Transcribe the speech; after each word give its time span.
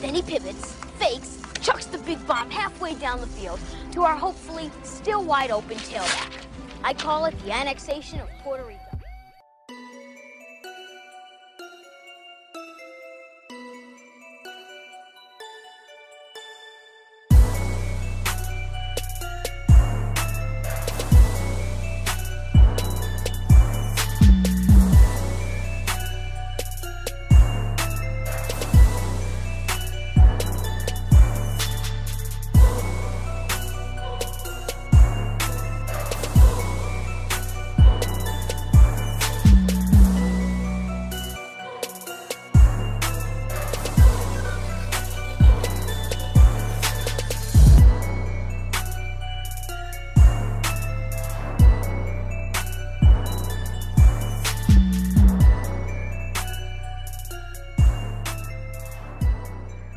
Then 0.00 0.14
he 0.14 0.22
pivots, 0.22 0.72
fakes, 0.98 1.42
chucks 1.60 1.84
the 1.84 1.98
big 1.98 2.26
bomb 2.26 2.50
halfway 2.50 2.94
down 2.94 3.20
the 3.20 3.26
field 3.26 3.60
to 3.92 4.02
our 4.02 4.16
hopefully 4.16 4.70
still 4.82 5.22
wide 5.22 5.50
open 5.50 5.76
tailback. 5.76 6.32
I 6.82 6.94
call 6.94 7.26
it 7.26 7.38
the 7.44 7.52
annexation 7.52 8.18
of 8.20 8.28
Puerto 8.42 8.64
Rico. 8.64 8.79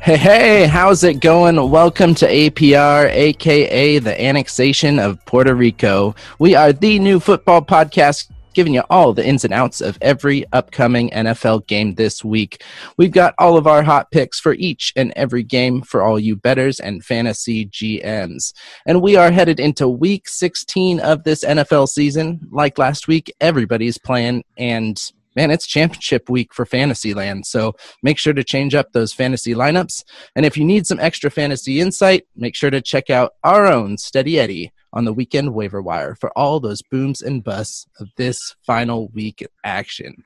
Hey, 0.04 0.18
hey, 0.18 0.66
how's 0.66 1.02
it 1.02 1.20
going? 1.20 1.70
Welcome 1.70 2.14
to 2.16 2.28
APR, 2.28 3.10
aka 3.10 3.98
the 3.98 4.22
annexation 4.22 4.98
of 4.98 5.24
Puerto 5.24 5.54
Rico. 5.54 6.14
We 6.38 6.54
are 6.54 6.74
the 6.74 6.98
new 6.98 7.18
football 7.18 7.62
podcast 7.62 8.30
giving 8.52 8.74
you 8.74 8.82
all 8.90 9.14
the 9.14 9.26
ins 9.26 9.46
and 9.46 9.54
outs 9.54 9.80
of 9.80 9.96
every 10.02 10.44
upcoming 10.52 11.08
NFL 11.08 11.66
game 11.68 11.94
this 11.94 12.22
week. 12.22 12.62
We've 12.98 13.12
got 13.12 13.34
all 13.38 13.56
of 13.56 13.66
our 13.66 13.82
hot 13.82 14.10
picks 14.10 14.38
for 14.38 14.52
each 14.52 14.92
and 14.94 15.10
every 15.16 15.42
game 15.42 15.80
for 15.80 16.02
all 16.02 16.20
you 16.20 16.36
betters 16.36 16.80
and 16.80 17.02
fantasy 17.02 17.64
GMs. 17.64 18.52
And 18.84 19.00
we 19.00 19.16
are 19.16 19.30
headed 19.30 19.58
into 19.58 19.88
week 19.88 20.28
16 20.28 21.00
of 21.00 21.24
this 21.24 21.42
NFL 21.42 21.88
season. 21.88 22.46
Like 22.50 22.76
last 22.76 23.08
week, 23.08 23.34
everybody's 23.40 23.96
playing 23.96 24.44
and 24.58 25.00
man, 25.34 25.50
it's 25.50 25.66
championship 25.66 26.28
week 26.28 26.54
for 26.54 26.64
Fantasyland. 26.64 27.46
So 27.46 27.74
make 28.02 28.18
sure 28.18 28.32
to 28.32 28.44
change 28.44 28.74
up 28.74 28.92
those 28.92 29.12
fantasy 29.12 29.54
lineups. 29.54 30.04
And 30.36 30.46
if 30.46 30.56
you 30.56 30.64
need 30.64 30.86
some 30.86 31.00
extra 31.00 31.30
fantasy 31.30 31.80
insight, 31.80 32.26
make 32.36 32.54
sure 32.54 32.70
to 32.70 32.80
check 32.80 33.10
out 33.10 33.32
our 33.42 33.66
own 33.66 33.98
Steady 33.98 34.38
Eddie 34.38 34.72
on 34.92 35.04
the 35.04 35.12
weekend 35.12 35.54
waiver 35.54 35.82
wire 35.82 36.14
for 36.14 36.30
all 36.38 36.60
those 36.60 36.82
booms 36.82 37.20
and 37.20 37.42
busts 37.42 37.86
of 37.98 38.08
this 38.16 38.38
final 38.64 39.08
week 39.08 39.44
action. 39.64 40.22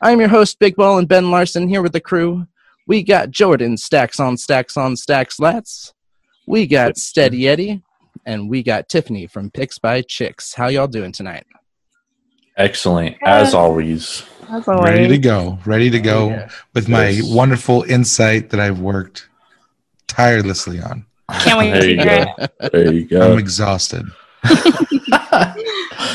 I'm 0.00 0.20
your 0.20 0.28
host, 0.28 0.60
Big 0.60 0.76
Ball 0.76 0.98
and 0.98 1.08
Ben 1.08 1.30
Larson, 1.30 1.68
here 1.68 1.82
with 1.82 1.92
the 1.92 2.00
crew. 2.00 2.46
We 2.86 3.02
got 3.02 3.30
Jordan 3.30 3.76
stacks 3.76 4.20
on 4.20 4.36
stacks 4.36 4.76
on 4.76 4.96
stacks 4.96 5.38
lats. 5.38 5.92
We 6.46 6.66
got 6.66 6.96
Steady 6.96 7.48
Eddie, 7.48 7.82
and 8.24 8.48
we 8.48 8.62
got 8.62 8.88
Tiffany 8.88 9.26
from 9.26 9.50
Picks 9.50 9.78
by 9.78 10.02
Chicks. 10.02 10.54
How 10.54 10.68
y'all 10.68 10.86
doing 10.86 11.12
tonight? 11.12 11.44
Excellent, 12.58 13.16
as 13.24 13.54
always. 13.54 14.24
As 14.50 14.66
always. 14.68 14.84
ready 14.84 15.08
to 15.08 15.18
go 15.18 15.58
ready 15.66 15.90
to 15.90 16.00
go 16.00 16.26
Oh, 16.26 16.28
yeah. 16.30 16.48
with 16.74 16.88
my 16.88 17.08
Yes. 17.08 17.32
wonderful 17.34 17.82
insight 17.82 18.48
that 18.50 18.58
i've 18.60 18.80
worked 18.80 19.28
tirelessly 20.06 20.80
on 20.80 21.04
Can't 21.40 21.58
wait 21.58 21.70
There 21.72 21.80
to 21.82 21.90
you 21.90 21.96
hear 22.00 22.24
go. 22.24 22.34
it. 22.60 22.72
There 22.72 22.92
you 22.94 23.04
go. 23.06 23.32
i'm 23.32 23.38
exhausted 23.38 24.04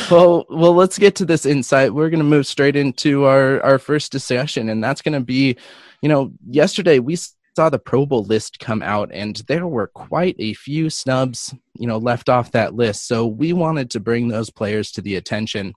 well, 0.10 0.46
well, 0.50 0.74
let's 0.74 0.98
get 0.98 1.16
to 1.16 1.26
this 1.26 1.46
insight. 1.46 1.94
We're 1.94 2.10
going 2.10 2.20
to 2.24 2.26
move 2.26 2.48
straight 2.48 2.76
into 2.76 3.26
our 3.26 3.62
our 3.64 3.78
first 3.80 4.12
discussion, 4.12 4.70
and 4.70 4.84
that's 4.84 5.02
going 5.02 5.14
to 5.14 5.20
be, 5.20 5.58
you 6.02 6.08
know, 6.10 6.32
yesterday 6.50 7.00
we 7.00 7.16
saw 7.18 7.70
the 7.70 7.78
Pro 7.80 8.06
Bowl 8.06 8.24
list 8.24 8.60
come 8.60 8.82
out, 8.82 9.10
and 9.14 9.36
there 9.48 9.68
were 9.68 9.88
quite 9.88 10.36
a 10.40 10.54
few 10.54 10.90
snubs, 10.90 11.54
you 11.78 11.86
know, 11.86 11.98
left 11.98 12.30
off 12.30 12.52
that 12.52 12.74
list. 12.76 13.08
So 13.08 13.28
we 13.28 13.52
wanted 13.54 13.90
to 13.92 14.00
bring 14.00 14.30
those 14.30 14.50
players 14.50 14.90
to 14.94 15.02
the 15.02 15.16
attention. 15.18 15.74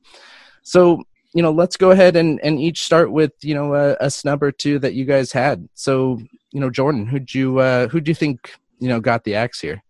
So 0.66 1.02
you 1.32 1.42
know, 1.42 1.52
let's 1.52 1.76
go 1.76 1.90
ahead 1.92 2.16
and 2.16 2.40
and 2.42 2.58
each 2.60 2.82
start 2.82 3.12
with 3.12 3.32
you 3.42 3.54
know 3.54 3.74
a, 3.74 3.96
a 4.00 4.10
snub 4.10 4.42
or 4.42 4.50
two 4.50 4.78
that 4.80 4.94
you 4.94 5.04
guys 5.04 5.30
had. 5.30 5.68
So 5.74 6.18
you 6.50 6.60
know, 6.60 6.70
Jordan, 6.70 7.06
who'd 7.06 7.32
you 7.32 7.58
uh, 7.60 7.86
who'd 7.88 8.08
you 8.08 8.14
think 8.14 8.52
you 8.80 8.88
know 8.88 8.98
got 9.00 9.22
the 9.24 9.36
axe 9.36 9.60
here? 9.60 9.82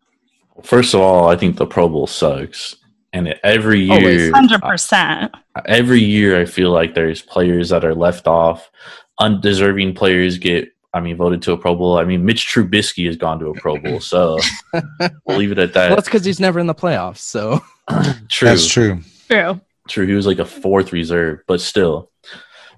First 0.62 0.92
of 0.94 1.00
all, 1.00 1.28
I 1.28 1.37
think 1.37 1.56
the 1.56 1.66
Pro 1.66 1.88
Bowl 1.88 2.06
sucks, 2.06 2.76
and 3.14 3.28
every 3.42 3.88
Always. 3.88 4.04
year, 4.22 4.32
Hundred 4.34 4.60
percent. 4.60 5.32
every 5.66 6.00
year, 6.00 6.38
I 6.38 6.44
feel 6.44 6.70
like 6.72 6.94
there's 6.94 7.22
players 7.22 7.70
that 7.70 7.84
are 7.84 7.94
left 7.94 8.26
off. 8.26 8.70
Undeserving 9.19 9.94
players 9.94 10.37
get, 10.37 10.69
I 10.93 11.00
mean, 11.00 11.16
voted 11.16 11.41
to 11.43 11.53
a 11.53 11.56
Pro 11.56 11.75
Bowl. 11.75 11.97
I 11.98 12.04
mean, 12.04 12.22
Mitch 12.25 12.47
Trubisky 12.47 13.06
has 13.06 13.16
gone 13.16 13.38
to 13.38 13.47
a 13.48 13.54
Pro 13.54 13.78
Bowl, 13.78 14.00
so 14.00 14.38
we'll 15.26 15.38
leave 15.38 15.53
it 15.53 15.58
at 15.58 15.75
Well, 15.75 15.88
that. 15.88 15.94
that's 15.97 16.08
because 16.08 16.25
he's 16.25 16.38
never 16.41 16.58
in 16.60 16.66
the 16.66 16.75
playoffs. 16.75 17.19
So 17.19 17.60
true, 18.28 18.48
that's 18.48 18.66
true 18.66 19.00
True. 19.28 19.60
True, 19.88 20.06
he 20.06 20.14
was 20.14 20.26
like 20.26 20.38
a 20.38 20.44
fourth 20.44 20.92
reserve, 20.92 21.41
but 21.47 21.60
still. 21.60 22.10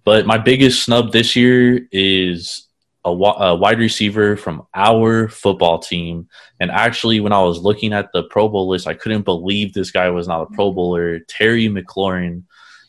But 0.05 0.27
my 0.27 0.39
biggest 0.39 0.85
snub 0.85 1.13
this 1.13 1.37
year 1.37 1.87
is 1.93 2.69
a, 3.05 3.11
a 3.11 3.57
wide 3.57 3.79
receiver 3.79 4.37
from 4.37 4.67
our 4.75 5.29
football 5.29 5.79
team. 5.79 6.29
And 6.61 6.71
actually, 6.71 7.21
when 7.21 7.33
I 7.33 7.43
was 7.43 7.59
looking 7.59 7.93
at 7.93 8.11
the 8.13 8.25
Pro 8.25 8.49
Bowl 8.49 8.69
list, 8.69 8.87
I 8.87 8.95
couldn't 8.95 9.23
believe 9.23 9.73
this 9.73 9.91
guy 9.91 10.11
was 10.11 10.29
not 10.29 10.43
a 10.43 10.47
Pro 10.47 10.73
Bowler. 10.73 11.21
Terry 11.21 11.69
McLaurin. 11.69 12.45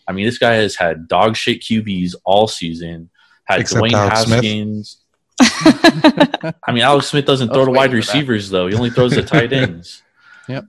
I 0.08 0.12
mean, 0.12 0.26
this 0.26 0.38
guy 0.38 0.56
has 0.56 0.76
had 0.76 1.08
dog 1.08 1.36
shit 1.36 1.62
QBs 1.62 2.16
all 2.26 2.48
season. 2.48 3.10
Had 3.46 3.62
Except 3.62 3.84
Dwayne 3.84 3.94
Alex 3.94 4.22
Smith. 4.22 4.44
Haskins. 4.44 4.98
I 5.42 6.72
mean, 6.72 6.84
Alex 6.84 7.08
Smith 7.08 7.26
doesn't 7.26 7.50
throw 7.50 7.60
was 7.60 7.68
to 7.68 7.72
wide 7.72 7.92
waiting 7.92 8.02
for 8.02 8.08
that. 8.08 8.14
receivers 8.14 8.50
though. 8.50 8.68
He 8.68 8.76
only 8.76 8.90
throws 8.90 9.14
to 9.14 9.24
tight 9.24 9.54
ends. 9.54 10.04
Yep. 10.48 10.66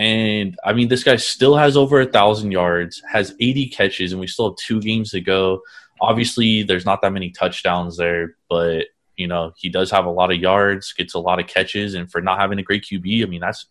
And 0.00 0.58
I 0.64 0.72
mean, 0.72 0.88
this 0.88 1.04
guy 1.04 1.16
still 1.16 1.56
has 1.56 1.76
over 1.76 2.00
a 2.00 2.06
thousand 2.06 2.52
yards, 2.52 3.02
has 3.06 3.34
80 3.38 3.68
catches, 3.68 4.12
and 4.12 4.20
we 4.20 4.26
still 4.26 4.48
have 4.48 4.56
two 4.56 4.80
games 4.80 5.10
to 5.10 5.20
go. 5.20 5.60
Obviously, 6.00 6.62
there's 6.62 6.86
not 6.86 7.02
that 7.02 7.12
many 7.12 7.28
touchdowns 7.28 7.98
there, 7.98 8.36
but 8.48 8.86
you 9.16 9.26
know 9.26 9.52
he 9.58 9.68
does 9.68 9.90
have 9.90 10.06
a 10.06 10.10
lot 10.10 10.32
of 10.32 10.40
yards, 10.40 10.94
gets 10.94 11.12
a 11.12 11.18
lot 11.18 11.38
of 11.38 11.48
catches, 11.48 11.92
and 11.92 12.10
for 12.10 12.22
not 12.22 12.38
having 12.38 12.58
a 12.58 12.62
great 12.62 12.84
QB, 12.84 13.22
I 13.22 13.26
mean 13.26 13.42
that's 13.42 13.66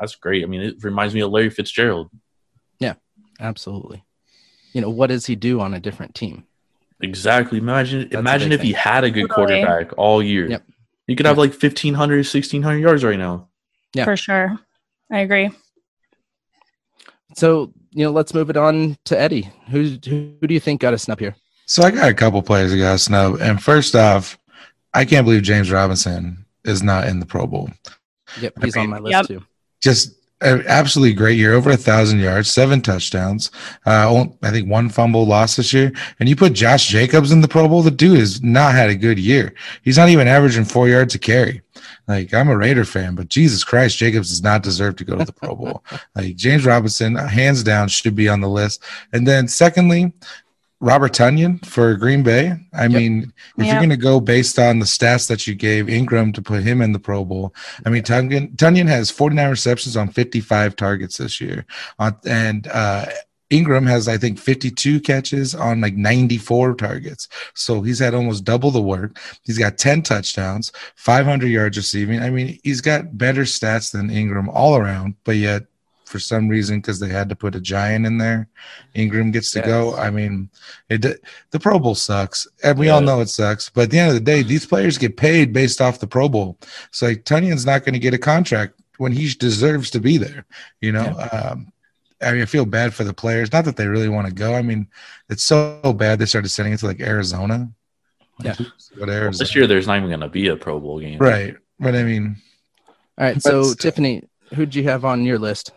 that's 0.00 0.16
great. 0.16 0.42
I 0.42 0.46
mean, 0.46 0.60
it 0.60 0.82
reminds 0.82 1.14
me 1.14 1.20
of 1.20 1.30
Larry 1.30 1.50
Fitzgerald. 1.50 2.10
Yeah, 2.80 2.94
absolutely. 3.38 4.02
You 4.72 4.80
know, 4.80 4.90
what 4.90 5.06
does 5.06 5.26
he 5.26 5.36
do 5.36 5.60
on 5.60 5.72
a 5.72 5.78
different 5.78 6.16
team? 6.16 6.46
Exactly. 7.00 7.58
Imagine 7.58 8.08
a 8.12 8.18
imagine 8.18 8.48
big 8.48 8.58
if 8.58 8.64
he 8.64 8.72
had 8.72 9.04
a 9.04 9.10
good 9.10 9.28
Totally. 9.28 9.62
quarterback 9.62 9.96
all 9.96 10.20
year. 10.20 10.48
Yep. 10.48 10.64
He 11.06 11.14
could 11.14 11.26
have 11.26 11.38
like 11.38 11.52
1,500, 11.52 12.16
1,600 12.16 12.78
yards 12.78 13.04
right 13.04 13.18
now. 13.18 13.50
Yeah. 13.94 14.04
For 14.04 14.16
sure. 14.16 14.58
I 15.12 15.20
agree. 15.20 15.50
So, 17.36 17.72
you 17.92 18.04
know, 18.04 18.10
let's 18.10 18.34
move 18.34 18.50
it 18.50 18.56
on 18.56 18.96
to 19.06 19.18
Eddie. 19.20 19.50
Who 19.70 19.96
who, 20.08 20.32
who 20.40 20.46
do 20.46 20.54
you 20.54 20.60
think 20.60 20.80
got 20.80 20.94
a 20.94 20.98
snub 20.98 21.20
here? 21.20 21.34
so 21.66 21.84
i 21.84 21.90
got 21.92 22.08
a 22.10 22.14
couple 22.14 22.42
players 22.42 22.72
that 22.72 22.78
got 22.78 22.94
a 22.94 22.98
snub 22.98 23.40
and 23.40 23.62
first 23.62 23.94
off 23.94 24.36
i 24.92 25.04
can't 25.04 25.24
believe 25.24 25.42
james 25.42 25.70
robinson 25.70 26.44
is 26.64 26.82
not 26.82 27.06
in 27.06 27.20
the 27.20 27.26
pro 27.26 27.46
bowl 27.46 27.70
Yep, 28.40 28.54
he's 28.64 28.76
on 28.76 28.88
my 28.88 28.98
list 28.98 29.12
Yep. 29.12 29.26
too. 29.26 29.46
just 29.80 30.08
an 30.08 30.14
absolutely 30.42 31.14
great 31.14 31.36
year 31.36 31.54
over 31.54 31.70
a 31.70 31.76
thousand 31.76 32.18
yards 32.18 32.50
seven 32.50 32.80
touchdowns 32.80 33.50
uh 33.86 34.24
i 34.42 34.50
think 34.50 34.68
one 34.68 34.88
fumble 34.88 35.26
loss 35.26 35.56
this 35.56 35.72
year. 35.72 35.92
And 36.18 36.28
you 36.28 36.36
put 36.36 36.52
josh 36.52 36.88
jacobs 36.88 37.32
in 37.32 37.40
the 37.40 37.48
pro 37.48 37.68
bowl 37.68 37.82
the 37.82 37.90
dude 37.90 38.18
has 38.18 38.42
not 38.42 38.74
had 38.74 38.90
a 38.90 38.94
good 38.94 39.18
year. 39.18 39.54
He's 39.82 39.98
not 39.98 40.08
even 40.08 40.28
averaging 40.28 40.64
four 40.64 40.88
yards 40.88 41.14
a 41.14 41.18
carry. 41.18 41.62
Like 42.08 42.32
i'm 42.32 42.48
a 42.48 42.56
raider 42.56 42.84
fan 42.84 43.14
but 43.14 43.28
jesus 43.28 43.64
christ 43.64 43.98
jacobs 43.98 44.30
does 44.30 44.42
not 44.42 44.62
deserve 44.62 44.96
to 44.96 45.04
go 45.04 45.16
to 45.16 45.24
the 45.24 45.32
pro 45.32 45.54
bowl. 45.54 45.84
Like 46.14 46.36
james 46.36 46.64
robinson 46.64 47.14
hands 47.16 47.62
down 47.62 47.88
should 47.88 48.14
be 48.14 48.28
on 48.28 48.40
the 48.40 48.48
list. 48.48 48.82
And 49.12 49.26
then 49.26 49.48
secondly 49.48 50.12
Robert 50.80 51.12
Tonyan 51.12 51.64
for 51.64 51.94
Green 51.94 52.22
Bay. 52.22 52.54
I 52.72 52.82
Yep. 52.84 52.90
mean, 52.92 53.32
if 53.58 53.66
you're 53.66 53.76
going 53.76 53.90
to 53.90 53.96
go 53.98 54.18
based 54.18 54.58
on 54.58 54.78
the 54.78 54.86
stats 54.86 55.28
that 55.28 55.46
you 55.46 55.54
gave 55.54 55.88
Ingram 55.90 56.32
to 56.32 56.42
put 56.42 56.62
him 56.62 56.80
in 56.80 56.92
the 56.92 56.98
Pro 56.98 57.24
Bowl, 57.24 57.54
I 57.84 57.90
mean, 57.90 58.02
Tonyan, 58.02 58.56
Tonyan 58.56 58.88
has 58.88 59.10
49 59.10 59.50
receptions 59.50 59.96
on 59.96 60.08
55 60.08 60.76
targets 60.76 61.18
this 61.18 61.40
year. 61.40 61.66
On, 61.98 62.16
and 62.26 62.66
uh, 62.68 63.06
Ingram 63.50 63.84
has, 63.86 64.08
I 64.08 64.16
think, 64.16 64.38
52 64.38 65.00
catches 65.00 65.54
on 65.54 65.80
like 65.82 65.96
94 65.96 66.74
targets. 66.76 67.28
So 67.54 67.82
he's 67.82 67.98
had 67.98 68.14
almost 68.14 68.44
double 68.44 68.70
the 68.70 68.80
work. 68.80 69.18
He's 69.42 69.58
got 69.58 69.76
10 69.76 70.02
touchdowns, 70.02 70.72
500 70.96 71.48
yards 71.48 71.76
receiving. 71.76 72.22
I 72.22 72.30
mean, 72.30 72.58
he's 72.62 72.80
got 72.80 73.18
better 73.18 73.42
stats 73.42 73.92
than 73.92 74.08
Ingram 74.08 74.48
all 74.48 74.76
around, 74.76 75.16
but 75.24 75.36
yet 75.36 75.64
for 76.10 76.18
some 76.18 76.48
reason 76.48 76.78
because 76.78 76.98
they 76.98 77.08
had 77.08 77.28
to 77.28 77.36
put 77.36 77.54
a 77.54 77.60
giant 77.60 78.04
in 78.04 78.18
there. 78.18 78.48
Ingram 78.94 79.30
gets 79.30 79.52
to 79.52 79.62
go. 79.62 79.94
I 79.94 80.10
mean, 80.10 80.50
it 80.88 81.02
the 81.50 81.60
Pro 81.60 81.78
Bowl 81.78 81.94
sucks, 81.94 82.48
and 82.64 82.78
we 82.78 82.88
all 82.88 83.00
know 83.00 83.20
it 83.20 83.28
sucks. 83.28 83.70
But 83.70 83.82
at 83.82 83.90
the 83.90 83.98
end 83.98 84.08
of 84.08 84.14
the 84.14 84.20
day, 84.20 84.42
these 84.42 84.66
players 84.66 84.98
get 84.98 85.16
paid 85.16 85.52
based 85.52 85.80
off 85.80 86.00
the 86.00 86.06
Pro 86.06 86.28
Bowl. 86.28 86.58
So 86.90 87.06
like 87.06 87.24
Tonyan's 87.24 87.64
not 87.64 87.84
going 87.84 87.94
to 87.94 88.00
get 88.00 88.14
a 88.14 88.18
contract 88.18 88.74
when 88.98 89.12
he 89.12 89.28
deserves 89.28 89.90
to 89.90 90.00
be 90.00 90.18
there. 90.18 90.44
You 90.80 90.92
know. 90.92 91.28
Um, 91.32 91.72
I 92.22 92.32
mean, 92.32 92.42
I 92.42 92.46
feel 92.46 92.66
bad 92.66 92.92
for 92.92 93.04
the 93.04 93.14
players. 93.14 93.50
Not 93.50 93.64
that 93.64 93.76
they 93.76 93.86
really 93.86 94.10
want 94.10 94.26
to 94.26 94.34
go. 94.34 94.54
I 94.54 94.60
mean, 94.60 94.88
it's 95.30 95.44
so 95.44 95.94
bad 95.96 96.18
they 96.18 96.26
started 96.26 96.50
sending 96.50 96.74
it 96.74 96.80
to 96.80 96.86
like 96.86 97.00
Arizona. 97.00 97.70
Yeah. 98.42 98.54
who 98.54 98.64
to 98.64 98.70
go 98.98 99.06
to 99.06 99.12
Arizona? 99.12 99.38
This 99.38 99.54
year, 99.54 99.66
there's 99.66 99.86
not 99.86 99.96
even 99.96 100.10
going 100.10 100.20
to 100.20 100.28
be 100.28 100.48
a 100.48 100.56
Pro 100.56 100.80
Bowl 100.80 101.00
game. 101.00 101.18
right? 101.18 101.56
But 101.78 101.94
I 101.94 102.02
mean, 102.02 102.36
All 103.16 103.24
right, 103.24 103.40
so. 103.40 103.72
Tiffany, 103.72 104.24
who'd 104.54 104.74
you 104.74 104.82
have 104.84 105.06
on 105.06 105.24
your 105.24 105.38
list? 105.38 105.72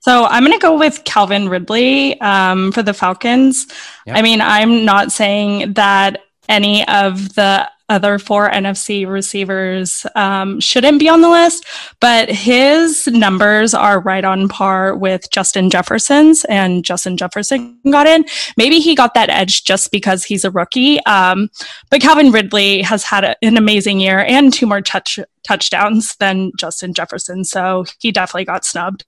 So 0.00 0.24
I'm 0.24 0.44
going 0.44 0.58
to 0.58 0.62
go 0.62 0.78
with 0.78 1.04
Calvin 1.04 1.48
Ridley 1.48 2.18
um, 2.20 2.72
for 2.72 2.82
the 2.82 2.94
Falcons. 2.94 3.66
Yeah. 4.06 4.16
I 4.16 4.22
mean, 4.22 4.40
I'm 4.40 4.84
not 4.84 5.12
saying 5.12 5.74
that 5.74 6.22
any 6.48 6.86
of 6.88 7.34
the 7.34 7.68
other 7.90 8.18
four 8.18 8.50
NFC 8.50 9.06
receivers 9.06 10.06
um, 10.14 10.60
shouldn't 10.60 10.98
be 10.98 11.08
on 11.08 11.20
the 11.20 11.28
list, 11.28 11.66
but 12.00 12.28
his 12.30 13.06
numbers 13.08 13.72
are 13.74 14.00
right 14.00 14.24
on 14.24 14.48
par 14.48 14.94
with 14.94 15.30
Justin 15.30 15.70
Jefferson's, 15.70 16.44
and 16.46 16.84
Justin 16.84 17.16
Jefferson 17.16 17.78
got 17.90 18.06
in. 18.06 18.24
Maybe 18.56 18.78
he 18.78 18.94
got 18.94 19.14
that 19.14 19.30
edge 19.30 19.64
just 19.64 19.90
because 19.90 20.24
he's 20.24 20.44
a 20.44 20.50
rookie. 20.50 21.04
Um, 21.06 21.50
but 21.90 22.02
Calvin 22.02 22.30
Ridley 22.30 22.82
has 22.82 23.04
had 23.04 23.24
a, 23.24 23.36
an 23.42 23.56
amazing 23.56 24.00
year 24.00 24.20
and 24.20 24.52
two 24.52 24.66
more 24.66 24.82
touch 24.82 25.18
touchdowns 25.44 26.14
than 26.16 26.52
Justin 26.58 26.92
Jefferson, 26.92 27.44
so 27.44 27.84
he 28.00 28.12
definitely 28.12 28.44
got 28.44 28.64
snubbed. 28.64 29.06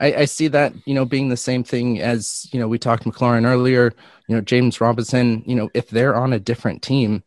I, 0.00 0.14
I 0.14 0.24
see 0.24 0.48
that, 0.48 0.72
you 0.86 0.94
know, 0.94 1.04
being 1.04 1.28
the 1.28 1.36
same 1.36 1.64
thing 1.64 2.00
as, 2.00 2.48
you 2.52 2.60
know, 2.60 2.68
we 2.68 2.78
talked 2.78 3.04
McLaurin 3.04 3.46
earlier, 3.46 3.92
you 4.28 4.34
know, 4.34 4.40
James 4.40 4.80
Robinson, 4.80 5.42
you 5.46 5.54
know, 5.54 5.70
if 5.74 5.88
they're 5.88 6.16
on 6.16 6.32
a 6.32 6.40
different 6.40 6.82
team, 6.82 7.22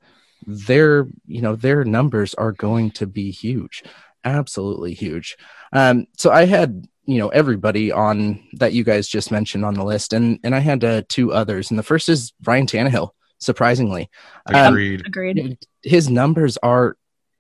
their, 0.45 1.07
you 1.27 1.41
know, 1.41 1.55
their 1.55 1.83
numbers 1.83 2.33
are 2.35 2.51
going 2.51 2.91
to 2.91 3.07
be 3.07 3.31
huge. 3.31 3.83
Absolutely 4.23 4.93
huge. 4.93 5.37
Um, 5.73 6.05
so 6.17 6.31
I 6.31 6.45
had, 6.45 6.87
you 7.05 7.17
know, 7.17 7.29
everybody 7.29 7.91
on 7.91 8.41
that 8.53 8.73
you 8.73 8.83
guys 8.83 9.07
just 9.07 9.31
mentioned 9.31 9.65
on 9.65 9.73
the 9.73 9.83
list, 9.83 10.13
and 10.13 10.39
and 10.43 10.53
I 10.55 10.59
had 10.59 10.83
uh, 10.83 11.01
two 11.09 11.33
others, 11.33 11.71
and 11.71 11.79
the 11.79 11.83
first 11.83 12.07
is 12.09 12.31
Ryan 12.45 12.67
Tannehill. 12.67 13.09
Surprisingly, 13.39 14.07
Um, 14.45 14.73
agreed. 14.73 15.07
Agreed. 15.07 15.57
his 15.81 16.09
numbers 16.09 16.57
are 16.57 16.95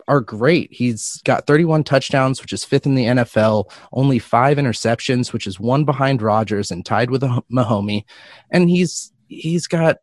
are 0.07 0.21
great. 0.21 0.71
He's 0.71 1.21
got 1.23 1.47
31 1.47 1.83
touchdowns, 1.83 2.41
which 2.41 2.53
is 2.53 2.63
fifth 2.63 2.85
in 2.85 2.95
the 2.95 3.05
NFL, 3.05 3.71
only 3.93 4.19
five 4.19 4.57
interceptions, 4.57 5.33
which 5.33 5.47
is 5.47 5.59
one 5.59 5.85
behind 5.85 6.21
Rodgers 6.21 6.71
and 6.71 6.85
tied 6.85 7.09
with 7.09 7.23
a 7.23 7.43
Mahomey. 7.51 8.05
And 8.49 8.69
he's 8.69 9.11
he's 9.27 9.67
got 9.67 9.97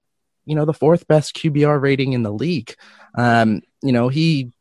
you 0.45 0.55
know 0.55 0.65
the 0.65 0.73
fourth 0.73 1.07
best 1.07 1.37
QBR 1.37 1.81
rating 1.81 2.13
in 2.13 2.23
the 2.23 2.33
league. 2.33 2.75
Um, 3.17 3.63
you 3.83 3.93
know 3.93 4.09
he 4.09 4.53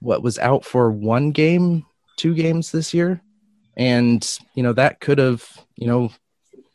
what 0.00 0.22
was 0.22 0.38
out 0.38 0.64
for 0.64 0.90
one 0.90 1.30
game, 1.30 1.84
two 2.16 2.34
games 2.34 2.72
this 2.72 2.92
year, 2.92 3.22
and 3.76 4.38
you 4.54 4.62
know 4.62 4.72
that 4.72 5.00
could 5.00 5.18
have 5.18 5.44
you 5.76 5.86
know 5.86 6.10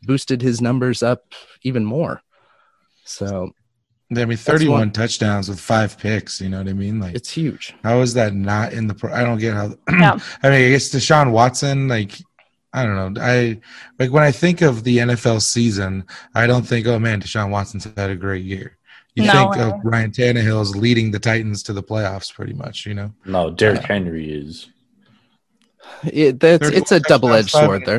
boosted 0.03 0.41
his 0.41 0.61
numbers 0.61 1.03
up 1.03 1.33
even 1.63 1.85
more. 1.85 2.21
So 3.05 3.51
I 4.15 4.23
mean, 4.25 4.37
31 4.37 4.91
touchdowns 4.91 5.49
with 5.49 5.59
five 5.59 5.97
picks. 5.97 6.39
You 6.39 6.49
know 6.49 6.59
what 6.59 6.69
I 6.69 6.73
mean? 6.73 6.99
Like, 6.99 7.15
it's 7.15 7.29
huge. 7.29 7.75
how 7.83 7.99
is 7.99 8.13
that 8.13 8.33
not 8.33 8.71
in 8.71 8.87
the? 8.87 8.93
Pro- 8.93 9.13
I 9.13 9.23
don't 9.23 9.37
get 9.37 9.53
how. 9.53 9.73
Yeah. 9.89 10.17
I 10.43 10.49
mean, 10.49 10.67
I 10.67 10.69
guess 10.69 10.89
Deshaun 10.89 11.31
Watson. 11.31 11.87
Like, 11.89 12.13
I 12.73 12.83
don't 12.85 13.13
know. 13.15 13.21
I 13.21 13.59
like 13.99 14.11
when 14.11 14.23
I 14.23 14.31
think 14.31 14.61
of 14.61 14.83
the 14.83 14.97
NFL 14.99 15.41
season, 15.41 16.05
I 16.35 16.47
don't 16.47 16.63
think, 16.63 16.87
oh 16.87 16.99
man, 16.99 17.21
Deshaun 17.21 17.49
Watson's 17.49 17.85
had 17.97 18.09
a 18.09 18.15
great 18.15 18.45
year. 18.45 18.77
You 19.15 19.25
No 19.25 19.31
think 19.33 19.55
way. 19.55 19.61
of 19.63 19.73
Ryan 19.83 20.11
Tannehill's 20.11 20.75
leading 20.75 21.09
the 21.11 21.19
Titans 21.19 21.63
to 21.63 21.73
the 21.73 21.81
playoffs, 21.81 22.31
pretty 22.33 22.53
much. 22.53 22.85
You 22.85 22.93
know, 22.93 23.13
No, 23.25 23.49
Derrick 23.49 23.79
uh, 23.83 23.87
Henry 23.87 24.31
is. 24.31 24.69
It, 26.03 26.39
that's, 26.39 26.67
it's 26.69 26.91
a 26.91 26.99
double 26.99 27.33
edged 27.33 27.49
sword 27.49 27.83
there. 27.85 27.97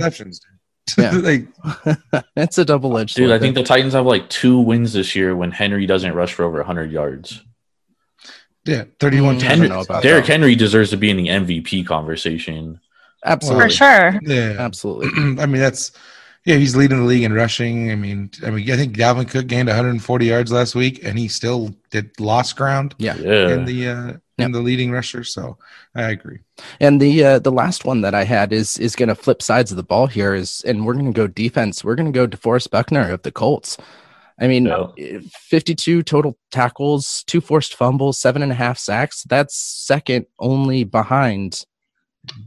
Five. 0.95 1.13
Yeah. 1.15 1.97
like, 2.15 2.23
it's 2.37 2.59
a 2.59 2.65
double 2.65 2.97
edged 2.99 3.15
sword. 3.15 3.25
Dude, 3.25 3.31
I 3.31 3.39
there. 3.39 3.39
think 3.41 3.55
the 3.55 3.63
Titans 3.65 3.93
have 3.95 4.07
like 4.07 4.29
two 4.29 4.59
wins 4.61 4.93
this 4.93 5.15
year 5.17 5.35
when 5.37 5.51
Henry 5.51 5.87
doesn't 5.87 6.15
rush 6.15 6.33
for 6.35 6.45
over 6.45 6.59
100 6.59 6.91
yards. 6.93 7.43
yeah, 8.65 8.85
31 9.01 9.37
Mm, 9.39 9.43
I 9.43 9.45
Henry, 9.47 9.69
don't 9.69 9.77
know 9.77 9.83
about 9.83 10.03
Derrick. 10.03 10.27
Henry 10.27 10.55
deserves 10.55 10.91
to 10.91 10.97
be 10.97 11.11
in 11.11 11.17
the 11.17 11.29
MVP 11.29 11.87
conversation. 11.87 12.81
absolutely, 13.25 13.65
For 13.65 13.71
sure. 13.71 14.21
Yeah, 14.23 14.57
absolutely. 14.59 15.09
I 15.43 15.47
mean, 15.47 15.61
that's 15.61 15.93
yeah. 16.45 16.57
He's 16.57 16.77
leading 16.77 16.99
the 17.01 17.05
league 17.05 17.25
in 17.25 17.33
rushing. 17.33 17.91
I 17.91 17.95
mean, 17.95 18.31
I 18.47 18.51
mean, 18.51 18.71
I 18.71 18.77
think 18.77 18.97
Dalvin 18.97 19.29
Cook 19.29 19.47
gained 19.49 19.69
140 19.69 20.25
yards 20.27 20.53
last 20.53 20.75
week, 20.75 21.01
and 21.05 21.19
he 21.19 21.29
still 21.29 21.75
did 21.91 22.11
lost 22.21 22.57
ground 22.57 22.95
Yeah. 22.99 23.17
Yeah. 23.17 23.49
in 23.51 23.65
the 23.65 23.89
uh, 23.89 24.13
in 24.39 24.53
the 24.53 24.61
leading 24.61 24.91
rusher. 24.91 25.25
So 25.25 25.59
I 25.95 26.11
agree. 26.11 26.41
And 26.81 27.01
the 27.01 27.25
uh, 27.25 27.39
the 27.39 27.53
last 27.53 27.85
one 27.85 28.01
that 28.03 28.15
I 28.15 28.25
had 28.25 28.53
is 28.53 28.79
is 28.79 28.97
going 28.97 29.09
to 29.09 29.15
flip 29.15 29.43
sides 29.43 29.71
of 29.71 29.77
the 29.77 29.83
ball 29.83 30.07
here 30.07 30.35
is, 30.35 30.63
and 30.67 30.87
we're 30.87 30.95
going 30.95 31.13
to 31.13 31.13
go 31.13 31.27
defense. 31.27 31.85
We're 31.85 31.95
going 31.95 32.13
to 32.13 32.17
go 32.17 32.27
DeForest 32.27 32.71
Buckner 32.71 33.11
of 33.11 33.23
the 33.23 33.33
Colts. 33.33 33.77
I 34.41 34.47
mean, 34.47 34.67
Yeah. 34.67 35.19
52 35.33 36.03
total 36.05 36.39
tackles, 36.53 37.25
two 37.27 37.41
forced 37.41 37.75
fumbles, 37.75 38.19
seven 38.21 38.43
and 38.43 38.53
a 38.53 38.55
half 38.55 38.79
sacks. 38.79 39.25
That's 39.25 39.57
second 39.57 40.27
only 40.39 40.85
behind, 40.85 41.65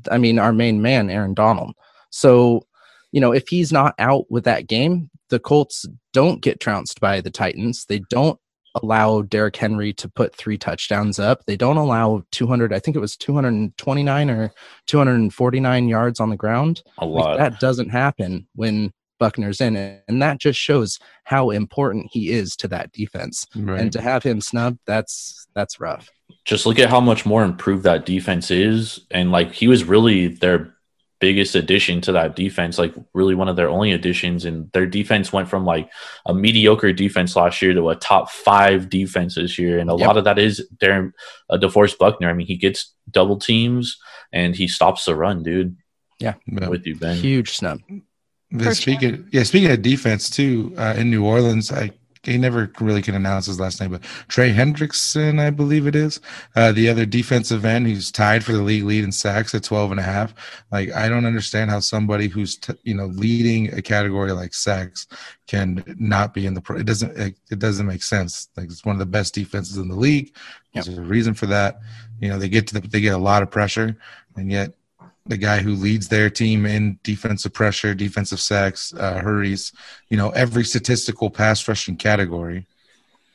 I 0.09 0.17
mean, 0.17 0.39
our 0.39 0.53
main 0.53 0.81
man, 0.81 1.09
Aaron 1.09 1.33
Donald. 1.33 1.75
So, 2.09 2.65
you 3.11 3.19
know, 3.19 3.33
if 3.33 3.49
he's 3.49 3.73
not 3.73 3.93
out 3.99 4.31
with 4.31 4.45
that 4.45 4.67
game, 4.67 5.09
the 5.29 5.39
Colts 5.39 5.85
don't 6.13 6.41
get 6.41 6.61
trounced 6.61 7.01
by 7.01 7.19
the 7.19 7.29
Titans. 7.31 7.85
They 7.85 7.99
don't 8.09 8.39
allow 8.75 9.21
Derrick 9.21 9.55
Henry 9.55 9.93
to 9.93 10.09
put 10.09 10.35
three 10.35 10.57
touchdowns 10.57 11.19
up. 11.19 11.45
They 11.45 11.57
don't 11.57 11.77
allow 11.77 12.23
200, 12.31 12.73
I 12.73 12.79
think 12.79 12.95
it 12.95 13.01
was 13.01 13.17
229 13.17 14.29
or 14.29 14.53
249 14.87 15.87
yards 15.87 16.19
on 16.19 16.29
the 16.29 16.37
ground. 16.37 16.81
a 16.97 17.05
Like, 17.05 17.23
lot. 17.25 17.37
that 17.37 17.59
doesn't 17.59 17.89
happen 17.89 18.47
when 18.55 18.91
Buckner's 19.19 19.61
in 19.61 19.75
it. 19.75 20.03
And 20.07 20.21
that 20.21 20.39
just 20.39 20.59
shows 20.59 20.99
how 21.25 21.49
important 21.51 22.07
he 22.11 22.31
is 22.31 22.55
to 22.57 22.67
that 22.69 22.91
defense. 22.91 23.45
Right. 23.55 23.79
And 23.79 23.91
to 23.93 24.01
have 24.01 24.23
him 24.23 24.41
snubbed, 24.41 24.79
that's 24.85 25.47
that's 25.53 25.79
rough. 25.79 26.09
Just 26.45 26.65
look 26.65 26.79
at 26.79 26.89
how 26.89 27.01
much 27.01 27.25
more 27.25 27.43
improved 27.43 27.83
that 27.83 28.05
defense 28.05 28.49
is. 28.49 29.01
And 29.11 29.31
like 29.31 29.51
he 29.51 29.67
was 29.67 29.83
really 29.83 30.27
their 30.27 30.75
biggest 31.21 31.55
addition 31.55 32.01
to 32.01 32.11
that 32.11 32.35
defense, 32.35 32.77
like 32.77 32.93
really 33.13 33.35
one 33.35 33.47
of 33.47 33.55
their 33.55 33.69
only 33.69 33.93
additions. 33.93 34.43
And 34.43 34.69
their 34.73 34.85
defense 34.87 35.31
went 35.31 35.47
from 35.47 35.63
like 35.63 35.89
a 36.25 36.33
mediocre 36.33 36.91
defense 36.91 37.35
last 37.35 37.61
year 37.61 37.73
to 37.73 37.89
a 37.89 37.95
top 37.95 38.29
five 38.29 38.89
defense 38.89 39.35
this 39.35 39.57
year. 39.57 39.79
And 39.79 39.89
a 39.89 39.95
Yep. 39.95 40.07
lot 40.07 40.17
of 40.17 40.23
that 40.25 40.39
is 40.39 40.67
Darren 40.77 41.11
uh, 41.49 41.57
DeForest 41.57 41.97
Buckner. 41.99 42.29
I 42.29 42.33
mean, 42.33 42.47
he 42.47 42.57
gets 42.57 42.93
double 43.09 43.37
teams 43.37 43.97
and 44.33 44.55
he 44.55 44.67
stops 44.67 45.05
the 45.05 45.15
run, 45.15 45.43
dude. 45.43 45.77
Yeah. 46.19 46.33
I'm 46.61 46.69
with 46.69 46.85
you, 46.85 46.95
Ben. 46.95 47.15
Huge 47.15 47.51
snub. 47.51 47.79
Yeah, 48.51 48.73
speaking, 48.73 49.29
yeah, 49.31 49.43
speaking 49.43 49.71
of 49.71 49.81
defense 49.81 50.29
too, 50.29 50.73
uh, 50.77 50.95
in 50.97 51.09
New 51.09 51.23
Orleans, 51.23 51.71
I 51.71 51.91
he 52.23 52.37
never 52.37 52.71
really 52.79 53.01
can 53.01 53.15
announce 53.15 53.47
his 53.47 53.59
last 53.59 53.81
name, 53.81 53.91
but 53.91 54.03
Trey 54.27 54.53
Hendrickson, 54.53 55.39
I 55.39 55.49
believe 55.49 55.87
it 55.87 55.95
is, 55.95 56.19
uh, 56.55 56.71
the 56.71 56.87
other 56.87 57.05
defensive 57.05 57.65
end 57.65 57.87
who's 57.87 58.11
tied 58.11 58.43
for 58.43 58.51
the 58.51 58.61
league 58.61 58.83
lead 58.83 59.03
in 59.03 59.11
sacks 59.11 59.55
at 59.55 59.63
12 59.63 59.91
and 59.91 59.99
a 59.99 60.03
half. 60.03 60.33
Like, 60.71 60.91
I 60.91 61.09
don't 61.09 61.25
understand 61.25 61.71
how 61.71 61.79
somebody 61.79 62.27
who's, 62.27 62.57
t- 62.57 62.73
you 62.83 62.93
know, 62.93 63.07
leading 63.07 63.73
a 63.73 63.81
category 63.81 64.31
like 64.33 64.53
sacks 64.53 65.07
can 65.47 65.83
not 65.99 66.33
be 66.33 66.45
in 66.45 66.53
the 66.53 66.61
pro. 66.61 66.77
It 66.77 66.85
doesn't, 66.85 67.17
it, 67.17 67.35
it 67.49 67.59
doesn't 67.59 67.87
make 67.87 68.03
sense. 68.03 68.49
Like, 68.55 68.65
it's 68.65 68.85
one 68.85 68.95
of 68.95 68.99
the 68.99 69.05
best 69.07 69.33
defenses 69.33 69.77
in 69.77 69.87
the 69.87 69.95
league. 69.95 70.35
There's 70.73 70.89
a 70.89 71.01
reason 71.01 71.33
for 71.33 71.47
that. 71.47 71.79
You 72.19 72.29
know, 72.29 72.37
they 72.37 72.49
get 72.49 72.67
to 72.67 72.79
the, 72.79 72.87
they 72.87 73.01
get 73.01 73.15
a 73.15 73.17
lot 73.17 73.41
of 73.41 73.49
pressure 73.49 73.97
and 74.35 74.51
yet 74.51 74.73
the 75.25 75.37
guy 75.37 75.59
who 75.59 75.73
leads 75.75 76.07
their 76.07 76.29
team 76.29 76.65
in 76.65 76.97
defensive 77.03 77.53
pressure, 77.53 77.93
defensive 77.93 78.39
sacks, 78.39 78.93
uh, 78.97 79.19
hurries, 79.19 79.71
you 80.09 80.17
know, 80.17 80.29
every 80.31 80.63
statistical 80.63 81.29
pass 81.29 81.67
rushing 81.67 81.95
category 81.95 82.65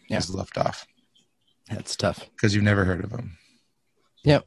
Yeah. 0.09 0.19
is 0.19 0.35
left 0.35 0.59
off 0.59 0.87
That's 1.71 1.95
tough. 1.97 2.29
because 2.35 2.55
you've 2.55 2.65
never 2.65 2.85
heard 2.85 3.05
of 3.05 3.13
him. 3.13 3.39
Yep. 4.25 4.45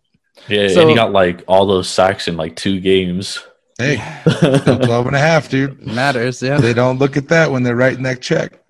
Yeah, 0.47 0.67
So- 0.67 0.81
and 0.81 0.89
he 0.89 0.95
got 0.95 1.11
like 1.13 1.43
all 1.47 1.65
those 1.65 1.89
sacks 1.89 2.27
in 2.27 2.35
like 2.37 2.55
two 2.55 2.79
games. 2.79 3.39
Hey, 3.77 3.95
still 4.35 4.77
12 4.79 5.07
and 5.07 5.15
a 5.15 5.19
half, 5.19 5.47
dude. 5.47 5.81
Matters, 5.87 6.41
yeah. 6.41 6.57
They 6.59 6.73
don't 6.73 6.99
look 6.99 7.15
at 7.15 7.29
that 7.29 7.49
when 7.51 7.63
they're 7.63 7.77
writing 7.77 8.03
that 8.03 8.21
check. 8.21 8.59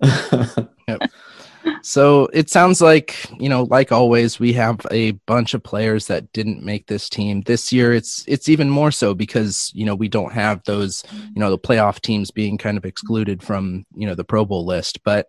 So 1.82 2.28
it 2.32 2.50
sounds 2.50 2.80
like, 2.80 3.30
you 3.40 3.48
know, 3.48 3.64
like 3.64 3.92
always, 3.92 4.38
we 4.38 4.52
have 4.54 4.80
a 4.90 5.12
bunch 5.26 5.54
of 5.54 5.62
players 5.62 6.06
that 6.06 6.30
didn't 6.32 6.62
make 6.62 6.86
this 6.86 7.08
team. 7.08 7.42
This 7.42 7.72
year 7.72 7.92
it's 7.92 8.24
it's 8.26 8.48
even 8.48 8.68
more 8.68 8.90
so 8.90 9.14
because, 9.14 9.70
you 9.74 9.84
know, 9.84 9.94
we 9.94 10.08
don't 10.08 10.32
have 10.32 10.62
those, 10.64 11.04
you 11.34 11.40
know, 11.40 11.50
the 11.50 11.58
playoff 11.58 12.00
teams 12.00 12.30
being 12.30 12.58
kind 12.58 12.76
of 12.76 12.84
excluded 12.84 13.42
from, 13.42 13.84
you 13.94 14.06
know, 14.06 14.14
the 14.14 14.24
Pro 14.24 14.44
Bowl 14.44 14.64
list. 14.64 15.02
But, 15.04 15.26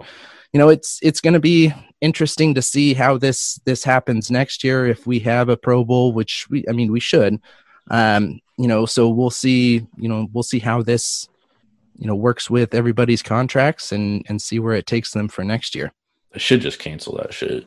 you 0.54 0.60
know, 0.60 0.70
it's 0.70 1.00
it's 1.02 1.22
gonna 1.22 1.40
be 1.40 1.74
interesting 2.02 2.54
to 2.56 2.62
see 2.62 2.94
how 2.94 3.18
this 3.18 3.60
this 3.66 3.84
happens 3.84 4.32
next 4.32 4.64
year 4.64 4.88
if 4.88 5.08
we 5.08 5.20
have 5.20 5.50
a 5.50 5.58
Pro 5.58 5.84
Bowl, 5.84 6.14
which 6.14 6.48
we 6.50 6.66
I 6.70 6.74
mean 6.74 6.92
we 6.92 7.00
should. 7.00 7.40
Um, 7.90 8.40
you 8.58 8.68
know, 8.68 8.86
so 8.86 9.10
we'll 9.10 9.32
see. 9.32 9.86
You 9.98 10.10
know, 10.10 10.28
we'll 10.34 10.44
see 10.44 10.60
how 10.60 10.82
this 10.82 11.28
you 11.98 12.08
know 12.08 12.16
works 12.16 12.50
with 12.50 12.74
everybody's 12.74 13.24
contracts 13.24 13.92
and 13.92 14.26
and 14.28 14.42
see 14.42 14.60
where 14.60 14.76
it 14.76 14.86
takes 14.86 15.12
them 15.12 15.28
for 15.28 15.44
next 15.44 15.76
year. 15.76 15.92
They 16.34 16.40
should 16.40 16.62
just 16.62 16.80
cancel 16.80 17.18
that 17.18 17.34
shit. 17.34 17.66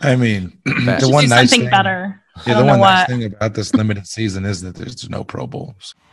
I 0.00 0.16
mean, 0.16 0.58
the 0.64 1.10
one 1.12 1.28
nice 1.28 1.50
thing, 1.50 1.68
better. 1.68 2.22
Yeah, 2.46 2.60
the 2.60 2.64
one 2.64 2.80
nice 2.80 3.00
what. 3.00 3.08
thing 3.08 3.24
about 3.24 3.54
this 3.54 3.74
limited 3.74 4.06
season 4.06 4.46
is 4.46 4.62
that 4.62 4.74
there's 4.76 5.08
no 5.10 5.24
Pro 5.24 5.46
Bowls. 5.46 5.94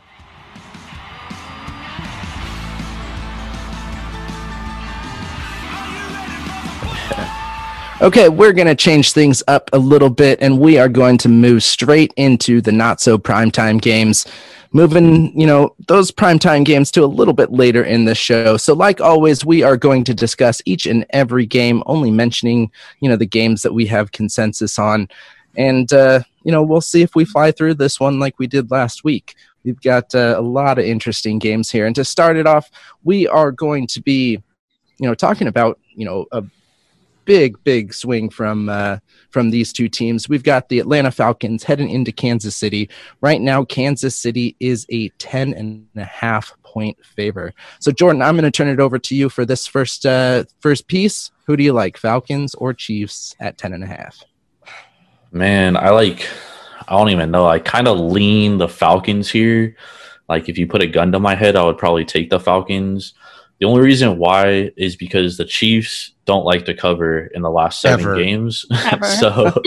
Okay, 8.02 8.30
we're 8.30 8.54
going 8.54 8.66
to 8.66 8.76
change 8.76 9.12
things 9.12 9.44
up 9.50 9.70
a 9.74 9.78
little 9.78 10.10
bit 10.10 10.40
and 10.42 10.62
we 10.62 10.78
are 10.78 10.88
going 10.88 11.18
to 11.18 11.28
move 11.28 11.64
straight 11.64 12.14
into 12.16 12.62
the 12.62 12.72
not 12.72 13.02
so 13.02 13.18
primetime 13.18 13.82
games. 13.82 14.26
Moving, 14.72 15.38
you 15.40 15.48
know, 15.48 15.76
those 15.88 16.12
primetime 16.12 16.64
games 16.64 16.92
to 16.92 17.04
a 17.04 17.08
little 17.08 17.34
bit 17.34 17.52
later 17.52 17.84
in 17.84 18.06
the 18.06 18.14
show. 18.14 18.56
So, 18.56 18.76
like 18.76 19.02
always, 19.02 19.44
we 19.44 19.64
are 19.64 19.76
going 19.76 20.04
to 20.04 20.14
discuss 20.14 20.62
each 20.66 20.86
and 20.86 21.08
every 21.10 21.48
game, 21.48 21.82
only 21.88 22.12
mentioning, 22.12 22.72
you 23.00 23.10
know, 23.10 23.16
the 23.16 23.26
games 23.26 23.64
that 23.64 23.74
we 23.74 23.88
have 23.88 24.12
consensus 24.12 24.78
on. 24.78 25.08
And, 25.58 25.92
uh, 25.92 26.22
you 26.44 26.52
know, 26.52 26.62
we'll 26.62 26.82
see 26.82 27.02
if 27.02 27.16
we 27.16 27.26
fly 27.26 27.52
through 27.52 27.76
this 27.76 28.00
one 28.00 28.20
like 28.20 28.38
we 28.38 28.46
did 28.46 28.70
last 28.70 29.04
week. 29.04 29.36
We've 29.64 29.82
got 29.82 30.14
uh, 30.14 30.36
a 30.38 30.42
lot 30.42 30.78
of 30.78 30.86
interesting 30.86 31.40
games 31.40 31.72
here. 31.72 31.88
And 31.88 31.96
to 31.96 32.06
start 32.06 32.38
it 32.38 32.46
off, 32.46 32.70
we 33.04 33.28
are 33.28 33.52
going 33.52 33.88
to 33.88 34.02
be, 34.02 34.42
you 35.00 35.08
know, 35.08 35.16
talking 35.16 35.48
about, 35.48 35.80
you 35.96 36.06
know, 36.06 36.28
a 36.32 36.44
big, 37.30 37.64
big 37.64 37.94
swing 37.94 38.28
from 38.28 38.70
uh, 38.70 38.98
from 39.30 39.52
these 39.52 39.72
two 39.72 39.88
teams. 39.88 40.28
We've 40.28 40.42
got 40.42 40.68
the 40.68 40.80
Atlanta 40.80 41.12
Falcons 41.12 41.62
heading 41.64 41.92
into 41.92 42.12
Kansas 42.12 42.56
City. 42.56 42.90
Right 43.22 43.40
now, 43.40 43.64
Kansas 43.64 44.16
City 44.16 44.56
is 44.60 44.88
a 44.90 45.10
10 45.20 45.54
and 45.54 45.86
a 45.96 46.06
half 46.06 46.52
point 46.64 46.98
favor. 47.06 47.54
So, 47.80 47.92
Jordan, 47.92 48.24
I'm 48.24 48.34
going 48.34 48.46
to 48.46 48.52
turn 48.52 48.68
it 48.68 48.80
over 48.80 48.98
to 48.98 49.16
you 49.16 49.30
for 49.30 49.46
this 49.46 49.68
first 49.68 50.08
uh, 50.08 50.46
first 50.60 50.88
piece. 50.88 51.30
Who 51.46 51.56
do 51.56 51.64
you 51.64 51.72
like, 51.72 51.98
Falcons 51.98 52.56
or 52.56 52.74
Chiefs 52.74 53.36
at 53.40 53.60
10 53.60 53.74
and 53.74 53.84
a 53.84 53.88
half? 53.88 54.24
Man, 55.32 55.78
I 55.78 55.92
like. 55.92 56.28
I 56.88 56.98
don't 56.98 57.10
even 57.10 57.30
know. 57.30 57.46
I 57.46 57.60
kind 57.60 57.88
of 57.88 58.00
lean 58.00 58.58
the 58.58 58.68
Falcons 58.68 59.30
here. 59.30 59.76
Like, 60.28 60.50
if 60.50 60.58
you 60.58 60.66
put 60.66 60.82
a 60.82 60.88
gun 60.88 61.12
to 61.12 61.20
my 61.20 61.36
head, 61.36 61.56
I 61.56 61.64
would 61.64 61.78
probably 61.78 62.06
take 62.06 62.32
the 62.32 62.40
Falcons. 62.40 63.14
The 63.60 63.66
only 63.66 63.82
reason 63.82 64.18
why 64.18 64.72
is 64.78 64.96
because 64.96 65.38
the 65.38 65.46
Chiefs 65.46 66.14
don't 66.26 66.46
like 66.46 66.66
to 66.66 66.74
cover 66.74 67.28
in 67.28 67.42
the 67.42 67.50
last 67.50 67.82
seven 67.82 68.06
Ever. 68.06 68.16
games. 68.16 68.66
Ever. 68.92 69.06
so, 69.06 69.52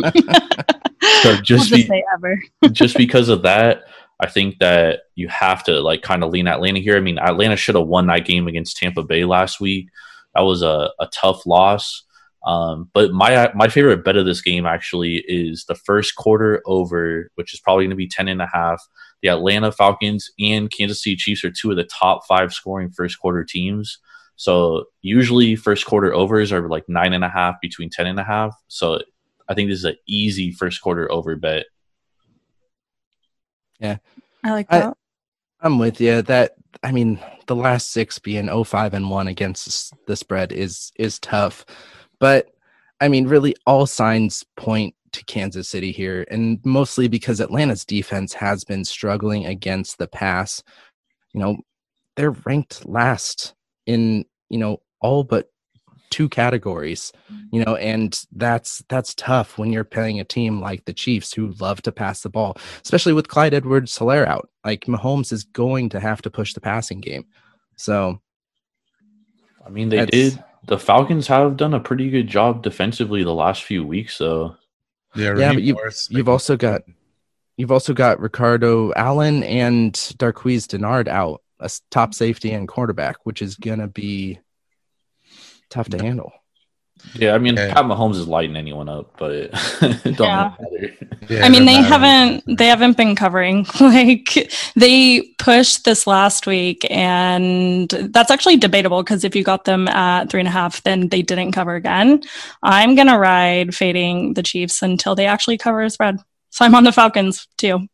so 1.23 1.37
just 1.37 1.43
We'll 1.43 1.43
just 1.43 1.71
be, 1.71 1.87
say 1.87 2.05
ever. 2.15 2.43
just 2.73 2.97
because 2.97 3.29
of 3.29 3.43
that, 3.43 3.83
I 4.21 4.29
think 4.29 4.59
that 4.61 5.01
you 5.15 5.29
have 5.29 5.65
to 5.65 5.81
like 5.81 6.03
kind 6.03 6.23
of 6.25 6.31
lean 6.31 6.49
Atlanta 6.49 6.81
here. 6.81 6.97
I 6.97 7.01
mean, 7.01 7.19
Atlanta 7.19 7.57
should 7.57 7.75
have 7.75 7.87
won 7.87 8.07
that 8.07 8.25
game 8.25 8.47
against 8.47 8.77
Tampa 8.77 9.03
Bay 9.03 9.25
last 9.25 9.61
week. 9.61 9.89
That 10.35 10.43
was 10.43 10.63
a, 10.63 10.91
a 10.99 11.09
tough 11.13 11.45
loss. 11.45 12.05
Um, 12.47 12.89
but 12.93 13.13
my 13.13 13.53
my 13.55 13.69
favorite 13.69 14.05
bet 14.05 14.17
of 14.17 14.27
this 14.27 14.41
game 14.41 14.67
actually 14.67 15.25
is 15.29 15.65
the 15.67 15.75
first 15.75 16.17
quarter 16.17 16.63
over, 16.67 17.31
which 17.35 17.55
is 17.55 17.61
probably 17.61 17.85
going 17.85 17.91
to 17.91 17.97
be 17.97 18.09
10 18.09 18.29
and 18.29 18.43
a 18.43 18.49
half. 18.53 18.83
The 19.23 19.29
Atlanta 19.29 19.73
Falcons 19.73 20.31
and 20.39 20.71
Kansas 20.71 21.03
City 21.03 21.17
Chiefs 21.17 21.45
are 21.45 21.51
two 21.51 21.71
of 21.71 21.77
the 21.77 21.85
top 21.85 22.27
five 22.27 22.53
scoring 22.53 22.91
first 22.91 23.19
quarter 23.19 23.45
teams. 23.45 23.99
So 24.37 24.87
usually 25.03 25.55
first 25.57 25.87
quarter 25.87 26.13
overs 26.13 26.53
are 26.53 26.69
like 26.69 26.89
nine 26.89 27.13
and 27.13 27.25
a 27.25 27.29
half 27.29 27.61
between 27.61 27.91
10 27.91 28.07
and 28.07 28.19
a 28.19 28.25
half. 28.25 28.55
So 28.69 29.01
I 29.49 29.55
think 29.55 29.69
this 29.69 29.79
is 29.79 29.85
an 29.85 29.97
easy 30.07 30.53
first 30.53 30.83
quarter 30.83 31.11
over 31.11 31.37
bet. 31.37 31.67
Yeah, 33.79 33.99
I 34.45 34.53
like 34.53 34.69
that. 34.71 34.97
I'm 35.61 35.79
with 35.79 36.01
you. 36.01 36.23
That 36.23 36.53
I 36.83 36.93
mean, 36.93 37.21
the 37.47 37.57
last 37.57 37.91
six 37.91 38.19
being 38.19 38.65
05 38.65 38.95
and 38.95 39.11
one 39.11 39.29
against 39.29 39.93
the 40.07 40.17
spread 40.17 40.53
is 40.53 40.93
is 40.97 41.19
tough, 41.19 41.65
but 42.19 42.49
I 43.01 43.09
mean, 43.09 43.27
really, 43.27 43.57
all 43.67 43.87
signs 43.87 44.45
point 44.57 44.95
to 45.13 45.25
Kansas 45.25 45.69
City 45.69 45.93
here, 45.93 46.27
and 46.31 46.59
mostly 46.65 47.09
because 47.09 47.41
Atlanta's 47.41 47.85
defense 47.85 48.33
has 48.35 48.65
been 48.65 48.85
struggling 48.85 49.47
against 49.47 49.99
the 49.99 50.09
pass. 50.09 50.63
You 51.33 51.41
know, 51.41 51.57
they're 52.17 52.33
ranked 52.45 52.87
last 52.87 53.55
in 53.87 54.25
you 54.49 54.59
know 54.59 54.79
all 55.01 55.25
but 55.25 55.49
two 56.11 56.29
categories 56.29 57.11
you 57.51 57.65
know 57.65 57.75
and 57.77 58.23
that's 58.33 58.85
that's 58.91 59.15
tough 59.15 59.57
when 59.57 59.73
you're 59.73 59.83
playing 59.83 60.21
a 60.21 60.25
team 60.25 60.61
like 60.61 60.85
the 60.85 60.93
chiefs 60.93 61.33
who 61.33 61.55
love 61.59 61.81
to 61.81 61.91
pass 61.91 62.21
the 62.21 62.29
ball 62.29 62.55
especially 62.85 63.15
with 63.15 63.29
clyde 63.29 63.55
edwards 63.55 63.99
helaire 63.99 64.27
out 64.27 64.47
like 64.63 64.83
mahomes 64.83 65.33
is 65.33 65.43
going 65.43 65.89
to 65.89 65.99
have 65.99 66.21
to 66.21 66.31
push 66.31 66.53
the 66.53 66.61
passing 66.61 67.01
game 67.01 67.25
so 67.77 68.21
I 69.65 69.71
mean, 69.71 69.89
they 69.89 70.07
did. 70.07 70.43
The 70.67 70.79
Falcons 70.79 71.27
have 71.27 71.57
done 71.57 71.75
a 71.75 71.81
pretty 71.81 72.09
good 72.11 72.29
job 72.29 72.63
defensively 72.63 73.25
the 73.25 73.35
last 73.35 73.65
few 73.65 73.85
weeks. 73.85 74.15
So 74.15 74.57
Yeah, 75.15 75.37
Yeah, 75.37 75.53
but 75.55 75.63
you- 75.63 75.75
Morris 75.75 76.09
you've 76.11 76.29
also 76.29 76.57
got 76.57 76.83
you've 77.57 77.73
also 77.73 77.93
got 77.95 78.19
ricardo 78.21 78.93
allen 78.95 79.43
and 79.43 79.93
darqueze 79.93 80.67
dennard 80.67 81.07
out 81.09 81.43
a 81.61 81.71
top 81.91 82.15
safety 82.15 82.51
and 82.53 82.67
quarterback 82.67 83.17
which 83.25 83.43
is 83.43 83.57
gonna 83.57 83.87
be 83.89 84.39
tough 85.71 85.89
to 85.91 85.99
handle 86.03 86.33
yeah, 87.15 87.35
I 87.35 87.39
mean, 87.39 87.55
Yeah. 87.57 87.73
Pat 87.75 87.85
Mahomes 87.85 88.17
is 88.17 88.27
lighting 88.29 88.57
anyone 88.57 88.89
up, 88.89 89.15
but 89.19 89.31
it, 89.33 89.51
it 89.83 90.17
don't 90.17 90.29
Yeah. 90.29 90.53
matter. 90.61 90.95
Yeah, 91.29 91.45
I 91.45 91.49
mean, 91.49 91.67
they 91.67 91.81
matter. 91.81 91.87
haven't 91.89 92.59
they 92.59 92.67
haven't 92.67 92.97
been 92.97 93.15
covering. 93.15 93.67
Like 93.81 94.51
they 94.77 95.23
pushed 95.39 95.85
this 95.85 96.07
last 96.07 96.47
week, 96.47 96.87
and 96.91 97.89
that's 97.89 98.31
actually 98.31 98.57
debatable 98.57 99.03
because 99.03 99.23
if 99.25 99.37
you 99.37 99.45
got 99.45 99.65
them 99.65 99.89
at 99.89 100.31
three 100.31 100.41
and 100.41 100.49
a 100.49 100.53
half, 100.53 100.83
then 100.83 101.09
they 101.09 101.23
didn't 101.23 101.53
cover 101.53 101.75
again. 101.77 102.23
I'm 102.63 102.95
gonna 102.95 103.19
ride 103.19 103.75
fading 103.75 104.35
the 104.35 104.43
Chiefs 104.43 104.83
until 104.83 105.15
they 105.15 105.27
actually 105.27 105.59
cover 105.59 105.89
spread. 105.91 106.19
So 106.51 106.65
I'm 106.65 106.75
on 106.75 106.85
the 106.85 106.93
Falcons 106.93 107.47
too. 107.57 107.87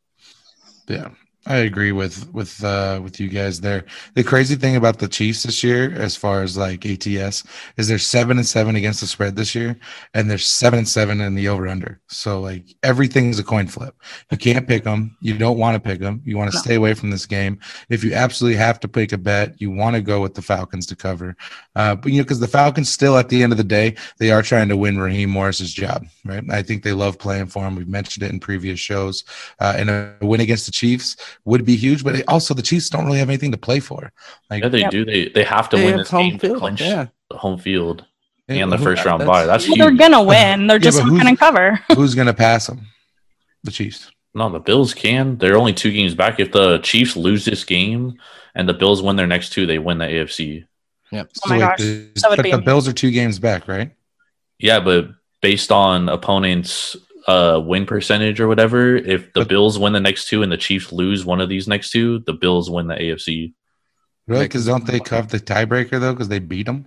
Yeah, 0.88 1.10
I 1.48 1.56
agree 1.56 1.92
with 1.92 2.30
with 2.34 2.62
uh 2.62 3.00
with 3.02 3.18
you 3.18 3.28
guys 3.28 3.62
there. 3.62 3.86
The 4.14 4.22
crazy 4.22 4.54
thing 4.54 4.76
about 4.76 4.98
the 4.98 5.08
Chiefs 5.08 5.44
this 5.44 5.64
year, 5.64 5.94
as 5.94 6.14
far 6.14 6.42
as 6.42 6.58
like 6.58 6.84
ATS, 6.84 7.42
is 7.78 7.88
they're 7.88 7.98
seven 7.98 8.36
and 8.36 8.46
seven 8.46 8.76
against 8.76 9.00
the 9.00 9.06
spread 9.06 9.34
this 9.34 9.54
year, 9.54 9.74
and 10.12 10.30
they're 10.30 10.36
seven 10.36 10.80
and 10.80 10.88
seven 10.88 11.22
in 11.22 11.34
the 11.34 11.48
over 11.48 11.66
under. 11.66 12.00
So 12.08 12.42
like 12.42 12.76
everything's 12.82 13.38
a 13.38 13.44
coin 13.44 13.66
flip. 13.66 13.94
You 14.30 14.36
can't 14.36 14.68
pick 14.68 14.84
them. 14.84 15.16
You 15.22 15.38
don't 15.38 15.56
want 15.56 15.74
to 15.74 15.80
pick 15.80 16.00
them. 16.00 16.20
You 16.22 16.36
want 16.36 16.52
to 16.52 16.58
stay 16.58 16.74
away 16.74 16.92
from 16.92 17.08
this 17.08 17.24
game. 17.24 17.58
If 17.88 18.04
you 18.04 18.12
absolutely 18.12 18.58
have 18.58 18.78
to 18.80 18.88
pick 18.88 19.12
a 19.12 19.18
bet, 19.18 19.58
you 19.58 19.70
want 19.70 19.96
to 19.96 20.02
go 20.02 20.20
with 20.20 20.34
the 20.34 20.42
Falcons 20.42 20.84
to 20.88 20.96
cover. 20.96 21.34
Uh, 21.74 21.94
but 21.94 22.12
you 22.12 22.18
know, 22.18 22.24
because 22.24 22.40
the 22.40 22.46
Falcons 22.46 22.90
still, 22.90 23.16
at 23.16 23.30
the 23.30 23.42
end 23.42 23.52
of 23.52 23.58
the 23.58 23.64
day, 23.64 23.96
they 24.18 24.30
are 24.30 24.42
trying 24.42 24.68
to 24.68 24.76
win 24.76 24.98
Raheem 24.98 25.30
Morris's 25.30 25.72
job, 25.72 26.04
right? 26.26 26.44
I 26.50 26.60
think 26.60 26.82
they 26.82 26.92
love 26.92 27.18
playing 27.18 27.46
for 27.46 27.66
him. 27.66 27.74
We've 27.74 27.88
mentioned 27.88 28.22
it 28.22 28.32
in 28.32 28.38
previous 28.38 28.78
shows. 28.78 29.24
Uh, 29.60 29.74
and 29.78 29.88
a 29.88 30.14
win 30.20 30.42
against 30.42 30.66
the 30.66 30.72
Chiefs 30.72 31.16
would 31.44 31.64
be 31.64 31.76
huge, 31.76 32.04
but 32.04 32.16
it- 32.16 32.24
also 32.28 32.54
the 32.54 32.62
Chiefs 32.62 32.90
don't 32.90 33.06
really 33.06 33.18
have 33.18 33.28
anything 33.30 33.52
to 33.52 33.58
play 33.58 33.80
for. 33.80 34.12
Like, 34.50 34.62
Yeah, 34.62 34.68
they 34.68 34.80
Yep. 34.80 34.90
do. 34.90 35.04
They 35.04 35.28
they 35.28 35.44
have 35.44 35.68
to 35.70 35.76
They 35.76 35.84
win 35.84 35.92
have 35.92 36.00
this 36.00 36.10
home 36.10 36.30
game 36.30 36.38
to 36.40 36.54
clinch 36.58 36.80
yeah. 36.80 37.06
the 37.30 37.36
home 37.38 37.58
field 37.58 38.04
yeah, 38.48 38.62
and 38.62 38.72
the 38.72 38.78
first 38.78 39.04
round 39.04 39.24
bye. 39.26 39.46
That's 39.46 39.66
Well, 39.68 39.76
they're 39.76 39.90
gonna 39.92 40.22
win. 40.22 40.66
They're 40.66 40.78
just 40.78 40.98
but 41.02 41.06
not 41.10 41.22
gonna 41.22 41.36
cover. 41.36 41.80
who's 41.94 42.14
going 42.14 42.26
to 42.28 42.34
pass 42.34 42.66
them? 42.66 42.86
The 43.64 43.70
Chiefs. 43.70 44.10
No, 44.34 44.48
the 44.50 44.60
Bills 44.60 44.94
can. 44.94 45.36
They're 45.38 45.56
only 45.56 45.72
two 45.72 45.90
games 45.92 46.14
back. 46.14 46.38
If 46.40 46.52
the 46.52 46.78
Chiefs 46.78 47.16
lose 47.16 47.44
this 47.44 47.64
game 47.64 48.18
and 48.54 48.68
the 48.68 48.74
Bills 48.74 49.02
win 49.02 49.16
their 49.16 49.26
next 49.26 49.50
two, 49.50 49.66
they 49.66 49.78
win 49.78 49.98
the 49.98 50.04
AFC. 50.06 50.64
yep 51.10 51.30
Oh 51.44 51.48
my 51.50 51.58
gosh, 51.58 51.78
the, 51.78 52.10
that 52.16 52.30
would 52.30 52.36
but 52.36 52.42
be 52.44 52.50
the 52.50 52.56
amazing. 52.56 52.64
Bills 52.64 52.88
are 52.88 52.92
two 52.92 53.10
games 53.10 53.38
back, 53.38 53.66
right? 53.68 53.90
Yeah, 54.58 54.80
but 54.80 55.08
based 55.42 55.70
on 55.72 56.08
opponents' 56.08 56.96
uh, 57.28 57.60
win 57.64 57.86
percentage 57.86 58.40
or 58.40 58.48
whatever, 58.48 58.96
if 58.96 59.32
the 59.34 59.40
But- 59.40 59.48
Bills 59.48 59.78
win 59.78 59.92
the 59.92 60.00
next 60.00 60.28
two 60.28 60.42
and 60.42 60.50
the 60.50 60.56
Chiefs 60.56 60.90
lose 60.90 61.24
one 61.24 61.40
of 61.40 61.48
these 61.48 61.68
next 61.68 61.90
two, 61.90 62.18
the 62.20 62.32
Bills 62.32 62.68
win 62.70 62.88
the 62.88 62.94
AFC. 62.96 63.52
Really? 64.26 64.46
Because 64.46 64.66
don't 64.66 64.86
they 64.86 64.98
cover 64.98 65.28
the 65.28 65.38
tiebreaker 65.38 66.00
though? 66.00 66.12
Because 66.12 66.28
they 66.28 66.38
beat 66.38 66.66
them. 66.66 66.86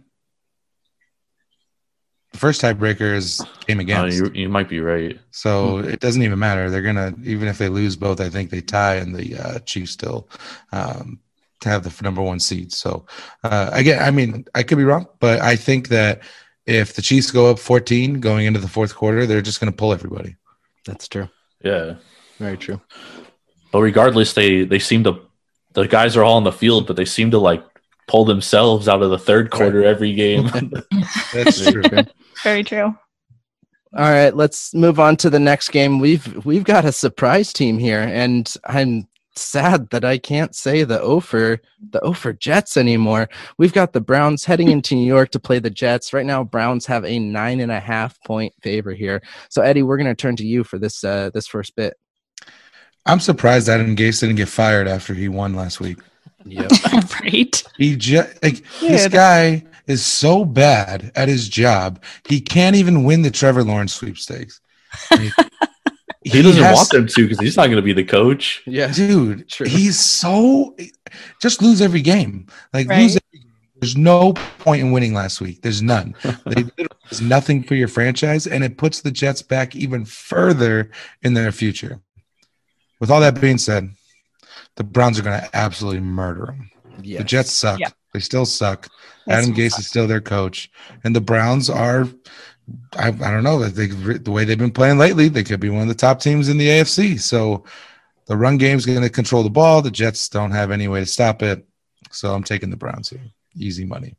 The 2.33 2.37
first 2.37 2.61
tiebreaker 2.61 3.13
is 3.13 3.41
game 3.67 3.79
Uh, 3.79 4.05
you, 4.05 4.31
you 4.33 4.47
might 4.49 4.69
be 4.69 4.79
right. 4.79 5.19
so 5.31 5.79
it 5.79 5.99
doesn't 5.99 6.21
even 6.23 6.39
matter. 6.39 6.69
They're 6.69 6.81
gonna 6.81 7.13
even 7.23 7.47
if 7.47 7.57
they 7.57 7.67
lose 7.69 7.95
both, 7.95 8.21
I 8.21 8.29
think 8.29 8.49
they 8.49 8.61
tie, 8.61 8.95
and 8.95 9.13
the 9.15 9.35
uh, 9.37 9.59
Chiefs 9.59 9.91
still 9.91 10.29
um, 10.71 11.19
to 11.59 11.69
have 11.69 11.83
the 11.83 12.03
number 12.03 12.21
one 12.21 12.39
seed. 12.39 12.71
So 12.71 13.05
uh, 13.43 13.69
again, 13.73 14.01
I 14.01 14.11
mean, 14.11 14.45
I 14.55 14.63
could 14.63 14.77
be 14.77 14.85
wrong, 14.85 15.07
but 15.19 15.41
I 15.41 15.55
think 15.55 15.89
that 15.89 16.21
if 16.65 16.93
the 16.93 17.01
Chiefs 17.01 17.31
go 17.31 17.49
up 17.49 17.59
14 17.59 18.19
going 18.19 18.45
into 18.45 18.59
the 18.59 18.67
fourth 18.67 18.95
quarter, 18.95 19.25
they're 19.25 19.41
just 19.41 19.59
gonna 19.59 19.71
pull 19.71 19.93
everybody. 19.93 20.35
that's 20.85 21.07
true 21.07 21.29
Yeah. 21.63 21.95
very 22.39 22.57
true 22.57 22.81
But 23.71 23.81
regardless, 23.81 24.33
they 24.33 24.63
they 24.65 24.79
seem 24.79 25.03
to 25.05 25.21
the 25.73 25.87
guys 25.87 26.17
are 26.17 26.23
all 26.23 26.35
on 26.37 26.43
the 26.43 26.51
field, 26.51 26.87
but 26.87 26.95
they 26.97 27.05
seem 27.05 27.31
to 27.31 27.37
like 27.39 27.63
pull 28.07 28.25
themselves 28.25 28.87
out 28.89 29.01
of 29.01 29.09
the 29.09 29.17
third 29.19 29.49
quarter 29.51 29.85
every 29.85 30.13
game. 30.13 30.49
That's 31.33 31.71
true. 31.71 31.83
Very 32.43 32.63
true. 32.63 32.93
All 33.97 34.09
right, 34.09 34.35
let's 34.35 34.73
move 34.73 34.99
on 34.99 35.15
to 35.17 35.29
the 35.29 35.39
next 35.39 35.69
game. 35.69 35.99
We've 35.99 36.45
we've 36.45 36.63
got 36.65 36.83
a 36.85 36.91
surprise 36.91 37.53
team 37.53 37.77
here, 37.77 38.01
and 38.01 38.53
I'm 38.65 39.07
sad 39.35 39.89
that 39.89 40.03
I 40.03 40.17
can't 40.17 40.55
say 40.55 40.83
the 40.83 40.99
Ofer 41.01 41.61
the 41.91 41.99
Ofer 42.01 42.33
Jets 42.33 42.77
anymore. 42.77 43.29
We've 43.57 43.73
got 43.73 43.93
the 43.93 44.01
Browns 44.01 44.45
heading 44.45 44.69
into 44.71 44.95
New 44.95 45.05
York 45.05 45.31
to 45.31 45.39
play 45.39 45.59
the 45.59 45.69
Jets. 45.69 46.13
Right 46.13 46.25
now, 46.25 46.43
Browns 46.43 46.85
have 46.85 47.05
a 47.05 47.19
nine 47.19 47.59
and 47.59 47.71
a 47.71 47.79
half 47.79 48.21
point 48.23 48.53
favor 48.61 48.93
here. 48.93 49.21
So 49.49 49.61
Eddie, 49.61 49.83
we're 49.83 49.97
gonna 49.97 50.15
turn 50.15 50.35
to 50.37 50.45
you 50.45 50.63
for 50.63 50.77
this 50.77 51.03
uh 51.03 51.29
this 51.33 51.47
first 51.47 51.75
bit. 51.75 51.97
I'm 53.05 53.19
surprised 53.19 53.67
Adam 53.67 53.95
Gase 53.95 54.19
didn't 54.19 54.35
get 54.35 54.49
fired 54.49 54.87
after 54.87 55.13
he 55.13 55.27
won 55.27 55.55
last 55.55 55.79
week. 55.79 55.97
Yep. 56.45 56.71
right. 57.21 57.63
He 57.77 57.95
just 57.95 58.43
like 58.43 58.63
Yeah, 58.81 58.89
this 58.89 59.07
guy 59.07 59.63
is 59.87 60.05
so 60.05 60.45
bad 60.45 61.11
at 61.15 61.27
his 61.27 61.49
job. 61.49 62.03
He 62.27 62.41
can't 62.41 62.75
even 62.75 63.03
win 63.03 63.21
the 63.21 63.31
Trevor 63.31 63.63
Lawrence 63.63 63.93
sweepstakes. 63.93 64.61
Like, 65.09 65.31
He 66.23 66.41
doesn't 66.41 66.61
has- 66.63 66.75
want 66.75 66.89
them 66.89 67.07
to 67.07 67.23
because 67.27 67.39
he's 67.39 67.57
not 67.57 67.65
going 67.67 67.77
to 67.77 67.81
be 67.81 67.93
the 67.93 68.03
coach. 68.03 68.61
yeah. 68.65 68.91
dude. 68.91 69.49
True. 69.49 69.67
He's 69.67 69.99
so 69.99 70.75
just 71.41 71.61
lose 71.61 71.81
every 71.81 72.01
game. 72.01 72.47
Like 72.73 72.87
Right. 72.87 73.01
lose. 73.01 73.15
Every. 73.17 73.47
There's 73.79 73.97
no 73.97 74.33
point 74.59 74.81
in 74.81 74.91
winning 74.91 75.15
last 75.15 75.41
week. 75.41 75.63
There's 75.63 75.81
none. 75.81 76.13
They, 76.45 76.63
there's 77.09 77.21
nothing 77.21 77.63
for 77.63 77.73
your 77.73 77.87
franchise, 77.87 78.45
and 78.45 78.63
it 78.63 78.77
puts 78.77 79.01
the 79.01 79.09
Jets 79.09 79.41
back 79.41 79.75
even 79.75 80.05
further 80.05 80.91
in 81.23 81.33
their 81.33 81.51
future. 81.51 81.99
With 82.99 83.09
all 83.09 83.21
that 83.21 83.41
being 83.41 83.57
said, 83.57 83.89
the 84.75 84.83
Browns 84.83 85.17
are 85.17 85.23
going 85.23 85.41
to 85.41 85.49
absolutely 85.55 86.01
murder 86.01 86.45
them. 86.45 86.69
Yes. 87.01 87.17
The 87.19 87.23
Jets 87.23 87.51
suck. 87.51 87.79
Yeah. 87.79 87.89
They 88.13 88.19
still 88.19 88.45
suck. 88.45 88.87
They 89.25 89.33
Adam 89.33 89.53
Gase 89.55 89.79
is 89.79 89.87
still 89.87 90.05
their 90.05 90.21
coach, 90.21 90.69
and 91.03 91.15
the 91.15 91.21
Browns 91.21 91.67
are. 91.67 92.07
I, 92.97 93.07
I 93.07 93.11
don't 93.11 93.43
know 93.43 93.59
that 93.59 93.75
they 93.75 93.87
the 93.87 94.31
way 94.31 94.45
they've 94.45 94.57
been 94.57 94.71
playing 94.71 94.97
lately, 94.97 95.27
they 95.27 95.43
could 95.43 95.59
be 95.59 95.69
one 95.69 95.83
of 95.83 95.87
the 95.87 95.93
top 95.93 96.19
teams 96.19 96.49
in 96.49 96.57
the 96.57 96.67
AFC. 96.67 97.19
So 97.19 97.63
the 98.27 98.37
run 98.37 98.57
game's 98.57 98.85
going 98.85 99.01
to 99.01 99.09
control 99.09 99.43
the 99.43 99.49
ball. 99.49 99.81
The 99.81 99.91
Jets 99.91 100.29
don't 100.29 100.51
have 100.51 100.71
any 100.71 100.87
way 100.87 100.99
to 100.99 101.05
stop 101.05 101.41
it. 101.41 101.65
So 102.11 102.33
I'm 102.33 102.43
taking 102.43 102.69
the 102.69 102.77
Browns 102.77 103.09
here. 103.09 103.21
Easy 103.55 103.85
money. 103.85 104.15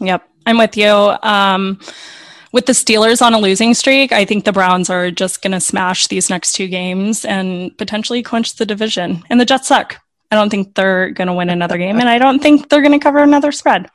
Yep, 0.00 0.28
I'm 0.46 0.58
with 0.58 0.76
you. 0.76 0.88
Um, 0.88 1.78
with 2.52 2.66
the 2.66 2.72
Steelers 2.72 3.22
on 3.22 3.34
a 3.34 3.38
losing 3.38 3.74
streak, 3.74 4.12
I 4.12 4.24
think 4.24 4.44
the 4.44 4.52
Browns 4.52 4.90
are 4.90 5.10
just 5.10 5.42
going 5.42 5.52
to 5.52 5.60
smash 5.60 6.08
these 6.08 6.28
next 6.30 6.52
two 6.54 6.66
games 6.66 7.24
and 7.24 7.76
potentially 7.78 8.22
clinch 8.22 8.56
the 8.56 8.66
division. 8.66 9.22
And 9.30 9.40
the 9.40 9.44
Jets 9.44 9.68
suck. 9.68 10.00
I 10.32 10.36
don't 10.36 10.50
think 10.50 10.74
they're 10.74 11.10
going 11.10 11.28
to 11.28 11.34
win 11.34 11.50
another 11.50 11.78
game, 11.78 11.98
and 11.98 12.08
I 12.08 12.18
don't 12.18 12.40
think 12.40 12.68
they're 12.68 12.82
going 12.82 12.92
to 12.92 12.98
cover 12.98 13.18
another 13.18 13.52
spread. 13.52 13.88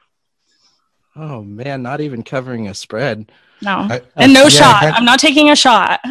Oh 1.16 1.42
man, 1.44 1.82
not 1.82 2.02
even 2.02 2.24
covering 2.24 2.68
a 2.68 2.74
spread. 2.74 3.32
No, 3.62 3.72
I- 3.90 4.02
and 4.18 4.34
no 4.34 4.44
yeah, 4.44 4.50
shot. 4.50 4.84
I- 4.84 4.90
I'm 4.92 5.06
not 5.06 5.20
taking 5.20 5.50
a 5.50 5.56
shot. 5.56 6.00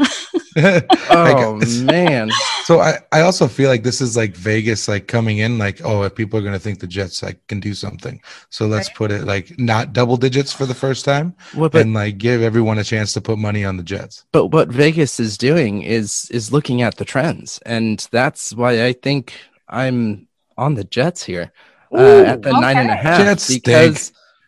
Oh 1.11 1.61
man. 1.83 2.31
so 2.65 2.79
I, 2.81 2.99
I 3.13 3.21
also 3.23 3.49
feel 3.49 3.69
like 3.69 3.83
this 3.83 4.01
is 4.01 4.17
like 4.17 4.37
Vegas 4.37 4.87
like 4.87 5.09
coming 5.09 5.39
in 5.39 5.59
like 5.59 5.81
oh 5.85 6.03
if 6.05 6.15
people 6.15 6.39
are 6.39 6.43
going 6.43 6.55
to 6.55 6.61
think 6.61 6.79
the 6.79 6.87
Jets 6.87 7.23
like 7.25 7.45
can 7.49 7.59
do 7.61 7.75
something 7.75 8.21
so 8.51 8.67
let's 8.67 8.89
Right. 8.89 8.97
put 8.97 9.11
it 9.11 9.25
like 9.25 9.59
not 9.59 9.93
double 9.93 10.17
digits 10.17 10.53
for 10.53 10.65
the 10.65 10.75
first 10.75 11.05
time 11.05 11.35
Well, 11.57 11.69
but 11.71 11.83
and 11.83 11.93
like 11.93 12.19
give 12.19 12.41
everyone 12.41 12.79
a 12.79 12.85
chance 12.85 13.13
to 13.15 13.21
put 13.21 13.37
money 13.39 13.65
on 13.65 13.77
the 13.77 13.83
Jets. 13.83 14.25
but 14.33 14.47
what 14.47 14.69
Vegas 14.69 15.19
is 15.19 15.37
doing 15.37 15.83
is 15.83 16.29
is 16.31 16.53
looking 16.53 16.83
at 16.83 16.97
the 16.97 17.05
trends, 17.05 17.59
and 17.67 18.07
that's 18.13 18.55
why 18.55 18.85
I 18.87 18.93
think 18.93 19.35
I'm 19.69 20.29
on 20.57 20.75
the 20.75 20.85
Jets 20.85 21.25
here 21.25 21.51
uh, 21.93 22.23
at 22.27 22.43
the 22.43 22.53
nine 22.53 22.77
and 22.77 22.91
okay. 22.91 23.01
half 23.01 23.21
Jets 23.21 23.45
stink. 23.45 23.99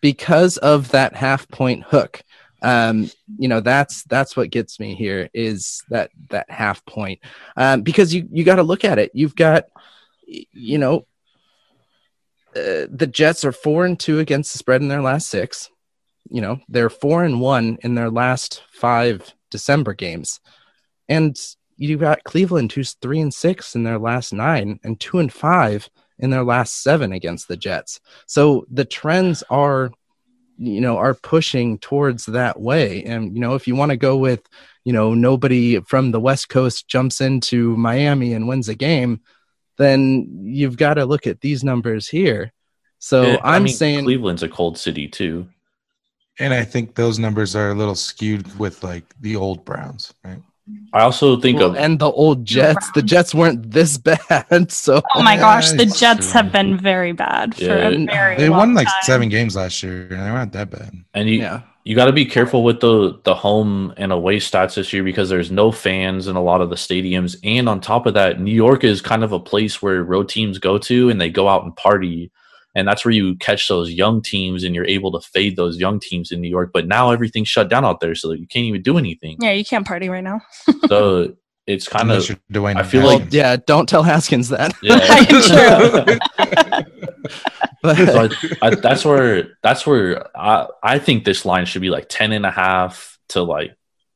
Because 0.07 0.57
of 0.59 0.93
that 0.93 1.17
half 1.17 1.49
point 1.49 1.83
hook. 1.83 2.23
Um, 2.63 3.11
you 3.39 3.49
know 3.49 3.59
that's 3.59 4.05
that's 4.05 4.37
what 4.37 4.51
gets 4.51 4.79
me 4.79 4.95
here 4.95 5.29
is 5.35 5.83
that 5.91 6.11
that 6.31 6.49
half 6.49 6.87
point 6.87 7.19
um, 7.57 7.83
because 7.83 8.15
you 8.15 8.29
you 8.31 8.45
got 8.45 8.57
to 8.57 8.63
look 8.63 8.85
at 8.85 9.01
it. 9.01 9.11
You've 9.15 9.35
got 9.35 9.65
you 10.29 10.79
know 10.79 11.09
uh, 12.55 12.87
the 12.89 13.09
Jets 13.11 13.45
are 13.45 13.51
four 13.51 13.85
and 13.85 13.99
two 13.99 14.21
against 14.21 14.53
the 14.53 14.59
spread 14.59 14.81
in 14.81 14.87
their 14.87 15.03
last 15.03 15.29
six. 15.29 15.71
You 16.31 16.41
know 16.41 16.61
they're 16.69 16.89
four 16.89 17.25
and 17.25 17.41
one 17.41 17.79
in 17.83 17.97
their 17.97 18.11
last 18.11 18.63
five 18.71 19.35
December 19.51 19.93
games, 19.93 20.39
and 21.09 21.37
you've 21.77 21.99
got 21.99 22.23
Cleveland 22.23 22.71
who's 22.71 22.93
three 22.93 23.19
and 23.19 23.35
six 23.35 23.75
in 23.75 23.83
their 23.83 23.99
last 23.99 24.33
nine 24.33 24.79
and 24.85 25.01
two 25.01 25.19
and 25.19 25.33
five 25.33 25.91
in 26.19 26.31
their 26.31 26.45
last 26.45 26.83
seven 26.83 27.13
against 27.13 27.49
the 27.49 27.57
Jets. 27.57 28.01
So 28.27 28.67
the 28.71 28.85
trends 28.85 29.43
are, 29.51 29.91
you 30.59 30.81
know, 30.81 30.97
are 30.97 31.15
pushing 31.15 31.79
towards 31.79 32.27
that 32.27 32.61
way. 32.61 33.05
And 33.05 33.35
you 33.35 33.41
know, 33.41 33.55
if 33.55 33.67
you 33.67 33.77
want 33.77 33.91
to 33.91 33.97
go 33.97 34.17
with, 34.17 34.47
you 34.85 34.93
know, 34.93 35.15
nobody 35.15 35.81
from 35.81 36.11
the 36.11 36.21
West 36.21 36.49
Coast 36.49 36.89
jumps 36.89 37.21
into 37.21 37.77
Miami 37.77 38.33
and 38.33 38.49
wins 38.49 38.69
a 38.69 38.75
game, 38.75 39.21
then 39.79 40.43
you've 40.45 40.77
got 40.77 40.95
to 40.95 41.05
look 41.07 41.27
at 41.27 41.41
these 41.41 41.63
numbers 41.63 42.09
here. 42.09 42.53
So 42.99 43.23
Yeah, 43.23 43.41
I 43.43 43.57
I'm 43.57 43.65
mean, 43.65 43.75
saying 43.75 44.05
Cleveland's 44.05 44.43
a 44.43 44.49
cold 44.49 44.79
city 44.79 45.09
too. 45.09 45.49
And 46.39 46.53
I 46.53 46.65
think 46.65 46.95
those 46.95 47.19
numbers 47.19 47.57
are 47.57 47.71
a 47.71 47.75
little 47.75 47.95
skewed 47.95 48.59
with 48.59 48.83
like 48.83 49.05
the 49.21 49.37
old 49.37 49.65
Browns, 49.65 50.13
right? 50.25 50.43
I 50.93 51.03
also 51.03 51.39
think 51.39 51.59
well, 51.61 51.71
of 51.71 51.77
and 51.77 51.99
the 51.99 52.11
old 52.11 52.45
Jets, 52.45 52.91
the 52.93 53.03
Jets 53.03 53.35
weren't 53.35 53.71
this 53.71 53.99
bad. 54.09 54.73
So 54.73 55.01
Oh 55.15 55.23
my 55.23 55.37
gosh, 55.37 55.71
the 55.73 55.87
Jets 55.87 56.33
have 56.33 56.51
been 56.51 56.77
very 56.79 57.13
bad 57.13 57.55
for 57.55 57.65
Yeah. 57.65 57.89
a 57.89 58.07
very 58.07 58.37
They 58.37 58.49
long 58.49 58.59
won 58.59 58.75
like 58.75 58.87
time. 58.87 58.95
seven 59.03 59.29
games 59.29 59.55
last 59.55 59.81
year, 59.83 60.09
and 60.11 60.21
they 60.27 60.31
weren't 60.31 60.53
that 60.53 60.71
bad. 60.71 60.93
and 61.15 61.29
you 61.29 61.39
yeah. 61.39 61.61
you 61.85 61.95
got 61.95 62.07
to 62.07 62.13
be 62.13 62.25
careful 62.25 62.65
with 62.65 62.81
the 62.81 63.17
the 63.23 63.35
home 63.35 63.95
and 63.97 64.11
away 64.11 64.39
stats 64.39 64.75
this 64.75 64.93
year 64.93 65.05
because 65.05 65.29
there's 65.29 65.53
no 65.53 65.71
fans 65.71 66.27
in 66.27 66.35
a 66.35 66.43
lot 66.43 66.61
of 66.61 66.71
the 66.71 66.77
stadiums 66.77 67.37
and 67.45 67.69
on 67.69 67.81
top 67.81 68.07
of 68.07 68.15
that 68.15 68.41
New 68.41 68.55
York 68.55 68.83
is 68.83 69.01
kind 69.01 69.23
of 69.23 69.31
a 69.33 69.39
place 69.39 69.81
where 69.81 70.03
road 70.03 70.29
teams 70.29 70.59
go 70.59 70.79
to 70.79 71.11
and 71.11 71.21
they 71.21 71.31
go 71.31 71.49
out 71.49 71.63
and 71.65 71.77
party 71.77 72.31
and 72.77 72.87
that's 72.87 73.05
where 73.05 73.13
you 73.13 73.35
catch 73.37 73.67
those 73.67 73.91
young 73.91 74.23
teams 74.23 74.63
and 74.63 74.73
you're 74.75 74.87
able 74.87 75.11
to 75.19 75.21
fade 75.35 75.57
those 75.57 75.79
young 75.79 75.99
teams 75.99 76.31
in 76.31 76.41
New 76.41 76.49
York 76.49 76.71
but 76.73 76.87
now 76.87 77.11
everything's 77.11 77.49
shut 77.49 77.69
down 77.69 77.85
out 77.85 77.99
there 78.01 78.15
so 78.15 78.29
that 78.29 78.39
you 78.39 78.47
can't 78.47 78.67
even 78.67 78.83
do 78.83 78.99
anything 78.99 79.37
Yeah, 79.41 79.53
you 79.53 79.65
can't 79.65 79.85
party 79.87 80.09
right 80.09 80.23
now. 80.23 80.41
so 80.89 81.35
it's 81.67 81.89
kind 81.89 82.09
Unless 82.09 82.31
of 82.31 82.39
you're 82.51 82.63
Dwayne. 82.63 82.77
I 82.77 82.85
feel 82.85 83.03
Well, 83.03 83.19
like- 83.19 83.33
yeah, 83.33 83.57
don't 83.67 83.89
tell 83.89 84.05
Haskins 84.05 84.51
that. 84.51 84.73
yeah 84.83 84.99
But 87.83 87.97
so 87.97 88.29
I, 88.63 88.67
I, 88.69 88.75
that's 88.75 89.05
where 89.05 89.57
that's 89.63 89.87
where 89.87 90.27
I, 90.37 90.67
I 90.83 90.99
think 90.99 91.25
this 91.25 91.45
line 91.45 91.67
should 91.67 91.83
be 91.83 91.91
like 91.91 92.07
10 92.09 92.33
and 92.33 92.47
a 92.47 92.51
half 92.51 93.19
to 93.31 93.43
like 93.43 93.73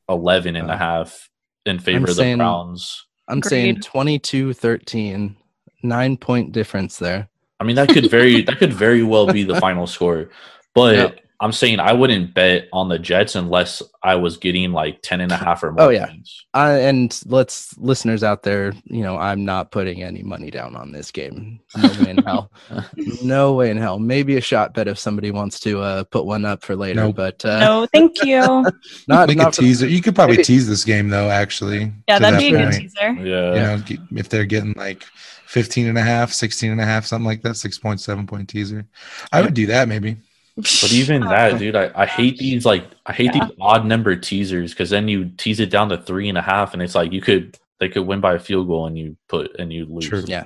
11 0.09 0.57
and 0.57 0.70
a 0.70 0.75
Uh, 0.75 0.79
half 0.79 1.29
in 1.66 1.79
favor 1.79 1.99
I'm 1.99 2.03
of 2.05 2.09
the 2.09 2.14
saying- 2.14 2.38
Browns. 2.38 3.07
I'm 3.29 3.42
saying 3.42 3.70
Agreed. 3.77 3.83
22 3.85 4.53
13, 4.55 5.37
nine 5.85 6.16
point 6.16 6.51
difference 6.53 6.99
there. 6.99 7.29
I 7.61 7.64
mean, 7.64 7.77
that 7.77 7.88
could 7.90 8.11
very 8.11 8.42
that 8.42 8.59
could 8.59 8.73
very 8.73 9.03
well 9.03 9.27
be 9.27 9.44
the 9.44 9.61
final 9.61 9.87
score, 9.87 10.31
but 10.75 10.96
Yeah. 10.96 11.11
I'm 11.42 11.53
saying 11.53 11.81
I 11.81 11.94
wouldn't 11.94 12.35
bet 12.35 12.68
on 12.70 12.90
the 12.90 12.99
Jets 12.99 13.35
unless 13.35 13.83
I 14.03 14.14
was 14.16 14.37
getting 14.37 14.73
like 14.73 15.01
10 15.01 15.23
and 15.23 15.33
a 15.33 15.37
half 15.38 15.62
or 15.62 15.73
more. 15.73 15.87
Oh, 15.87 15.88
yeah. 15.88 16.05
points. 16.09 16.44
I, 16.53 16.73
and 16.81 17.18
let's 17.25 17.75
listeners 17.79 18.23
out 18.23 18.42
there, 18.42 18.75
you 18.85 19.01
know, 19.03 19.16
I'm 19.16 19.46
not 19.46 19.70
putting 19.70 20.03
any 20.03 20.23
money 20.23 20.51
down 20.51 20.77
on 20.77 20.92
this 20.92 21.11
game. 21.11 21.61
No 21.79 21.88
way 22.05 22.11
in 22.11 22.18
hell. 22.18 22.51
No 23.23 23.55
way 23.55 23.70
in 23.70 23.79
hell. 23.79 23.99
Maybe 23.99 24.37
a 24.37 24.40
shot 24.42 24.75
bet 24.75 24.87
if 24.87 24.99
somebody 24.99 25.31
wants 25.31 25.59
to 25.61 25.81
uh, 25.81 26.05
put 26.05 26.27
one 26.27 26.44
up 26.44 26.62
for 26.62 26.77
later, 26.77 27.01
Nope. 27.05 27.16
but 27.16 27.42
uh, 27.46 27.59
No, 27.61 27.87
thank 27.90 28.23
you. 28.23 28.40
not, 29.09 29.29
Make 29.29 29.38
a 29.38 29.42
not 29.42 29.55
for- 29.55 29.62
teaser. 29.62 29.87
You 29.88 30.03
could 30.03 30.14
probably 30.14 30.37
Maybe- 30.37 30.44
tease 30.44 30.68
this 30.68 30.85
game 30.85 31.09
though, 31.09 31.31
actually. 31.31 31.90
Yeah, 32.07 32.18
that'd 32.18 32.35
that 32.35 32.38
be 32.38 32.55
a 32.55 32.59
good 32.66 32.73
teaser. 32.73 33.12
Yeah. 33.14 33.55
You 33.55 33.96
know, 33.96 34.07
if 34.20 34.29
they're 34.29 34.44
getting 34.44 34.75
like 34.77 35.05
15 35.51 35.89
and 35.89 35.99
a 35.99 36.03
half, 36.03 36.33
16 36.33 36.71
and 36.71 36.81
a 36.81 36.85
half, 36.85 37.05
something 37.05 37.27
like 37.27 37.43
that, 37.43 37.55
6.7 37.57 38.29
point 38.29 38.49
teaser. 38.49 38.87
I 39.33 39.43
would 39.43 39.53
do 39.53 39.67
that 39.67 39.89
maybe. 39.89 40.17
But 40.55 40.93
even 40.93 41.23
that, 41.23 41.59
dude, 41.59 41.75
I, 41.75 41.91
I 41.95 42.07
hate 42.07 42.39
these 42.39 42.65
like 42.65 42.85
I 43.05 43.13
hate 43.13 43.35
Yeah. 43.35 43.47
these 43.49 43.57
odd 43.61 43.85
number 43.85 44.15
teasers 44.15 44.71
because 44.73 44.91
then 44.91 45.09
you 45.09 45.31
tease 45.37 45.59
it 45.59 45.69
down 45.71 45.89
to 45.89 45.97
three 45.99 46.29
and 46.29 46.39
a 46.39 46.43
half, 46.43 46.73
and 46.73 46.81
it's 46.81 46.95
like 46.95 47.13
you 47.13 47.21
could 47.21 47.59
they 47.81 47.89
could 47.89 48.07
win 48.07 48.21
by 48.21 48.35
a 48.35 48.39
field 48.39 48.69
goal 48.69 48.87
and 48.87 48.97
you 48.97 49.17
put 49.29 49.59
and 49.59 49.73
you 49.73 49.87
lose. 49.87 50.09
True. 50.09 50.23
Yeah. 50.27 50.45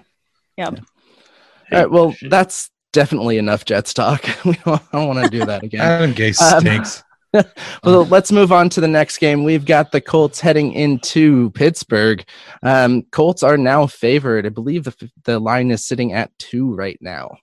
Yep. 0.56 0.78
Hate 0.78 1.76
All 1.76 1.78
right, 1.82 1.90
well, 1.90 2.12
shit. 2.12 2.30
that's 2.30 2.70
definitely 2.94 3.36
enough 3.36 3.66
Jets 3.66 3.92
talk. 3.92 4.24
we 4.46 4.54
don't, 4.64 4.80
I 4.92 4.98
don't 4.98 5.08
want 5.08 5.22
to 5.24 5.30
do 5.30 5.44
that 5.44 5.64
again. 5.64 5.80
Adam 5.82 6.14
Gase 6.14 6.40
Um, 6.40 6.60
stinks. 6.60 7.02
well, 7.84 8.04
let's 8.06 8.32
move 8.32 8.52
on 8.52 8.68
to 8.70 8.80
the 8.80 8.88
next 8.88 9.18
game. 9.18 9.44
We've 9.44 9.64
got 9.64 9.92
the 9.92 10.00
Colts 10.00 10.40
heading 10.40 10.72
into 10.72 11.50
Pittsburgh. 11.50 12.24
Um, 12.62 13.02
Colts 13.10 13.42
are 13.42 13.56
now 13.56 13.86
favored. 13.86 14.46
I 14.46 14.50
believe 14.50 14.84
the 14.84 15.10
the 15.24 15.38
line 15.38 15.70
is 15.70 15.84
sitting 15.84 16.12
at 16.12 16.36
two 16.38 16.74
right 16.74 16.98
now. 17.00 17.36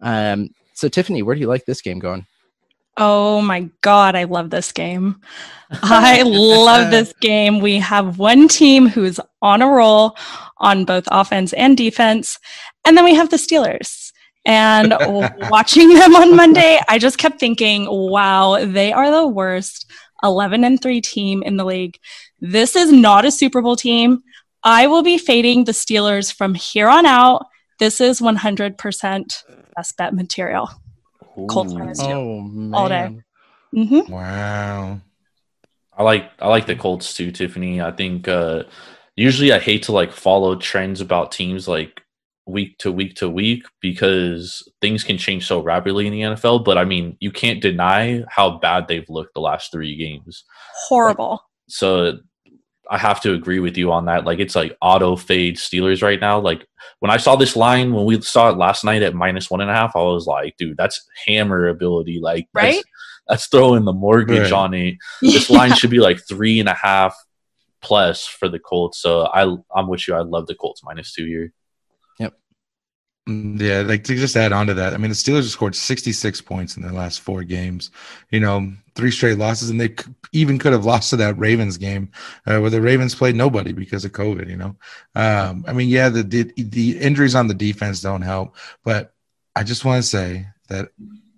Um, 0.00 0.50
so 0.74 0.88
Tiffany, 0.88 1.22
where 1.22 1.34
do 1.34 1.40
you 1.40 1.48
like 1.48 1.64
this 1.64 1.80
game 1.80 1.98
going? 1.98 2.26
Oh 3.00 3.40
my 3.40 3.70
God, 3.80 4.16
I 4.16 4.24
love 4.24 4.50
this 4.50 4.72
game. 4.72 5.20
I 5.70 6.22
love 6.22 6.90
this 6.90 7.12
game. 7.20 7.60
We 7.60 7.76
have 7.78 8.18
one 8.18 8.48
team 8.48 8.88
who's 8.88 9.20
on 9.40 9.62
a 9.62 9.68
roll 9.68 10.16
on 10.58 10.84
both 10.84 11.04
offense 11.12 11.52
and 11.52 11.76
defense. 11.76 12.40
And 12.84 12.96
then 12.96 13.04
we 13.04 13.14
have 13.14 13.30
the 13.30 13.36
Steelers. 13.36 14.07
And 14.48 14.94
watching 15.50 15.92
them 15.92 16.16
on 16.16 16.34
Monday, 16.34 16.80
I 16.88 16.98
just 16.98 17.18
kept 17.18 17.38
thinking, 17.38 17.86
wow, 17.88 18.64
they 18.64 18.94
are 18.94 19.10
the 19.10 19.26
worst 19.26 19.90
11 20.22 20.64
and 20.64 20.80
3 20.80 21.02
team 21.02 21.42
in 21.42 21.58
the 21.58 21.66
league. 21.66 21.98
This 22.40 22.74
is 22.74 22.90
not 22.90 23.26
a 23.26 23.30
Super 23.30 23.60
Bowl 23.60 23.76
team. 23.76 24.22
I 24.64 24.86
will 24.86 25.02
be 25.02 25.18
fading 25.18 25.64
the 25.64 25.72
Steelers 25.72 26.32
from 26.32 26.54
here 26.54 26.88
on 26.88 27.04
out. 27.04 27.44
This 27.78 28.00
is 28.00 28.20
100% 28.20 29.44
best 29.76 29.96
bet 29.98 30.14
material. 30.14 30.70
Colts 31.48 31.72
Ooh. 31.72 31.78
minus 31.78 31.98
two. 31.98 32.06
Oh 32.06 32.40
man. 32.40 32.74
All 32.74 32.88
day. 32.88 33.20
Mm-hmm. 33.74 34.10
Wow. 34.10 35.00
I 35.96 36.02
like 36.02 36.30
I 36.38 36.48
like 36.48 36.66
the 36.66 36.74
Colts 36.74 37.14
too, 37.14 37.30
Tiffany. 37.30 37.80
I 37.80 37.92
think 37.92 38.26
uh 38.26 38.64
usually 39.14 39.52
I 39.52 39.58
hate 39.58 39.84
to 39.84 39.92
like 39.92 40.12
follow 40.12 40.56
trends 40.56 41.00
about 41.00 41.32
teams 41.32 41.68
like 41.68 42.02
week 42.48 42.78
to 42.78 42.90
week 42.90 43.14
to 43.16 43.28
week 43.28 43.64
because 43.80 44.66
things 44.80 45.04
can 45.04 45.18
change 45.18 45.46
so 45.46 45.60
rapidly 45.62 46.06
in 46.06 46.12
the 46.12 46.20
NFL. 46.22 46.64
But 46.64 46.78
I 46.78 46.84
mean, 46.84 47.16
you 47.20 47.30
can't 47.30 47.60
deny 47.60 48.24
how 48.28 48.58
bad 48.58 48.88
they've 48.88 49.08
looked 49.08 49.34
the 49.34 49.40
last 49.40 49.70
three 49.70 49.96
games. 49.96 50.44
Horrible. 50.88 51.42
So 51.68 52.18
I 52.90 52.96
have 52.96 53.20
to 53.20 53.34
agree 53.34 53.60
with 53.60 53.76
you 53.76 53.92
on 53.92 54.06
that. 54.06 54.24
Like 54.24 54.38
it's 54.38 54.56
like 54.56 54.76
auto 54.80 55.14
fade 55.14 55.56
Steelers 55.56 56.02
right 56.02 56.20
now. 56.20 56.40
Like 56.40 56.66
when 57.00 57.10
I 57.10 57.18
saw 57.18 57.36
this 57.36 57.54
line 57.54 57.92
when 57.92 58.06
we 58.06 58.20
saw 58.22 58.48
it 58.48 58.56
last 58.56 58.82
night 58.84 59.02
at 59.02 59.14
minus 59.14 59.50
one 59.50 59.60
and 59.60 59.70
a 59.70 59.74
half, 59.74 59.94
I 59.94 60.00
was 60.00 60.26
like, 60.26 60.56
dude, 60.56 60.78
that's 60.78 61.06
hammer 61.26 61.68
ability. 61.68 62.18
Like 62.20 62.48
Right? 62.54 62.82
That's, 63.28 63.46
throwing 63.48 63.84
the 63.84 63.92
mortgage 63.92 64.50
Right. 64.50 64.52
on 64.52 64.72
it. 64.74 64.94
This 65.20 65.50
line 65.50 65.74
should 65.74 65.90
be 65.90 65.98
like 66.00 66.18
three 66.26 66.60
and 66.60 66.68
a 66.68 66.72
half 66.74 67.14
plus 67.82 68.26
for 68.26 68.48
the 68.48 68.58
Colts. 68.58 69.02
So 69.02 69.26
I 69.26 69.42
I'm 69.74 69.86
with 69.88 70.08
you. 70.08 70.14
I 70.14 70.22
love 70.22 70.46
the 70.46 70.54
Colts 70.54 70.82
minus 70.82 71.12
two 71.12 71.26
here. 71.26 71.52
Yeah, 73.28 73.82
like 73.82 74.04
to 74.04 74.14
just 74.16 74.36
add 74.36 74.52
on 74.52 74.66
to 74.68 74.74
that, 74.74 74.94
I 74.94 74.96
mean, 74.96 75.10
the 75.10 75.14
Steelers 75.14 75.42
have 75.42 75.50
scored 75.50 75.76
66 75.76 76.40
points 76.40 76.76
in 76.76 76.82
their 76.82 76.92
last 76.92 77.20
four 77.20 77.44
games. 77.44 77.90
You 78.30 78.40
know, 78.40 78.72
three 78.94 79.10
straight 79.10 79.36
losses, 79.36 79.68
and 79.68 79.78
they 79.78 79.88
c- 79.88 80.14
even 80.32 80.58
could 80.58 80.72
have 80.72 80.86
lost 80.86 81.10
to 81.10 81.16
that 81.16 81.38
Ravens 81.38 81.76
game 81.76 82.10
uh, 82.46 82.58
where 82.58 82.70
the 82.70 82.80
Ravens 82.80 83.14
played 83.14 83.36
nobody 83.36 83.72
because 83.72 84.04
of 84.06 84.12
COVID. 84.12 84.48
You 84.48 84.56
know, 84.56 84.76
um, 85.14 85.64
I 85.68 85.74
mean, 85.74 85.90
yeah, 85.90 86.08
the, 86.08 86.22
the 86.22 86.44
the 86.56 86.98
injuries 86.98 87.34
on 87.34 87.48
the 87.48 87.54
defense 87.54 88.00
don't 88.00 88.22
help, 88.22 88.56
but 88.82 89.12
I 89.54 89.62
just 89.62 89.84
want 89.84 90.02
to 90.02 90.08
say 90.08 90.46
that 90.68 90.88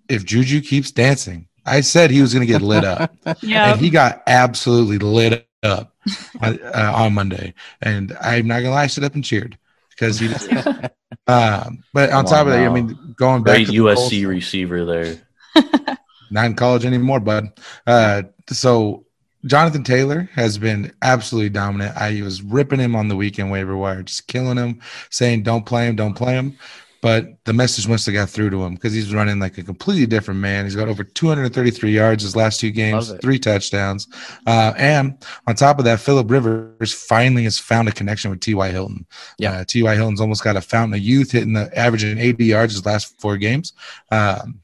if 0.07 0.23
Juju 0.23 0.61
keeps 0.61 0.91
dancing, 0.91 1.47
I 1.65 1.81
said 1.81 2.09
he 2.09 2.21
was 2.21 2.33
going 2.33 2.45
to 2.47 2.51
get 2.51 2.61
lit 2.61 2.85
up. 2.85 3.13
Yeah. 3.41 3.71
and 3.73 3.81
he 3.81 3.89
got 3.89 4.23
absolutely 4.27 4.97
lit 4.97 5.47
up 5.63 5.93
on, 6.41 6.59
uh, 6.61 6.93
on 6.95 7.13
Monday. 7.13 7.53
And 7.81 8.15
I'm 8.21 8.47
not 8.47 8.61
gonna 8.61 8.71
lie, 8.71 8.83
I 8.83 8.87
stood 8.87 9.03
up 9.03 9.15
and 9.15 9.23
cheered 9.23 9.57
because 10.01 10.19
he. 10.19 10.27
um, 11.27 11.83
but 11.93 12.11
on 12.11 12.23
Come 12.23 12.25
top 12.25 12.39
on 12.41 12.47
of 12.47 12.53
that, 12.53 12.65
I 12.65 12.69
mean, 12.69 13.13
going 13.15 13.43
back 13.43 13.57
Great 13.57 13.67
to 13.67 13.83
USC 13.83 14.27
receiver 14.27 14.85
there. 14.85 15.21
not 16.31 16.45
in 16.45 16.55
college 16.55 16.85
anymore, 16.85 17.19
bud. 17.19 17.47
Uh, 17.85 18.23
so 18.49 19.05
Jonathan 19.45 19.83
Taylor 19.83 20.29
has 20.33 20.57
been 20.57 20.91
absolutely 21.01 21.49
dominant. 21.49 21.95
I 21.95 22.21
was 22.21 22.41
ripping 22.41 22.79
him 22.79 22.95
on 22.95 23.07
the 23.07 23.15
weekend 23.15 23.51
waiver 23.51 23.77
wire, 23.77 24.03
just 24.03 24.27
killing 24.27 24.57
him, 24.57 24.81
saying 25.09 25.43
don't 25.43 25.65
play 25.65 25.87
him, 25.87 25.95
don't 25.95 26.15
play 26.15 26.33
him. 26.33 26.57
But 27.01 27.43
the 27.45 27.53
message 27.53 27.87
must 27.87 28.05
have 28.05 28.13
got 28.13 28.29
through 28.29 28.51
to 28.51 28.63
him 28.63 28.75
because 28.75 28.93
he's 28.93 29.13
running 29.13 29.39
like 29.39 29.57
a 29.57 29.63
completely 29.63 30.05
different 30.05 30.39
man. 30.39 30.65
He's 30.65 30.75
got 30.75 30.87
over 30.87 31.03
233 31.03 31.91
yards 31.91 32.21
his 32.21 32.35
last 32.35 32.59
two 32.59 32.69
games, 32.69 33.11
three 33.21 33.39
touchdowns. 33.39 34.07
Uh, 34.45 34.73
and 34.77 35.17
on 35.47 35.55
top 35.55 35.79
of 35.79 35.85
that, 35.85 35.99
Philip 35.99 36.29
Rivers 36.29 36.93
finally 36.93 37.43
has 37.45 37.57
found 37.57 37.89
a 37.89 37.91
connection 37.91 38.29
with 38.29 38.39
T.Y. 38.39 38.69
Hilton. 38.69 39.07
Yeah. 39.39 39.53
Uh, 39.53 39.63
T.Y. 39.67 39.95
Hilton's 39.95 40.21
almost 40.21 40.43
got 40.43 40.55
a 40.55 40.61
fountain 40.61 40.93
of 40.93 40.99
youth, 40.99 41.31
hitting 41.31 41.53
the 41.53 41.75
averaging 41.77 42.19
80 42.19 42.45
yards 42.45 42.73
his 42.73 42.85
last 42.85 43.19
four 43.19 43.35
games. 43.37 43.73
Um, 44.11 44.61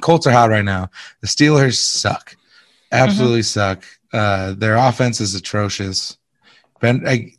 Colts 0.00 0.26
are 0.26 0.32
hot 0.32 0.50
right 0.50 0.64
now. 0.64 0.90
The 1.20 1.26
Steelers 1.26 1.76
suck, 1.76 2.36
absolutely 2.92 3.42
suck. 3.42 3.84
Uh, 4.12 4.54
their 4.54 4.76
offense 4.76 5.20
is 5.20 5.34
atrocious. 5.34 6.16
Ben, 6.80 7.02
I, 7.06 7.32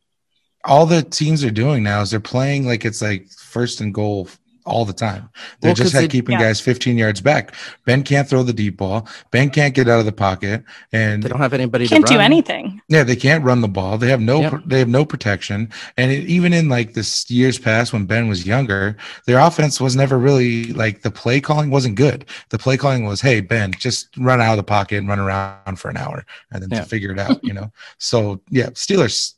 all 0.67 0.86
the 0.86 1.01
teams 1.01 1.43
are 1.43 1.51
doing 1.51 1.82
now 1.82 2.01
is 2.01 2.12
they're 2.12 2.19
playing 2.19 2.67
like 2.67 2.86
it's 2.86 3.01
like 3.01 3.27
first 3.30 3.82
and 3.82 3.93
goal 3.93 4.27
all 4.67 4.86
the 4.86 4.93
time. 4.93 5.30
They're 5.62 5.69
Well, 5.69 5.75
just 5.75 5.86
'cause 5.88 5.91
had 5.93 6.03
they- 6.03 6.08
keeping 6.10 6.34
yeah. 6.39 6.45
guys 6.47 6.60
15 6.60 6.97
yards 6.97 7.21
back. 7.21 7.53
Ben 7.86 8.03
can't 8.03 8.30
throw 8.30 8.43
the 8.43 8.53
deep 8.53 8.77
ball. 8.77 9.08
Ben 9.32 9.49
can't 9.49 9.73
get 9.73 9.88
out 9.88 9.99
of 9.99 10.06
the 10.06 10.12
pocket, 10.12 10.63
and 10.91 11.23
They 11.23 11.30
don't 11.30 11.39
have 11.39 11.53
anybody 11.53 11.88
Can't 11.88 12.06
to 12.06 12.13
do 12.13 12.19
anything. 12.19 12.82
yeah, 12.89 13.03
they 13.03 13.15
can't 13.15 13.43
run 13.43 13.62
the 13.62 13.67
ball. 13.67 13.97
They 13.97 14.10
have 14.10 14.21
no 14.21 14.41
Yep. 14.41 14.62
they 14.67 14.80
have 14.80 14.88
no 14.89 15.06
protection. 15.06 15.69
And 15.97 16.12
it, 16.12 16.25
even 16.27 16.53
in 16.53 16.69
like 16.69 16.93
this 16.93 17.30
years 17.32 17.58
past 17.58 17.93
when 17.93 18.06
Ben 18.06 18.27
was 18.27 18.45
younger, 18.45 18.97
their 19.25 19.39
offense 19.39 19.80
was 19.82 19.95
never 19.95 20.17
really 20.17 20.73
like 20.73 21.01
the 21.01 21.12
play 21.12 21.39
calling 21.39 21.69
wasn't 21.69 21.95
good. 21.95 22.25
The 22.49 22.58
play 22.60 22.77
calling 22.77 23.06
was, 23.06 23.21
"Hey 23.21 23.39
Ben, 23.41 23.71
just 23.80 24.10
run 24.17 24.41
out 24.41 24.51
of 24.51 24.58
the 24.58 24.63
pocket 24.63 24.97
and 24.97 25.08
run 25.08 25.19
around 25.19 25.77
for 25.80 25.89
an 25.89 25.97
hour 25.97 26.25
and 26.51 26.62
then 26.62 26.69
Yeah. 26.71 26.84
figure 26.84 27.12
it 27.12 27.19
out." 27.19 27.39
You 27.43 27.53
know. 27.53 27.71
So 27.97 28.41
yeah, 28.49 28.67
Steelers. 28.71 29.34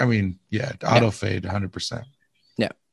I 0.00 0.06
mean, 0.06 0.38
yeah, 0.50 0.72
auto 0.86 1.10
fade, 1.10 1.44
hundred 1.44 1.72
percent. 1.72 2.04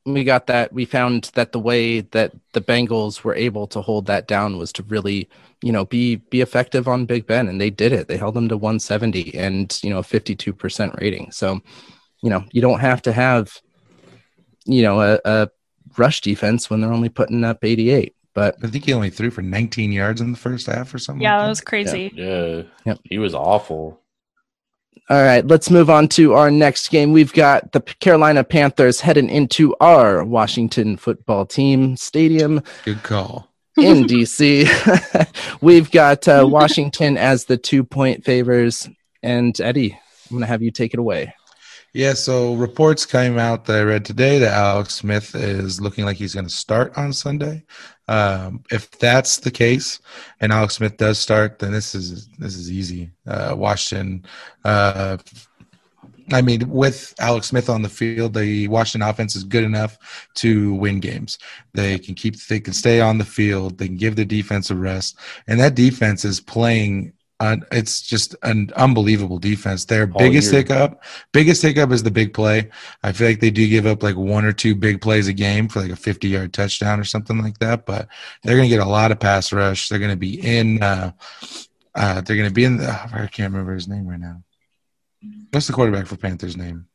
We 0.06 0.24
got 0.24 0.48
that 0.48 0.72
we 0.74 0.86
found 0.86 1.32
that 1.36 1.52
the 1.52 1.60
way 1.60 2.02
that 2.02 2.32
the 2.54 2.62
Bengals 2.62 3.24
were 3.24 3.36
able 3.36 3.68
to 3.68 3.82
hold 3.82 4.06
that 4.08 4.28
down 4.28 4.58
was 4.58 4.72
to 4.74 4.84
really 4.84 5.30
you 5.62 5.72
know 5.72 5.86
be 5.86 6.18
be 6.18 6.42
effective 6.42 6.88
on 6.88 7.06
Big 7.06 7.28
Ben 7.28 7.48
and 7.48 7.60
they 7.60 7.70
did 7.70 7.92
it 7.92 8.08
they 8.08 8.18
held 8.18 8.36
them 8.36 8.50
to 8.50 8.58
170 8.58 9.36
and 9.36 9.80
you 9.84 9.90
know 9.90 10.02
52% 10.02 11.00
rating 11.00 11.32
so 11.32 11.62
you 12.22 12.30
know 12.30 12.44
you 12.52 12.62
don't 12.62 12.80
have 12.80 13.02
to 13.04 13.12
have 13.12 13.60
you 14.66 14.82
know 14.82 15.02
a, 15.02 15.20
a 15.26 15.50
rush 15.98 16.22
defense 16.22 16.70
when 16.70 16.82
they're 16.82 16.94
only 16.94 17.10
putting 17.10 17.44
up 17.44 17.64
88 17.64 18.16
but 18.34 18.56
I 18.64 18.68
think 18.68 18.86
he 18.86 18.94
only 18.94 19.10
threw 19.10 19.32
for 19.32 19.42
19 19.42 19.92
yards 19.92 20.22
in 20.22 20.32
the 20.32 20.38
first 20.38 20.68
half 20.68 20.94
or 20.94 21.00
something. 21.00 21.22
Yeah, 21.22 21.38
like 21.38 21.46
that 21.46 21.50
was 21.50 21.62
crazy. 21.62 22.12
Yeah. 22.14 22.62
Yep. 22.86 23.00
He 23.04 23.18
was 23.18 23.34
awful. 23.34 24.00
All 25.10 25.24
right, 25.24 25.46
let's 25.48 25.72
move 25.72 25.90
on 25.90 26.08
to 26.10 26.34
our 26.34 26.52
next 26.52 26.90
game. 26.90 27.12
We've 27.14 27.34
got 27.34 27.72
the 27.72 27.82
Carolina 27.82 28.44
Panthers 28.44 29.02
heading 29.02 29.28
into 29.28 29.76
our 29.82 30.24
Washington 30.24 30.98
football 30.98 31.48
team 31.48 31.98
stadium 31.98 32.62
Good 32.86 33.02
call. 33.02 33.50
in 33.76 34.04
DC. 34.08 34.68
We've 35.62 35.90
got 35.90 36.28
uh, 36.28 36.46
Washington 36.50 37.18
as 37.18 37.46
the 37.46 37.58
two 37.58 37.84
point 37.84 38.24
favors. 38.24 38.88
And 39.24 39.60
Eddie, 39.60 39.94
I'm 39.94 40.38
going 40.38 40.42
to 40.42 40.48
have 40.48 40.62
you 40.62 40.70
take 40.70 40.94
it 40.94 41.00
away. 41.00 41.34
Yeah, 41.92 42.14
so 42.14 42.54
reports 42.54 43.04
came 43.08 43.40
out 43.40 43.66
that 43.66 43.80
I 43.80 43.82
read 43.82 44.06
today 44.06 44.38
that 44.38 44.54
Alex 44.54 44.94
Smith 44.94 45.34
is 45.34 45.82
looking 45.82 46.06
like 46.06 46.18
he's 46.18 46.36
going 46.36 46.46
to 46.46 46.54
start 46.54 46.96
on 46.96 47.14
Sunday. 47.14 47.64
Um, 48.10 48.64
if 48.72 48.90
that's 48.98 49.38
the 49.38 49.52
case, 49.52 50.00
and 50.42 50.52
Alex 50.52 50.76
Smith 50.76 50.98
does 50.98 51.20
start, 51.20 51.60
then 51.60 51.72
this 51.72 51.94
is 51.94 52.28
this 52.40 52.56
is 52.56 52.72
easy. 52.72 53.12
Uh, 53.28 53.54
Washington. 53.56 54.26
Uh, 54.66 55.18
I 56.32 56.42
mean, 56.42 56.68
with 56.70 57.14
Alex 57.20 57.48
Smith 57.48 57.70
on 57.70 57.84
the 57.84 57.90
field, 57.90 58.34
the 58.34 58.68
Washington 58.68 59.08
offense 59.08 59.36
is 59.36 59.44
good 59.44 59.64
enough 59.64 59.98
to 60.36 60.74
win 60.74 61.00
games. 61.00 61.38
They 61.74 62.00
can 62.00 62.16
keep, 62.16 62.36
they 62.48 62.60
can 62.60 62.74
stay 62.74 63.00
on 63.00 63.20
the 63.20 63.26
field. 63.26 63.78
They 63.78 63.88
can 63.88 63.98
give 63.98 64.16
the 64.16 64.26
defense 64.26 64.72
a 64.72 64.76
rest, 64.76 65.18
and 65.48 65.60
that 65.60 65.76
defense 65.76 66.26
is 66.26 66.40
playing. 66.40 67.14
Uh, 67.40 67.58
it's 67.72 68.02
just 68.02 68.36
an 68.44 68.70
unbelievable 68.76 69.40
defense. 69.40 69.86
Their 69.86 70.12
All 70.12 70.20
biggest 70.20 70.52
year. 70.52 70.62
hiccup, 70.62 71.04
biggest 71.32 71.62
hiccup 71.62 71.92
is 71.92 72.04
the 72.04 72.12
big 72.12 72.34
play. 72.34 72.70
I 73.02 73.14
feel 73.14 73.28
like 73.28 73.40
they 73.40 73.50
do 73.52 73.68
give 73.68 73.86
up 73.86 74.04
like 74.04 74.18
one 74.18 74.44
or 74.44 74.52
two 74.52 74.76
big 74.76 75.02
plays 75.02 75.28
a 75.30 75.34
game 75.34 75.70
for 75.70 75.82
like 75.82 75.92
a 75.92 75.96
50 75.96 76.28
yard 76.28 76.54
touchdown 76.54 77.00
or 77.00 77.06
something 77.06 77.42
like 77.42 77.58
that. 77.60 77.86
But 77.86 78.10
they're 78.44 78.58
going 78.58 78.70
to 78.70 78.76
get 78.76 78.86
a 78.86 78.90
lot 78.90 79.12
of 79.12 79.20
pass 79.20 79.54
rush. 79.54 79.88
They're 79.88 80.00
going 80.00 80.12
to 80.12 80.18
be 80.18 80.46
in. 80.46 80.84
Uh, 80.84 81.14
uh, 81.96 82.22
they're 82.22 82.36
going 82.38 82.50
to 82.50 82.54
be 82.54 82.66
in. 82.66 82.78
The, 82.78 82.90
I 82.92 83.28
can't 83.28 83.54
remember 83.54 83.74
his 83.74 83.88
name 83.88 84.08
right 84.08 84.20
now. 84.20 84.44
What's 85.52 85.68
the 85.68 85.74
quarterback 85.74 86.08
for 86.08 86.18
Panthers' 86.18 86.58
name? 86.58 86.88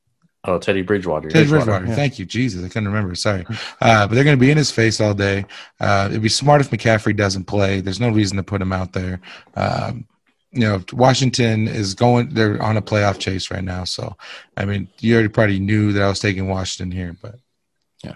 Oh, 0.46 0.58
Teddy 0.58 0.82
Bridgewater. 0.82 1.30
Teddy 1.30 1.48
Bridgewater. 1.48 1.86
yeah. 1.86 1.94
Thank 1.94 2.18
you, 2.18 2.26
Jesus. 2.26 2.62
I 2.62 2.68
couldn't 2.68 2.88
remember. 2.88 3.14
Sorry, 3.14 3.46
uh, 3.80 4.06
but 4.06 4.14
they're 4.14 4.24
going 4.24 4.36
to 4.36 4.40
be 4.40 4.50
in 4.50 4.58
his 4.58 4.70
face 4.70 5.00
all 5.00 5.14
day. 5.14 5.46
Uh, 5.80 6.08
it'd 6.10 6.22
be 6.22 6.28
smart 6.28 6.60
if 6.60 6.70
McCaffrey 6.70 7.16
doesn't 7.16 7.44
play. 7.44 7.80
There's 7.80 8.00
no 8.00 8.10
reason 8.10 8.36
to 8.36 8.42
put 8.42 8.60
him 8.60 8.72
out 8.72 8.92
there. 8.92 9.20
Um, 9.56 10.06
you 10.54 10.60
know, 10.60 10.82
Washington 10.92 11.66
is 11.66 11.94
going. 11.94 12.28
They're 12.30 12.62
on 12.62 12.76
a 12.76 12.82
playoff 12.82 13.18
chase 13.18 13.50
right 13.50 13.64
now. 13.64 13.84
So, 13.84 14.16
I 14.56 14.64
mean, 14.64 14.88
you 15.00 15.14
already 15.14 15.28
probably 15.28 15.58
knew 15.58 15.92
that 15.92 16.02
I 16.02 16.08
was 16.08 16.20
taking 16.20 16.48
Washington 16.48 16.96
here, 16.96 17.16
but 17.20 17.34
yeah. 18.04 18.14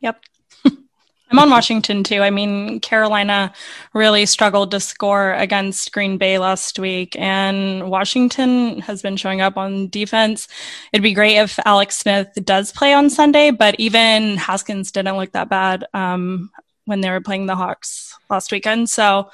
Yep. 0.00 0.22
I'm 0.64 1.38
on 1.38 1.50
Washington 1.50 2.04
too. 2.04 2.22
I 2.22 2.30
mean, 2.30 2.78
Carolina 2.78 3.52
really 3.92 4.24
struggled 4.26 4.70
to 4.70 4.78
score 4.78 5.32
against 5.34 5.92
Green 5.92 6.16
Bay 6.16 6.38
last 6.38 6.78
week, 6.78 7.16
and 7.18 7.90
Washington 7.90 8.80
has 8.82 9.02
been 9.02 9.16
showing 9.16 9.40
up 9.40 9.56
on 9.56 9.88
defense. 9.88 10.46
It'd 10.92 11.02
be 11.02 11.12
great 11.12 11.38
if 11.38 11.58
Alex 11.64 11.98
Smith 11.98 12.28
does 12.44 12.70
play 12.70 12.94
on 12.94 13.10
Sunday, 13.10 13.50
but 13.50 13.74
even 13.80 14.36
Haskins 14.36 14.92
didn't 14.92 15.16
look 15.16 15.32
that 15.32 15.48
bad 15.48 15.86
um, 15.92 16.50
when 16.84 17.00
they 17.00 17.10
were 17.10 17.20
playing 17.20 17.46
the 17.46 17.56
Hawks 17.56 18.16
last 18.28 18.52
weekend. 18.52 18.88
So 18.90 19.28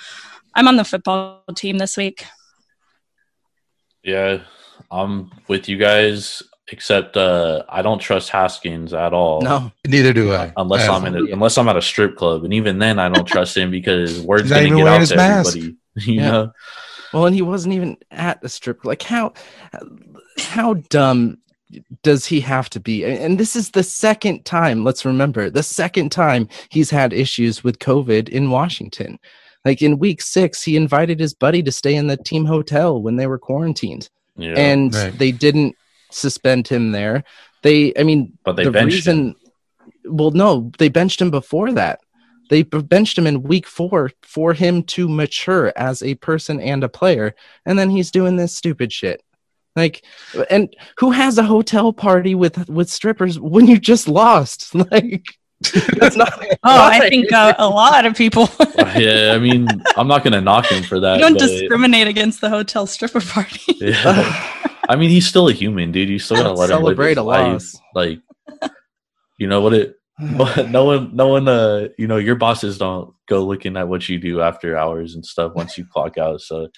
I'm 0.55 0.69
on 0.69 0.77
the 0.77 0.85
football 0.85 1.45
team 1.55 1.77
this 1.77 1.99
week. 1.99 2.25
Yeah, 4.07 4.38
I'm 4.90 5.31
with 5.49 5.69
you 5.69 5.77
guys. 5.77 6.42
Except 6.69 7.16
uh, 7.16 7.62
I 7.69 7.81
don't 7.83 8.01
trust 8.01 8.29
Haskins 8.31 8.92
at 8.92 9.12
all. 9.12 9.40
No, 9.40 9.71
neither 9.87 10.12
do 10.12 10.33
I. 10.35 10.53
unless 10.57 10.88
Uh, 10.88 10.95
I'm 10.95 11.05
in 11.05 11.14
a, 11.14 11.33
unless 11.33 11.57
I'm 11.59 11.69
at 11.69 11.77
a 11.77 11.83
strip 11.83 12.16
club, 12.16 12.42
and 12.42 12.53
even 12.53 12.81
then 12.81 12.99
I 12.99 13.09
don't 13.09 13.25
trust 13.25 13.57
him 13.57 13.71
because 13.71 14.21
word's 14.29 14.45
He's 14.45 14.51
not 14.51 14.62
gonna 14.64 14.77
get 14.77 14.87
out 14.88 15.07
to 15.07 15.16
mask. 15.16 15.57
everybody. 15.57 15.77
You 16.12 16.21
Yeah. 16.21 16.31
know, 16.31 16.53
well, 17.12 17.27
and 17.27 17.35
he 17.37 17.42
wasn't 17.42 17.75
even 17.75 17.97
at 18.11 18.40
the 18.40 18.49
strip. 18.49 18.85
Like 18.85 19.03
how, 19.03 19.33
how 20.38 20.75
dumb 20.90 21.38
does 22.03 22.27
he 22.27 22.40
have 22.40 22.69
to 22.71 22.81
be? 22.81 23.05
And 23.05 23.38
this 23.38 23.55
is 23.57 23.71
the 23.71 23.83
second 23.85 24.45
time, 24.45 24.83
let's 24.85 25.05
remember, 25.05 25.49
the 25.51 25.62
second 25.62 26.11
time 26.11 26.49
he's 26.69 26.90
had 26.90 27.12
issues 27.12 27.62
with 27.64 27.79
COVID 27.79 28.29
in 28.29 28.51
Washington. 28.51 29.19
Like 29.66 29.83
in 29.83 29.98
week 29.98 30.22
six, 30.22 30.62
he 30.62 30.76
invited 30.76 31.18
his 31.20 31.35
buddy 31.35 31.62
to 31.64 31.72
stay 31.72 31.96
in 31.96 32.07
the 32.07 32.16
team 32.16 32.44
hotel 32.46 33.02
when 33.02 33.16
they 33.16 33.26
were 33.26 33.38
quarantined, 33.38 34.09
Yeah. 34.37 34.55
and 34.57 34.94
Right. 34.94 35.18
they 35.18 35.33
didn't 35.33 35.74
suspend 36.12 36.68
him 36.68 36.92
there. 36.92 37.24
They, 37.62 37.92
I 37.98 38.05
mean, 38.05 38.38
but 38.44 38.55
they 38.57 38.64
the 38.64 38.70
benched 38.70 38.94
reason, 38.94 39.18
him. 40.05 40.16
well, 40.16 40.31
no, 40.31 40.70
they 40.79 40.88
benched 40.88 41.20
him 41.20 41.31
before 41.33 41.72
that. 41.72 41.98
They 42.48 42.62
benched 42.62 43.18
him 43.18 43.26
in 43.26 43.42
week 43.42 43.66
four 43.66 44.12
for 44.22 44.55
him 44.55 44.85
to 44.94 45.09
mature 45.09 45.72
as 45.74 46.00
a 46.00 46.14
person 46.14 46.61
and 46.61 46.85
a 46.85 46.88
player, 46.88 47.35
and 47.66 47.76
then 47.76 47.90
he's 47.90 48.12
doing 48.12 48.37
this 48.37 48.55
stupid 48.57 48.92
shit. 48.92 49.20
Like, 49.74 50.05
and 50.48 50.72
who 50.98 51.11
has 51.11 51.38
a 51.38 51.42
hotel 51.42 51.92
party 51.92 52.37
with 52.37 52.68
with 52.68 52.88
strippers 52.88 53.40
when 53.40 53.66
you 53.66 53.79
just 53.79 54.07
lost? 54.07 54.72
Like, 54.92 55.24
that's 55.99 56.16
not. 56.16 56.33
Oh, 56.51 56.57
I 56.64 57.09
think 57.09 57.33
uh, 57.33 57.55
a 57.59 57.69
lot 57.69 58.05
of 58.05 58.14
people. 58.14 58.49
yeah, 58.97 59.33
I 59.35 59.38
mean, 59.38 59.66
I'm 59.97 60.07
not 60.07 60.23
gonna 60.23 60.40
knock 60.40 60.66
him 60.66 60.83
for 60.83 61.01
that. 61.01 61.16
you 61.16 61.23
don't 61.23 61.35
but- 61.35 61.40
discriminate 61.40 62.07
against 62.09 62.40
the 62.40 62.51
hotel 62.51 62.87
stripper 62.87 63.21
party. 63.21 63.61
Yeah. 63.81 64.62
I 64.88 64.95
mean, 64.97 65.11
he's 65.11 65.27
still 65.27 65.49
a 65.49 65.53
human, 65.53 65.90
dude. 65.90 66.09
You 66.09 66.19
still 66.21 66.37
gotta 66.37 66.53
let 66.53 66.69
Celebrate 66.69 67.12
him 67.12 67.19
a 67.19 67.23
live 67.25 67.53
loss. 67.55 67.75
life. 67.95 68.21
Like, 68.61 68.71
you 69.38 69.49
know 69.49 69.61
what 69.61 69.75
it? 69.75 69.97
But 70.37 70.71
no 70.71 70.85
one, 70.85 71.14
no 71.14 71.29
one. 71.29 71.49
Uh, 71.49 71.88
you 71.99 72.07
know, 72.07 72.16
your 72.16 72.37
bosses 72.37 72.79
don't 72.79 73.12
go 73.29 73.45
looking 73.45 73.77
at 73.77 73.88
what 73.88 74.09
you 74.09 74.19
do 74.19 74.40
after 74.40 74.77
hours 74.77 75.14
and 75.14 75.27
stuff 75.27 75.55
once 75.55 75.77
you 75.77 75.85
clock 75.85 76.19
out. 76.19 76.40
So 76.40 76.69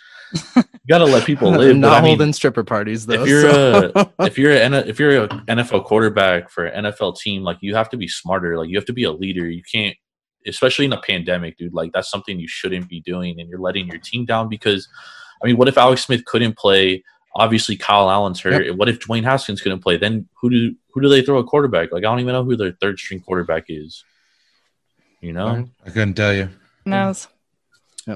you 0.56 0.62
gotta 0.88 1.04
let 1.04 1.24
people 1.24 1.50
live. 1.58 1.76
not 1.76 1.88
but 1.88 1.94
I 1.98 2.00
mean, 2.00 2.08
holding 2.18 2.32
stripper 2.32 2.64
parties 2.64 3.06
though. 3.06 3.22
if 3.22 3.28
you're 3.28 3.42
so- 3.50 3.92
a 3.94 4.10
if 4.24 4.38
you're 4.38 4.52
a 4.52 4.58
N- 4.60 4.74
if 4.74 4.98
you're 4.98 5.24
a 5.24 5.28
NFL 5.28 5.84
quarterback 5.84 6.50
for 6.50 6.66
an 6.66 6.84
NFL 6.84 7.18
team, 7.18 7.42
like 7.42 7.58
you 7.60 7.74
have 7.74 7.88
to 7.90 7.96
be 7.96 8.08
smarter. 8.08 8.58
Like 8.58 8.68
you 8.68 8.76
have 8.76 8.86
to 8.86 8.92
be 8.92 9.04
a 9.04 9.12
leader. 9.12 9.48
You 9.48 9.62
can't, 9.70 9.96
especially 10.46 10.84
in 10.84 10.92
a 10.92 11.00
pandemic, 11.00 11.56
dude. 11.58 11.74
Like 11.74 11.92
that's 11.92 12.10
something 12.10 12.38
you 12.38 12.48
shouldn't 12.48 12.88
be 12.88 13.00
doing, 13.00 13.40
and 13.40 13.48
you're 13.48 13.60
letting 13.60 13.86
your 13.88 13.98
team 14.00 14.24
down 14.24 14.48
because, 14.48 14.88
I 15.42 15.46
mean, 15.46 15.56
what 15.56 15.68
if 15.68 15.78
Alex 15.78 16.04
Smith 16.04 16.24
couldn't 16.24 16.56
play? 16.56 17.02
Obviously, 17.36 17.76
Kyle 17.76 18.10
Allen's 18.10 18.40
hurt. 18.40 18.66
And 18.66 18.78
What 18.78 18.88
if 18.88 18.98
Dwayne 18.98 19.22
Haskins 19.22 19.60
couldn't 19.60 19.80
play? 19.80 19.96
Then 19.96 20.28
who 20.40 20.50
do 20.50 20.74
who 20.92 21.00
do 21.00 21.08
they 21.08 21.22
throw 21.22 21.38
a 21.38 21.44
quarterback? 21.44 21.92
Like 21.92 22.00
I 22.00 22.08
don't 22.10 22.20
even 22.20 22.32
know 22.32 22.42
who 22.44 22.56
their 22.56 22.72
third 22.80 22.98
string 22.98 23.20
quarterback 23.20 23.64
is. 23.68 24.02
You 25.20 25.32
know, 25.32 25.68
I 25.84 25.90
couldn't 25.90 26.14
tell 26.14 26.32
you. 26.34 26.48
knows. 26.84 27.28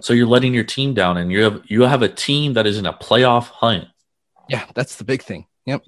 So 0.00 0.12
you're 0.12 0.26
letting 0.26 0.54
your 0.54 0.64
team 0.64 0.94
down, 0.94 1.16
and 1.18 1.30
you 1.30 1.42
have 1.42 1.62
you 1.66 1.82
have 1.82 2.02
a 2.02 2.08
team 2.08 2.54
that 2.54 2.66
is 2.66 2.78
in 2.78 2.86
a 2.86 2.92
playoff 2.92 3.48
hunt. 3.48 3.86
yeah, 4.48 4.64
that's 4.74 4.96
the 4.96 5.04
big 5.04 5.22
thing. 5.22 5.46
Yep, 5.66 5.84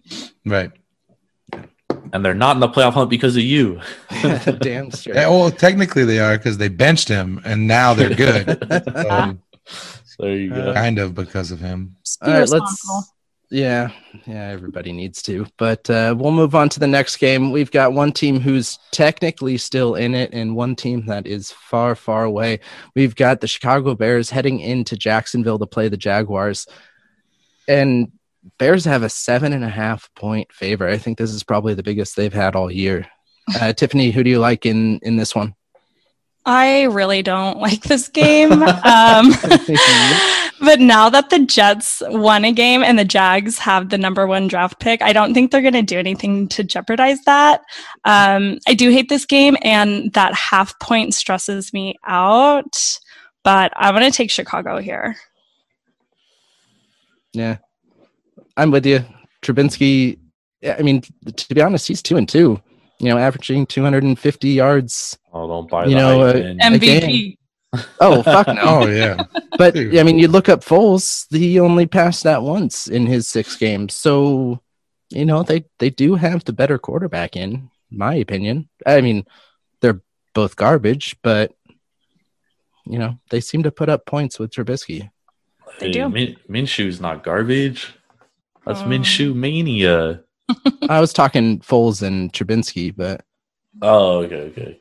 Right. 0.47 0.71
and 2.13 2.25
they're 2.25 2.35
not 2.35 2.57
in 2.57 2.61
the 2.61 2.69
playoff 2.69 2.93
hunt 2.93 3.11
because 3.11 3.37
of 3.37 3.43
you. 3.43 3.81
damn 4.61 4.91
straight. 4.91 5.17
Yeah, 5.17 5.29
well, 5.29 5.51
technically 5.51 6.05
they 6.05 6.19
are 6.21 6.37
because 6.37 6.59
they 6.59 6.69
benched 6.69 7.09
him, 7.09 7.41
and 7.45 7.67
now 7.67 7.95
they're 7.95 8.15
good. 8.15 8.73
um, 9.11 9.41
So 9.67 10.23
there 10.25 10.37
you 10.37 10.51
go. 10.51 10.73
kind 10.75 10.99
of 11.01 11.15
because 11.15 11.51
of 11.51 11.59
him. 11.59 11.97
Just 12.05 12.23
All 12.23 12.33
right, 12.33 12.49
let's. 12.49 12.87
Yeah, 13.55 13.93
yeah, 14.27 14.49
everybody 14.49 14.91
needs 14.91 15.23
to. 15.23 15.47
But 15.59 15.89
uh, 15.89 16.17
we'll 16.19 16.33
move 16.33 16.57
on 16.57 16.69
to 16.71 16.81
the 16.81 16.89
next 16.89 17.19
game. 17.19 17.53
We've 17.53 17.71
got 17.71 17.93
one 17.93 18.11
team 18.11 18.41
who's 18.41 18.81
technically 18.91 19.59
still 19.59 19.95
in 19.95 20.13
it, 20.13 20.31
and 20.33 20.57
one 20.57 20.75
team 20.75 21.07
that 21.07 21.29
is 21.29 21.53
far, 21.53 21.95
far 21.95 22.25
away. 22.25 22.59
We've 22.97 23.15
got 23.15 23.41
the 23.41 23.47
Chicago 23.47 23.95
Bears 23.95 24.29
heading 24.29 24.59
into 24.59 24.97
Jacksonville 24.97 25.61
to 25.61 25.67
play 25.67 25.87
the 25.87 25.97
Jaguars, 25.97 26.67
and 27.69 28.11
Bears 28.59 28.85
have 28.87 29.05
a 29.05 29.09
seven 29.09 29.53
and 29.53 29.63
a 29.63 29.69
half 29.69 30.13
point 30.17 30.53
favor. 30.53 30.89
I 30.89 30.99
think 30.99 31.17
this 31.17 31.31
is 31.31 31.45
probably 31.45 31.75
the 31.75 31.85
biggest 31.85 32.17
they've 32.17 32.35
had 32.35 32.57
all 32.57 32.73
year. 32.73 33.07
Uh, 33.61 33.73
Tiffany, 33.73 34.11
who 34.11 34.25
do 34.25 34.31
you 34.31 34.41
like 34.41 34.67
in 34.67 34.99
in 35.05 35.15
this 35.15 35.33
one? 35.33 35.55
I 36.45 36.83
really 36.83 37.23
don't 37.23 37.59
like 37.59 37.85
this 37.85 38.09
game. 38.09 38.51
um, 38.51 39.33
but 40.61 40.81
now 40.81 41.09
that 41.11 41.31
the 41.31 41.41
Jets 41.41 42.03
won 42.07 42.45
a 42.45 42.53
game 42.53 42.83
and 42.83 42.99
the 42.99 43.05
Jags 43.05 43.59
have 43.59 43.89
the 43.89 43.99
number 43.99 44.27
one 44.27 44.47
draft 44.47 44.81
pick, 44.81 45.03
I 45.03 45.13
don't 45.13 45.35
think 45.35 45.51
they're 45.51 45.63
going 45.63 45.75
to 45.75 45.83
do 45.83 45.99
anything 45.99 46.49
to 46.49 46.65
jeopardize 46.65 47.21
that. 47.23 47.63
Um, 48.05 48.59
I 48.67 48.75
do 48.75 48.91
hate 48.91 49.09
this 49.09 49.27
game, 49.27 49.57
and 49.63 50.13
that 50.13 50.35
half 50.35 50.79
point 50.81 51.15
stresses 51.15 51.73
me 51.73 51.97
out. 52.05 52.99
But 53.43 53.73
I'm 53.77 53.95
going 53.95 54.11
to 54.11 54.17
take 54.17 54.31
Chicago 54.31 54.79
here. 54.79 55.17
Yeah, 57.33 57.59
I'm 58.57 58.71
with 58.71 58.87
you. 58.87 59.05
Trubinsky. 59.43 60.19
I 60.67 60.83
mean, 60.83 61.03
to 61.03 61.55
be 61.55 61.61
honest, 61.61 61.89
he's 61.89 62.03
two 62.03 62.17
and 62.17 62.29
two. 62.29 62.61
You 63.01 63.09
know, 63.09 63.19
averaging 63.19 63.67
250 63.67 64.49
yards. 64.49 65.19
Oh, 65.33 65.49
don't 65.49 65.69
buy 65.69 65.85
You 65.85 65.91
the 65.91 65.97
know, 65.97 66.27
hype, 66.27 66.37
uh, 66.37 66.39
man. 66.39 66.59
MVP. 67.77 67.87
Oh 68.01 68.23
fuck 68.23 68.47
no! 68.49 68.61
Oh 68.65 68.87
yeah. 68.87 69.23
But 69.59 69.75
Dude. 69.75 69.97
I 69.99 70.03
mean, 70.03 70.19
you 70.19 70.29
look 70.29 70.49
up 70.49 70.65
Foles; 70.65 71.27
he 71.35 71.59
only 71.61 71.87
passed 71.87 72.25
that 72.25 72.43
once 72.43 72.87
in 72.87 73.07
his 73.07 73.29
six 73.29 73.57
games. 73.57 73.95
So, 73.95 74.61
you 75.11 75.25
know, 75.25 75.43
they 75.43 75.65
they 75.79 75.91
do 75.91 76.15
have 76.15 76.45
the 76.45 76.53
better 76.53 76.79
quarterback 76.79 77.37
in 77.37 77.71
my 77.91 78.15
opinion. 78.15 78.69
I 78.87 79.01
mean, 79.01 79.25
they're 79.81 80.01
both 80.35 80.57
garbage, 80.57 81.17
but 81.23 81.53
you 82.87 82.99
know, 82.99 83.19
they 83.31 83.41
seem 83.41 83.63
to 83.63 83.71
put 83.71 83.89
up 83.89 84.05
points 84.07 84.39
with 84.39 84.51
Trubisky. 84.51 85.11
They 85.81 85.91
do. 85.91 86.09
Min- 86.09 86.37
Minshew's 86.49 87.01
not 87.01 87.25
garbage. 87.25 87.95
That's 88.67 88.81
Oh. 88.81 88.85
Minshew 88.85 89.35
mania. 89.35 90.23
I 90.89 91.01
was 91.01 91.13
talking 91.13 91.61
Foles 91.61 92.03
and 92.03 92.33
Trubinsky, 92.33 92.95
but 92.95 93.23
Oh, 93.83 94.19
okay, 94.25 94.41
okay. 94.53 94.81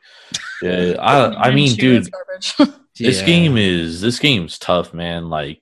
Yeah, 0.62 0.96
I, 1.02 1.50
I 1.50 1.56
mean, 1.56 1.76
dude, 1.76 2.10
is 2.96 3.06
this 3.08 3.20
yeah. 3.22 3.26
game 3.26 3.58
is 3.58 4.02
this 4.02 4.20
game's 4.20 4.58
tough, 4.60 4.94
man. 4.94 5.30
Like, 5.30 5.62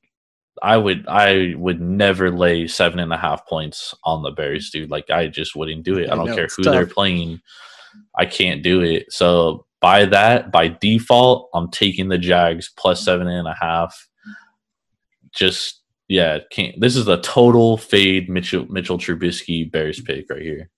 I 0.61 0.77
would, 0.77 1.07
I 1.07 1.53
would 1.57 1.81
never 1.81 2.29
lay 2.31 2.67
seven 2.67 2.99
and 2.99 3.13
a 3.13 3.17
half 3.17 3.47
points 3.47 3.95
on 4.03 4.21
the 4.21 4.31
Bears, 4.31 4.69
dude. 4.69 4.91
Like, 4.91 5.09
I 5.09 5.27
just 5.27 5.55
wouldn't 5.55 5.83
do 5.83 5.97
it. 5.97 6.09
I 6.09 6.13
I 6.13 6.15
don't 6.15 6.27
know, 6.27 6.35
care 6.35 6.45
it's 6.45 6.55
who 6.55 6.63
they're 6.63 6.85
playing. 6.85 7.41
I 8.17 8.25
can't 8.25 8.61
do 8.61 8.81
it. 8.81 9.11
So 9.11 9.65
by 9.81 10.05
that, 10.05 10.51
by 10.51 10.67
default, 10.67 11.49
I'm 11.53 11.71
taking 11.71 12.09
the 12.09 12.17
Jags 12.17 12.69
plus 12.77 13.03
seven 13.03 13.27
and 13.27 13.47
a 13.47 13.55
half. 13.59 14.07
Just 15.33 15.81
yeah, 16.07 16.39
can't. 16.51 16.79
This 16.79 16.95
is 16.95 17.07
a 17.07 17.21
total 17.21 17.77
fade 17.77 18.29
Mitchell 18.29 18.65
Mitchell 18.69 18.97
Trubisky 18.97 19.69
Bears 19.71 20.01
pick 20.01 20.29
right 20.29 20.41
here. 20.41 20.69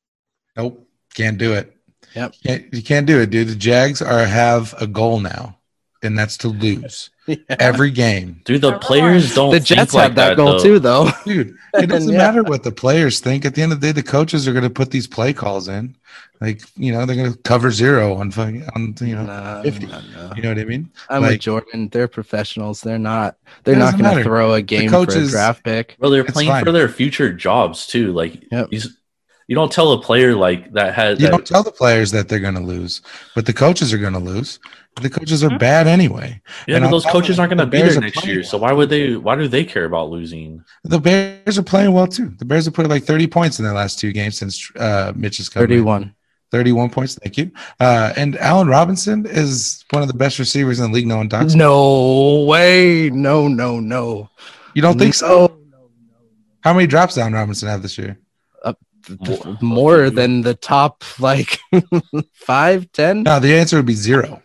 Nope. 0.56 0.88
Can't 1.16 1.38
do 1.38 1.54
it. 1.54 1.76
Yep. 2.16 2.36
Can't, 2.46 2.74
you 2.74 2.84
can't 2.84 3.08
do 3.08 3.20
it, 3.20 3.30
dude. 3.30 3.48
The 3.48 3.56
Jags 3.56 4.02
are 4.02 4.26
have 4.26 4.74
a 4.80 4.88
goal 4.88 5.20
now, 5.20 5.58
and 6.04 6.18
that's 6.18 6.38
to 6.38 6.48
lose 6.50 7.10
every 7.50 7.92
game. 7.92 8.42
Dude, 8.46 8.62
the 8.62 8.78
players 8.80 9.34
don't. 9.36 9.52
the 9.52 9.58
think 9.58 9.68
Jets 9.68 9.94
like 9.94 10.04
have 10.10 10.16
that, 10.16 10.38
goal 10.38 10.54
though. 10.58 10.64
too, 10.64 10.80
though. 10.80 11.10
Dude, 11.26 11.56
it 11.76 11.88
doesn't 11.88 12.12
Yeah. 12.14 12.18
matter 12.20 12.44
what 12.44 12.64
the 12.64 12.72
players 12.72 13.20
think. 13.20 13.46
At 13.46 13.56
the 13.56 13.62
end 13.62 13.72
of 13.74 13.82
the 13.82 13.88
day, 13.88 13.92
the 13.92 14.04
coaches 14.04 14.48
are 14.48 14.52
going 14.54 14.64
to 14.64 14.70
put 14.70 14.92
these 14.92 15.08
play 15.08 15.34
calls 15.34 15.68
in. 15.68 15.96
Like, 16.42 16.62
you 16.76 16.92
know, 16.92 17.06
they're 17.06 17.16
going 17.16 17.32
to 17.32 17.38
cover 17.40 17.72
zero 17.72 18.16
on 18.16 18.30
fucking, 18.30 18.68
on, 18.76 18.94
you 19.00 19.16
know, 19.16 19.24
No, 19.26 19.62
50. 19.64 19.86
no, 19.88 20.02
no. 20.14 20.34
you 20.36 20.42
know 20.44 20.50
what 20.50 20.60
I 20.60 20.66
mean? 20.66 20.92
I'm 21.10 21.22
Like- 21.22 21.32
with 21.32 21.40
Jordan. 21.42 21.88
They're 21.90 22.10
professionals. 22.10 22.82
They're 22.82 23.00
not. 23.00 23.38
They're 23.64 23.78
not 23.78 23.98
going 23.98 24.18
to 24.18 24.24
throw 24.24 24.54
a 24.54 24.62
game 24.62 24.90
for 24.90 24.96
a 24.96 25.06
coaches- 25.06 25.32
draft 25.32 25.64
pick. 25.64 25.96
Well, 26.00 26.12
they're 26.12 26.26
playing 26.26 26.50
fine. 26.50 26.66
for 26.66 26.74
their 26.74 26.90
future 26.90 27.32
jobs 27.32 27.88
too. 27.88 28.12
Like, 28.12 28.44
Yep. 28.52 28.68
he's, 28.72 28.98
you 29.48 29.56
don't 29.56 29.72
tell 29.72 29.92
a 29.94 30.02
player 30.02 30.36
like 30.36 30.74
that 30.74 30.94
has. 30.96 31.20
You 31.20 31.26
that, 31.28 31.32
don't 31.32 31.46
tell 31.48 31.64
the 31.64 31.72
players 31.72 32.12
that 32.12 32.28
they're 32.28 32.40
going 32.40 32.54
to 32.56 32.62
lose, 32.62 33.02
but 33.36 33.46
the 33.46 33.54
coaches 33.54 33.94
are 33.94 33.98
going 33.98 34.14
to 34.14 34.20
lose. 34.20 34.60
The 35.02 35.10
coaches 35.10 35.44
are 35.44 35.58
bad 35.58 35.88
anyway. 35.88 36.40
yeah, 36.68 36.76
and 36.78 36.86
but 36.86 36.92
those 36.92 37.06
coaches 37.06 37.40
aren't 37.40 37.50
going 37.50 37.58
to 37.58 37.66
be 37.66 37.80
Bears 37.80 37.94
there 37.94 38.02
next 38.02 38.20
playing 38.22 38.36
year. 38.36 38.44
So 38.44 38.58
why 38.60 38.72
would 38.74 38.90
they? 38.90 39.16
Why 39.16 39.36
do 39.36 39.48
they 39.48 39.64
care 39.66 39.86
about 39.86 40.10
losing? 40.10 40.64
The 40.84 41.00
Bears 41.00 41.58
are 41.58 41.64
playing 41.64 41.94
well 41.94 42.06
too. 42.08 42.30
The 42.38 42.46
Bears 42.46 42.66
have 42.66 42.74
put 42.76 42.88
like 42.88 43.04
30 43.04 43.28
points 43.28 43.58
in 43.60 43.66
their 43.66 43.74
last 43.74 43.98
two 44.00 44.12
games 44.12 44.38
since 44.38 44.72
uh, 44.76 45.12
Mitch 45.16 45.38
has 45.38 45.50
come. 45.50 45.64
in. 45.64 45.70
31. 45.70 46.16
31 46.52 46.90
points. 46.92 47.16
Thank 47.16 47.38
you. 47.38 47.50
Uh, 47.80 48.14
and 48.16 48.38
Allen 48.38 48.68
Robinson 48.68 49.26
is 49.26 49.84
one 49.90 50.04
of 50.04 50.08
the 50.08 50.14
best 50.14 50.38
receivers 50.38 50.80
in 50.80 50.92
the 50.92 50.94
league. 50.96 51.08
No 51.08 51.18
one 51.18 51.28
talks. 51.28 51.56
No 51.56 52.44
way. 52.44 53.10
No, 53.10 53.48
no, 53.48 53.80
no. 53.80 54.30
You 54.76 54.84
don't 54.84 55.00
think 55.00 55.16
so? 55.16 55.58
How 56.62 56.72
many 56.74 56.86
drops 56.86 57.18
Allen 57.18 57.34
Robinson 57.34 57.68
have 57.70 57.82
this 57.82 57.98
year? 57.98 58.20
More- 59.20 59.58
More 59.62 60.10
than 60.12 60.42
the 60.44 60.54
top, 60.54 61.04
like, 61.20 61.60
five, 62.34 62.90
ten? 62.92 63.24
No, 63.24 63.40
the 63.40 63.56
answer 63.56 63.78
would 63.78 63.88
be 63.88 63.96
zero. 63.96 64.43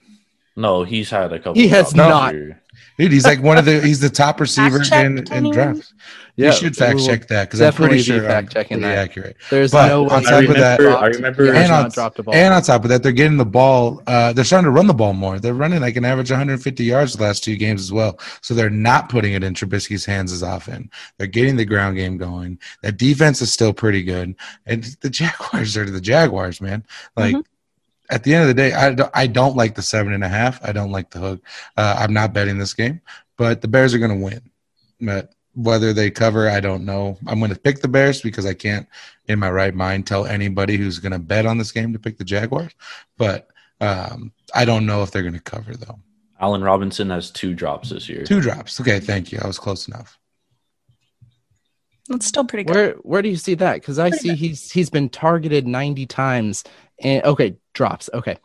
No, 0.58 0.82
he's 0.82 1.08
had 1.10 1.32
a 1.32 1.38
couple. 1.38 1.54
He 1.54 1.68
has 1.68 1.94
not. 1.94 2.34
year. 2.34 2.60
Dude, 2.98 3.12
he's 3.12 3.24
like 3.24 3.40
one 3.40 3.58
of 3.58 3.64
the 3.64 3.80
he's 3.80 4.00
the 4.00 4.10
top 4.10 4.40
receiver 4.40 4.82
in, 4.92 5.18
in 5.32 5.50
drafts. 5.52 5.94
Yeah, 6.34 6.46
you 6.46 6.52
should 6.52 6.76
fact 6.76 6.96
we'll 6.96 7.06
check 7.06 7.28
that 7.28 7.44
because 7.48 7.60
I'm 7.60 7.72
pretty 7.72 8.00
sure 8.00 8.20
fact-checking 8.22 8.78
pretty 8.78 8.82
that. 8.94 8.98
accurate. 9.10 9.36
There's 9.50 9.70
But 9.72 9.88
no 9.88 10.08
on 10.08 10.22
way 10.22 10.30
top 10.30 10.42
he 10.42 10.48
of 10.48 10.54
that- 10.56 10.80
I 10.80 11.06
remember- 11.06 11.44
he 11.44 11.50
And 11.58 11.68
not 11.68 11.84
on- 11.86 11.90
dropped 11.90 12.18
a 12.18 12.22
ball. 12.24 12.34
And 12.34 12.52
on 12.54 12.62
top 12.62 12.82
of 12.84 12.90
that, 12.90 13.02
they're 13.04 13.12
getting 13.12 13.36
the 13.36 13.44
ball. 13.46 14.02
Uh, 14.06 14.32
they're 14.32 14.44
starting 14.44 14.64
to 14.66 14.70
run 14.72 14.86
the 14.88 14.94
ball 14.94 15.12
more. 15.12 15.38
They're 15.40 15.54
running 15.54 15.80
like 15.80 15.96
an 15.96 16.04
average 16.04 16.30
150 16.30 16.84
yards 16.84 17.14
the 17.14 17.22
last 17.22 17.42
two 17.44 17.56
games 17.56 17.80
as 17.80 17.92
well. 17.92 18.18
So 18.40 18.54
they're 18.54 18.70
not 18.70 19.08
putting 19.08 19.32
it 19.32 19.42
in 19.44 19.54
Trubisky's 19.54 20.04
hands 20.04 20.32
as 20.32 20.42
often. 20.44 20.90
They're 21.18 21.26
getting 21.28 21.56
the 21.56 21.64
ground 21.64 21.96
game 21.96 22.18
going. 22.18 22.58
That 22.82 22.96
defense 22.98 23.40
is 23.42 23.52
still 23.52 23.72
pretty 23.72 24.02
good. 24.04 24.34
And 24.66 24.84
the 25.02 25.10
Jaguars 25.10 25.76
are 25.76 25.88
the 25.90 26.00
Jaguars, 26.00 26.60
man. 26.60 26.84
Like 27.16 27.34
Mhm. 27.36 27.42
At 28.10 28.24
the 28.24 28.34
end 28.34 28.42
of 28.42 28.48
the 28.48 28.54
day, 28.54 28.72
I 28.72 28.94
don't, 28.94 29.10
I 29.14 29.26
don't 29.26 29.56
like 29.56 29.74
the 29.74 29.82
seven 29.82 30.12
and 30.12 30.24
a 30.24 30.28
half. 30.28 30.64
I 30.64 30.72
don't 30.72 30.90
like 30.92 31.10
the 31.10 31.18
hook. 31.18 31.40
Uh, 31.76 31.96
I'm 31.98 32.12
not 32.12 32.32
betting 32.32 32.58
this 32.58 32.74
game, 32.74 33.00
but 33.36 33.60
the 33.60 33.68
Bears 33.68 33.94
are 33.94 33.98
going 33.98 34.18
to 34.18 34.24
win. 34.24 34.40
But 35.00 35.34
whether 35.54 35.92
they 35.92 36.10
cover, 36.10 36.48
I 36.48 36.60
don't 36.60 36.84
know. 36.84 37.18
I'm 37.26 37.38
going 37.38 37.52
to 37.52 37.58
pick 37.58 37.80
the 37.80 37.88
Bears 37.88 38.22
because 38.22 38.46
I 38.46 38.54
can't, 38.54 38.86
in 39.26 39.38
my 39.38 39.50
right 39.50 39.74
mind, 39.74 40.06
tell 40.06 40.26
anybody 40.26 40.76
who's 40.76 40.98
going 40.98 41.12
to 41.12 41.18
bet 41.18 41.46
on 41.46 41.58
this 41.58 41.72
game 41.72 41.92
to 41.92 41.98
pick 41.98 42.16
the 42.16 42.24
Jaguars. 42.24 42.72
But 43.16 43.48
um, 43.80 44.32
I 44.54 44.64
don't 44.64 44.86
know 44.86 45.02
if 45.02 45.10
they're 45.10 45.22
going 45.22 45.34
to 45.34 45.40
cover 45.40 45.74
though. 45.74 45.98
Allen 46.40 46.62
Robinson 46.62 47.10
has 47.10 47.30
two 47.30 47.52
drops 47.54 47.90
this 47.90 48.08
year. 48.08 48.24
Two 48.24 48.40
drops. 48.40 48.80
Okay, 48.80 49.00
thank 49.00 49.32
you. 49.32 49.40
I 49.42 49.46
was 49.46 49.58
close 49.58 49.88
enough. 49.88 50.18
That's 52.08 52.26
still 52.26 52.44
pretty 52.44 52.64
good. 52.64 52.74
Where 52.74 52.90
where 53.02 53.22
do 53.22 53.28
you 53.28 53.36
see 53.36 53.54
that? 53.56 53.74
Because 53.74 53.98
I 53.98 54.08
Pretty 54.10 54.22
see 54.22 54.28
good. 54.30 54.38
he's 54.38 54.70
he's 54.70 54.88
been 54.90 55.08
targeted 55.10 55.66
90 55.66 56.06
times 56.06 56.64
and 57.00 57.22
okay, 57.24 57.56
drops. 57.74 58.08
Okay. 58.12 58.36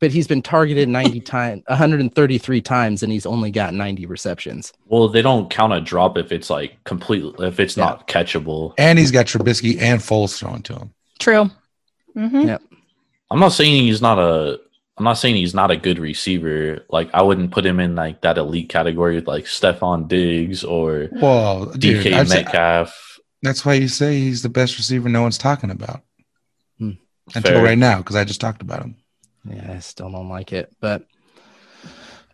But 0.00 0.12
he's 0.12 0.28
been 0.28 0.42
targeted 0.42 0.88
90 0.88 1.20
times 1.22 1.62
133 1.66 2.60
times 2.60 3.02
and 3.02 3.10
he's 3.12 3.26
only 3.26 3.50
got 3.50 3.74
90 3.74 4.06
receptions. 4.06 4.72
Well, 4.86 5.08
they 5.08 5.22
don't 5.22 5.50
count 5.50 5.72
a 5.72 5.80
drop 5.80 6.16
if 6.16 6.30
it's 6.30 6.50
like 6.50 6.82
complete 6.84 7.34
if 7.40 7.58
it's 7.58 7.76
Yeah. 7.76 7.84
not 7.86 8.06
catchable. 8.06 8.74
And 8.78 8.98
he's 8.98 9.10
got 9.10 9.26
Trubisky 9.26 9.80
and 9.80 10.00
Foles 10.00 10.38
throwing 10.38 10.62
to 10.62 10.74
him. 10.74 10.94
True. 11.18 11.50
Mm-hmm. 12.16 12.48
Yeah. 12.48 12.58
I'm 13.30 13.40
not 13.40 13.52
saying 13.52 13.82
he's 13.84 14.00
not 14.00 14.18
a 14.18 14.60
I'm 14.98 15.04
not 15.04 15.14
saying 15.14 15.36
he's 15.36 15.54
not 15.54 15.70
a 15.70 15.76
good 15.76 15.98
receiver. 15.98 16.84
Like 16.90 17.10
I 17.12 17.22
wouldn't 17.22 17.50
put 17.52 17.66
him 17.66 17.78
in 17.80 17.94
like 17.96 18.20
that 18.22 18.38
elite 18.38 18.68
category 18.68 19.16
with 19.16 19.26
like 19.28 19.44
Stefon 19.44 20.06
Diggs 20.08 20.62
or 20.64 21.08
Well, 21.12 21.66
dude, 21.66 22.04
DK 22.06 22.12
I'd 22.14 22.28
say- 22.28 22.42
Metcalf. 22.44 23.18
that's 23.42 23.64
why 23.64 23.74
you 23.74 23.88
say 23.88 24.18
he's 24.18 24.42
the 24.42 24.48
best 24.48 24.76
receiver 24.78 25.08
no 25.08 25.22
one's 25.22 25.38
talking 25.38 25.70
about 25.70 26.02
Hmm. 26.78 26.92
Until 27.34 27.52
Fair. 27.54 27.64
right 27.64 27.78
now 27.78 27.98
because 27.98 28.16
I 28.16 28.24
just 28.24 28.40
talked 28.40 28.62
about 28.62 28.82
him. 28.82 28.96
Yeah, 29.48 29.72
I 29.74 29.78
still 29.80 30.10
don't 30.10 30.28
like 30.28 30.52
it. 30.52 30.74
But 30.80 31.04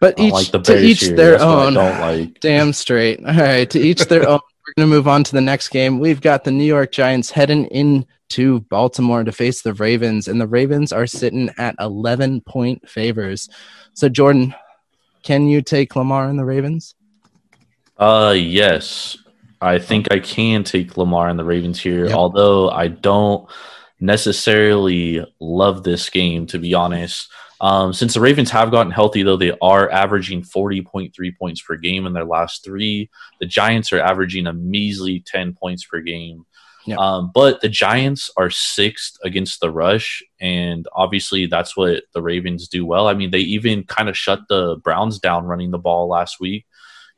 but 0.01 0.19
each 0.19 0.33
like 0.33 0.51
the 0.51 0.61
to 0.61 0.83
each 0.83 1.01
here. 1.01 1.17
their 1.17 1.31
That's 1.33 1.45
what 1.45 1.59
I 1.59 1.67
own. 1.67 1.75
don't 1.75 2.01
like. 2.01 2.41
Damn 2.41 2.73
straight. 2.73 3.21
All 3.25 3.35
right, 3.35 3.69
to 3.71 3.79
each 3.81 4.05
their 4.07 4.29
own. 4.29 4.41
We're 4.67 4.83
going 4.83 4.91
to 4.91 4.97
move 4.97 5.09
on 5.09 5.23
to 5.25 5.33
the 5.33 5.43
next 5.43 5.69
game. 5.69 5.99
We've 5.99 6.23
got 6.23 6.45
the 6.45 6.51
New 6.51 6.65
York 6.65 6.91
Giants 6.91 7.31
heading 7.31 7.67
into 7.67 8.61
Baltimore 8.71 9.23
to 9.23 9.31
face 9.31 9.61
the 9.61 9.75
Ravens, 9.75 10.27
and 10.27 10.41
the 10.41 10.47
Ravens 10.47 10.91
are 10.91 11.07
sitting 11.07 11.51
at 11.59 11.75
11 11.79 12.41
point 12.41 12.89
favors. 12.89 13.51
So, 13.93 14.09
Jordan, 14.09 14.55
can 15.23 15.49
you 15.49 15.61
take 15.61 15.95
Lamar 15.97 16.29
and 16.31 16.39
the 16.39 16.47
Ravens? 16.47 16.95
Uh 17.99 18.35
yes. 18.37 19.19
I 19.61 19.79
think 19.79 20.09
I 20.13 20.19
can 20.19 20.65
take 20.65 20.97
Lamar 20.97 21.29
and 21.29 21.39
the 21.39 21.45
Ravens 21.45 21.79
here, 21.81 22.07
Yep. 22.07 22.15
although 22.17 22.71
I 22.71 22.89
don't 22.89 23.49
necessarily 24.05 25.25
love 25.41 25.83
this 25.83 26.11
game 26.11 26.47
to 26.47 26.59
be 26.59 26.75
honest. 26.75 27.29
Um, 27.61 27.93
since 27.93 28.15
the 28.15 28.21
Ravens 28.21 28.51
have 28.51 28.71
gotten 28.71 28.93
healthy, 28.93 29.23
though, 29.23 29.37
they 29.37 29.57
are 29.63 29.91
averaging 29.91 30.43
40.3 30.43 31.39
points 31.39 31.63
per 31.63 31.77
game 31.77 32.07
in 32.07 32.13
their 32.13 32.25
last 32.25 32.65
three. 32.65 33.09
The 33.41 33.47
Giants 33.47 33.93
are 33.93 34.01
averaging 34.01 34.47
a 34.47 34.53
measly 34.53 35.21
10 35.27 35.55
points 35.55 35.85
per 35.85 36.01
game. 36.01 36.45
Yep. 36.87 36.99
Um, 36.99 37.31
but 37.33 37.61
the 37.63 37.69
Giants 37.69 38.31
are 38.37 38.51
sixth 38.51 39.17
against 39.25 39.61
the 39.61 39.71
rush, 39.71 40.23
and 40.41 40.87
obviously 40.93 41.47
that's 41.47 41.77
what 41.77 42.03
the 42.13 42.21
Ravens 42.21 42.69
do 42.69 42.85
well. 42.85 43.07
I 43.07 43.15
mean, 43.15 43.31
they 43.31 43.39
even 43.39 43.85
kind 43.85 44.09
of 44.09 44.19
shut 44.19 44.41
the 44.49 44.77
Browns 44.85 45.19
down 45.19 45.45
running 45.45 45.71
the 45.71 45.79
ball 45.79 46.09
last 46.09 46.41
week. 46.41 46.67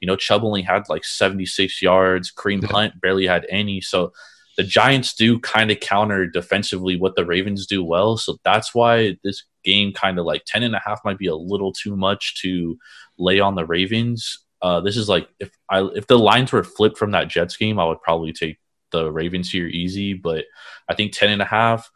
You 0.00 0.06
know, 0.06 0.14
Chubb 0.14 0.44
only 0.44 0.62
had 0.62 0.88
like 0.88 1.04
76 1.04 1.82
yards. 1.82 2.30
Kareem. 2.30 2.62
Hunt 2.64 3.00
barely 3.00 3.26
had 3.26 3.46
any. 3.48 3.80
So 3.80 4.12
the 4.56 4.64
Giants 4.64 5.14
do 5.14 5.38
kind 5.38 5.70
of 5.70 5.80
counter 5.80 6.26
defensively 6.26 6.96
what 6.96 7.14
the 7.14 7.26
Ravens 7.26 7.66
do 7.66 7.84
well. 7.84 8.16
So 8.16 8.38
that's 8.42 8.74
why 8.74 9.16
this 9.22 9.44
game 9.64 9.92
kind 9.92 10.18
of 10.18 10.24
like 10.24 10.44
10 10.46 10.62
and 10.62 10.74
a 10.74 10.80
half 10.84 11.04
might 11.04 11.18
be 11.18 11.26
a 11.26 11.34
little 11.34 11.72
too 11.72 11.96
much 11.96 12.40
to 12.42 12.78
lay 13.18 13.38
on 13.38 13.54
the 13.54 13.66
Ravens. 13.66 14.44
Uh, 14.62 14.80
this 14.80 14.96
is 14.96 15.08
like 15.08 15.28
if 15.38 15.50
I 15.68 15.82
if 15.94 16.06
the 16.06 16.18
lines 16.18 16.52
were 16.52 16.64
flipped 16.64 16.96
from 16.96 17.10
that 17.10 17.28
Jets 17.28 17.56
game, 17.56 17.78
I 17.78 17.86
would 17.86 18.00
probably 18.00 18.32
take 18.32 18.58
the 18.90 19.12
Ravens 19.12 19.50
here 19.50 19.66
easy. 19.66 20.14
But 20.14 20.46
I 20.88 20.94
think 20.94 21.12
10 21.12 21.30
and 21.30 21.42
a 21.42 21.46
half, 21.46 21.90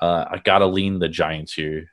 uh, 0.00 0.24
I 0.30 0.38
gotta 0.42 0.66
lean 0.66 0.98
the 0.98 1.08
Giants 1.08 1.52
here. 1.52 1.90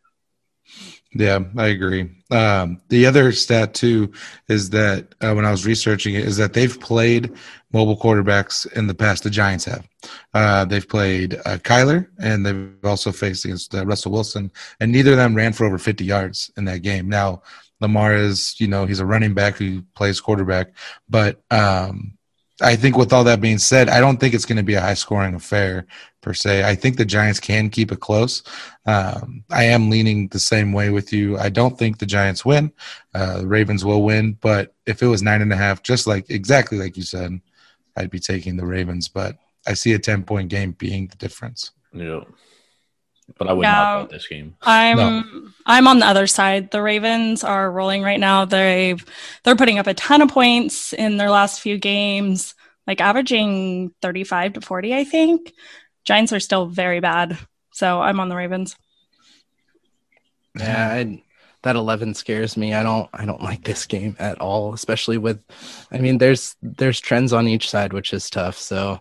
Yeah, 1.13 1.39
I 1.58 1.67
agree. 1.67 2.08
Um, 2.29 2.82
the 2.89 3.08
other 3.08 3.32
stat 3.32 3.73
too 3.73 4.12
is 4.47 4.69
that 4.69 5.15
uh, 5.21 5.34
when 5.34 5.45
I 5.45 5.51
was 5.51 5.65
researching 5.65 6.13
it, 6.13 6.25
is 6.25 6.38
that 6.38 6.53
they've 6.53 6.79
played 6.79 7.34
mobile 7.73 7.97
quarterbacks 7.97 8.71
in 8.73 8.86
the 8.86 8.93
past. 8.93 9.23
The 9.23 9.32
Giants 9.32 9.65
have. 9.65 9.88
Uh, 10.36 10.65
they've 10.65 10.88
played 10.88 11.36
uh, 11.45 11.58
Kyler, 11.58 12.08
and 12.19 12.45
they've 12.45 12.73
also 12.84 13.12
faced 13.12 13.45
against 13.45 13.73
uh, 13.73 13.86
Russell 13.86 14.12
Wilson, 14.12 14.51
and 14.79 14.91
neither 14.91 15.12
of 15.12 15.17
them 15.17 15.34
ran 15.36 15.53
for 15.53 15.65
over 15.65 15.79
50 15.79 16.05
yards 16.05 16.51
in 16.58 16.65
that 16.65 16.84
game. 16.84 17.10
Now, 17.10 17.41
Lamar 17.82 18.15
is, 18.15 18.55
you 18.60 18.67
know, 18.67 18.86
he's 18.86 18.99
a 18.99 19.05
running 19.05 19.34
back 19.34 19.55
who 19.55 19.82
plays 19.95 20.21
quarterback, 20.21 20.73
but 21.10 21.41
um, 21.49 22.17
I 22.62 22.75
think 22.75 22.97
with 22.97 23.13
all 23.13 23.23
that 23.23 23.41
being 23.41 23.58
said, 23.58 23.89
I 23.89 23.99
don't 23.99 24.19
think 24.19 24.34
it's 24.34 24.45
going 24.45 24.58
to 24.58 24.63
be 24.63 24.73
a 24.73 24.82
high 24.82 24.93
scoring 24.93 25.34
affair 25.34 25.86
per 26.21 26.34
se. 26.34 26.63
I 26.63 26.75
think 26.75 26.97
the 26.97 27.05
Giants 27.05 27.39
can 27.39 27.69
keep 27.69 27.91
it 27.91 27.99
close. 27.99 28.43
Um, 28.86 29.43
I 29.49 29.63
am 29.65 29.89
leaning 29.89 30.27
the 30.27 30.39
same 30.39 30.73
way 30.73 30.89
with 30.89 31.13
you. 31.13 31.38
I 31.38 31.49
don't 31.49 31.77
think 31.77 31.97
the 31.97 32.05
Giants 32.05 32.43
win. 32.43 32.71
Uh, 33.13 33.39
the 33.39 33.47
Ravens 33.47 33.86
will 33.86 34.03
win, 34.03 34.38
but 34.41 34.75
if 34.86 35.01
it 35.01 35.08
was 35.08 35.21
nine 35.21 35.41
and 35.41 35.53
a 35.53 35.58
half, 35.58 35.82
just 35.84 36.08
like 36.08 36.29
exactly 36.29 36.77
like 36.77 36.97
you 36.97 37.03
said, 37.03 37.39
I'd 37.95 38.10
be 38.12 38.19
taking 38.19 38.58
the 38.58 38.65
Ravens. 38.65 39.08
But 39.08 39.38
I 39.67 39.73
see 39.73 39.93
a 39.93 39.99
ten 39.99 40.23
point 40.23 40.49
game 40.49 40.71
being 40.73 41.08
the 41.08 41.15
difference. 41.17 41.71
Yeah. 41.93 42.21
But 43.38 43.47
I 43.47 43.53
would 43.53 43.62
Yeah. 43.62 43.71
not 43.73 44.01
bet 44.10 44.10
this 44.17 44.27
game. 44.27 44.55
I'm 44.63 44.97
No. 44.97 45.23
I'm 45.65 45.88
on 45.88 45.99
the 45.99 46.05
other 46.08 46.25
side. 46.27 46.71
The 46.71 46.82
Ravens 46.82 47.43
are 47.43 47.71
rolling 47.71 48.01
right 48.01 48.19
now. 48.19 48.45
They've 48.45 49.03
they're 49.43 49.55
putting 49.55 49.77
up 49.79 49.86
a 49.88 49.93
ton 49.93 50.21
of 50.21 50.29
points 50.29 50.93
in 50.93 51.17
their 51.17 51.29
last 51.29 51.62
few 51.62 51.77
games, 51.77 52.55
like 52.88 53.01
averaging 53.01 53.91
35 54.01 54.53
to 54.53 54.62
40, 54.62 54.95
I 54.95 55.03
think. 55.03 55.53
Giants 56.10 56.34
are 56.34 56.39
still 56.39 56.65
very 56.65 57.00
bad. 57.00 57.38
So 57.72 58.02
I'm 58.02 58.19
on 58.19 58.30
the 58.30 58.36
Ravens. 58.36 58.76
Yeah, 60.58 60.89
I, 60.91 61.22
that 61.62 61.76
11 61.76 62.15
scares 62.15 62.58
me. 62.58 62.74
I 62.74 62.82
don't 62.82 63.08
I 63.13 63.26
don't 63.26 63.43
like 63.43 63.63
this 63.63 63.86
game 63.86 64.15
at 64.17 64.41
all, 64.41 64.74
especially 64.74 65.19
with 65.19 65.39
I 65.91 66.00
mean 66.00 66.17
there's 66.17 66.56
there's 66.63 67.00
trends 67.00 67.32
on 67.32 67.48
each 67.48 67.69
side 67.69 67.93
which 67.93 68.12
is 68.12 68.28
tough. 68.28 68.58
So 68.58 69.00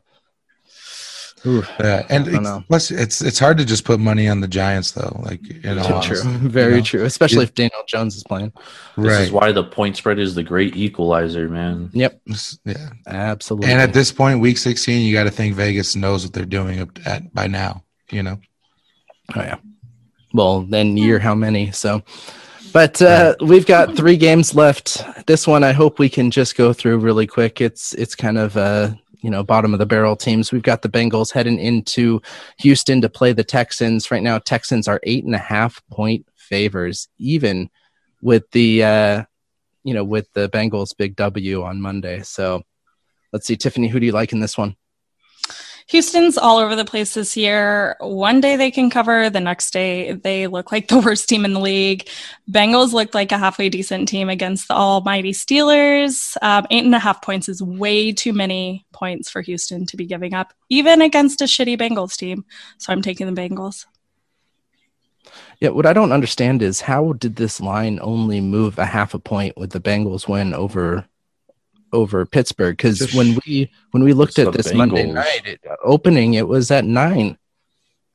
Ooh, 1.47 1.63
Yeah, 1.79 2.07
and 2.09 2.47
I 2.47 2.65
plus 2.69 2.91
it's 2.91 3.21
it's 3.21 3.39
hard 3.39 3.59
to 3.59 3.65
just 3.65 3.85
put 3.85 4.01
money 4.01 4.29
on 4.29 4.41
the 4.41 4.49
Giants 4.49 4.93
though. 4.93 5.21
Like 5.25 5.41
you 5.47 5.75
know, 5.75 6.01
true. 6.03 6.23
Very 6.25 6.77
know? 6.77 6.83
true, 6.83 7.05
especially 7.05 7.39
You- 7.39 7.43
if 7.45 7.55
Daniel 7.55 7.83
Jones 7.87 8.17
is 8.17 8.25
playing. 8.25 8.53
This 8.97 9.07
right? 9.13 9.21
is 9.23 9.33
why 9.33 9.53
the 9.53 9.65
point 9.65 9.97
spread 9.97 10.19
is 10.19 10.35
the 10.35 10.43
great 10.43 10.77
equalizer, 10.77 11.49
man. 11.49 11.91
Yep, 11.93 12.21
yeah, 12.65 12.91
absolutely. 13.07 13.71
and 13.71 13.81
at 13.81 13.93
this 13.93 14.11
point, 14.13 14.41
week 14.41 14.59
sixteen, 14.59 15.07
you 15.07 15.13
got 15.15 15.25
to 15.25 15.31
think 15.31 15.55
Vegas 15.55 15.95
knows 15.97 16.25
what 16.25 16.33
they're 16.33 16.45
doing 16.45 16.81
up 16.81 16.91
at 17.07 17.33
by 17.35 17.47
now. 17.47 17.85
You 18.11 18.23
know, 18.23 18.39
Oh 19.37 19.41
yeah. 19.43 19.57
Well, 20.33 20.63
then 20.63 20.97
year 20.97 21.19
how 21.19 21.35
many? 21.35 21.71
So, 21.73 22.03
but 22.73 23.01
uh, 23.01 23.35
we've 23.41 23.67
got 23.67 23.97
three 23.97 24.17
games 24.17 24.55
left. 24.55 25.03
This 25.27 25.47
one 25.47 25.65
I 25.65 25.73
hope 25.73 25.99
we 25.99 26.09
can 26.09 26.31
just 26.31 26.57
go 26.57 26.73
through 26.73 26.99
really 26.99 27.27
quick. 27.27 27.61
It's 27.61 27.95
it's 27.95 28.15
kind 28.15 28.39
of 28.39 28.57
uh 28.57 28.91
you 29.21 29.31
know 29.31 29.43
bottom 29.43 29.73
of 29.73 29.79
the 29.79 29.87
barrel 29.87 30.17
teams. 30.17 30.53
We've 30.53 30.63
got 30.63 30.83
the 30.83 30.89
Bengals 30.89 31.33
heading 31.33 31.59
into 31.59 32.21
Houston 32.59 33.01
to 33.01 33.09
play 33.09 33.33
the 33.33 33.45
Texans. 33.45 34.11
Right 34.11 34.23
now, 34.23 34.39
Texans 34.39 34.89
are 34.89 35.01
eight 35.03 35.25
and 35.25 35.35
a 35.35 35.39
half 35.39 35.83
point 35.91 36.27
favors, 36.37 37.09
even 37.19 37.71
with 38.23 38.51
the 38.53 38.85
uh 38.85 39.25
you 39.85 39.95
know 39.95 40.05
with 40.05 40.33
the 40.33 40.49
Bengals 40.49 40.97
big 40.97 41.17
W 41.17 41.63
on 41.63 41.81
Monday. 41.81 42.23
So. 42.23 42.63
Let's 43.31 43.47
see, 43.47 43.57
Tiffany. 43.57 43.89
Who 43.89 44.01
do 44.01 44.07
you 44.07 44.13
like 44.13 44.33
in 44.33 44.41
this 44.41 44.57
one? 44.57 44.75
Houston's 45.89 46.37
all 46.37 46.59
over 46.59 46.77
the 46.77 46.85
place 46.85 47.15
this 47.15 47.35
year. 47.35 47.97
One 48.01 48.43
day 48.43 48.57
they 48.57 48.71
can 48.71 48.91
cover, 48.91 49.31
the 49.31 49.41
next 49.41 49.73
day 49.73 50.13
they 50.13 50.47
look 50.47 50.71
like 50.71 50.89
the 50.89 50.99
worst 50.99 51.29
team 51.29 51.45
in 51.45 51.55
the 51.55 51.61
league. 51.61 52.09
Bengals 52.51 52.93
looked 52.93 53.15
like 53.15 53.33
a 53.33 53.39
halfway 53.39 53.71
decent 53.71 54.07
team 54.07 54.29
against 54.29 54.69
the 54.69 54.75
almighty 54.75 55.33
Steelers. 55.33 56.37
Um, 56.43 56.67
eight 56.71 56.85
and 56.85 56.95
a 56.95 56.99
half 56.99 57.23
points 57.23 57.49
is 57.49 57.63
way 57.63 58.13
too 58.13 58.35
many 58.35 58.87
points 58.93 59.31
for 59.31 59.41
Houston 59.41 59.87
to 59.87 59.97
be 59.97 60.05
giving 60.05 60.35
up, 60.35 60.53
even 60.69 61.01
against 61.01 61.41
a 61.41 61.45
shitty 61.45 61.79
Bengals 61.79 62.17
team. 62.17 62.45
So 62.77 62.93
I'm 62.93 63.03
taking 63.03 63.33
the 63.33 63.41
Bengals. 63.41 63.87
Yeah, 65.61 65.71
what 65.71 65.87
I 65.87 65.95
don't 65.95 66.13
understand 66.13 66.63
is 66.63 66.83
how 66.83 67.15
did 67.15 67.37
this 67.37 67.61
line 67.61 67.99
only 68.03 68.41
move 68.41 68.79
a 68.79 68.85
half 68.85 69.15
a 69.15 69.19
point 69.19 69.57
with 69.57 69.71
the 69.71 69.81
Bengals 69.81 70.29
win 70.29 70.53
over 70.53 71.07
over 71.93 72.25
Pittsburgh? 72.27 72.77
Because 72.77 73.15
when 73.15 73.39
we 73.47 73.71
when 73.93 74.05
we 74.05 74.13
looked 74.13 74.39
at 74.39 74.53
the 74.53 74.59
this 74.59 74.73
Monday 74.73 75.11
night 75.11 75.43
it, 75.45 75.61
opening, 75.85 76.35
it 76.35 76.47
was 76.47 76.71
at 76.71 76.85
nine. 76.85 77.39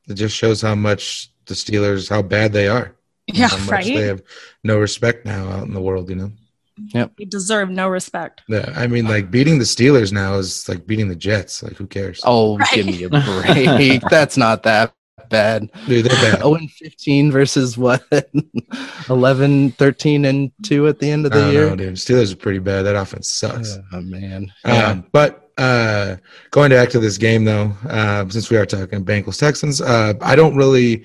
It 0.08 0.14
just 0.14 0.36
shows 0.36 0.60
how 0.60 0.74
much 0.74 1.30
the 1.46 1.54
Steelers, 1.54 2.08
how 2.08 2.22
bad 2.22 2.52
they 2.52 2.68
are. 2.68 2.94
Yeah, 3.26 3.48
how 3.48 3.58
much 3.58 3.70
right. 3.70 3.84
They 3.84 4.06
have 4.06 4.22
no 4.62 4.78
respect 4.78 5.24
now 5.24 5.48
out 5.48 5.66
in 5.66 5.72
the 5.72 5.80
world, 5.80 6.10
you 6.10 6.16
know? 6.16 6.32
You 6.76 7.26
deserve 7.26 7.70
no 7.70 7.88
respect. 7.88 8.42
Yeah, 8.48 8.72
I 8.74 8.88
mean, 8.88 9.06
like 9.06 9.30
beating 9.30 9.58
the 9.58 9.64
Steelers 9.64 10.12
now 10.12 10.34
is 10.34 10.68
like 10.68 10.86
beating 10.86 11.08
the 11.08 11.14
Jets. 11.14 11.62
Like, 11.62 11.76
who 11.76 11.86
cares? 11.86 12.20
Oh, 12.24 12.58
give 12.72 12.86
me 12.86 13.04
a 13.04 13.08
break. 13.08 14.02
That's 14.10 14.36
not 14.36 14.64
that 14.64 14.92
bad. 15.28 15.70
Dude, 15.86 16.06
they're 16.06 16.32
bad. 16.32 16.38
0 16.42 16.54
and 16.54 16.70
15 16.70 17.30
versus 17.32 17.78
what? 17.78 18.04
11, 19.08 19.72
13 19.72 20.24
and 20.24 20.52
2 20.62 20.88
at 20.88 20.98
the 20.98 21.10
end 21.10 21.26
of 21.26 21.32
the 21.32 21.38
I 21.38 21.42
don't 21.42 21.52
year. 21.52 21.70
know, 21.70 21.76
dude. 21.76 21.94
Steelers 21.94 22.32
are 22.32 22.36
pretty 22.36 22.58
bad. 22.58 22.82
That 22.82 22.96
offense 22.96 23.28
sucks. 23.28 23.78
Oh 23.92 24.00
man. 24.00 24.52
Yeah. 24.64 24.88
Um, 24.88 25.06
but 25.12 25.50
uh, 25.58 26.16
going 26.50 26.70
back 26.70 26.90
to 26.90 26.98
this 26.98 27.18
game, 27.18 27.44
though, 27.44 27.72
uh, 27.88 28.28
since 28.28 28.50
we 28.50 28.56
are 28.56 28.66
talking 28.66 29.04
Bengals 29.04 29.38
Texans, 29.38 29.80
uh, 29.80 30.14
I 30.20 30.34
don't 30.36 30.56
really 30.56 31.04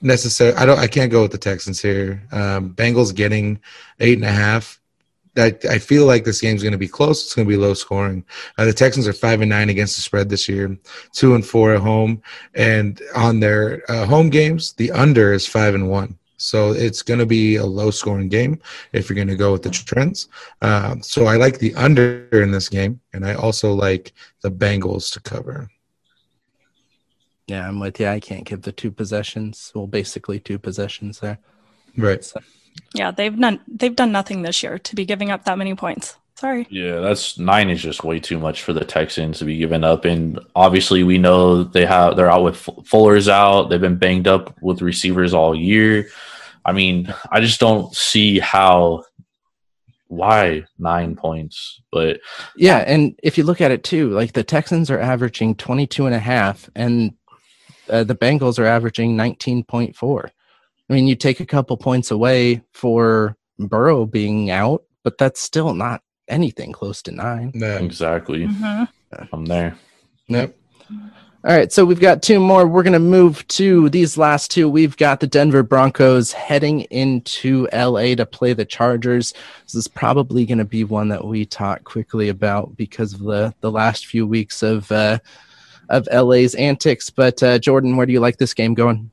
necessarily. 0.00 0.56
I 0.56 0.66
don't. 0.66 0.78
I 0.78 0.86
can't 0.86 1.10
go 1.10 1.22
with 1.22 1.32
the 1.32 1.38
Texans 1.38 1.80
here. 1.80 2.22
Um, 2.32 2.74
Bengals 2.74 3.14
getting 3.14 3.60
eight 4.00 4.18
and 4.18 4.24
a 4.24 4.32
half. 4.32 4.80
I, 5.38 5.56
I 5.68 5.78
feel 5.78 6.06
like 6.06 6.24
this 6.24 6.40
game's 6.40 6.62
going 6.62 6.72
to 6.72 6.78
be 6.78 6.88
close. 6.88 7.24
It's 7.24 7.34
going 7.34 7.46
to 7.46 7.54
be 7.54 7.60
low 7.60 7.74
scoring. 7.74 8.24
Uh, 8.58 8.64
the 8.64 8.72
Texans 8.72 9.06
are 9.06 9.12
five 9.12 9.40
and 9.40 9.50
nine 9.50 9.68
against 9.68 9.96
the 9.96 10.02
spread 10.02 10.28
this 10.28 10.48
year, 10.48 10.76
two 11.12 11.34
and 11.34 11.46
four 11.46 11.74
at 11.74 11.80
home, 11.80 12.22
and 12.54 13.00
on 13.14 13.40
their 13.40 13.82
uh, 13.90 14.06
home 14.06 14.30
games, 14.30 14.72
the 14.74 14.90
under 14.92 15.32
is 15.32 15.46
five 15.46 15.74
and 15.74 15.88
one. 15.88 16.18
So 16.38 16.72
it's 16.72 17.02
going 17.02 17.20
to 17.20 17.26
be 17.26 17.56
a 17.56 17.64
low 17.64 17.90
scoring 17.90 18.28
game 18.28 18.60
if 18.92 19.08
you're 19.08 19.16
going 19.16 19.28
to 19.28 19.36
go 19.36 19.52
with 19.52 19.62
the 19.62 19.70
trends. 19.70 20.28
Um, 20.60 21.02
so 21.02 21.26
I 21.26 21.36
like 21.36 21.58
the 21.58 21.74
under 21.74 22.28
in 22.32 22.50
this 22.50 22.68
game, 22.68 23.00
and 23.12 23.26
I 23.26 23.34
also 23.34 23.72
like 23.72 24.12
the 24.42 24.50
Bengals 24.50 25.12
to 25.14 25.20
cover. 25.20 25.70
Yeah, 27.46 27.68
I'm 27.68 27.78
with 27.78 28.00
you. 28.00 28.08
I 28.08 28.20
can't 28.20 28.44
give 28.44 28.62
the 28.62 28.72
two 28.72 28.90
possessions. 28.90 29.70
Well, 29.74 29.86
basically 29.86 30.40
two 30.40 30.58
possessions 30.58 31.20
there. 31.20 31.38
Right. 31.96 32.22
So, 32.24 32.40
Yeah, 32.94 33.10
they've 33.10 33.38
done 33.38 33.60
they've 33.68 33.96
done 33.96 34.12
nothing 34.12 34.42
this 34.42 34.62
year 34.62 34.78
to 34.78 34.94
be 34.94 35.04
giving 35.04 35.30
up 35.30 35.44
that 35.44 35.58
many 35.58 35.74
points. 35.74 36.16
Sorry. 36.36 36.66
Yeah, 36.68 37.00
that's 37.00 37.38
nine 37.38 37.70
is 37.70 37.82
just 37.82 38.04
way 38.04 38.20
too 38.20 38.38
much 38.38 38.62
for 38.62 38.74
the 38.74 38.84
Texans 38.84 39.38
to 39.38 39.46
be 39.46 39.56
given 39.56 39.84
up. 39.84 40.04
And 40.04 40.38
obviously, 40.54 41.02
we 41.02 41.16
know 41.16 41.64
they 41.64 41.86
have 41.86 42.16
they're 42.16 42.30
out 42.30 42.44
with 42.44 42.56
Fuller's 42.84 43.28
out. 43.28 43.64
They've 43.64 43.80
been 43.80 43.96
banged 43.96 44.28
up 44.28 44.54
with 44.60 44.82
receivers 44.82 45.32
all 45.32 45.54
year. 45.54 46.08
I 46.64 46.72
mean, 46.72 47.14
I 47.30 47.40
just 47.40 47.58
don't 47.58 47.94
see 47.94 48.38
how 48.38 49.04
why 50.08 50.64
nine 50.78 51.16
points. 51.16 51.80
But 51.90 52.20
yeah, 52.56 52.78
and 52.78 53.18
if 53.22 53.38
you 53.38 53.44
look 53.44 53.60
at 53.60 53.70
it 53.70 53.84
too, 53.84 54.10
like 54.10 54.32
the 54.32 54.44
Texans 54.44 54.90
are 54.90 55.00
averaging 55.00 55.54
22 55.54 56.06
and 56.06 56.14
a 56.14 56.20
half 56.20 56.68
and 56.74 57.14
uh, 57.88 58.04
the 58.04 58.14
Bengals 58.14 58.58
are 58.58 58.66
averaging 58.66 59.16
19.4. 59.16 60.30
I 60.88 60.94
mean, 60.94 61.06
you 61.06 61.16
take 61.16 61.40
a 61.40 61.46
couple 61.46 61.76
points 61.76 62.10
away 62.10 62.62
for 62.72 63.36
Burrow 63.58 64.06
being 64.06 64.50
out, 64.50 64.84
but 65.02 65.18
that's 65.18 65.40
still 65.40 65.74
not 65.74 66.02
anything 66.28 66.72
close 66.72 67.02
to 67.02 67.12
9. 67.12 67.52
Yeah. 67.54 67.78
exactly, 67.78 68.46
Mhm. 68.46 68.88
I'm 69.32 69.44
there. 69.46 69.76
Yep. 70.28 70.54
All 71.44 71.56
right, 71.56 71.72
so 71.72 71.84
we've 71.84 72.00
got 72.00 72.22
two 72.24 72.40
more. 72.40 72.66
We're 72.66 72.82
going 72.82 72.92
to 72.92 72.98
move 72.98 73.46
to 73.48 73.88
these 73.90 74.18
last 74.18 74.50
two. 74.50 74.68
We've 74.68 74.96
got 74.96 75.20
the 75.20 75.28
Denver 75.28 75.62
Broncos 75.62 76.32
heading 76.32 76.80
into 76.90 77.68
LA 77.72 78.16
to 78.16 78.26
play 78.26 78.52
the 78.52 78.64
Chargers. 78.64 79.32
This 79.62 79.76
is 79.76 79.86
probably 79.86 80.44
going 80.44 80.58
to 80.58 80.64
be 80.64 80.82
one 80.82 81.08
that 81.10 81.24
we 81.24 81.46
talk 81.46 81.84
quickly 81.84 82.28
about 82.30 82.76
because 82.76 83.12
of 83.14 83.20
the 83.20 83.54
the 83.60 83.70
last 83.70 84.06
few 84.06 84.26
weeks 84.26 84.64
of 84.64 84.90
uh, 84.90 85.18
of 85.88 86.08
LA's 86.12 86.56
antics. 86.56 87.10
But 87.10 87.40
uh, 87.44 87.60
Jordan, 87.60 87.96
where 87.96 88.06
do 88.06 88.12
you 88.12 88.20
like 88.20 88.38
this 88.38 88.54
game 88.54 88.74
going? 88.74 89.12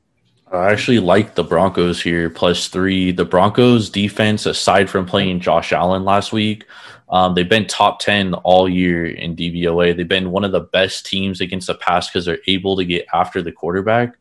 I 0.53 0.71
actually 0.71 0.99
like 0.99 1.35
the 1.35 1.43
Broncos 1.43 2.01
here 2.01 2.29
plus 2.29 2.67
three. 2.67 3.11
The 3.11 3.25
Broncos 3.25 3.89
defense, 3.89 4.45
aside 4.45 4.89
from 4.89 5.05
playing 5.05 5.39
Josh 5.39 5.73
Allen 5.73 6.05
last 6.05 6.31
week, 6.31 6.65
um, 7.09 7.33
they've 7.33 7.49
been 7.49 7.67
top 7.67 7.99
10 7.99 8.33
all 8.35 8.69
year 8.69 9.05
in 9.05 9.35
DVOA. 9.35 9.95
They've 9.95 10.07
been 10.07 10.31
one 10.31 10.43
of 10.43 10.51
the 10.51 10.61
best 10.61 11.05
teams 11.05 11.41
against 11.41 11.67
the 11.67 11.75
pass 11.75 12.09
because 12.09 12.25
they're 12.25 12.39
able 12.47 12.75
to 12.77 12.85
get 12.85 13.05
after 13.13 13.41
the 13.41 13.51
quarterback. 13.51 14.15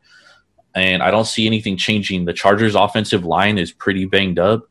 And 0.75 1.03
I 1.03 1.11
don't 1.11 1.27
see 1.27 1.47
anything 1.47 1.77
changing. 1.77 2.25
The 2.25 2.33
Chargers' 2.33 2.75
offensive 2.75 3.25
line 3.25 3.59
is 3.59 3.73
pretty 3.73 4.07
banged 4.07 4.39
up. 4.39 4.67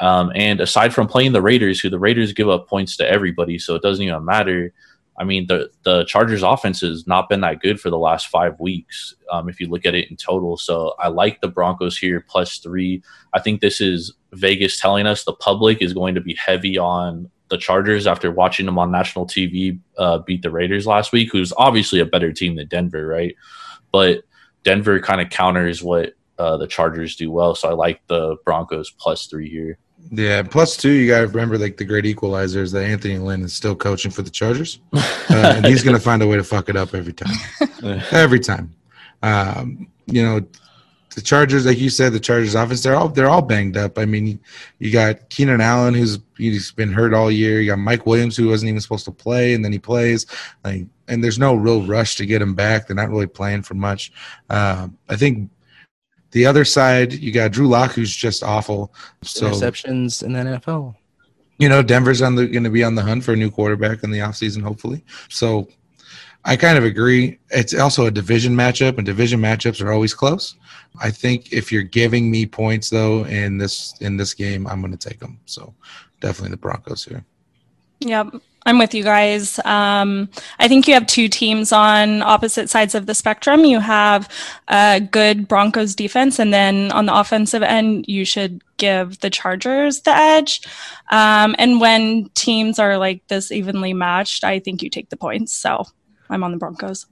Um, 0.00 0.32
and 0.34 0.60
aside 0.60 0.94
from 0.94 1.08
playing 1.08 1.32
the 1.32 1.42
Raiders, 1.42 1.80
who 1.80 1.90
the 1.90 1.98
Raiders 1.98 2.32
give 2.32 2.48
up 2.48 2.68
points 2.68 2.96
to 2.98 3.08
everybody, 3.08 3.58
so 3.58 3.74
it 3.74 3.82
doesn't 3.82 4.04
even 4.04 4.24
matter. 4.24 4.72
I 5.18 5.24
mean, 5.24 5.46
the 5.46 5.70
the 5.82 6.04
Chargers' 6.04 6.42
offense 6.42 6.80
has 6.80 7.06
not 7.06 7.28
been 7.28 7.40
that 7.40 7.60
good 7.60 7.80
for 7.80 7.90
the 7.90 7.98
last 7.98 8.28
five 8.28 8.58
weeks. 8.60 9.14
Um, 9.30 9.48
if 9.48 9.60
you 9.60 9.68
look 9.68 9.86
at 9.86 9.94
it 9.94 10.10
in 10.10 10.16
total, 10.16 10.56
so 10.56 10.94
I 10.98 11.08
like 11.08 11.40
the 11.40 11.48
Broncos 11.48 11.96
here 11.96 12.24
plus 12.26 12.58
three. 12.58 13.02
I 13.32 13.40
think 13.40 13.60
this 13.60 13.80
is 13.80 14.12
Vegas 14.32 14.78
telling 14.78 15.06
us 15.06 15.24
the 15.24 15.32
public 15.32 15.80
is 15.80 15.94
going 15.94 16.14
to 16.14 16.20
be 16.20 16.34
heavy 16.34 16.76
on 16.78 17.30
the 17.48 17.56
Chargers 17.56 18.06
after 18.06 18.30
watching 18.30 18.66
them 18.66 18.78
on 18.78 18.90
national 18.90 19.26
TV 19.26 19.78
uh, 19.98 20.18
beat 20.18 20.42
the 20.42 20.50
Raiders 20.50 20.86
last 20.86 21.12
week, 21.12 21.30
who's 21.32 21.52
obviously 21.56 22.00
a 22.00 22.06
better 22.06 22.32
team 22.32 22.56
than 22.56 22.66
Denver, 22.68 23.06
right? 23.06 23.34
But 23.92 24.24
Denver 24.64 25.00
kind 25.00 25.20
of 25.20 25.30
counters 25.30 25.82
what 25.82 26.14
uh, 26.38 26.56
the 26.56 26.66
Chargers 26.66 27.16
do 27.16 27.30
well, 27.30 27.54
so 27.54 27.68
I 27.68 27.72
like 27.72 28.00
the 28.08 28.36
Broncos 28.44 28.90
plus 28.90 29.26
three 29.26 29.48
here. 29.48 29.78
Yeah. 30.10 30.42
Plus 30.42 30.76
two, 30.76 30.90
you 30.90 31.08
got 31.08 31.20
to 31.20 31.26
remember 31.26 31.58
like 31.58 31.76
the 31.76 31.84
great 31.84 32.06
equalizer 32.06 32.62
is 32.62 32.72
that 32.72 32.84
Anthony 32.84 33.18
Lynn 33.18 33.42
is 33.42 33.52
still 33.52 33.76
coaching 33.76 34.10
for 34.10 34.22
the 34.22 34.30
Chargers, 34.30 34.80
uh, 34.92 35.54
and 35.56 35.66
he's 35.66 35.82
going 35.82 35.96
to 35.96 36.02
find 36.02 36.22
a 36.22 36.26
way 36.26 36.36
to 36.36 36.44
fuck 36.44 36.68
it 36.68 36.76
up 36.76 36.94
every 36.94 37.12
time. 37.12 37.34
every 38.12 38.40
time. 38.40 38.74
Um, 39.22 39.88
you 40.06 40.22
know, 40.22 40.40
the 41.16 41.22
Chargers, 41.22 41.64
like 41.64 41.78
you 41.78 41.88
said, 41.88 42.12
the 42.12 42.20
Chargers 42.20 42.54
offense, 42.54 42.82
they're 42.82 42.94
all 42.94 43.08
they're 43.08 43.28
all 43.28 43.40
banged 43.40 43.76
up. 43.78 43.98
I 43.98 44.04
mean, 44.04 44.38
you 44.78 44.92
got 44.92 45.30
Keenan 45.30 45.62
Allen, 45.62 45.94
who's 45.94 46.18
he's 46.36 46.72
been 46.72 46.92
hurt 46.92 47.14
all 47.14 47.30
year. 47.30 47.58
You 47.58 47.70
got 47.70 47.78
Mike 47.78 48.04
Williams, 48.04 48.36
who 48.36 48.48
wasn't 48.48 48.68
even 48.68 48.82
supposed 48.82 49.06
to 49.06 49.12
play, 49.12 49.54
and 49.54 49.64
then 49.64 49.72
he 49.72 49.78
plays. 49.78 50.26
Like, 50.62 50.84
and 51.08 51.24
there's 51.24 51.38
no 51.38 51.54
real 51.54 51.82
rush 51.86 52.16
to 52.16 52.26
get 52.26 52.42
him 52.42 52.54
back. 52.54 52.86
They're 52.86 52.94
not 52.94 53.08
really 53.08 53.26
playing 53.26 53.62
for 53.62 53.72
much. 53.72 54.12
Um, 54.50 54.98
I 55.08 55.16
think 55.16 55.50
the 56.32 56.46
other 56.46 56.64
side, 56.64 57.12
you 57.12 57.32
got 57.32 57.52
Drew 57.52 57.68
Lock, 57.68 57.92
who's 57.92 58.14
just 58.14 58.42
awful. 58.42 58.92
So 59.22 59.50
Interceptions 59.50 60.22
in 60.22 60.32
the 60.32 60.40
NFL. 60.40 60.94
you 61.58 61.68
know, 61.68 61.82
Denver's 61.82 62.22
on 62.22 62.34
the 62.34 62.46
going 62.46 62.64
to 62.64 62.70
be 62.70 62.84
on 62.84 62.94
the 62.94 63.02
hunt 63.02 63.24
for 63.24 63.32
a 63.32 63.36
new 63.36 63.50
quarterback 63.50 64.02
in 64.02 64.10
the 64.10 64.18
offseason, 64.18 64.62
hopefully. 64.62 65.04
So 65.28 65.68
I 66.44 66.56
kind 66.56 66.78
of 66.78 66.84
agree. 66.84 67.38
It's 67.50 67.74
also 67.74 68.06
a 68.06 68.10
division 68.10 68.54
matchup, 68.54 68.98
and 68.98 69.06
division 69.06 69.40
matchups 69.40 69.84
are 69.84 69.92
always 69.92 70.14
close. 70.14 70.56
I 71.00 71.10
think 71.10 71.52
if 71.52 71.72
you're 71.72 71.82
giving 71.82 72.30
me 72.30 72.46
points 72.46 72.88
though 72.90 73.24
in 73.26 73.58
this 73.58 73.94
in 74.00 74.16
this 74.16 74.34
game, 74.34 74.66
I'm 74.66 74.80
going 74.80 74.96
to 74.96 75.08
take 75.08 75.18
them. 75.18 75.40
So 75.46 75.74
definitely 76.20 76.50
the 76.50 76.58
Broncos 76.58 77.04
here. 77.04 77.24
Yep. 78.00 78.34
I'm 78.66 78.78
with 78.78 78.92
you 78.94 79.04
guys. 79.04 79.60
Um, 79.64 80.28
I 80.58 80.66
think 80.66 80.88
you 80.88 80.94
have 80.94 81.06
two 81.06 81.28
teams 81.28 81.70
on 81.72 82.20
opposite 82.20 82.68
sides 82.68 82.96
of 82.96 83.06
the 83.06 83.14
spectrum. 83.14 83.64
You 83.64 83.78
have 83.78 84.28
a 84.66 85.00
good 85.00 85.46
Broncos 85.46 85.94
defense, 85.94 86.40
and 86.40 86.52
then 86.52 86.90
on 86.90 87.06
the 87.06 87.14
offensive 87.16 87.62
end, 87.62 88.06
you 88.08 88.24
should 88.24 88.62
give 88.76 89.20
the 89.20 89.30
Chargers 89.30 90.00
the 90.02 90.10
edge. 90.10 90.60
Um, 91.12 91.54
and 91.58 91.80
when 91.80 92.28
teams 92.34 92.80
are 92.80 92.98
like 92.98 93.26
this 93.28 93.52
evenly 93.52 93.94
matched, 93.94 94.42
I 94.42 94.58
think 94.58 94.82
you 94.82 94.90
take 94.90 95.10
the 95.10 95.16
points. 95.16 95.52
So 95.52 95.84
I'm 96.28 96.42
on 96.42 96.50
the 96.50 96.58
Broncos. 96.58 97.06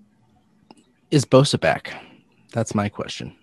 Is 1.12 1.24
Bosa 1.24 1.59
back? 1.61 1.94
That's 2.52 2.74
my 2.74 2.88
question. 2.88 3.34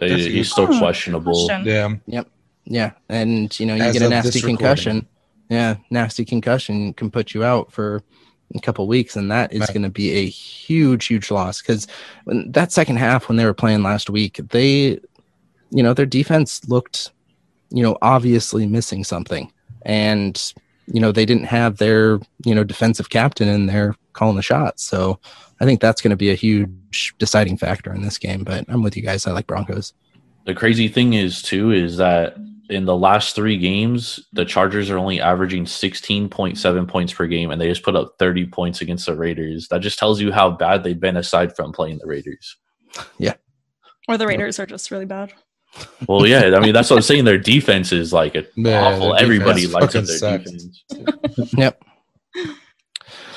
That's 0.00 0.12
he's 0.12 0.50
still 0.50 0.66
question. 0.66 0.80
questionable. 0.82 1.46
Question. 1.46 1.64
Yeah, 1.66 1.94
Yep. 2.06 2.28
Yeah, 2.70 2.90
and 3.08 3.58
you 3.58 3.64
know 3.64 3.76
you 3.76 3.82
As 3.82 3.94
get 3.94 4.02
a 4.02 4.08
nasty 4.10 4.40
concussion. 4.42 4.96
recording. 4.96 5.08
Concussion. 5.48 5.84
Yeah, 5.90 6.00
nasty 6.02 6.24
concussion 6.24 6.92
can 6.94 7.10
put 7.10 7.34
you 7.34 7.44
out 7.44 7.72
for 7.72 8.02
a 8.54 8.60
couple 8.60 8.86
weeks, 8.86 9.16
and 9.16 9.30
that 9.30 9.52
is 9.52 9.60
Right. 9.60 9.68
going 9.68 9.82
to 9.82 9.90
be 9.90 10.10
a 10.10 10.26
huge, 10.26 11.06
huge 11.06 11.30
loss. 11.30 11.60
Because 11.60 11.86
that 12.26 12.72
second 12.72 12.96
half, 12.96 13.28
when 13.28 13.36
they 13.36 13.44
were 13.44 13.54
playing 13.54 13.82
last 13.82 14.08
week, 14.10 14.40
they, 14.50 14.98
you 15.70 15.82
know, 15.82 15.92
their 15.94 16.06
defense 16.06 16.66
looked, 16.68 17.10
you 17.70 17.82
know, 17.82 17.98
obviously 18.00 18.66
missing 18.66 19.04
something, 19.04 19.52
and 19.82 20.52
you 20.86 21.00
know 21.00 21.12
they 21.12 21.26
didn't 21.26 21.44
have 21.44 21.76
their, 21.76 22.18
you 22.44 22.54
know, 22.54 22.64
defensive 22.64 23.10
captain 23.10 23.48
in 23.48 23.66
there 23.66 23.94
calling 24.14 24.36
the 24.36 24.42
shots. 24.42 24.82
So 24.82 25.20
I 25.60 25.64
think 25.64 25.80
that's 25.80 26.00
going 26.00 26.10
to 26.10 26.16
be 26.16 26.30
a 26.30 26.34
huge 26.34 27.14
deciding 27.18 27.58
factor 27.58 27.92
in 27.92 28.02
this 28.02 28.16
game. 28.18 28.44
But 28.44 28.64
I'm 28.68 28.82
with 28.82 28.96
you 28.96 29.02
guys. 29.02 29.26
I 29.26 29.32
like 29.32 29.46
Broncos. 29.46 29.92
The 30.46 30.54
crazy 30.54 30.88
thing 30.88 31.12
is 31.12 31.42
too 31.42 31.72
is 31.72 31.98
that 31.98 32.38
in 32.68 32.84
the 32.84 32.96
last 32.96 33.34
three 33.34 33.56
games, 33.58 34.20
the 34.32 34.44
Chargers 34.44 34.90
are 34.90 34.98
only 34.98 35.20
averaging 35.20 35.64
16.7 35.64 36.88
points 36.88 37.12
per 37.12 37.26
game, 37.26 37.50
and 37.50 37.60
they 37.60 37.68
just 37.68 37.82
put 37.82 37.96
up 37.96 38.14
30 38.18 38.46
points 38.46 38.80
against 38.80 39.06
the 39.06 39.16
Raiders. 39.16 39.68
That 39.68 39.80
just 39.80 39.98
tells 39.98 40.20
you 40.20 40.32
how 40.32 40.50
bad 40.50 40.84
they've 40.84 40.98
been 40.98 41.16
aside 41.16 41.56
from 41.56 41.72
playing 41.72 41.98
the 41.98 42.06
Raiders. 42.06 42.56
Yeah. 43.18 43.34
Or 44.08 44.16
the 44.18 44.26
Raiders 44.26 44.58
are 44.58 44.66
just 44.66 44.90
really 44.90 45.04
bad. 45.06 45.32
Well, 46.08 46.26
yeah, 46.26 46.56
I 46.56 46.60
mean 46.60 46.72
that's 46.72 46.88
what 46.90 46.96
I'm 46.96 47.02
saying. 47.10 47.24
Their 47.26 47.36
defense 47.38 47.92
is 47.92 48.12
like 48.12 48.34
a 48.34 48.44
Yeah, 48.56 48.84
awful. 48.86 49.14
Everybody 49.16 49.66
likes 49.66 49.92
fucking 49.94 50.06
their 50.06 50.16
sucks. 50.18 50.50
defense. 50.50 51.52
Yep. 51.56 51.82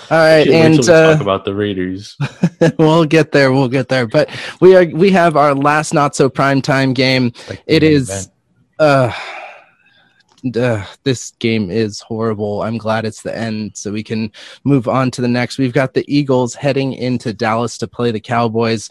All 0.10 0.18
right, 0.18 0.46
and 0.48 0.78
uh, 0.90 1.14
talk 1.14 1.22
about 1.22 1.46
the 1.46 1.56
Raiders. 1.56 2.18
we'll 2.78 3.06
get 3.06 3.32
there. 3.32 3.54
We'll 3.54 3.70
get 3.70 3.88
there. 3.88 4.08
But 4.08 4.30
we 4.60 4.76
are 4.76 4.86
we 4.86 5.10
have 5.12 5.38
our 5.38 5.56
last 5.56 5.94
not 5.94 6.16
so 6.18 6.30
prime 6.30 6.62
time 6.62 6.94
game. 6.94 7.32
Like 7.50 7.64
It 7.66 7.80
the 7.80 7.88
main 7.88 7.96
is- 7.98 8.10
event. 8.10 8.28
Uh, 8.82 9.14
uh, 10.56 10.84
this 11.04 11.32
game 11.38 11.70
is 11.70 12.02
horrible. 12.02 12.64
I'm 12.64 12.80
glad 12.80 13.06
it's 13.06 13.22
the 13.22 13.38
end, 13.38 13.78
so 13.78 13.92
we 13.92 14.02
can 14.02 14.32
move 14.64 14.88
on 14.88 15.12
to 15.12 15.22
the 15.22 15.28
next. 15.28 15.60
We've 15.60 15.72
got 15.72 15.94
the 15.94 16.04
Eagles 16.08 16.56
heading 16.56 16.94
into 16.94 17.32
Dallas 17.32 17.78
to 17.78 17.88
play 17.88 18.10
the 18.10 18.20
Cowboys. 18.20 18.90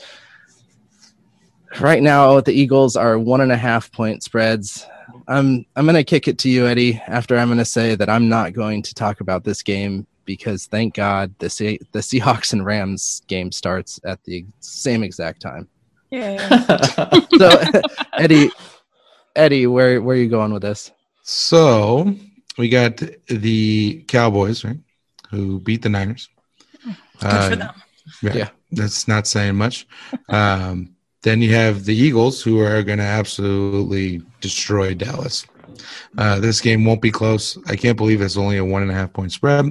Right 1.80 2.04
now, 2.04 2.40
the 2.40 2.52
Eagles 2.52 2.94
are 2.94 3.18
one 3.18 3.40
and 3.40 3.50
a 3.50 3.56
half 3.56 3.90
point 3.90 4.22
spreads. 4.22 4.86
I'm 5.26 5.66
I'm 5.74 5.86
gonna 5.86 6.04
kick 6.04 6.28
it 6.28 6.38
to 6.38 6.48
you, 6.48 6.68
Eddie. 6.68 7.02
After 7.08 7.36
I'm 7.36 7.48
gonna 7.48 7.64
say 7.64 7.96
that 7.96 8.08
I'm 8.08 8.28
not 8.28 8.52
going 8.52 8.82
to 8.82 8.94
talk 8.94 9.20
about 9.20 9.42
this 9.42 9.60
game 9.64 10.06
because 10.24 10.66
thank 10.66 10.94
God 10.94 11.34
the 11.40 11.80
the 11.90 11.98
Seahawks 11.98 12.52
and 12.52 12.64
Rams 12.64 13.22
game 13.26 13.50
starts 13.50 13.98
at 14.04 14.22
the 14.22 14.44
same 14.60 15.02
exact 15.02 15.42
time. 15.42 15.68
Yeah. 16.10 17.16
So, 17.38 17.48
Eddie, 18.18 18.50
Eddie, 19.36 19.66
where 19.66 20.00
where 20.02 20.16
are 20.16 20.20
you 20.20 20.28
going 20.28 20.52
with 20.52 20.62
this? 20.62 20.90
So 21.22 22.14
we 22.58 22.68
got 22.68 23.00
the 23.28 24.04
Cowboys, 24.08 24.64
right? 24.64 24.78
Who 25.30 25.60
beat 25.60 25.82
the 25.82 25.88
Niners. 25.88 26.28
Good 26.84 26.96
Uh, 27.22 27.50
for 27.50 27.56
them. 27.56 27.74
Yeah, 28.22 28.34
Yeah. 28.34 28.48
that's 28.72 29.06
not 29.06 29.26
saying 29.26 29.54
much. 29.56 29.86
Um, 30.28 30.90
then 31.22 31.42
you 31.42 31.54
have 31.54 31.84
the 31.84 31.94
Eagles, 31.94 32.42
who 32.42 32.60
are 32.60 32.82
going 32.82 32.98
to 32.98 33.04
absolutely 33.04 34.22
destroy 34.40 34.94
Dallas. 34.94 35.46
Uh, 36.18 36.40
this 36.40 36.60
game 36.60 36.84
won't 36.84 37.02
be 37.02 37.10
close. 37.10 37.56
I 37.66 37.76
can't 37.76 37.96
believe 37.96 38.20
it's 38.22 38.36
only 38.36 38.56
a 38.56 38.64
one 38.64 38.82
and 38.82 38.90
a 38.90 38.94
half 38.94 39.12
point 39.12 39.32
spread. 39.32 39.66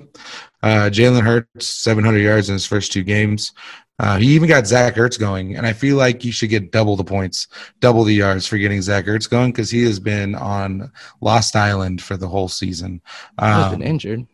Uh, 0.64 0.90
Jalen 0.92 1.24
Hurts, 1.24 1.68
700 1.68 2.20
yards 2.20 2.50
in 2.50 2.54
his 2.54 2.66
first 2.66 2.92
two 2.92 3.04
games. 3.04 3.52
Uh, 4.00 4.18
he 4.18 4.28
even 4.28 4.48
got 4.48 4.66
Zach 4.66 4.96
Ertz 4.96 5.20
going, 5.20 5.58
and 5.58 5.68
I 5.68 5.74
feel 5.74 5.98
like 5.98 6.24
you 6.24 6.32
should 6.32 6.50
get 6.50 6.72
double 6.72 6.96
the 6.96 7.04
points, 7.04 7.48
double 7.82 8.04
the 8.04 8.14
yards 8.14 8.48
for 8.48 8.58
getting 8.58 8.82
Zach 8.82 9.06
Ertz 9.06 9.30
going 9.30 9.52
because 9.52 9.70
he 9.70 9.84
has 9.84 10.00
been 10.00 10.36
on 10.36 10.92
Lost 11.22 11.56
Island 11.56 12.02
for 12.02 12.16
the 12.16 12.28
whole 12.28 12.48
season. 12.48 13.02
Um, 13.38 13.80
been 13.80 13.88
injured. 13.88 14.26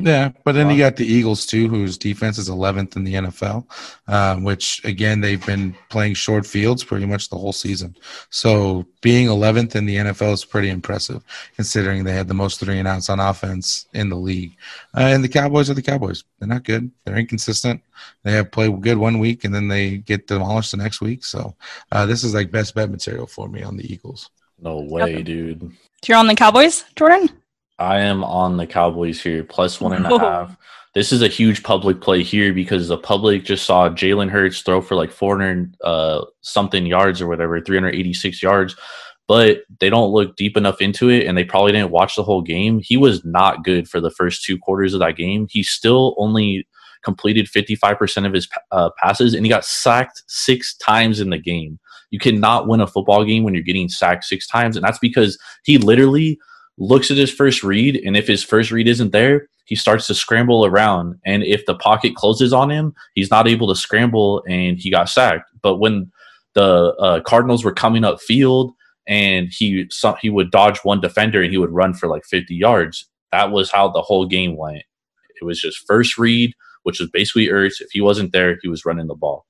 Yeah, 0.00 0.32
but 0.44 0.52
then 0.52 0.70
you 0.70 0.78
got 0.78 0.96
the 0.96 1.06
Eagles 1.06 1.46
too, 1.46 1.68
whose 1.68 1.98
defense 1.98 2.38
is 2.38 2.48
11th 2.48 2.96
in 2.96 3.04
the 3.04 3.14
NFL, 3.14 3.66
um, 4.06 4.44
which 4.44 4.84
again 4.84 5.20
they've 5.20 5.44
been 5.44 5.74
playing 5.88 6.14
short 6.14 6.46
fields 6.46 6.84
pretty 6.84 7.06
much 7.06 7.28
the 7.28 7.36
whole 7.36 7.52
season. 7.52 7.96
So 8.30 8.86
being 9.00 9.28
11th 9.28 9.76
in 9.76 9.86
the 9.86 9.96
NFL 9.96 10.32
is 10.32 10.44
pretty 10.44 10.70
impressive, 10.70 11.22
considering 11.56 12.04
they 12.04 12.14
had 12.14 12.28
the 12.28 12.34
most 12.34 12.60
three 12.60 12.78
and 12.78 12.88
outs 12.88 13.08
on 13.08 13.20
offense 13.20 13.86
in 13.94 14.08
the 14.08 14.16
league. 14.16 14.56
Uh, 14.96 15.00
and 15.00 15.22
the 15.22 15.28
Cowboys 15.28 15.70
are 15.70 15.74
the 15.74 15.82
Cowboys; 15.82 16.24
they're 16.38 16.48
not 16.48 16.64
good. 16.64 16.90
They're 17.04 17.16
inconsistent. 17.16 17.82
They 18.22 18.32
have 18.32 18.50
played 18.50 18.80
good 18.80 18.98
one 18.98 19.18
week 19.18 19.44
and 19.44 19.54
then 19.54 19.68
they 19.68 19.98
get 19.98 20.26
demolished 20.26 20.70
the 20.70 20.76
next 20.76 21.00
week. 21.00 21.24
So 21.24 21.54
uh, 21.92 22.06
this 22.06 22.24
is 22.24 22.34
like 22.34 22.50
best 22.50 22.74
bet 22.74 22.90
material 22.90 23.26
for 23.26 23.48
me 23.48 23.62
on 23.62 23.76
the 23.76 23.92
Eagles. 23.92 24.30
no 24.60 24.80
way, 24.80 25.22
dude. 25.22 25.72
You're 26.06 26.18
on 26.18 26.26
the 26.26 26.34
Cowboys, 26.34 26.84
Jordan? 26.96 27.28
I 27.78 28.00
am 28.00 28.24
on 28.24 28.56
the 28.56 28.66
Cowboys 28.66 29.22
here, 29.22 29.44
plus 29.44 29.80
one 29.80 29.92
and 29.92 30.06
a 30.06 30.18
half. 30.18 30.56
This 30.94 31.12
is 31.12 31.22
a 31.22 31.28
huge 31.28 31.62
public 31.62 32.00
play 32.00 32.22
here 32.22 32.52
because 32.52 32.88
the 32.88 32.98
public 32.98 33.44
just 33.44 33.64
saw 33.64 33.88
Jalen 33.88 34.30
Hurts 34.30 34.62
throw 34.62 34.80
for 34.80 34.96
like 34.96 35.12
400 35.12 35.76
uh, 35.84 36.24
something 36.40 36.86
yards 36.86 37.20
or 37.20 37.28
whatever, 37.28 37.60
386 37.60 38.42
yards, 38.42 38.74
but 39.28 39.58
they 39.78 39.90
don't 39.90 40.10
look 40.10 40.34
deep 40.36 40.56
enough 40.56 40.80
into 40.80 41.08
it 41.08 41.26
and 41.26 41.38
they 41.38 41.44
probably 41.44 41.72
didn't 41.72 41.92
watch 41.92 42.16
the 42.16 42.24
whole 42.24 42.42
game. 42.42 42.80
He 42.82 42.96
was 42.96 43.24
not 43.24 43.62
good 43.62 43.88
for 43.88 44.00
the 44.00 44.10
first 44.10 44.44
two 44.44 44.58
quarters 44.58 44.94
of 44.94 45.00
that 45.00 45.16
game. 45.16 45.46
He 45.50 45.62
still 45.62 46.16
only 46.18 46.66
completed 47.04 47.46
55% 47.46 48.26
of 48.26 48.32
his 48.32 48.48
uh, 48.72 48.90
passes 49.00 49.34
and 49.34 49.46
he 49.46 49.50
got 49.50 49.64
sacked 49.64 50.22
six 50.26 50.76
times 50.78 51.20
in 51.20 51.30
the 51.30 51.38
game. 51.38 51.78
You 52.10 52.18
cannot 52.18 52.66
win 52.66 52.80
a 52.80 52.86
football 52.86 53.24
game 53.24 53.44
when 53.44 53.54
you're 53.54 53.62
getting 53.62 53.88
sacked 53.88 54.24
six 54.24 54.48
times. 54.48 54.74
And 54.74 54.84
that's 54.84 54.98
because 54.98 55.38
he 55.64 55.78
literally 55.78 56.38
looks 56.78 57.10
at 57.10 57.16
his 57.16 57.32
first 57.32 57.62
read, 57.62 57.96
and 58.04 58.16
if 58.16 58.26
his 58.26 58.42
first 58.44 58.70
read 58.70 58.88
isn't 58.88 59.12
there, 59.12 59.48
he 59.66 59.74
starts 59.74 60.06
to 60.06 60.14
scramble 60.14 60.64
around. 60.64 61.16
And 61.26 61.42
if 61.42 61.66
the 61.66 61.74
pocket 61.74 62.14
closes 62.14 62.52
on 62.52 62.70
him, 62.70 62.94
he's 63.14 63.30
not 63.30 63.46
able 63.46 63.68
to 63.68 63.74
scramble, 63.74 64.42
and 64.48 64.78
he 64.78 64.90
got 64.90 65.08
sacked. 65.08 65.50
But 65.62 65.76
when 65.76 66.10
the 66.54 66.94
uh, 66.98 67.20
Cardinals 67.20 67.64
were 67.64 67.74
coming 67.74 68.04
up 68.04 68.20
field, 68.20 68.72
and 69.06 69.48
he 69.50 69.86
so- 69.90 70.16
he 70.20 70.30
would 70.30 70.50
dodge 70.50 70.78
one 70.78 71.00
defender, 71.00 71.42
and 71.42 71.50
he 71.50 71.58
would 71.58 71.70
run 71.70 71.94
for 71.94 72.08
like 72.08 72.24
50 72.24 72.54
yards. 72.54 73.08
That 73.32 73.50
was 73.50 73.70
how 73.70 73.88
the 73.88 74.02
whole 74.02 74.26
game 74.26 74.56
went. 74.56 74.82
It 75.40 75.44
was 75.44 75.60
just 75.60 75.84
first 75.86 76.18
read, 76.18 76.52
which 76.82 77.00
was 77.00 77.10
basically 77.10 77.48
Ertz. 77.48 77.80
If 77.80 77.90
he 77.92 78.00
wasn't 78.00 78.32
there, 78.32 78.58
he 78.62 78.68
was 78.68 78.84
running 78.84 79.06
the 79.06 79.14
ball. 79.14 79.44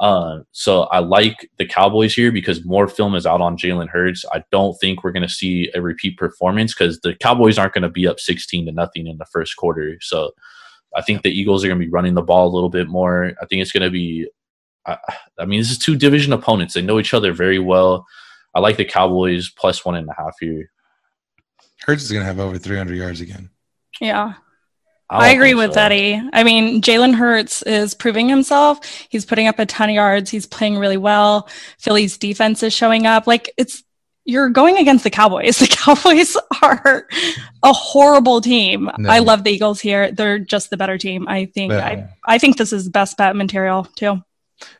Uh, 0.00 0.40
so 0.52 0.84
I 0.84 1.00
like 1.00 1.50
the 1.58 1.66
Cowboys 1.66 2.14
here 2.14 2.32
because 2.32 2.64
more 2.64 2.88
film 2.88 3.14
is 3.14 3.26
out 3.26 3.42
on 3.42 3.58
Jalen 3.58 3.90
Hurts. 3.90 4.24
I 4.32 4.42
don't 4.50 4.74
think 4.80 5.04
we're 5.04 5.12
going 5.12 5.28
to 5.28 5.28
see 5.28 5.70
a 5.74 5.82
repeat 5.82 6.16
performance 6.16 6.74
because 6.74 6.98
the 7.00 7.14
Cowboys 7.14 7.58
aren't 7.58 7.74
going 7.74 7.82
to 7.82 7.90
be 7.90 8.08
up 8.08 8.18
16 8.18 8.64
to 8.64 8.72
nothing 8.72 9.06
in 9.06 9.18
the 9.18 9.26
first 9.26 9.56
quarter. 9.56 9.98
So 10.00 10.32
I 10.96 11.02
think 11.02 11.20
the 11.22 11.30
Eagles 11.30 11.62
are 11.62 11.68
going 11.68 11.78
to 11.78 11.84
be 11.84 11.92
running 11.92 12.14
the 12.14 12.22
ball 12.22 12.48
a 12.48 12.54
little 12.54 12.70
bit 12.70 12.88
more. 12.88 13.32
I 13.42 13.46
think 13.46 13.60
it's 13.60 13.72
going 13.72 13.82
to 13.82 13.90
be, 13.90 14.26
I, 14.86 14.96
I 15.38 15.44
mean, 15.44 15.60
this 15.60 15.70
is 15.70 15.78
two 15.78 15.96
division 15.96 16.32
opponents. 16.32 16.72
They 16.72 16.82
know 16.82 16.98
each 16.98 17.12
other 17.12 17.34
very 17.34 17.58
well. 17.58 18.06
I 18.54 18.60
like 18.60 18.78
the 18.78 18.86
Cowboys 18.86 19.50
plus 19.50 19.84
one 19.84 19.96
and 19.96 20.08
a 20.08 20.14
half 20.16 20.34
here. 20.40 20.70
Hurts 21.82 22.04
is 22.04 22.10
going 22.10 22.22
to 22.22 22.26
have 22.26 22.40
over 22.40 22.56
300 22.56 22.96
yards 22.96 23.20
again. 23.20 23.50
Yeah. 24.00 24.34
Don't 25.10 25.20
I, 25.20 25.30
oh, 25.30 25.34
agree 25.34 25.54
with 25.54 25.74
so. 25.74 25.80
Eddie. 25.80 26.22
I 26.32 26.44
mean, 26.44 26.82
Jalen 26.82 27.14
Hurts 27.14 27.62
is 27.62 27.94
proving 27.94 28.28
himself. 28.28 28.84
He's 29.08 29.24
putting 29.24 29.48
up 29.48 29.58
a 29.58 29.66
ton 29.66 29.88
of 29.88 29.94
yards. 29.94 30.30
He's 30.30 30.46
playing 30.46 30.78
really 30.78 30.96
well. 30.96 31.48
Philly's 31.78 32.16
defense 32.16 32.62
is 32.62 32.72
showing 32.72 33.06
up. 33.06 33.26
Like 33.26 33.52
it's 33.56 33.82
you're 34.24 34.50
going 34.50 34.76
against 34.76 35.02
the 35.02 35.10
Cowboys. 35.10 35.58
The 35.58 35.66
Cowboys 35.66 36.36
are 36.62 37.08
a 37.62 37.72
horrible 37.72 38.40
team. 38.40 38.88
No. 38.98 39.10
I 39.10 39.18
love 39.18 39.42
the 39.42 39.50
Eagles 39.50 39.80
here. 39.80 40.12
They're 40.12 40.38
just 40.38 40.70
the 40.70 40.76
better 40.76 40.96
team. 40.96 41.26
I 41.26 41.46
think. 41.46 41.72
Yeah. 41.72 41.84
I, 41.84 42.34
I 42.34 42.38
think 42.38 42.56
this 42.56 42.72
is 42.72 42.84
the 42.84 42.90
best 42.90 43.16
bet 43.16 43.34
material 43.34 43.84
too. 43.96 44.22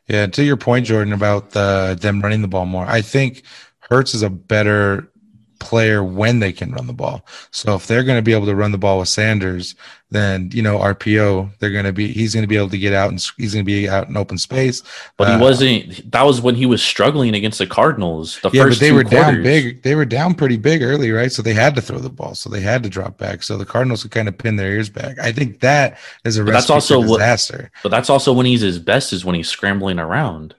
Yeah, 0.07 0.27
to 0.27 0.43
your 0.43 0.57
point, 0.57 0.85
Jordan, 0.85 1.11
about 1.11 1.51
the, 1.51 1.97
them 1.99 2.21
running 2.21 2.41
the 2.41 2.47
ball 2.47 2.65
more. 2.65 2.85
I 2.85 3.01
think 3.01 3.43
Hurts 3.79 4.13
is 4.13 4.21
a 4.21 4.29
better 4.29 5.11
player 5.61 6.03
when 6.03 6.39
they 6.39 6.51
can 6.51 6.73
run 6.73 6.87
the 6.87 6.93
ball. 6.93 7.25
So 7.51 7.75
if 7.75 7.87
they're 7.87 8.03
going 8.03 8.17
to 8.17 8.21
be 8.21 8.33
able 8.33 8.47
to 8.47 8.55
run 8.55 8.71
the 8.73 8.77
ball 8.77 8.99
with 8.99 9.07
Sanders, 9.07 9.75
then 10.09 10.49
you 10.51 10.61
know 10.61 10.77
RPO, 10.77 11.51
they're 11.59 11.71
going 11.71 11.85
to 11.85 11.93
be 11.93 12.11
he's 12.11 12.33
going 12.33 12.43
to 12.43 12.47
be 12.47 12.57
able 12.57 12.67
to 12.69 12.77
get 12.77 12.91
out 12.93 13.09
and 13.11 13.23
he's 13.37 13.53
going 13.53 13.63
to 13.63 13.71
be 13.71 13.87
out 13.87 14.09
in 14.09 14.17
open 14.17 14.37
space. 14.37 14.83
But 15.15 15.29
he 15.29 15.33
Uh, 15.35 15.39
wasn't. 15.39 16.11
That 16.11 16.23
was 16.23 16.41
when 16.41 16.55
he 16.55 16.65
was 16.65 16.83
struggling 16.83 17.33
against 17.33 17.59
the 17.59 17.67
Cardinals. 17.67 18.37
The 18.41 18.49
Yeah, 18.51 18.63
but 18.63 18.69
first 18.69 18.79
they 18.81 18.89
two 18.89 18.95
were 18.95 19.03
down 19.05 19.41
big. 19.41 19.83
They 19.83 19.95
were 19.95 20.03
down 20.03 20.33
pretty 20.33 20.57
big 20.57 20.81
early, 20.83 21.11
right? 21.11 21.31
So 21.31 21.41
they 21.41 21.53
had 21.53 21.75
to 21.75 21.81
throw 21.81 21.99
the 21.99 22.09
ball. 22.09 22.35
So 22.35 22.49
they 22.49 22.59
had 22.59 22.83
to 22.83 22.89
drop 22.89 23.17
back. 23.17 23.41
So 23.43 23.57
the 23.57 23.65
Cardinals 23.65 24.01
could 24.01 24.11
kind 24.11 24.27
of 24.27 24.37
pin 24.37 24.57
their 24.57 24.71
ears 24.73 24.89
back. 24.89 25.17
I 25.19 25.31
think 25.31 25.61
that 25.61 25.97
is 26.25 26.37
a 26.37 26.43
that's 26.43 26.69
also 26.69 27.01
for 27.01 27.07
what- 27.07 27.17
disaster. 27.19 27.71
But 27.83 27.89
that's 27.89 28.09
also 28.09 28.33
when 28.33 28.45
he's 28.45 28.61
his 28.61 28.79
best 28.79 29.13
is 29.13 29.23
when 29.23 29.35
he's 29.35 29.47
scrambling 29.47 29.97
around. 29.99 30.55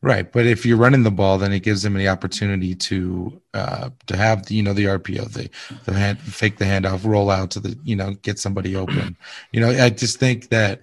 Right, 0.00 0.30
but 0.30 0.46
if 0.46 0.64
you're 0.64 0.76
running 0.76 1.02
the 1.02 1.10
ball, 1.10 1.38
then 1.38 1.52
it 1.52 1.60
gives 1.60 1.82
them 1.82 1.94
the 1.94 2.08
opportunity 2.08 2.74
to 2.74 3.40
uh, 3.54 3.90
to 4.06 4.16
have 4.16 4.46
the, 4.46 4.54
you 4.54 4.62
know 4.62 4.72
the 4.72 4.84
RPO, 4.84 5.32
the 5.32 5.50
the 5.84 5.98
hand, 5.98 6.20
fake 6.20 6.58
the 6.58 6.64
handoff, 6.64 7.04
roll 7.04 7.30
out 7.30 7.50
to 7.52 7.60
the 7.60 7.76
you 7.84 7.96
know 7.96 8.14
get 8.22 8.38
somebody 8.38 8.76
open. 8.76 9.16
You 9.52 9.60
know, 9.60 9.70
I 9.70 9.90
just 9.90 10.18
think 10.18 10.50
that 10.50 10.82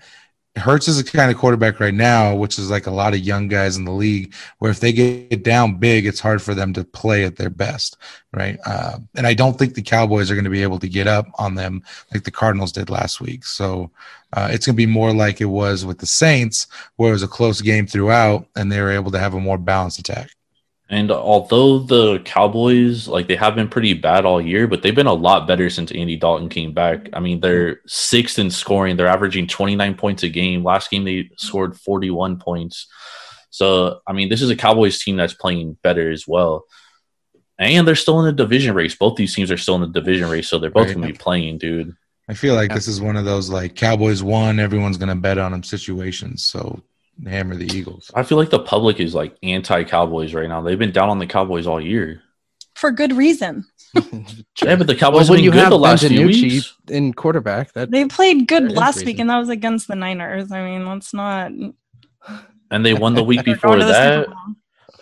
Hurts 0.56 0.88
is 0.88 0.99
a 0.99 1.04
kind 1.04 1.32
of 1.32 1.38
quarterback 1.38 1.80
right 1.80 1.93
now, 1.93 2.36
which 2.36 2.60
is 2.60 2.70
like 2.70 2.86
a 2.86 2.91
lot 2.91 3.14
of 3.14 3.20
young 3.20 3.47
guys 3.47 3.76
in 3.76 3.86
the 3.86 3.91
league, 3.91 4.36
where 4.60 4.70
if 4.70 4.80
they 4.80 4.93
get 4.93 5.43
down 5.43 5.78
big, 5.78 6.06
it's 6.06 6.20
hard 6.20 6.43
for 6.43 6.54
them 6.54 6.74
to 6.74 6.84
play 6.84 7.26
at 7.26 7.38
their 7.38 7.49
best, 7.49 7.97
right? 8.34 8.60
Uh, 8.66 8.99
and 9.16 9.26
I 9.26 9.34
don't 9.34 9.58
think 9.58 9.74
the 9.74 9.82
Cowboys 9.82 10.30
are 10.30 10.36
going 10.36 10.43
to 10.43 10.51
be 10.51 10.62
able 10.62 10.78
to 10.80 10.88
get 10.88 11.08
up 11.08 11.26
on 11.39 11.56
them 11.56 11.82
like 12.14 12.24
the 12.24 12.32
Cardinals 12.32 12.72
did 12.72 12.91
last 12.91 13.20
week. 13.20 13.45
So 13.45 13.89
uh, 14.34 14.49
it's 14.51 14.68
going 14.68 14.76
to 14.76 14.78
be 14.78 14.86
more 14.86 15.12
like 15.12 15.41
it 15.41 15.45
was 15.45 15.86
with 15.86 15.97
the 15.97 16.06
Saints, 16.06 16.68
where 16.97 17.10
it 17.10 17.14
was 17.14 17.24
a 17.24 17.28
close 17.28 17.60
game 17.60 17.88
throughout, 17.88 18.47
and 18.56 18.72
they 18.72 18.80
were 18.80 18.91
able 18.91 19.12
to 19.12 19.20
have 19.20 19.34
a 19.34 19.39
more 19.39 19.58
balanced 19.58 19.97
attack. 19.97 20.30
And 20.90 21.12
although 21.12 21.80
the 21.80 22.20
Cowboys, 22.20 23.08
like 23.08 23.28
they 23.28 23.36
have 23.36 23.56
been 23.56 23.70
pretty 23.70 23.94
bad 23.94 24.26
all 24.26 24.42
year, 24.42 24.68
but 24.68 24.82
they've 24.82 24.94
been 24.94 25.08
a 25.08 25.14
lot 25.14 25.48
better 25.48 25.70
since 25.70 25.92
Andy 25.92 26.18
Dalton 26.18 26.50
came 26.50 26.74
back. 26.74 27.10
I 27.14 27.20
mean, 27.20 27.40
they're 27.40 27.76
mm-hmm. 27.76 27.88
sixth 27.88 28.38
in 28.38 28.52
scoring. 28.52 28.96
They're 28.96 29.08
averaging 29.08 29.48
29 29.48 29.96
points 29.96 30.24
a 30.24 30.30
game. 30.30 30.64
Last 30.64 30.92
game, 30.92 31.04
they 31.04 31.30
scored 31.38 31.80
41 31.80 32.38
points. 32.38 32.88
So, 33.50 34.02
I 34.06 34.14
mean, 34.14 34.30
this 34.30 34.42
is 34.42 34.50
a 34.50 34.56
Cowboys 34.56 35.02
team 35.02 35.16
that's 35.16 35.34
playing 35.34 35.78
better 35.84 36.12
as 36.12 36.28
well. 36.28 36.66
And 37.60 37.88
they're 37.88 37.96
still 37.96 38.20
in 38.20 38.26
the 38.26 38.32
division 38.32 38.76
race. 38.76 38.96
Both 38.96 39.16
these 39.16 39.34
teams 39.34 39.52
are 39.52 39.58
still 39.58 39.76
in 39.76 39.82
the 39.82 39.88
division 39.88 40.30
race, 40.30 40.50
so 40.50 40.60
they're 40.60 40.72
both 40.72 40.88
Right. 40.88 40.96
going 40.96 41.08
to 41.08 41.14
be 41.14 41.18
playing, 41.18 41.60
dude. 41.60 41.96
I 42.28 42.34
feel 42.34 42.56
like 42.56 42.70
Yeah. 42.70 42.76
this 42.76 42.88
is 42.88 43.00
one 43.00 43.16
of 43.16 43.26
those 43.26 43.50
like 43.50 43.76
Cowboys 43.76 44.24
won, 44.24 44.60
everyone's 44.60 44.98
going 44.98 45.10
to 45.10 45.16
bet 45.16 45.38
on 45.38 45.52
them 45.52 45.64
situations. 45.64 46.44
So 46.44 46.82
hammer 47.26 47.55
the 47.55 47.66
Eagles. 47.76 48.11
I 48.14 48.24
feel 48.24 48.38
like 48.38 48.49
the 48.49 48.59
public 48.59 48.99
is 48.99 49.14
like 49.16 49.38
anti 49.43 49.84
Cowboys 49.84 50.34
right 50.34 50.47
now. 50.47 50.61
They've 50.61 50.80
been 50.80 50.91
down 50.91 51.09
on 51.09 51.20
the 51.20 51.28
Cowboys 51.28 51.68
all 51.68 51.80
year. 51.82 52.22
For 52.76 52.91
good 52.91 53.14
reason. 53.14 53.66
Yeah, 54.64 54.76
but 54.78 54.88
the 54.88 54.93
Well, 54.93 54.99
Cowboys 54.99 55.30
when 55.30 55.39
have 55.39 55.45
you 55.45 55.51
been 55.51 55.57
good 55.59 55.64
have 55.64 55.70
the 55.72 55.78
last 55.78 56.07
few 56.07 56.20
Benjanucci 56.28 56.41
weeks. 56.43 56.74
in 56.89 57.14
quarterback, 57.14 57.74
that 57.74 57.91
They 57.91 58.05
played 58.05 58.47
good 58.47 58.72
last 58.72 58.95
reason. 58.97 59.05
week, 59.07 59.20
and 59.20 59.30
that 59.30 59.38
was 59.38 59.49
against 59.49 59.88
the 59.88 59.95
Niners. 59.95 60.51
I 60.51 60.64
mean, 60.64 60.88
let's 60.88 61.14
not 61.14 61.51
And 62.72 62.86
they 62.86 62.93
won 62.93 63.14
the 63.14 63.24
week 63.32 63.43
before 63.43 63.78
the 63.78 63.86
that. 63.86 64.28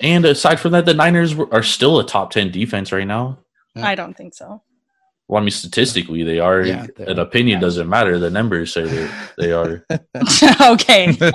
And 0.01 0.25
aside 0.25 0.59
from 0.59 0.71
that, 0.73 0.85
the 0.85 0.93
Niners 0.93 1.35
are 1.37 1.63
still 1.63 1.99
a 1.99 2.05
top 2.05 2.31
10 2.31 2.51
defense 2.51 2.91
right 2.91 3.07
now. 3.07 3.37
I 3.75 3.95
don't 3.95 4.17
think 4.17 4.33
so. 4.33 4.61
Well, 5.31 5.41
I 5.41 5.45
mean, 5.45 5.51
statistically, 5.51 6.23
they 6.23 6.39
are. 6.39 6.61
Yeah, 6.61 6.87
An 6.97 7.17
are. 7.17 7.21
opinion 7.21 7.61
doesn't 7.61 7.87
matter. 7.87 8.19
The 8.19 8.29
numbers 8.29 8.73
say 8.73 8.83
they, 8.83 9.09
they 9.37 9.51
are. 9.53 9.85
okay. 10.61 11.17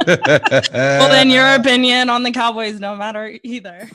Well, 0.76 1.08
then 1.08 1.30
your 1.30 1.54
opinion 1.54 2.10
on 2.10 2.22
the 2.22 2.30
Cowboys 2.30 2.78
don't 2.78 2.98
matter 2.98 3.38
either. 3.42 3.88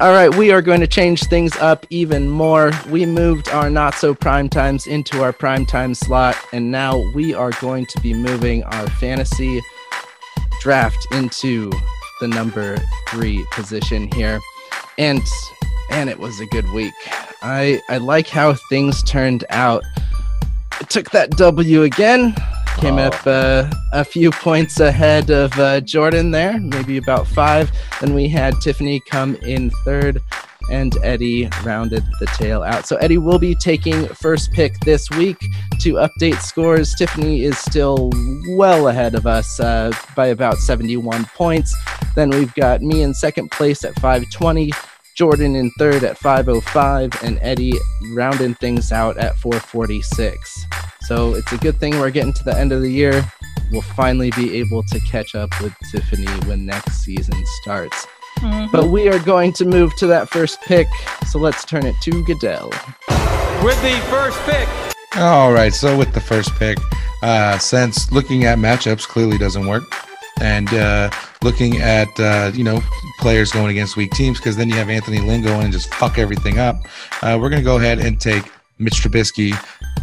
All 0.00 0.12
right, 0.12 0.34
we 0.34 0.50
are 0.50 0.62
going 0.62 0.80
to 0.80 0.86
change 0.86 1.24
things 1.24 1.54
up 1.58 1.84
even 1.90 2.30
more. 2.30 2.72
We 2.88 3.04
moved 3.04 3.50
our 3.50 3.68
not 3.68 3.94
so 3.94 4.14
prime 4.14 4.48
times 4.48 4.86
into 4.86 5.22
our 5.22 5.30
prime 5.30 5.66
time 5.66 5.94
slot, 5.94 6.38
and 6.54 6.70
now 6.70 6.96
we 7.12 7.34
are 7.34 7.50
going 7.60 7.84
to 7.84 8.00
be 8.00 8.14
moving 8.14 8.64
our 8.64 8.88
fantasy 8.92 9.60
draft 10.62 10.96
into 11.12 11.70
the 12.22 12.28
number 12.28 12.78
three 13.10 13.44
position 13.52 14.10
here. 14.12 14.40
And 14.96 15.20
and 15.90 16.08
it 16.08 16.18
was 16.18 16.40
a 16.40 16.46
good 16.46 16.70
week. 16.70 16.94
I 17.42 17.82
I 17.90 17.98
like 17.98 18.26
how 18.26 18.54
things 18.70 19.02
turned 19.02 19.44
out. 19.50 19.84
I 20.72 20.84
took 20.84 21.10
that 21.10 21.32
W 21.32 21.82
again. 21.82 22.34
Came 22.80 22.98
Oh. 22.98 23.02
up 23.08 23.26
uh, 23.26 23.70
a 23.92 24.02
few 24.04 24.30
points 24.30 24.80
ahead 24.80 25.30
of 25.30 25.52
uh, 25.58 25.80
Jordan 25.82 26.30
there, 26.30 26.58
maybe 26.58 26.96
about 26.96 27.26
five. 27.26 27.70
Then 28.00 28.14
we 28.14 28.26
had 28.26 28.54
Tiffany 28.62 29.00
come 29.00 29.34
in 29.36 29.70
third, 29.84 30.22
and 30.70 30.96
Eddie 31.02 31.50
rounded 31.62 32.02
the 32.20 32.26
tail 32.26 32.62
out. 32.62 32.86
So 32.86 32.96
Eddie 32.96 33.18
will 33.18 33.38
be 33.38 33.54
taking 33.54 34.06
first 34.08 34.50
pick 34.52 34.72
this 34.80 35.10
week 35.10 35.38
to 35.80 35.94
update 35.94 36.40
scores. 36.40 36.94
Tiffany 36.94 37.42
is 37.44 37.58
still 37.58 38.10
well 38.56 38.88
ahead 38.88 39.14
of 39.14 39.26
us 39.26 39.60
uh, 39.60 39.92
by 40.16 40.28
about 40.28 40.56
71 40.56 41.26
points. 41.36 41.76
Then 42.14 42.30
we've 42.30 42.54
got 42.54 42.80
me 42.80 43.02
in 43.02 43.12
second 43.12 43.50
place 43.50 43.84
at 43.84 43.94
520. 44.00 44.70
Jordan 45.20 45.54
in 45.54 45.70
third 45.72 46.02
at 46.02 46.16
505 46.16 47.22
and 47.22 47.38
Eddie 47.42 47.74
rounding 48.14 48.54
things 48.54 48.90
out 48.90 49.18
at 49.18 49.36
446. 49.36 50.64
So 51.02 51.34
it's 51.34 51.52
a 51.52 51.58
good 51.58 51.76
thing 51.76 51.98
we're 51.98 52.08
getting 52.08 52.32
to 52.32 52.42
the 52.42 52.56
end 52.56 52.72
of 52.72 52.80
the 52.80 52.90
year. 52.90 53.22
We'll 53.70 53.82
finally 53.82 54.30
be 54.30 54.56
able 54.56 54.82
to 54.84 54.98
catch 55.00 55.34
up 55.34 55.50
with 55.60 55.74
Tiffany 55.92 56.24
when 56.48 56.64
next 56.64 57.02
season 57.04 57.34
starts. 57.60 58.06
Mhm. 58.38 58.72
But 58.72 58.86
we 58.86 59.10
are 59.10 59.18
going 59.18 59.52
to 59.54 59.66
move 59.66 59.94
to 59.96 60.06
that 60.06 60.30
first 60.30 60.62
pick, 60.62 60.86
so 61.30 61.38
let's 61.38 61.66
turn 61.66 61.84
it 61.84 61.96
to 62.04 62.24
Goodell. 62.24 62.70
With 63.62 63.78
the 63.82 64.00
first 64.08 64.40
pick, 64.46 64.66
All 65.18 65.52
right, 65.52 65.74
so 65.74 65.98
with 65.98 66.14
the 66.14 66.20
first 66.22 66.54
pick, 66.54 66.78
uh, 67.22 67.58
since 67.58 68.10
looking 68.10 68.44
at 68.44 68.56
matchups 68.56 69.06
clearly 69.06 69.36
doesn't 69.36 69.66
work, 69.66 69.82
and 70.40 70.72
uh, 70.72 71.10
looking 71.42 71.78
at 71.78 72.08
uh, 72.18 72.50
you 72.54 72.64
know 72.64 72.80
players 73.18 73.52
going 73.52 73.70
against 73.70 73.96
weak 73.96 74.10
teams, 74.12 74.38
because 74.38 74.56
then 74.56 74.68
you 74.68 74.74
have 74.76 74.88
Anthony 74.88 75.20
Lynn 75.20 75.42
going 75.42 75.64
and 75.64 75.72
just 75.72 75.92
fuck 75.94 76.18
everything 76.18 76.58
up. 76.58 76.76
Uh, 77.22 77.38
we're 77.40 77.50
gonna 77.50 77.62
go 77.62 77.76
ahead 77.76 77.98
and 77.98 78.20
take 78.20 78.50
Mitch 78.78 79.02
Trubisky 79.02 79.52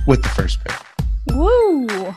with 0.06 0.24
the 0.24 0.30
first 0.30 0.64
pick. 0.64 0.76
Woo! 1.34 1.88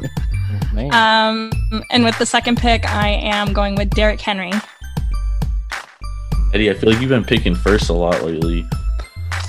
Man. 0.73 0.93
Um, 0.95 1.85
and 1.91 2.05
with 2.05 2.19
the 2.19 2.27
second 2.27 2.59
pick, 2.59 2.85
I 2.85 3.09
am 3.09 3.53
going 3.53 3.75
with 3.75 3.91
Derrick 3.91 4.21
Henry. 4.21 4.53
Eddie, 6.53 6.71
I 6.71 6.75
feel 6.75 6.91
like 6.91 7.01
you've 7.01 7.11
been 7.11 7.25
picking 7.25 7.55
first 7.55 7.91
a 7.91 7.93
lot 7.93 8.23
lately. 8.25 8.67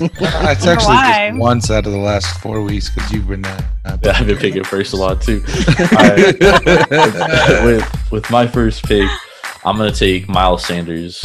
it's 0.00 0.66
actually 0.66 0.96
just 0.96 1.38
once 1.38 1.70
out 1.70 1.86
of 1.86 1.92
the 1.92 1.98
last 1.98 2.40
four 2.40 2.62
weeks 2.62 2.90
because 2.90 3.12
you've 3.12 3.28
been. 3.28 3.44
Uh, 3.44 3.60
Yeah, 4.02 4.12
I've 4.18 4.26
been 4.26 4.38
picking 4.38 4.64
first 4.74 4.92
a 4.94 4.96
lot 4.96 5.20
too. 5.22 5.42
Alright. 5.92 6.40
with, 7.64 8.10
with 8.10 8.30
my 8.30 8.46
first 8.46 8.84
pick, 8.84 9.08
I'm 9.64 9.76
going 9.76 9.92
to 9.92 9.96
take 9.98 10.28
Miles 10.28 10.64
Sanders. 10.64 11.22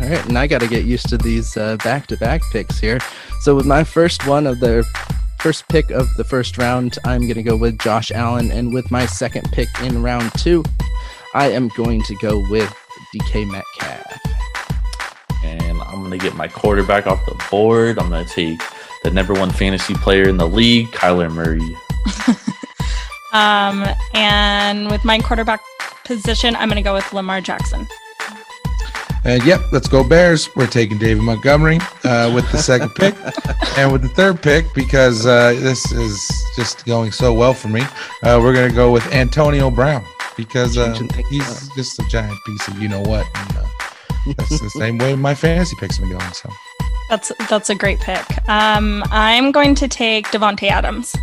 All 0.00 0.08
right, 0.08 0.24
and 0.28 0.38
I 0.38 0.46
got 0.46 0.60
to 0.60 0.68
get 0.68 0.84
used 0.84 1.08
to 1.08 1.16
these 1.18 1.56
uh, 1.56 1.76
back-to-back 1.78 2.42
picks 2.52 2.78
here. 2.78 3.00
So 3.40 3.56
with 3.56 3.66
my 3.66 3.82
first 3.82 4.26
one 4.26 4.46
of 4.46 4.60
the 4.60 4.84
first 5.40 5.66
pick 5.68 5.90
of 5.90 6.12
the 6.14 6.24
first 6.24 6.58
round, 6.58 6.98
I'm 7.04 7.22
going 7.22 7.34
to 7.34 7.42
go 7.42 7.56
with 7.56 7.78
Josh 7.78 8.12
Allen, 8.12 8.50
and 8.52 8.72
with 8.72 8.90
my 8.90 9.06
second 9.06 9.50
pick 9.52 9.68
in 9.82 10.00
round 10.02 10.30
two, 10.38 10.62
I 11.34 11.50
am 11.50 11.68
going 11.76 12.02
to 12.04 12.14
go 12.16 12.38
with 12.50 12.72
DK 13.14 13.50
Metcalf. 13.50 14.37
And 15.98 16.04
I'm 16.04 16.10
going 16.10 16.18
to 16.18 16.24
get 16.24 16.36
my 16.36 16.48
quarterback 16.48 17.06
off 17.06 17.24
the 17.26 17.34
board. 17.50 17.98
I'm 17.98 18.08
going 18.08 18.24
to 18.24 18.30
take 18.30 18.60
the 19.02 19.10
number 19.10 19.32
one 19.32 19.50
fantasy 19.50 19.94
player 19.94 20.28
in 20.28 20.36
the 20.36 20.48
league, 20.48 20.88
Kyler 20.88 21.32
Murray. 21.32 21.60
Um, 23.32 23.84
and 24.14 24.90
with 24.90 25.04
my 25.04 25.18
quarterback 25.18 25.60
position, 26.04 26.56
I'm 26.56 26.68
going 26.68 26.76
to 26.76 26.82
go 26.82 26.94
with 26.94 27.12
Lamar 27.12 27.42
Jackson. 27.42 27.86
And 29.24 29.44
yep, 29.44 29.60
let's 29.70 29.88
go 29.88 30.02
Bears. 30.02 30.48
We're 30.56 30.66
taking 30.66 30.96
David 30.96 31.22
Montgomery 31.22 31.78
uh, 32.04 32.32
with 32.34 32.50
the 32.50 32.56
second 32.56 32.94
pick, 32.94 33.14
and 33.76 33.92
with 33.92 34.00
the 34.00 34.08
third 34.08 34.40
pick 34.40 34.72
because 34.74 35.26
uh, 35.26 35.52
this 35.60 35.92
is 35.92 36.26
just 36.56 36.86
going 36.86 37.12
so 37.12 37.34
well 37.34 37.52
for 37.52 37.68
me. 37.68 37.82
Uh, 38.22 38.40
we're 38.42 38.54
gonna 38.54 38.72
go 38.72 38.90
with 38.90 39.06
Antonio 39.12 39.70
Brown 39.70 40.02
because 40.36 40.78
uh, 40.78 40.94
he's 41.28 41.68
just 41.74 41.98
a 41.98 42.08
giant 42.08 42.38
piece 42.46 42.68
of 42.68 42.80
you 42.80 42.88
know 42.88 43.02
what. 43.02 43.26
And, 43.34 43.56
uh, 43.58 43.67
that's 44.36 44.60
the 44.60 44.70
same 44.70 44.98
way 44.98 45.14
my 45.14 45.34
fantasy 45.34 45.76
picks 45.78 45.96
have 45.96 46.08
been 46.08 46.18
going. 46.18 46.32
So 46.32 46.50
That's 47.10 47.32
that's 47.48 47.70
a 47.70 47.74
great 47.74 48.00
pick. 48.00 48.48
Um, 48.48 49.02
I'm 49.10 49.52
going 49.52 49.74
to 49.76 49.88
take 49.88 50.26
Davante 50.26 50.68
Adams. 50.68 51.14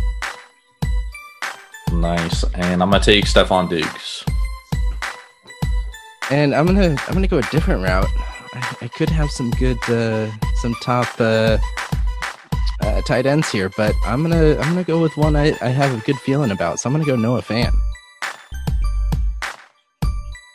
Nice. 1.92 2.44
And 2.54 2.82
I'm 2.82 2.90
going 2.90 3.02
to 3.02 3.12
take 3.12 3.24
Stefon 3.24 3.68
Diggs. 3.68 4.24
And 6.30 6.56
I'm 6.56 6.66
gonna 6.66 6.96
I'm 7.06 7.14
gonna 7.14 7.28
go 7.28 7.38
a 7.38 7.42
different 7.52 7.84
route. 7.84 8.08
I, 8.52 8.76
I 8.82 8.88
could 8.88 9.08
have 9.10 9.30
some 9.30 9.52
good 9.52 9.78
uh, 9.88 10.28
some 10.56 10.74
top 10.82 11.06
uh, 11.20 11.56
uh, 12.80 13.00
tight 13.02 13.26
ends 13.26 13.48
here, 13.48 13.70
but 13.76 13.94
I'm 14.04 14.22
gonna 14.22 14.56
I'm 14.56 14.70
gonna 14.70 14.82
go 14.82 15.00
with 15.00 15.16
one 15.16 15.36
I, 15.36 15.56
I 15.60 15.68
have 15.68 15.96
a 15.96 16.04
good 16.04 16.16
feeling 16.16 16.50
about. 16.50 16.80
So 16.80 16.88
I'm 16.88 16.94
gonna 16.94 17.04
go 17.04 17.14
Noah 17.14 17.42
Fant. 17.42 17.72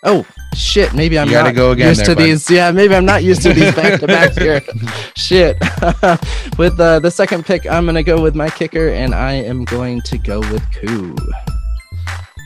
Oh 0.03 0.25
shit! 0.55 0.93
Maybe 0.93 1.17
I'm 1.17 1.27
You 1.27 1.33
gotta 1.33 1.49
not 1.49 1.55
go 1.55 1.71
again 1.71 1.89
used 1.89 2.01
there, 2.01 2.07
to 2.07 2.15
bud. 2.15 2.23
these. 2.23 2.49
Yeah, 2.49 2.71
maybe 2.71 2.95
I'm 2.95 3.05
not 3.05 3.23
used 3.23 3.41
to 3.43 3.53
these 3.53 3.73
back 3.75 3.99
to 3.99 4.07
back 4.07 4.33
here. 4.37 4.61
Shit. 5.15 5.57
with 6.57 6.79
uh, 6.79 6.99
the 6.99 7.11
second 7.11 7.45
pick, 7.45 7.65
I'm 7.65 7.85
gonna 7.85 8.03
go 8.03 8.21
with 8.21 8.35
my 8.35 8.49
kicker, 8.49 8.89
and 8.89 9.13
I 9.13 9.33
am 9.33 9.65
going 9.65 10.01
to 10.01 10.17
go 10.17 10.39
with 10.39 10.63
Koo. 10.71 11.15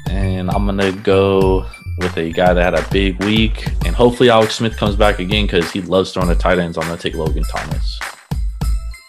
And 0.09 0.49
I'm 0.51 0.65
going 0.65 0.77
to 0.77 0.91
go 1.01 1.65
with 1.97 2.15
a 2.17 2.31
guy 2.31 2.53
that 2.53 2.73
had 2.73 2.73
a 2.73 2.87
big 2.91 3.21
week. 3.23 3.67
And 3.85 3.95
hopefully 3.95 4.29
Alex 4.29 4.55
Smith 4.55 4.77
comes 4.77 4.95
back 4.95 5.19
again 5.19 5.45
because 5.45 5.71
he 5.71 5.81
loves 5.81 6.13
throwing 6.13 6.29
the 6.29 6.35
tight 6.35 6.59
ends. 6.59 6.77
I'm 6.77 6.85
going 6.85 6.97
to 6.97 7.01
take 7.01 7.15
Logan 7.15 7.43
Thomas. 7.43 7.99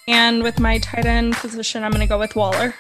And 0.09 0.43
with 0.43 0.59
my 0.59 0.79
tight 0.79 1.05
end 1.05 1.35
position, 1.35 1.85
I'm 1.85 1.91
going 1.91 2.01
to 2.01 2.07
go 2.07 2.19
with 2.19 2.35
Waller. 2.35 2.75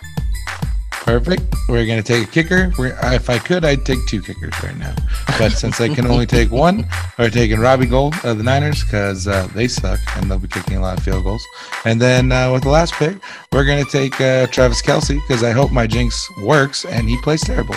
Perfect. 1.06 1.42
We're 1.68 1.86
gonna 1.86 2.02
take 2.02 2.28
a 2.28 2.30
kicker. 2.30 2.72
We're, 2.76 2.98
if 3.14 3.30
I 3.30 3.38
could, 3.38 3.64
I'd 3.64 3.86
take 3.86 4.04
two 4.06 4.20
kickers 4.20 4.52
right 4.62 4.76
now, 4.76 4.94
but 5.38 5.52
since 5.52 5.80
I 5.80 5.88
can 5.88 6.06
only 6.06 6.26
take 6.26 6.50
one, 6.50 6.86
we're 7.18 7.30
taking 7.30 7.60
Robbie 7.60 7.86
Gould 7.86 8.14
of 8.24 8.38
the 8.38 8.44
Niners 8.44 8.82
because 8.82 9.28
uh, 9.28 9.48
they 9.54 9.68
suck 9.68 10.00
and 10.16 10.28
they'll 10.28 10.40
be 10.40 10.48
kicking 10.48 10.76
a 10.76 10.80
lot 10.80 10.98
of 10.98 11.04
field 11.04 11.24
goals. 11.24 11.46
And 11.84 12.00
then 12.00 12.32
uh, 12.32 12.52
with 12.52 12.64
the 12.64 12.70
last 12.70 12.92
pick, 12.94 13.16
we're 13.52 13.64
gonna 13.64 13.84
take 13.84 14.20
uh, 14.20 14.48
Travis 14.48 14.82
Kelce 14.82 15.20
because 15.26 15.42
I 15.42 15.52
hope 15.52 15.70
my 15.70 15.86
jinx 15.86 16.28
works 16.42 16.84
and 16.84 17.08
he 17.08 17.16
plays 17.22 17.42
terrible. 17.42 17.76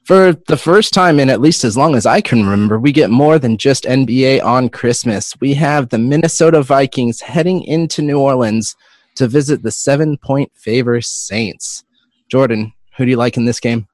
For 0.04 0.34
the 0.48 0.58
first 0.58 0.94
time 0.94 1.20
in 1.20 1.30
at 1.30 1.42
least 1.42 1.64
as 1.64 1.76
long 1.76 1.96
as 1.96 2.06
I 2.06 2.22
can 2.22 2.46
remember, 2.46 2.80
we 2.80 2.92
get 2.92 3.10
more 3.10 3.40
than 3.40 3.58
just 3.58 3.86
NBA 3.86 4.44
on 4.44 4.70
Christmas. 4.70 5.34
We 5.42 5.56
have 5.56 5.90
the 5.90 5.98
Minnesota 5.98 6.62
Vikings 6.62 7.22
heading 7.22 7.64
into 7.64 8.02
New 8.02 8.20
Orleans 8.20 8.76
to 9.16 9.28
visit 9.28 9.64
the 9.64 9.72
seven 9.72 10.18
point 10.18 10.52
favor 10.56 11.02
Saints. 11.02 11.84
Jordan, 12.30 12.74
who 12.98 13.06
do 13.06 13.12
you 13.12 13.18
like 13.18 13.38
in 13.38 13.46
this 13.46 13.60
game? 13.60 13.88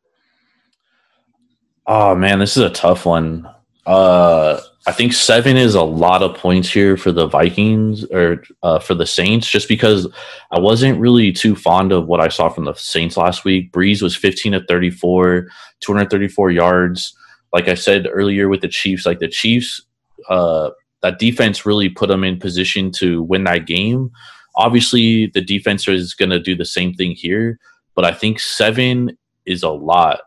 Oh 1.88 2.14
man, 2.16 2.40
this 2.40 2.58
is 2.58 2.64
a 2.64 2.70
tough 2.70 3.06
one. 3.06 3.50
Uh, 3.86 4.60
I 4.88 4.92
think 4.92 5.14
seven 5.14 5.58
is 5.58 5.76
a 5.76 5.84
lot 5.84 6.24
of 6.24 6.36
points 6.36 6.72
here 6.72 6.98
for 6.98 7.12
the 7.12 7.28
Vikings 7.28 8.04
or 8.06 8.44
uh, 8.64 8.80
for 8.80 8.96
the 8.96 9.06
Saints, 9.06 9.48
just 9.48 9.68
because 9.68 10.08
I 10.50 10.60
wasn't 10.60 11.00
really 11.00 11.32
too 11.32 11.56
fond 11.56 11.92
of 11.92 12.08
what 12.08 12.20
I 12.20 12.30
saw 12.30 12.50
from 12.50 12.66
the 12.66 12.74
Saints 12.74 13.16
last 13.16 13.46
week. 13.46 13.72
Brees 13.72 14.02
was 14.02 14.16
15 14.16 14.54
to 14.54 14.66
34, 14.66 15.48
234 15.82 16.52
yards. 16.52 17.16
Like 17.54 17.68
I 17.68 17.76
said 17.76 18.08
earlier 18.10 18.50
with 18.50 18.62
the 18.62 18.68
Chiefs, 18.68 19.06
like 19.06 19.20
the 19.20 19.28
Chiefs, 19.28 19.82
uh, 20.30 20.72
that 21.04 21.20
defense 21.20 21.66
really 21.66 21.90
put 21.90 22.08
them 22.10 22.24
in 22.24 22.40
position 22.40 22.92
to 22.94 23.22
win 23.22 23.44
that 23.44 23.68
game. 23.68 24.10
Obviously, 24.56 25.28
the 25.28 25.42
defense 25.42 25.88
is 25.88 26.16
going 26.16 26.32
to 26.32 26.40
do 26.40 26.56
the 26.56 26.66
same 26.66 26.94
thing 26.94 27.12
here, 27.12 27.60
but 27.96 28.04
I 28.04 28.14
think 28.14 28.40
seven 28.40 29.18
is 29.46 29.62
a 29.62 29.70
lot. 29.70 30.22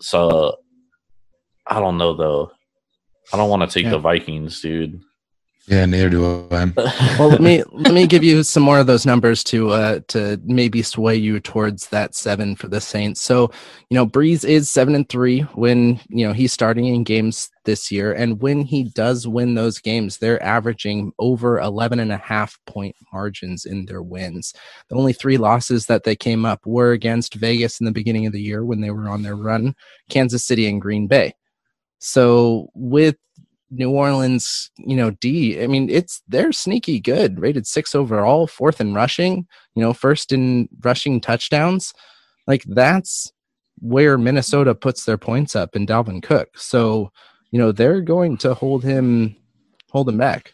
So 0.00 0.56
I 1.66 1.78
don't 1.78 1.98
know 1.98 2.16
though. 2.16 2.52
I 3.32 3.36
don't 3.36 3.50
want 3.50 3.62
to 3.62 3.72
take 3.72 3.84
Yeah. 3.84 3.90
the 3.90 3.98
Vikings, 3.98 4.60
dude. 4.60 5.00
Yeah, 5.66 5.84
neither 5.84 6.08
do 6.08 6.48
I. 6.50 6.72
Well, 7.18 7.28
let 7.28 7.42
me 7.42 7.62
let 7.72 7.92
me 7.92 8.06
give 8.06 8.24
you 8.24 8.42
some 8.42 8.62
more 8.62 8.78
of 8.78 8.86
those 8.86 9.04
numbers 9.04 9.44
to 9.44 9.68
uh 9.70 10.00
to 10.08 10.40
maybe 10.44 10.80
sway 10.80 11.14
you 11.14 11.40
towards 11.40 11.88
that 11.88 12.14
seven 12.14 12.56
for 12.56 12.68
the 12.68 12.80
Saints. 12.80 13.20
So, 13.20 13.50
you 13.90 13.94
know, 13.94 14.06
Brees 14.06 14.46
is 14.48 14.70
seven 14.70 14.94
and 14.94 15.06
three 15.10 15.40
when 15.56 16.00
you 16.08 16.26
know 16.26 16.32
he's 16.32 16.54
starting 16.54 16.86
in 16.86 17.04
games 17.04 17.50
this 17.64 17.92
year, 17.92 18.14
and 18.14 18.40
when 18.40 18.62
he 18.62 18.84
does 18.84 19.28
win 19.28 19.54
those 19.56 19.78
games, 19.78 20.16
they're 20.16 20.42
averaging 20.42 21.12
over 21.18 21.58
11 21.60 22.00
and 22.00 22.12
a 22.12 22.16
half 22.16 22.58
point 22.66 22.96
margins 23.12 23.66
in 23.66 23.84
their 23.84 24.02
wins. 24.02 24.54
The 24.88 24.96
only 24.96 25.12
three 25.12 25.36
losses 25.36 25.84
that 25.86 26.04
they 26.04 26.16
came 26.16 26.46
up 26.46 26.64
were 26.64 26.92
against 26.92 27.34
Vegas 27.34 27.78
in 27.78 27.84
the 27.84 27.92
beginning 27.92 28.24
of 28.24 28.32
the 28.32 28.40
year 28.40 28.64
when 28.64 28.80
they 28.80 28.90
were 28.90 29.08
on 29.10 29.20
their 29.20 29.36
run, 29.36 29.74
Kansas 30.08 30.46
City 30.46 30.66
and 30.66 30.80
Green 30.80 31.08
Bay. 31.08 31.34
So 31.98 32.70
with 32.74 33.16
New 33.70 33.90
Orleans, 33.90 34.70
you 34.78 34.96
know, 34.96 35.10
D, 35.10 35.62
I 35.62 35.66
mean, 35.66 35.90
it's 35.90 36.22
they're 36.28 36.52
sneaky 36.52 37.00
good, 37.00 37.38
rated 37.38 37.66
six 37.66 37.94
overall, 37.94 38.46
fourth 38.46 38.80
in 38.80 38.94
rushing, 38.94 39.46
you 39.74 39.82
know, 39.82 39.92
first 39.92 40.32
in 40.32 40.68
rushing 40.80 41.20
touchdowns. 41.20 41.92
Like 42.46 42.64
that's 42.64 43.32
where 43.80 44.18
Minnesota 44.18 44.74
puts 44.74 45.04
their 45.04 45.18
points 45.18 45.54
up 45.54 45.76
in 45.76 45.86
Dalvin 45.86 46.22
Cook. 46.22 46.56
So, 46.56 47.12
you 47.50 47.58
know, 47.58 47.72
they're 47.72 48.00
going 48.00 48.38
to 48.38 48.54
hold 48.54 48.84
him 48.84 49.36
hold 49.90 50.08
him 50.08 50.18
back. 50.18 50.52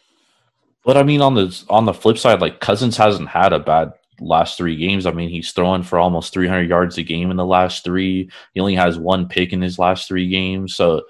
But 0.83 0.97
I 0.97 1.03
mean, 1.03 1.21
on 1.21 1.35
the 1.35 1.63
on 1.69 1.85
the 1.85 1.93
flip 1.93 2.17
side, 2.17 2.41
like 2.41 2.59
Cousins 2.59 2.97
hasn't 2.97 3.29
had 3.29 3.53
a 3.53 3.59
bad 3.59 3.93
last 4.19 4.57
three 4.57 4.75
games. 4.75 5.05
I 5.05 5.11
mean, 5.11 5.29
he's 5.29 5.51
throwing 5.51 5.83
for 5.83 5.99
almost 5.99 6.33
300 6.33 6.69
yards 6.69 6.97
a 6.97 7.03
game 7.03 7.31
in 7.31 7.37
the 7.37 7.45
last 7.45 7.83
three. 7.83 8.29
He 8.53 8.59
only 8.59 8.75
has 8.75 8.97
one 8.97 9.27
pick 9.27 9.53
in 9.53 9.61
his 9.61 9.79
last 9.79 10.07
three 10.07 10.27
games. 10.29 10.75
So 10.75 11.03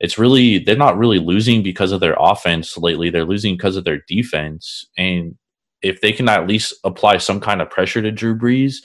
it's 0.00 0.18
really 0.18 0.58
they're 0.58 0.76
not 0.76 0.98
really 0.98 1.18
losing 1.18 1.62
because 1.62 1.92
of 1.92 2.00
their 2.00 2.16
offense 2.18 2.76
lately. 2.76 3.10
They're 3.10 3.24
losing 3.24 3.54
because 3.54 3.76
of 3.76 3.84
their 3.84 4.02
defense. 4.08 4.86
And 4.96 5.36
if 5.82 6.00
they 6.00 6.12
can 6.12 6.28
at 6.28 6.46
least 6.46 6.74
apply 6.84 7.18
some 7.18 7.40
kind 7.40 7.62
of 7.62 7.70
pressure 7.70 8.02
to 8.02 8.10
Drew 8.10 8.36
Brees, 8.36 8.76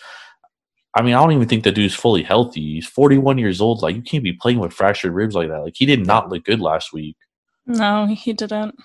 I 0.95 1.01
mean, 1.01 1.13
I 1.13 1.21
don't 1.21 1.31
even 1.31 1.47
think 1.47 1.63
the 1.63 1.71
dude's 1.71 1.95
fully 1.95 2.23
healthy. 2.23 2.75
He's 2.75 2.87
41 2.87 3.37
years 3.37 3.61
old. 3.61 3.81
Like 3.81 3.95
you 3.95 4.01
can't 4.01 4.23
be 4.23 4.33
playing 4.33 4.59
with 4.59 4.73
fractured 4.73 5.13
ribs 5.13 5.35
like 5.35 5.49
that. 5.49 5.61
Like 5.61 5.75
he 5.75 5.85
did 5.85 6.05
not 6.05 6.29
look 6.29 6.43
good 6.43 6.59
last 6.59 6.91
week. 6.91 7.15
No, 7.65 8.07
he 8.07 8.33
didn't. 8.33 8.75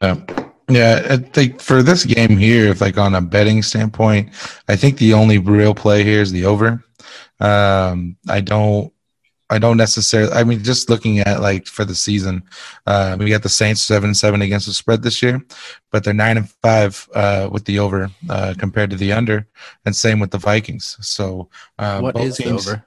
Yeah. 0.00 0.45
Yeah, 0.68 1.06
I 1.10 1.16
think 1.18 1.60
for 1.60 1.82
this 1.82 2.04
game 2.04 2.36
here, 2.36 2.66
if 2.70 2.80
like 2.80 2.98
on 2.98 3.14
a 3.14 3.20
betting 3.20 3.62
standpoint, 3.62 4.30
I 4.68 4.74
think 4.76 4.98
the 4.98 5.14
only 5.14 5.38
real 5.38 5.74
play 5.74 6.02
here 6.02 6.20
is 6.20 6.32
the 6.32 6.44
over. 6.44 6.82
Um, 7.38 8.16
I 8.28 8.40
don't, 8.40 8.92
I 9.48 9.58
don't 9.60 9.76
necessarily. 9.76 10.32
I 10.32 10.42
mean, 10.42 10.64
just 10.64 10.90
looking 10.90 11.20
at 11.20 11.40
like 11.40 11.66
for 11.66 11.84
the 11.84 11.94
season, 11.94 12.42
uh, 12.84 13.16
we 13.18 13.30
got 13.30 13.44
the 13.44 13.48
Saints 13.48 13.80
seven 13.80 14.08
and 14.08 14.16
seven 14.16 14.42
against 14.42 14.66
the 14.66 14.72
spread 14.72 15.02
this 15.04 15.22
year, 15.22 15.40
but 15.92 16.02
they're 16.02 16.12
nine 16.12 16.36
and 16.36 16.50
five 16.50 17.08
uh, 17.14 17.48
with 17.52 17.64
the 17.64 17.78
over 17.78 18.10
uh, 18.28 18.54
compared 18.58 18.90
to 18.90 18.96
the 18.96 19.12
under, 19.12 19.46
and 19.84 19.94
same 19.94 20.18
with 20.18 20.32
the 20.32 20.38
Vikings. 20.38 20.96
So, 21.00 21.48
uh, 21.78 22.00
what 22.00 22.14
both 22.16 22.24
is 22.24 22.36
the 22.38 22.42
teams- 22.42 22.66
over? 22.66 22.84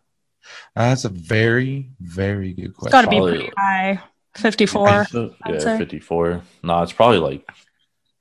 Uh, 0.75 0.89
that's 0.89 1.05
a 1.05 1.09
very, 1.09 1.89
very 2.01 2.53
good 2.53 2.65
It's 2.71 2.77
question. 2.77 2.91
got 2.91 3.01
to 3.03 3.09
be 3.09 3.21
pretty 3.21 3.51
high. 3.57 4.01
54. 4.36 5.07
Yeah, 5.47 5.77
54. 5.77 6.41
No, 6.63 6.82
it's 6.82 6.93
probably 6.93 7.17
like 7.19 7.47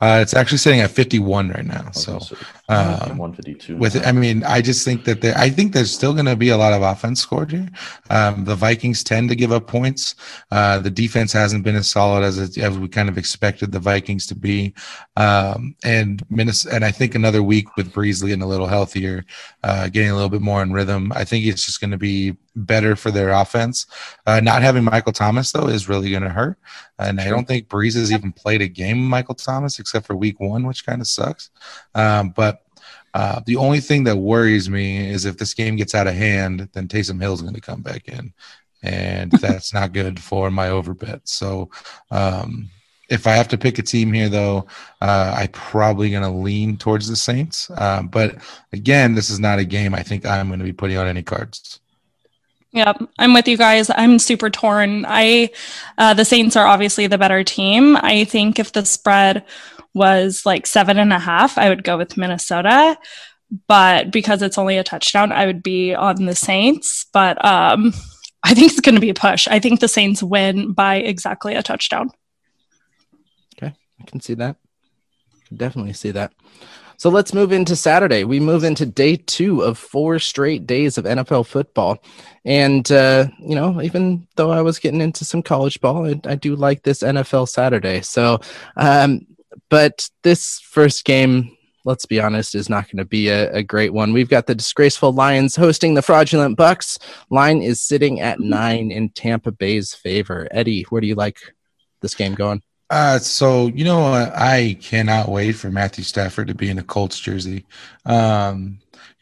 Uh, 0.00 0.20
it's 0.22 0.34
actually 0.34 0.58
sitting 0.58 0.80
at 0.80 0.90
fifty-one 0.90 1.50
right 1.50 1.66
now. 1.66 1.90
So. 1.90 2.20
um, 2.68 3.16
152. 3.16 3.76
with 3.78 3.96
it. 3.96 4.06
I 4.06 4.12
mean, 4.12 4.44
I 4.44 4.60
just 4.60 4.84
think 4.84 5.04
that 5.04 5.22
there, 5.22 5.36
I 5.36 5.48
think 5.48 5.72
there's 5.72 5.90
still 5.92 6.12
going 6.12 6.26
to 6.26 6.36
be 6.36 6.50
a 6.50 6.56
lot 6.56 6.74
of 6.74 6.82
offense 6.82 7.20
scored 7.20 7.50
here. 7.50 7.68
Um, 8.10 8.44
the 8.44 8.54
Vikings 8.54 9.02
tend 9.02 9.30
to 9.30 9.34
give 9.34 9.52
up 9.52 9.66
points. 9.66 10.14
Uh, 10.50 10.78
the 10.78 10.90
defense 10.90 11.32
hasn't 11.32 11.64
been 11.64 11.76
as 11.76 11.88
solid 11.88 12.24
as 12.24 12.38
it, 12.38 12.58
as 12.58 12.78
we 12.78 12.86
kind 12.88 13.08
of 13.08 13.16
expected 13.16 13.72
the 13.72 13.78
Vikings 13.78 14.26
to 14.26 14.34
be. 14.34 14.74
Um, 15.16 15.74
and 15.82 16.22
Minnesota, 16.28 16.76
and 16.76 16.84
I 16.84 16.90
think 16.90 17.14
another 17.14 17.42
week 17.42 17.76
with 17.76 17.92
Brees 17.92 18.20
getting 18.22 18.42
a 18.42 18.46
little 18.46 18.66
healthier, 18.66 19.24
uh, 19.64 19.88
getting 19.88 20.10
a 20.10 20.14
little 20.14 20.28
bit 20.28 20.42
more 20.42 20.62
in 20.62 20.72
rhythm. 20.72 21.10
I 21.14 21.24
think 21.24 21.46
it's 21.46 21.64
just 21.64 21.80
going 21.80 21.92
to 21.92 21.98
be 21.98 22.36
better 22.54 22.96
for 22.96 23.10
their 23.10 23.30
offense. 23.30 23.86
Uh, 24.26 24.40
not 24.40 24.62
having 24.62 24.84
Michael 24.84 25.12
Thomas 25.12 25.52
though 25.52 25.68
is 25.68 25.88
really 25.88 26.10
going 26.10 26.22
to 26.22 26.28
hurt. 26.28 26.58
And 26.98 27.20
I 27.20 27.28
don't 27.28 27.46
think 27.46 27.68
Brees 27.68 27.94
has 27.94 28.12
even 28.12 28.32
played 28.32 28.60
a 28.60 28.68
game 28.68 28.98
Michael 28.98 29.36
Thomas 29.36 29.78
except 29.88 30.06
for 30.06 30.14
week 30.14 30.38
one, 30.38 30.66
which 30.66 30.84
kind 30.84 31.00
of 31.00 31.06
sucks. 31.06 31.50
Um, 31.94 32.30
but 32.30 32.62
uh, 33.14 33.40
the 33.46 33.56
only 33.56 33.80
thing 33.80 34.04
that 34.04 34.16
worries 34.16 34.68
me 34.68 35.08
is 35.08 35.24
if 35.24 35.38
this 35.38 35.54
game 35.54 35.76
gets 35.76 35.94
out 35.94 36.06
of 36.06 36.14
hand, 36.14 36.68
then 36.72 36.88
Taysom 36.88 37.20
Hill 37.20 37.34
is 37.34 37.42
going 37.42 37.54
to 37.54 37.60
come 37.60 37.80
back 37.80 38.06
in, 38.08 38.32
and 38.82 39.32
that's 39.40 39.72
not 39.72 39.92
good 39.92 40.20
for 40.20 40.50
my 40.50 40.68
over 40.68 40.94
bet. 40.94 41.26
So, 41.26 41.70
um, 42.10 42.70
if 43.08 43.26
I 43.26 43.32
have 43.32 43.48
to 43.48 43.58
pick 43.58 43.78
a 43.78 43.82
team 43.82 44.12
here, 44.12 44.28
though, 44.28 44.66
uh, 45.00 45.34
I'm 45.38 45.48
probably 45.48 46.10
going 46.10 46.22
to 46.22 46.28
lean 46.28 46.76
towards 46.76 47.08
the 47.08 47.16
Saints. 47.16 47.70
Uh, 47.70 48.02
but 48.02 48.36
again, 48.74 49.14
this 49.14 49.30
is 49.30 49.40
not 49.40 49.58
a 49.58 49.64
game 49.64 49.94
I 49.94 50.02
think 50.02 50.26
I'm 50.26 50.48
going 50.48 50.58
to 50.58 50.64
be 50.64 50.74
putting 50.74 50.98
on 50.98 51.06
any 51.06 51.22
cards. 51.22 51.80
Yeah, 52.70 52.92
I'm 53.18 53.32
with 53.32 53.48
you 53.48 53.56
guys. 53.56 53.90
I'm 53.94 54.18
super 54.18 54.50
torn. 54.50 55.06
I, 55.08 55.50
uh, 55.96 56.12
the 56.12 56.26
Saints 56.26 56.54
are 56.54 56.66
obviously 56.66 57.06
the 57.06 57.16
better 57.16 57.42
team. 57.42 57.96
I 57.96 58.24
think 58.24 58.58
if 58.58 58.72
the 58.72 58.84
spread 58.84 59.42
was 59.98 60.46
like 60.46 60.66
seven 60.66 60.98
and 60.98 61.12
a 61.12 61.18
half, 61.18 61.58
I 61.58 61.68
would 61.68 61.84
go 61.84 61.98
with 61.98 62.16
Minnesota. 62.16 62.96
But 63.66 64.10
because 64.10 64.42
it's 64.42 64.58
only 64.58 64.76
a 64.76 64.84
touchdown, 64.84 65.32
I 65.32 65.46
would 65.46 65.62
be 65.62 65.94
on 65.94 66.24
the 66.26 66.34
Saints. 66.34 67.06
But 67.12 67.42
um, 67.44 67.92
I 68.42 68.54
think 68.54 68.72
it's 68.72 68.80
going 68.80 68.94
to 68.94 69.00
be 69.00 69.10
a 69.10 69.14
push. 69.14 69.48
I 69.48 69.58
think 69.58 69.80
the 69.80 69.88
Saints 69.88 70.22
win 70.22 70.72
by 70.72 70.96
exactly 70.96 71.54
a 71.54 71.62
touchdown. 71.62 72.10
Okay. 73.56 73.74
I 74.00 74.04
can 74.06 74.20
see 74.20 74.34
that. 74.34 74.56
Definitely 75.54 75.94
see 75.94 76.12
that. 76.12 76.32
So 76.98 77.10
let's 77.10 77.32
move 77.32 77.52
into 77.52 77.76
Saturday. 77.76 78.24
We 78.24 78.40
move 78.40 78.64
into 78.64 78.84
day 78.84 79.16
two 79.16 79.62
of 79.62 79.78
four 79.78 80.18
straight 80.18 80.66
days 80.66 80.98
of 80.98 81.04
NFL 81.04 81.46
football. 81.46 82.02
And, 82.44 82.90
uh, 82.90 83.28
you 83.38 83.54
know, 83.54 83.80
even 83.80 84.26
though 84.34 84.50
I 84.50 84.62
was 84.62 84.80
getting 84.80 85.00
into 85.00 85.24
some 85.24 85.40
college 85.40 85.80
ball, 85.80 86.06
I, 86.06 86.20
I 86.24 86.34
do 86.34 86.56
like 86.56 86.82
this 86.82 87.04
NFL 87.04 87.48
Saturday. 87.48 88.00
So, 88.00 88.40
um, 88.76 89.26
but 89.68 90.08
this 90.22 90.60
first 90.60 91.04
game, 91.04 91.56
let's 91.84 92.06
be 92.06 92.20
honest, 92.20 92.54
is 92.54 92.68
not 92.68 92.86
going 92.86 92.98
to 92.98 93.04
be 93.04 93.28
a, 93.28 93.52
a 93.52 93.62
great 93.62 93.92
one. 93.92 94.12
We've 94.12 94.28
got 94.28 94.46
the 94.46 94.54
disgraceful 94.54 95.12
Lions 95.12 95.56
hosting 95.56 95.94
the 95.94 96.02
fraudulent 96.02 96.56
Bucks. 96.56 96.98
Line 97.30 97.62
is 97.62 97.80
sitting 97.80 98.20
at 98.20 98.40
nine 98.40 98.90
in 98.90 99.10
Tampa 99.10 99.52
Bay's 99.52 99.94
favor. 99.94 100.48
Eddie, 100.50 100.82
where 100.90 101.00
do 101.00 101.06
you 101.06 101.14
like 101.14 101.38
this 102.00 102.14
game 102.14 102.34
going? 102.34 102.62
Uh, 102.90 103.18
so 103.18 103.66
you 103.66 103.84
know, 103.84 104.00
I 104.02 104.78
cannot 104.80 105.28
wait 105.28 105.52
for 105.52 105.70
Matthew 105.70 106.04
Stafford 106.04 106.48
to 106.48 106.54
be 106.54 106.70
in 106.70 106.78
a 106.78 106.82
Colts 106.82 107.20
jersey, 107.20 107.66
um, 108.06 108.78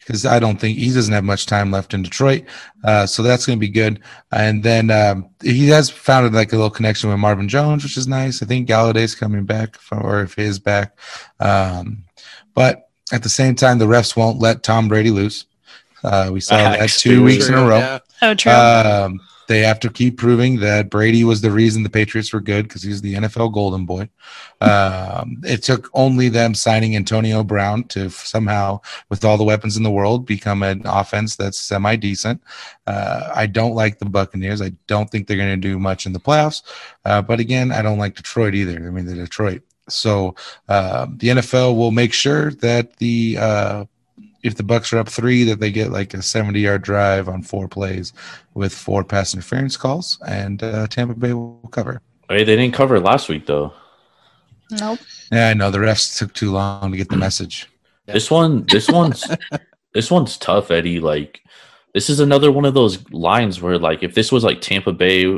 because 0.06 0.24
I 0.24 0.38
don't 0.38 0.60
think 0.60 0.78
he 0.78 0.92
doesn't 0.92 1.12
have 1.12 1.24
much 1.24 1.46
time 1.46 1.72
left 1.72 1.92
in 1.92 2.02
Detroit. 2.02 2.44
Uh, 2.84 3.06
so 3.06 3.24
that's 3.24 3.44
going 3.44 3.58
to 3.58 3.60
be 3.60 3.68
good. 3.68 4.00
And 4.30 4.62
then 4.62 4.90
um, 4.90 5.28
he 5.42 5.68
has 5.68 5.90
founded 5.90 6.32
like 6.32 6.52
a 6.52 6.56
little 6.56 6.70
connection 6.70 7.10
with 7.10 7.18
Marvin 7.18 7.48
Jones, 7.48 7.82
which 7.82 7.96
is 7.96 8.06
nice. 8.06 8.40
I 8.40 8.46
think 8.46 8.68
Golladay's 8.68 9.16
coming 9.16 9.44
back, 9.44 9.76
from, 9.76 10.06
or 10.06 10.22
if 10.22 10.34
he 10.34 10.42
is 10.42 10.60
back. 10.60 10.96
Um, 11.40 12.04
but 12.54 12.88
at 13.12 13.24
the 13.24 13.28
same 13.28 13.56
time, 13.56 13.78
the 13.78 13.86
refs 13.86 14.16
won't 14.16 14.38
let 14.38 14.62
Tom 14.62 14.86
Brady 14.86 15.10
loose. 15.10 15.46
Uh, 16.04 16.30
we 16.32 16.40
saw 16.40 16.56
that 16.56 16.88
two 16.88 17.16
dude. 17.16 17.24
weeks 17.24 17.48
in 17.48 17.54
a 17.54 17.66
row. 17.66 17.78
Yeah. 17.78 17.98
Oh, 18.22 18.34
true. 18.34 18.52
Um, 18.52 19.20
they 19.48 19.60
have 19.60 19.80
to 19.80 19.90
keep 19.90 20.18
proving 20.18 20.60
that 20.60 20.90
Brady 20.90 21.24
was 21.24 21.40
the 21.40 21.50
reason 21.50 21.82
the 21.82 21.90
Patriots 21.90 22.32
were 22.32 22.40
good 22.40 22.66
because 22.66 22.82
he's 22.82 23.00
the 23.00 23.14
NFL 23.14 23.52
golden 23.52 23.86
boy. 23.86 24.08
Um, 24.60 25.40
it 25.44 25.62
took 25.62 25.90
only 25.94 26.28
them 26.28 26.54
signing 26.54 26.96
Antonio 26.96 27.44
Brown 27.44 27.84
to 27.84 28.10
somehow, 28.10 28.80
with 29.08 29.24
all 29.24 29.36
the 29.36 29.44
weapons 29.44 29.76
in 29.76 29.82
the 29.82 29.90
world, 29.90 30.26
become 30.26 30.62
an 30.62 30.82
offense 30.84 31.36
that's 31.36 31.60
semi 31.60 31.96
decent. 31.96 32.42
Uh, 32.86 33.30
I 33.34 33.46
don't 33.46 33.74
like 33.74 33.98
the 33.98 34.06
Buccaneers. 34.06 34.62
I 34.62 34.72
don't 34.86 35.10
think 35.10 35.26
they're 35.26 35.36
going 35.36 35.60
to 35.60 35.68
do 35.68 35.78
much 35.78 36.06
in 36.06 36.12
the 36.12 36.20
playoffs. 36.20 36.62
Uh, 37.04 37.22
but 37.22 37.40
again, 37.40 37.72
I 37.72 37.82
don't 37.82 37.98
like 37.98 38.16
Detroit 38.16 38.54
either. 38.54 38.76
I 38.76 38.90
mean, 38.90 39.06
they're 39.06 39.16
Detroit. 39.16 39.62
So 39.88 40.34
uh, 40.68 41.06
the 41.16 41.28
NFL 41.28 41.76
will 41.76 41.92
make 41.92 42.12
sure 42.12 42.50
that 42.54 42.96
the 42.96 43.38
uh, 43.38 43.84
if 44.42 44.54
the 44.54 44.62
Bucks 44.62 44.92
are 44.92 44.98
up 44.98 45.08
three, 45.08 45.44
that 45.44 45.60
they 45.60 45.70
get 45.70 45.90
like 45.90 46.14
a 46.14 46.22
seventy-yard 46.22 46.82
drive 46.82 47.28
on 47.28 47.42
four 47.42 47.68
plays 47.68 48.12
with 48.54 48.72
four 48.72 49.04
pass 49.04 49.34
interference 49.34 49.76
calls, 49.76 50.18
and 50.26 50.62
uh, 50.62 50.86
Tampa 50.86 51.14
Bay 51.14 51.32
will 51.32 51.68
cover. 51.72 52.00
Hey, 52.28 52.44
they 52.44 52.56
didn't 52.56 52.74
cover 52.74 52.98
last 53.00 53.28
week 53.28 53.46
though. 53.46 53.72
nope. 54.70 54.98
Yeah, 55.32 55.48
I 55.48 55.54
know 55.54 55.70
the 55.70 55.78
refs 55.78 56.18
took 56.18 56.32
too 56.32 56.52
long 56.52 56.92
to 56.92 56.96
get 56.96 57.08
the 57.08 57.16
message. 57.16 57.68
This 58.06 58.30
one, 58.30 58.64
this 58.66 58.88
one's, 58.88 59.24
this 59.92 60.12
one's 60.12 60.38
tough, 60.38 60.70
Eddie. 60.70 61.00
Like, 61.00 61.40
this 61.92 62.08
is 62.08 62.20
another 62.20 62.52
one 62.52 62.64
of 62.64 62.74
those 62.74 63.04
lines 63.10 63.60
where, 63.60 63.80
like, 63.80 64.04
if 64.04 64.14
this 64.14 64.30
was 64.30 64.44
like 64.44 64.60
Tampa 64.60 64.92
Bay 64.92 65.36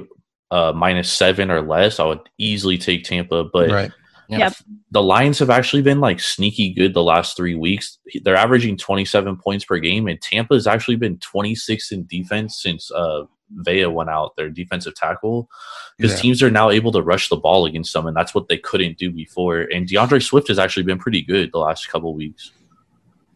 uh, 0.50 0.72
minus 0.76 1.10
seven 1.10 1.50
or 1.50 1.62
less, 1.62 1.98
I 1.98 2.04
would 2.04 2.20
easily 2.36 2.76
take 2.76 3.04
Tampa. 3.04 3.44
But 3.44 3.70
right. 3.70 3.90
Yep. 4.36 4.54
the 4.90 5.02
Lions 5.02 5.38
have 5.38 5.48
actually 5.50 5.80
been 5.82 6.00
like 6.00 6.20
sneaky 6.20 6.72
good 6.74 6.92
the 6.94 7.02
last 7.02 7.36
three 7.36 7.54
weeks. 7.54 7.98
They're 8.22 8.36
averaging 8.36 8.76
27 8.76 9.36
points 9.36 9.64
per 9.64 9.78
game, 9.78 10.06
and 10.06 10.20
Tampa 10.20 10.54
has 10.54 10.66
actually 10.66 10.96
been 10.96 11.18
26 11.18 11.92
in 11.92 12.06
defense 12.06 12.60
since 12.62 12.90
uh, 12.90 13.22
Vea 13.50 13.86
went 13.86 14.10
out, 14.10 14.36
their 14.36 14.50
defensive 14.50 14.94
tackle, 14.94 15.48
because 15.96 16.12
Yeah. 16.12 16.18
teams 16.20 16.42
are 16.42 16.50
now 16.50 16.68
able 16.70 16.92
to 16.92 17.00
rush 17.02 17.30
the 17.30 17.36
ball 17.36 17.64
against 17.64 17.92
them, 17.94 18.06
and 18.06 18.14
that's 18.16 18.34
what 18.34 18.48
they 18.48 18.58
couldn't 18.58 18.98
do 18.98 19.10
before. 19.10 19.60
And 19.60 19.88
DeAndre 19.88 20.22
Swift 20.22 20.48
has 20.48 20.58
actually 20.58 20.82
been 20.82 20.98
pretty 20.98 21.22
good 21.22 21.50
the 21.52 21.58
last 21.58 21.88
couple 21.88 22.12
weeks. 22.14 22.50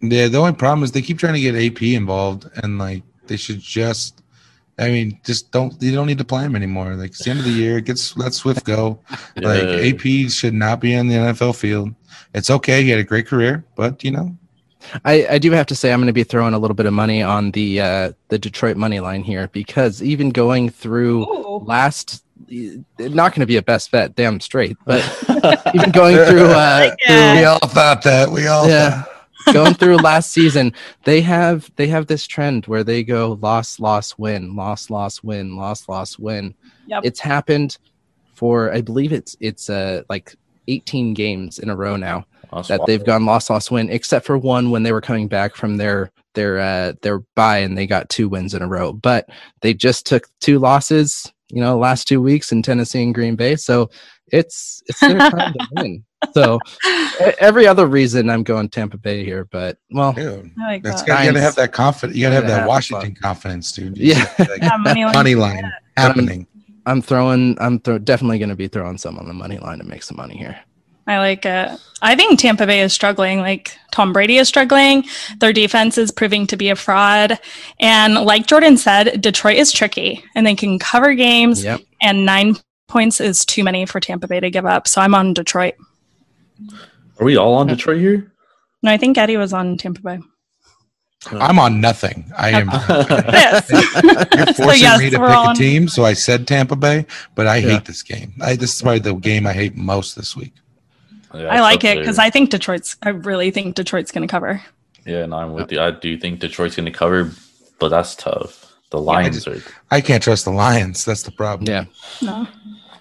Yeah, 0.03 0.29
the 0.29 0.39
only 0.39 0.53
problem 0.53 0.83
is 0.85 0.93
they 0.93 1.01
keep 1.01 1.19
trying 1.19 1.35
to 1.35 1.41
get 1.41 1.55
AP 1.55 1.95
involved, 1.95 2.51
and 2.63 2.79
like 2.79 3.03
they 3.29 3.37
should 3.37 3.61
just. 3.61 4.22
I 4.79 4.89
mean, 4.91 5.21
just 5.25 5.51
don't. 5.53 5.75
You 5.83 5.93
don't 5.93 6.07
need 6.07 6.19
to 6.19 6.25
play 6.25 6.43
him 6.45 6.57
anymore. 6.57 6.95
Like 6.95 7.11
it's 7.11 7.25
the 7.25 7.31
end 7.31 7.41
of 7.41 7.45
the 7.45 7.51
year. 7.53 7.81
Get 7.81 8.13
let 8.17 8.33
Swift 8.35 8.65
go. 8.65 8.99
Like 9.37 9.63
Yeah. 9.63 9.93
AP 9.93 10.31
should 10.31 10.55
not 10.55 10.81
be 10.81 10.97
on 10.97 11.09
the 11.09 11.15
NFL 11.15 11.57
field. 11.57 11.95
It's 12.35 12.51
okay. 12.51 12.83
He 12.83 12.91
had 12.91 12.99
a 12.99 13.05
great 13.05 13.27
career, 13.27 13.65
but 13.77 14.03
you 14.03 14.11
know, 14.11 14.35
I, 15.05 15.27
I 15.33 15.39
do 15.39 15.51
have 15.53 15.67
to 15.67 15.75
say 15.75 15.93
I'm 15.93 16.01
going 16.01 16.07
to 16.07 16.13
be 16.15 16.25
throwing 16.25 16.55
a 16.55 16.59
little 16.59 16.75
bit 16.75 16.87
of 16.87 16.93
money 16.95 17.23
on 17.23 17.51
the 17.51 17.81
uh, 17.81 18.13
the 18.29 18.39
Detroit 18.39 18.77
money 18.77 19.01
line 19.01 19.23
here 19.23 19.49
because 19.49 20.03
even 20.03 20.31
going 20.31 20.71
through 20.71 21.25
Ooh. 21.25 21.59
last, 21.65 22.25
not 22.49 23.33
going 23.35 23.41
to 23.41 23.47
be 23.47 23.57
a 23.59 23.63
best 23.63 23.91
bet, 23.91 24.15
damn 24.17 24.41
straight. 24.41 24.77
But 24.87 25.03
even 25.75 25.91
going 25.91 26.17
through, 26.17 26.47
uh, 26.47 26.95
Yeah. 27.07 27.39
we 27.39 27.45
all 27.45 27.59
thought 27.59 28.03
that. 28.03 28.31
We 28.31 28.47
all 28.47 28.67
yeah, 28.69 29.05
going 29.53 29.75
through 29.75 29.97
last 29.97 30.33
season, 30.33 30.73
they 31.05 31.21
have 31.21 31.71
they 31.77 31.87
have 31.89 32.07
this 32.07 32.27
trend 32.27 32.67
where 32.67 32.85
they 32.85 33.03
go 33.03 33.39
loss, 33.41 33.81
loss, 33.81 34.17
win, 34.19 34.55
loss, 34.57 34.91
loss, 34.91 35.23
win, 35.23 35.57
loss, 35.57 35.89
loss, 35.89 36.19
win. 36.19 36.55
Yep. 36.87 37.03
It's 37.05 37.21
happened 37.21 37.79
for 38.35 38.73
I 38.73 38.81
believe 38.81 39.13
it's 39.13 39.37
it's 39.41 39.71
uh 39.71 40.03
like 40.09 40.35
18 40.69 41.15
games 41.15 41.59
in 41.59 41.71
a 41.71 41.77
row 41.77 41.97
now 41.97 42.25
That's 42.53 42.69
that 42.69 42.81
wild. 42.81 42.89
they've 42.89 43.05
gone 43.05 43.25
loss 43.25 43.51
loss 43.51 43.71
win 43.71 43.89
except 43.91 44.27
for 44.27 44.37
one 44.39 44.71
when 44.71 44.83
they 44.83 44.93
were 44.93 45.01
coming 45.01 45.29
back 45.29 45.55
from 45.55 45.77
their 45.77 46.11
their 46.35 46.59
uh 46.59 46.93
their 47.03 47.21
bye 47.37 47.59
and 47.59 47.77
they 47.77 47.87
got 47.87 48.09
two 48.09 48.29
wins 48.29 48.55
in 48.55 48.63
a 48.63 48.67
row 48.67 48.93
but 48.93 49.29
they 49.61 49.75
just 49.75 50.07
took 50.07 50.27
two 50.41 50.59
losses 50.59 51.33
you 51.51 51.61
know 51.61 51.79
last 51.79 52.09
two 52.09 52.21
weeks 52.21 52.53
in 52.53 52.63
Tennessee 52.63 53.03
and 53.03 53.15
Green 53.15 53.37
Bay 53.37 53.55
so 53.55 53.91
it's 54.29 54.83
it's 54.87 55.01
their 55.01 55.19
time 55.19 55.53
to 55.53 55.69
win 55.77 56.05
so 56.33 56.59
every 57.39 57.67
other 57.67 57.87
reason 57.87 58.31
I'm 58.31 58.43
going 58.43 58.69
Tampa 58.69 58.99
Bay 58.99 59.25
here 59.25 59.47
but 59.51 59.79
well 59.91 60.13
Dude, 60.13 60.51
oh 60.59 60.63
I 60.63 60.73
like 60.73 60.83
that's 60.83 61.03
that. 61.03 61.07
got, 61.09 61.25
you 61.25 61.31
gotta 61.33 61.41
have 61.41 61.55
that 61.57 61.73
confidence. 61.73 62.17
You 62.17 62.25
gotta 62.25 62.35
have 62.37 62.47
that 62.47 62.61
have 62.61 62.69
Washington 62.69 63.15
fun. 63.15 63.23
confidence, 63.23 63.73
dude. 63.73 63.97
You 63.99 64.13
yeah 64.15 64.33
like, 64.39 64.63
Yeah, 64.63 64.77
money 64.79 65.05
line. 65.05 65.13
money 65.15 65.35
line 65.35 65.73
happening. 65.97 66.47
I'm 66.87 67.01
throwing 67.03 67.57
I'm 67.61 67.79
throw, 67.81 67.99
definitely 67.99 68.39
going 68.39 68.49
to 68.49 68.57
be 68.57 68.67
throwing 68.69 68.99
some 68.99 69.17
on 69.19 69.29
the 69.29 69.35
money 69.35 69.59
line 69.59 69.79
to 69.79 69.85
make 69.85 70.03
some 70.03 70.17
money 70.17 70.37
here 70.37 70.59
I 71.07 71.19
like 71.19 71.45
it. 71.45 71.81
I 72.01 72.15
think 72.15 72.39
Tampa 72.39 72.65
Bay 72.65 72.81
is 72.81 72.93
struggling. 72.93 73.41
Like 73.41 73.77
Tom 73.91 74.13
Brady 74.13 74.39
is 74.39 74.47
struggling. 74.47 75.05
Their 75.41 75.53
defense 75.53 75.99
is 75.99 76.13
proving 76.13 76.47
to 76.47 76.57
be 76.57 76.71
a 76.71 76.77
fraud. 76.77 77.41
And 77.81 78.15
like 78.15 78.47
Jordan 78.47 78.77
said, 78.77 79.21
Detroit 79.21 79.57
is 79.57 79.73
tricky 79.73 80.23
and 80.37 80.47
they 80.47 80.55
can 80.55 80.79
cover 80.79 81.15
games. 81.15 81.65
yep 81.65 81.81
And 82.01 82.25
nine 82.25 82.55
points 82.87 83.21
is 83.21 83.45
too 83.45 83.65
many 83.65 83.85
for 83.85 83.99
Tampa 83.99 84.29
Bay 84.29 84.39
to 84.41 84.51
give 84.51 84.65
up. 84.67 84.87
So 84.87 85.01
I'm 85.01 85.15
on 85.15 85.35
Detroit. 85.35 85.75
Are 87.21 87.25
we 87.25 87.37
all 87.37 87.55
on 87.55 87.67
Detroit 87.67 88.01
here? 88.01 88.33
No, 88.83 88.91
I 88.91 88.97
think 88.97 89.17
Eddie 89.19 89.37
was 89.37 89.53
on 89.53 89.77
Tampa 89.77 90.01
Bay. 90.03 90.19
Uh, 91.31 91.39
I'm 91.39 91.59
on 91.61 91.81
nothing. 91.81 92.31
I 92.37 92.51
am. 92.51 92.69
Oh. 92.73 93.07
Yes. 93.33 93.71
You're 93.71 94.47
forcing 94.55 94.83
yes, 94.83 94.99
me 94.99 95.11
to 95.11 95.19
pick 95.19 95.29
all 95.29 95.51
a 95.51 95.55
team, 95.55 95.87
so 95.87 96.05
I 96.05 96.15
said 96.15 96.49
Tampa 96.49 96.75
Bay, 96.75 97.07
but 97.37 97.47
I 97.47 97.57
Yeah. 97.59 97.71
hate 97.75 97.85
this 97.85 98.03
game. 98.03 98.35
I, 98.43 98.57
this 98.57 98.75
is 98.75 98.83
probably 98.83 98.99
the 99.01 99.15
game 99.15 99.47
I 99.47 99.53
hate 99.53 99.77
most 99.77 100.17
this 100.17 100.35
week. 100.37 100.53
Yeah, 101.35 101.47
I 101.47 101.61
like 101.61 101.85
it 101.85 101.99
because. 101.99 102.19
I 102.19 102.29
think 102.29 102.51
Detroit's, 102.51 102.97
I 103.03 103.11
really 103.11 103.51
think 103.53 103.77
Detroit's 103.77 104.11
going 104.11 104.27
to 104.27 104.31
cover. 104.31 104.61
Yeah, 105.07 105.23
and 105.25 105.33
I'm 105.35 105.53
with 105.53 105.71
you. 105.73 105.81
I 105.81 105.91
do 105.93 106.19
think 106.19 106.41
Detroit's 106.41 106.77
going 106.77 106.87
to 106.87 106.93
cover, 106.93 107.31
but 107.79 107.89
that's 107.91 108.15
tough. 108.17 108.75
The 108.91 109.01
Lions 109.01 109.45
just- 109.45 109.49
are. 109.49 109.73
I 109.91 110.01
can't 110.01 110.23
trust 110.23 110.45
the 110.45 110.51
Lions. 110.51 111.05
That's 111.05 111.23
the 111.23 111.31
problem. 111.31 111.69
yeah 111.71 111.85
No. 112.21 112.47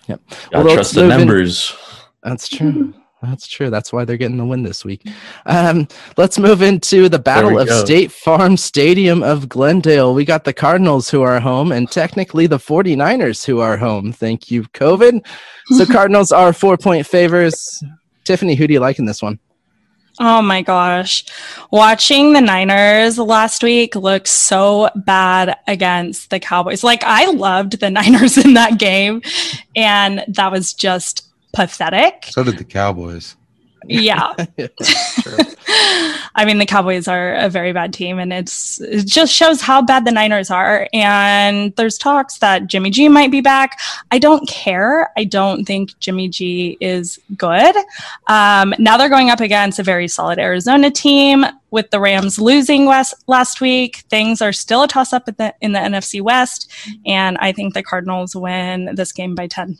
Gotta 0.07 0.19
Well, 0.65 0.73
trust 0.75 0.93
the 0.95 1.01
move 1.01 1.11
in- 1.11 1.17
numbers. 1.17 1.75
That's 2.23 2.47
true. 2.47 2.93
That's 3.21 3.47
true. 3.47 3.69
That's 3.69 3.93
why 3.93 4.03
they're 4.03 4.17
getting 4.17 4.37
the 4.37 4.45
win 4.45 4.63
this 4.63 4.83
week. 4.83 5.07
Um, 5.45 5.87
let's 6.17 6.39
move 6.39 6.63
into 6.63 7.07
the 7.07 7.19
Battle 7.19 7.59
of 7.59 7.67
go. 7.67 7.85
State 7.85 8.11
Farm 8.11 8.57
Stadium 8.57 9.21
of 9.21 9.47
Glendale. 9.47 10.15
We 10.15 10.25
got 10.25 10.43
the 10.43 10.53
Cardinals 10.53 11.09
who 11.09 11.21
are 11.21 11.39
home 11.39 11.71
and 11.71 11.89
technically 11.89 12.47
the 12.47 12.57
49ers 12.57 13.45
who 13.45 13.59
are 13.59 13.77
home. 13.77 14.11
Thank 14.11 14.49
you, 14.49 14.63
COVID. 14.63 15.23
So 15.77 15.85
Cardinals 15.91 16.31
are 16.31 16.51
four 16.51 16.77
point 16.77 17.05
favors. 17.05 17.83
Tiffany, 18.23 18.55
who 18.55 18.65
do 18.65 18.73
you 18.73 18.79
like 18.79 18.97
in 18.97 19.05
this 19.05 19.21
one? 19.21 19.39
Oh 20.19 20.41
my 20.41 20.61
gosh. 20.61 21.23
Watching 21.71 22.33
the 22.33 22.41
Niners 22.41 23.17
last 23.17 23.63
week 23.63 23.95
looked 23.95 24.27
so 24.27 24.89
bad 24.95 25.57
against 25.67 26.29
the 26.29 26.39
Cowboys. 26.39 26.83
Like, 26.83 27.03
I 27.03 27.31
loved 27.31 27.79
the 27.79 27.89
Niners 27.91 28.37
in 28.37 28.55
that 28.55 28.77
game, 28.77 29.21
and 29.75 30.23
that 30.27 30.51
was 30.51 30.73
just 30.73 31.30
pathetic. 31.53 32.27
So 32.29 32.43
did 32.43 32.57
the 32.57 32.63
Cowboys. 32.63 33.35
Yeah. 33.87 34.33
I 36.35 36.45
mean, 36.45 36.59
the 36.59 36.65
Cowboys 36.65 37.07
are 37.07 37.33
a 37.33 37.49
very 37.49 37.73
bad 37.73 37.93
team, 37.93 38.19
and 38.19 38.31
it's 38.31 38.79
it 38.81 39.05
just 39.05 39.33
shows 39.33 39.61
how 39.61 39.81
bad 39.81 40.05
the 40.05 40.11
Niners 40.11 40.49
are. 40.49 40.87
And 40.93 41.75
there's 41.75 41.97
talks 41.97 42.37
that 42.39 42.67
Jimmy 42.67 42.89
G 42.89 43.09
might 43.09 43.31
be 43.31 43.41
back. 43.41 43.79
I 44.11 44.19
don't 44.19 44.47
care. 44.47 45.11
I 45.17 45.23
don't 45.23 45.65
think 45.65 45.97
Jimmy 45.99 46.29
G 46.29 46.77
is 46.79 47.19
good. 47.35 47.75
Um, 48.27 48.73
now 48.79 48.97
they're 48.97 49.09
going 49.09 49.29
up 49.29 49.39
against 49.39 49.79
a 49.79 49.83
very 49.83 50.07
solid 50.07 50.39
Arizona 50.39 50.91
team. 50.91 51.45
With 51.71 51.89
the 51.91 52.01
Rams 52.01 52.37
losing 52.37 52.85
west, 52.85 53.13
last 53.27 53.61
week, 53.61 54.03
things 54.09 54.41
are 54.41 54.51
still 54.51 54.83
a 54.83 54.89
toss 54.89 55.13
up 55.13 55.29
in 55.29 55.35
the, 55.37 55.55
in 55.61 55.71
the 55.71 55.79
NFC 55.79 56.21
West, 56.21 56.69
and 57.05 57.37
I 57.37 57.53
think 57.53 57.73
the 57.73 57.81
Cardinals 57.81 58.35
win 58.35 58.93
this 58.95 59.13
game 59.13 59.35
by 59.35 59.47
ten. 59.47 59.77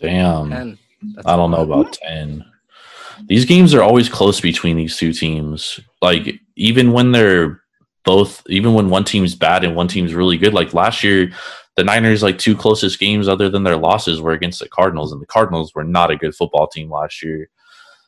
Damn. 0.00 0.52
And 0.52 0.78
that's 1.14 1.26
I 1.26 1.36
don't 1.36 1.50
know 1.50 1.62
about 1.62 1.92
10. 1.92 2.44
These 3.26 3.44
games 3.44 3.74
are 3.74 3.82
always 3.82 4.08
close 4.08 4.40
between 4.40 4.76
these 4.76 4.96
two 4.96 5.12
teams. 5.12 5.80
Like, 6.02 6.40
even 6.56 6.92
when 6.92 7.12
they're 7.12 7.60
both, 8.04 8.42
even 8.48 8.74
when 8.74 8.90
one 8.90 9.04
team's 9.04 9.34
bad 9.34 9.64
and 9.64 9.76
one 9.76 9.88
team's 9.88 10.14
really 10.14 10.36
good, 10.36 10.52
like 10.54 10.74
last 10.74 11.04
year, 11.04 11.30
the 11.76 11.84
Niners' 11.84 12.22
like 12.22 12.38
two 12.38 12.56
closest 12.56 12.98
games 12.98 13.28
other 13.28 13.48
than 13.48 13.64
their 13.64 13.76
losses 13.76 14.20
were 14.20 14.32
against 14.32 14.60
the 14.60 14.68
Cardinals, 14.68 15.12
and 15.12 15.20
the 15.20 15.26
Cardinals 15.26 15.74
were 15.74 15.84
not 15.84 16.10
a 16.10 16.16
good 16.16 16.34
football 16.34 16.66
team 16.66 16.90
last 16.90 17.22
year. 17.22 17.48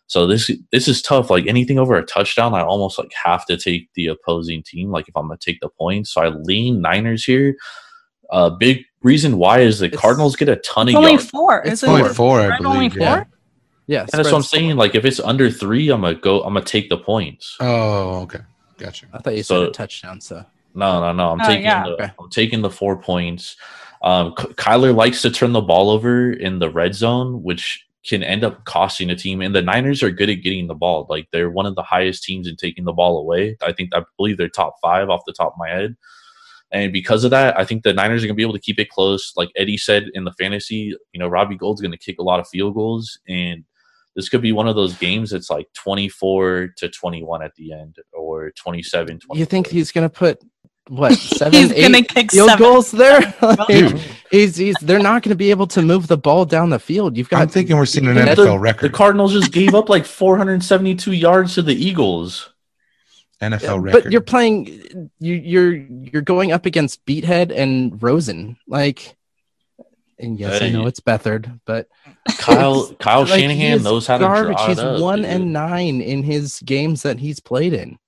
So 0.09 0.27
this 0.27 0.51
this 0.71 0.87
is 0.87 1.03
tough. 1.03 1.31
Like 1.31 1.47
anything 1.47 1.79
over 1.79 1.97
a 1.97 2.05
touchdown, 2.05 2.55
I 2.55 2.63
almost 2.63 2.99
like 2.99 3.13
have 3.25 3.45
to 3.47 3.57
take 3.57 3.89
the 3.95 4.07
opposing 4.07 4.63
team. 4.63 4.91
Like 4.91 5.09
if 5.09 5.17
I'm 5.17 5.27
gonna 5.27 5.39
take 5.39 5.61
the 5.61 5.69
points, 5.69 6.13
so 6.13 6.23
I 6.23 6.29
lean 6.29 6.81
Niners 6.81 7.25
here. 7.25 7.57
A 8.31 8.35
uh, 8.35 8.51
big 8.51 8.85
reason 9.07 9.39
why 9.39 9.61
is 9.61 9.79
the 9.79 9.87
It's- 9.87 10.01
Cardinals 10.01 10.37
get 10.37 10.49
a 10.49 10.57
ton 10.57 10.89
of 10.89 10.91
It's 10.91 10.97
only 10.97 11.11
yards. 11.13 11.31
four. 11.31 11.59
It's 11.61 11.73
Isn't 11.83 11.89
Only 11.91 12.03
it? 12.11 12.15
four, 12.15 12.41
I 12.41 12.45
Spread 12.47 12.67
only 12.67 12.89
believe. 12.89 12.97
Yeah. 13.01 13.15
four? 13.17 13.29
yeah, 13.87 14.01
And 14.01 14.09
that's 14.09 14.17
what 14.31 14.37
I'm 14.37 14.43
spreads- 14.43 14.49
saying. 14.51 14.77
Like 14.77 14.95
if 14.95 15.05
it's 15.05 15.21
under 15.21 15.51
three, 15.51 15.89
I'm 15.91 16.01
gonna 16.03 16.15
go. 16.15 16.43
I'm 16.43 16.55
gonna 16.55 16.65
take 16.65 16.89
the 16.91 16.99
points. 16.99 17.57
Oh, 17.61 18.21
okay. 18.23 18.41
Gotcha. 18.79 19.07
I 19.15 19.19
thought 19.19 19.37
you 19.37 19.43
said 19.43 19.61
a 19.63 19.71
touchdown. 19.71 20.21
So 20.21 20.45
No, 20.75 21.01
no, 21.01 21.13
no. 21.13 21.31
I'm 21.31 21.41
Oh, 21.41 21.47
taking 21.47 21.65
yeah. 21.65 21.85
the 21.85 21.91
Okay. 21.95 22.11
I'm 22.21 22.29
taking 22.31 22.61
the 22.61 22.69
four 22.71 22.99
points. 23.01 23.57
Um, 24.03 24.35
K- 24.37 24.49
Kyler 24.55 24.95
likes 24.95 25.23
to 25.23 25.31
turn 25.31 25.53
the 25.53 25.63
ball 25.63 25.89
over 25.89 26.31
in 26.33 26.59
the 26.59 26.69
red 26.69 26.95
zone, 26.95 27.43
which 27.43 27.83
can 28.07 28.23
end 28.23 28.45
up 28.45 28.63
costing 28.67 29.09
a 29.11 29.17
team. 29.17 29.41
And 29.41 29.55
the 29.55 29.63
Niners 29.63 30.03
are 30.03 30.11
good 30.11 30.29
at 30.29 30.43
getting 30.43 30.67
the 30.67 30.75
ball. 30.75 31.07
Like 31.09 31.29
they're 31.33 31.51
one 31.51 31.65
of 31.65 31.75
the 31.77 31.83
highest 31.83 32.23
teams 32.25 32.47
in 32.47 32.57
taking 32.57 32.85
the 32.85 32.93
ball 32.93 33.19
away. 33.19 33.57
I 33.63 33.73
think 33.73 33.95
I 33.95 34.03
believe 34.19 34.37
they're 34.37 34.49
top 34.51 34.77
five 34.83 35.09
off 35.09 35.23
the 35.27 35.33
top 35.33 35.55
of 35.55 35.59
my 35.59 35.71
head. 35.71 35.97
And 36.73 36.93
because 36.93 37.25
of 37.25 37.31
that, 37.31 37.59
I 37.59 37.65
think 37.65 37.83
the 37.85 37.93
Niners 37.93 38.25
are 38.25 38.27
gonna 38.27 38.35
be 38.35 38.43
able 38.43 38.53
to 38.55 38.61
keep 38.61 38.79
it 38.79 38.89
close. 38.91 39.33
Like 39.37 39.51
Eddie 39.57 39.77
said 39.79 40.11
in 40.15 40.25
the 40.25 40.33
fantasy, 40.33 40.95
you 41.13 41.21
know, 41.21 41.29
Robbie 41.29 41.57
Gould's 41.57 41.81
gonna 41.81 41.97
kick 41.97 42.19
a 42.19 42.25
lot 42.25 42.41
of 42.41 42.49
field 42.49 42.75
goals 42.75 43.19
and 43.29 43.65
this 44.17 44.31
could 44.31 44.41
be 44.41 44.53
one 44.53 44.67
of 44.67 44.75
those 44.75 44.95
games 44.97 45.31
that's 45.31 45.51
like 45.51 45.69
24 45.75 46.73
to 46.79 46.89
21 46.89 47.43
at 47.43 47.55
the 47.57 47.73
end 47.73 47.97
or 48.15 48.51
27 48.53 49.21
you 49.35 49.45
think 49.45 49.67
he's 49.67 49.93
gonna 49.93 50.09
put 50.09 50.43
what 50.89 51.13
seven, 51.19 51.53
He's 51.53 51.73
eight 51.73 51.83
gonna 51.83 52.03
kick 52.03 52.33
field 52.33 52.49
seven. 52.51 52.65
goals 52.65 52.91
there? 52.91 53.35
Like, 53.43 53.67
Dude. 53.69 54.01
he's, 54.31 54.57
he's 54.57 54.77
they're 54.83 54.99
not 54.99 55.23
gonna 55.23 55.35
be 55.35 55.51
able 55.51 55.67
to 55.69 55.83
move 55.83 56.07
the 56.07 56.17
ball 56.17 56.45
down 56.45 56.71
the 56.71 56.79
field. 56.79 57.17
You've 57.17 57.29
got 57.29 57.43
I'm 57.43 57.49
thinking 57.49 57.77
we're 57.77 57.87
seeing 57.87 58.07
an 58.07 58.17
NFL 58.17 58.77
the, 58.81 58.89
the. 58.89 58.91
Cardinals 58.91 59.33
just 59.33 59.53
gave 59.53 59.75
up 59.75 59.89
like 59.89 60.05
472 60.05 61.13
yards 61.13 61.55
to 61.55 61.63
the 61.63 61.75
Eagles. 61.75 62.53
NFL 63.41 63.83
record. 63.83 64.05
but 64.05 64.13
you're 64.13 64.21
playing 64.23 65.11
you 65.21 65.35
you're 65.35 65.75
you're 65.75 66.23
going 66.23 66.53
up 66.53 66.65
against 66.67 67.05
Beathard 67.05 67.53
and 67.55 68.03
Rosen 68.03 68.57
like 68.67 69.17
and 70.19 70.39
yes 70.41 70.63
I 70.63 70.71
know 70.71 70.87
it's 70.87 71.01
Beathard 71.01 71.61
but 71.67 71.89
Kyle 72.39 72.91
Kyle 72.99 73.21
like, 73.27 73.41
Shanahan 73.41 73.83
knows 73.83 74.07
how 74.07 74.17
to 74.19 74.25
garbage 74.25 74.57
draw 74.57 74.67
he's 74.69 74.79
it 74.79 74.85
up, 74.87 75.01
one 75.01 75.19
dude. 75.23 75.27
and 75.31 75.53
nine 75.53 76.01
in 76.01 76.23
his 76.23 76.61
games 76.65 77.03
that 77.03 77.19
he's 77.19 77.39
played 77.41 77.75
in 77.75 77.99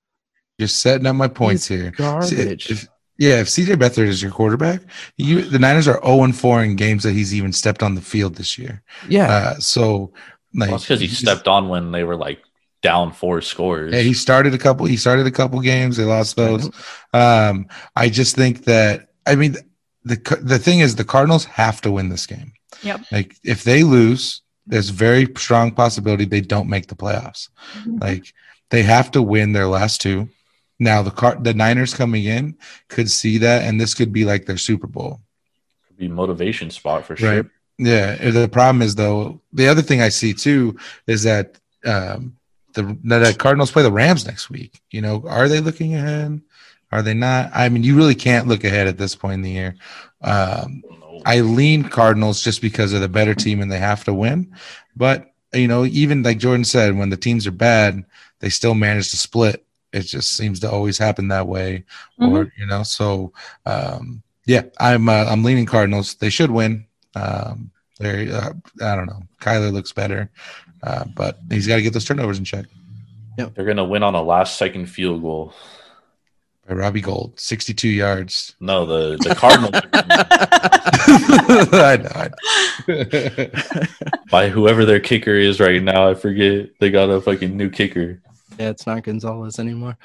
You're 0.56 0.68
setting 0.68 1.06
up 1.06 1.16
my 1.16 1.28
points 1.28 1.66
He's 1.68 1.80
here. 1.80 1.90
garbage 1.90 2.70
If- 2.70 2.88
yeah, 3.20 3.40
if 3.40 3.48
CJ 3.48 3.74
Beathard 3.74 4.06
is 4.06 4.22
your 4.22 4.30
quarterback, 4.30 4.80
you 5.16 5.42
the 5.42 5.58
Niners 5.58 5.88
are 5.88 6.00
0 6.06 6.22
and 6.22 6.36
4 6.36 6.62
in 6.62 6.76
games 6.76 7.02
that 7.02 7.14
he's 7.14 7.34
even 7.34 7.52
stepped 7.52 7.82
on 7.82 7.96
the 7.96 8.00
field 8.00 8.36
this 8.36 8.56
year. 8.56 8.80
yeah 9.08 9.26
Uh, 9.28 9.54
so 9.58 10.12
like 10.54 10.68
Well, 10.70 10.78
that's 10.78 10.84
because 10.84 11.00
he 11.00 11.08
stepped 11.08 11.48
on 11.48 11.68
when 11.68 11.90
they 11.90 12.04
were 12.04 12.14
like 12.16 12.40
down 12.82 13.12
four 13.12 13.40
scores. 13.40 13.92
Yeah, 13.92 14.00
he 14.00 14.14
started 14.14 14.54
a 14.54 14.58
couple. 14.58 14.86
He 14.86 14.96
started 14.96 15.26
a 15.26 15.30
couple 15.30 15.60
games. 15.60 15.96
They 15.96 16.04
lost 16.04 16.36
those. 16.36 16.70
Um, 17.12 17.66
I 17.96 18.08
just 18.08 18.36
think 18.36 18.64
that 18.64 19.08
I 19.26 19.34
mean 19.34 19.56
the 20.04 20.38
the 20.42 20.58
thing 20.58 20.80
is 20.80 20.96
the 20.96 21.04
Cardinals 21.04 21.44
have 21.44 21.80
to 21.82 21.92
win 21.92 22.08
this 22.08 22.26
game. 22.26 22.52
Yep. 22.82 23.00
Like 23.10 23.36
if 23.42 23.64
they 23.64 23.82
lose, 23.82 24.42
there's 24.66 24.90
very 24.90 25.26
strong 25.36 25.72
possibility 25.72 26.24
they 26.24 26.40
don't 26.40 26.68
make 26.68 26.86
the 26.86 26.94
playoffs. 26.94 27.48
Like 27.86 28.32
they 28.70 28.82
have 28.82 29.10
to 29.12 29.22
win 29.22 29.52
their 29.52 29.66
last 29.66 30.00
two. 30.00 30.28
Now 30.78 31.02
the 31.02 31.10
car 31.10 31.36
the 31.36 31.54
Niners 31.54 31.94
coming 31.94 32.24
in 32.24 32.56
could 32.88 33.10
see 33.10 33.38
that, 33.38 33.64
and 33.64 33.80
this 33.80 33.94
could 33.94 34.12
be 34.12 34.24
like 34.24 34.46
their 34.46 34.58
Super 34.58 34.86
Bowl. 34.86 35.20
Could 35.88 35.96
be 35.96 36.08
motivation 36.08 36.70
spot 36.70 37.04
for 37.04 37.16
sure. 37.16 37.36
Right. 37.36 37.46
Yeah. 37.78 38.30
The 38.30 38.48
problem 38.48 38.82
is 38.82 38.94
though, 38.94 39.40
the 39.52 39.66
other 39.66 39.82
thing 39.82 40.00
I 40.00 40.10
see 40.10 40.34
too 40.34 40.78
is 41.06 41.24
that 41.24 41.58
um, 41.84 42.37
the 42.78 42.98
the 43.02 43.34
Cardinals 43.38 43.72
play 43.72 43.82
the 43.82 43.92
Rams 43.92 44.26
next 44.26 44.50
week. 44.50 44.80
You 44.90 45.00
know, 45.00 45.24
are 45.26 45.48
they 45.48 45.60
looking 45.60 45.94
ahead? 45.94 46.40
Are 46.92 47.02
they 47.02 47.14
not? 47.14 47.50
I 47.54 47.68
mean, 47.68 47.82
you 47.82 47.96
really 47.96 48.14
can't 48.14 48.46
look 48.46 48.64
ahead 48.64 48.86
at 48.86 48.98
this 48.98 49.14
point 49.14 49.34
in 49.34 49.42
the 49.42 49.50
year. 49.50 49.74
Um, 50.22 50.82
I 51.26 51.40
lean 51.40 51.84
Cardinals 51.84 52.42
just 52.42 52.62
because 52.62 52.92
of 52.92 53.00
the 53.00 53.08
better 53.08 53.34
team 53.34 53.60
and 53.60 53.70
they 53.70 53.78
have 53.78 54.04
to 54.04 54.14
win. 54.14 54.54
But 54.96 55.32
you 55.52 55.68
know, 55.68 55.84
even 55.84 56.22
like 56.22 56.38
Jordan 56.38 56.64
said, 56.64 56.96
when 56.96 57.10
the 57.10 57.16
teams 57.16 57.46
are 57.46 57.52
bad, 57.52 58.04
they 58.40 58.48
still 58.48 58.74
manage 58.74 59.10
to 59.10 59.16
split. 59.16 59.64
It 59.92 60.02
just 60.02 60.36
seems 60.36 60.60
to 60.60 60.70
always 60.70 60.98
happen 60.98 61.28
that 61.28 61.48
way, 61.48 61.84
or 62.18 62.52
you 62.58 62.66
know. 62.66 62.82
So 62.82 63.32
um, 63.66 64.22
yeah, 64.46 64.62
I'm 64.78 65.08
uh, 65.08 65.24
I'm 65.26 65.42
leaning 65.42 65.66
Cardinals. 65.66 66.14
They 66.14 66.30
should 66.30 66.50
win. 66.50 66.86
Um, 67.14 67.70
they 67.98 68.30
uh, 68.30 68.52
I 68.82 68.94
don't 68.94 69.06
know. 69.06 69.22
Kyler 69.40 69.72
looks 69.72 69.92
better, 69.92 70.30
uh, 70.82 71.04
but 71.14 71.38
he's 71.50 71.66
got 71.66 71.76
to 71.76 71.82
get 71.82 71.92
those 71.92 72.04
turnovers 72.04 72.38
in 72.38 72.44
check. 72.44 72.66
Yeah. 73.38 73.50
They're 73.54 73.64
gonna 73.64 73.84
win 73.84 74.02
on 74.02 74.14
a 74.16 74.22
last 74.22 74.56
second 74.58 74.86
field 74.86 75.22
goal. 75.22 75.54
By 76.66 76.74
Robbie 76.74 77.00
Gould, 77.00 77.38
62 77.38 77.88
yards. 77.88 78.56
No, 78.60 78.84
the 78.84 79.16
the 79.16 79.34
Cardinals 79.34 79.70
I 81.72 81.96
know, 81.96 82.10
I 82.14 82.28
know. 82.88 84.20
by 84.30 84.48
whoever 84.48 84.84
their 84.84 85.00
kicker 85.00 85.34
is 85.34 85.60
right 85.60 85.82
now. 85.82 86.10
I 86.10 86.14
forget. 86.14 86.70
They 86.80 86.90
got 86.90 87.10
a 87.10 87.20
fucking 87.20 87.56
new 87.56 87.70
kicker. 87.70 88.20
Yeah, 88.58 88.70
it's 88.70 88.86
not 88.86 89.04
Gonzalez 89.04 89.58
anymore. 89.60 89.96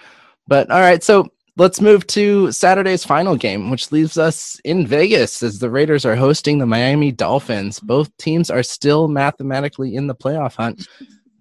But 0.47 0.69
all 0.69 0.79
right, 0.79 1.03
so 1.03 1.27
let's 1.57 1.81
move 1.81 2.07
to 2.07 2.51
Saturday's 2.51 3.03
final 3.03 3.35
game, 3.35 3.69
which 3.69 3.91
leaves 3.91 4.17
us 4.17 4.59
in 4.63 4.87
Vegas 4.87 5.43
as 5.43 5.59
the 5.59 5.69
Raiders 5.69 6.05
are 6.05 6.15
hosting 6.15 6.57
the 6.57 6.65
Miami 6.65 7.11
Dolphins. 7.11 7.79
Both 7.79 8.15
teams 8.17 8.49
are 8.49 8.63
still 8.63 9.07
mathematically 9.07 9.95
in 9.95 10.07
the 10.07 10.15
playoff 10.15 10.55
hunt, 10.55 10.87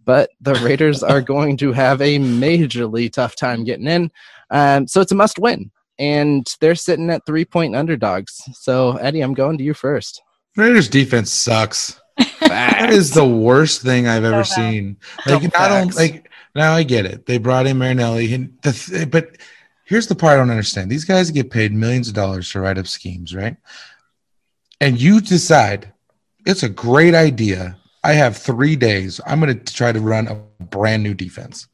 but 0.04 0.30
the 0.40 0.54
Raiders 0.56 1.02
are 1.02 1.20
going 1.34 1.56
to 1.58 1.72
have 1.72 2.00
a 2.02 2.18
majorly 2.18 3.10
tough 3.10 3.36
time 3.36 3.64
getting 3.64 3.86
in. 3.88 4.10
Um, 4.50 4.86
so 4.86 5.00
it's 5.00 5.12
a 5.12 5.16
must 5.16 5.38
win. 5.38 5.70
And 5.98 6.46
they're 6.60 6.74
sitting 6.74 7.10
at 7.10 7.24
three 7.26 7.44
point 7.44 7.76
underdogs. 7.76 8.40
So, 8.54 8.96
Eddie, 8.96 9.20
I'm 9.20 9.34
going 9.34 9.58
to 9.58 9.64
you 9.64 9.74
first. 9.74 10.22
Raiders 10.56 10.88
defense 10.88 11.30
sucks. 11.30 12.00
That 12.40 12.90
is 12.90 13.12
the 13.12 13.26
worst 13.26 13.82
thing 13.82 14.08
I've 14.08 14.24
ever 14.24 14.44
So 14.44 14.54
seen. 14.56 14.96
Like 15.26 15.26
Double 15.42 15.50
I 15.56 15.68
don't 15.68 15.84
facts. 15.88 15.96
like 15.96 16.30
now 16.54 16.72
I 16.74 16.82
get 16.82 17.06
it. 17.06 17.26
They 17.26 17.38
brought 17.38 17.66
in 17.66 17.78
Marinelli 17.78 18.34
and 18.34 18.58
the 18.62 18.72
th- 18.72 19.10
but 19.10 19.36
here's 19.92 20.06
the 20.06 20.14
part 20.14 20.32
I 20.32 20.36
don't 20.36 20.48
understand. 20.48 20.90
These 20.90 21.04
guys 21.04 21.30
get 21.30 21.50
paid 21.50 21.70
millions 21.70 22.08
of 22.08 22.14
dollars 22.14 22.50
to 22.52 22.60
write 22.60 22.78
up 22.78 22.86
schemes, 22.86 23.34
right? 23.34 23.58
And 24.80 24.98
you 24.98 25.20
decide 25.20 25.92
it's 26.46 26.62
a 26.62 26.68
great 26.70 27.14
idea. 27.14 27.76
I 28.02 28.14
have 28.14 28.34
three 28.34 28.74
days. 28.74 29.20
I'm 29.26 29.38
going 29.38 29.54
to 29.54 29.74
try 29.74 29.92
to 29.92 30.00
run 30.00 30.28
a 30.28 30.64
brand 30.64 31.02
new 31.02 31.12
defense 31.12 31.68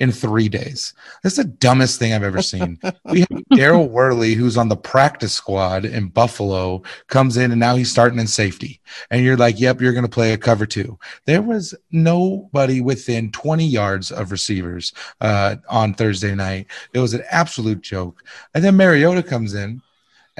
in 0.00 0.10
three 0.10 0.48
days. 0.48 0.94
That's 1.22 1.36
the 1.36 1.44
dumbest 1.44 1.98
thing 1.98 2.14
I've 2.14 2.22
ever 2.22 2.42
seen. 2.42 2.78
we 3.04 3.20
have 3.20 3.28
Daryl 3.52 3.88
Worley, 3.88 4.34
who's 4.34 4.56
on 4.56 4.68
the 4.68 4.76
practice 4.76 5.34
squad 5.34 5.84
in 5.84 6.08
Buffalo, 6.08 6.82
comes 7.08 7.36
in 7.36 7.50
and 7.52 7.60
now 7.60 7.76
he's 7.76 7.90
starting 7.90 8.18
in 8.18 8.26
safety. 8.26 8.80
And 9.10 9.22
you're 9.22 9.36
like, 9.36 9.60
yep, 9.60 9.80
you're 9.80 9.92
going 9.92 10.04
to 10.04 10.10
play 10.10 10.32
a 10.32 10.38
cover 10.38 10.64
two. 10.64 10.98
There 11.26 11.42
was 11.42 11.74
nobody 11.90 12.80
within 12.80 13.30
20 13.30 13.66
yards 13.66 14.10
of 14.10 14.32
receivers 14.32 14.92
uh, 15.20 15.56
on 15.68 15.92
Thursday 15.92 16.34
night. 16.34 16.66
It 16.94 16.98
was 16.98 17.12
an 17.12 17.22
absolute 17.30 17.82
joke. 17.82 18.24
And 18.54 18.64
then 18.64 18.76
Mariota 18.76 19.22
comes 19.22 19.54
in 19.54 19.82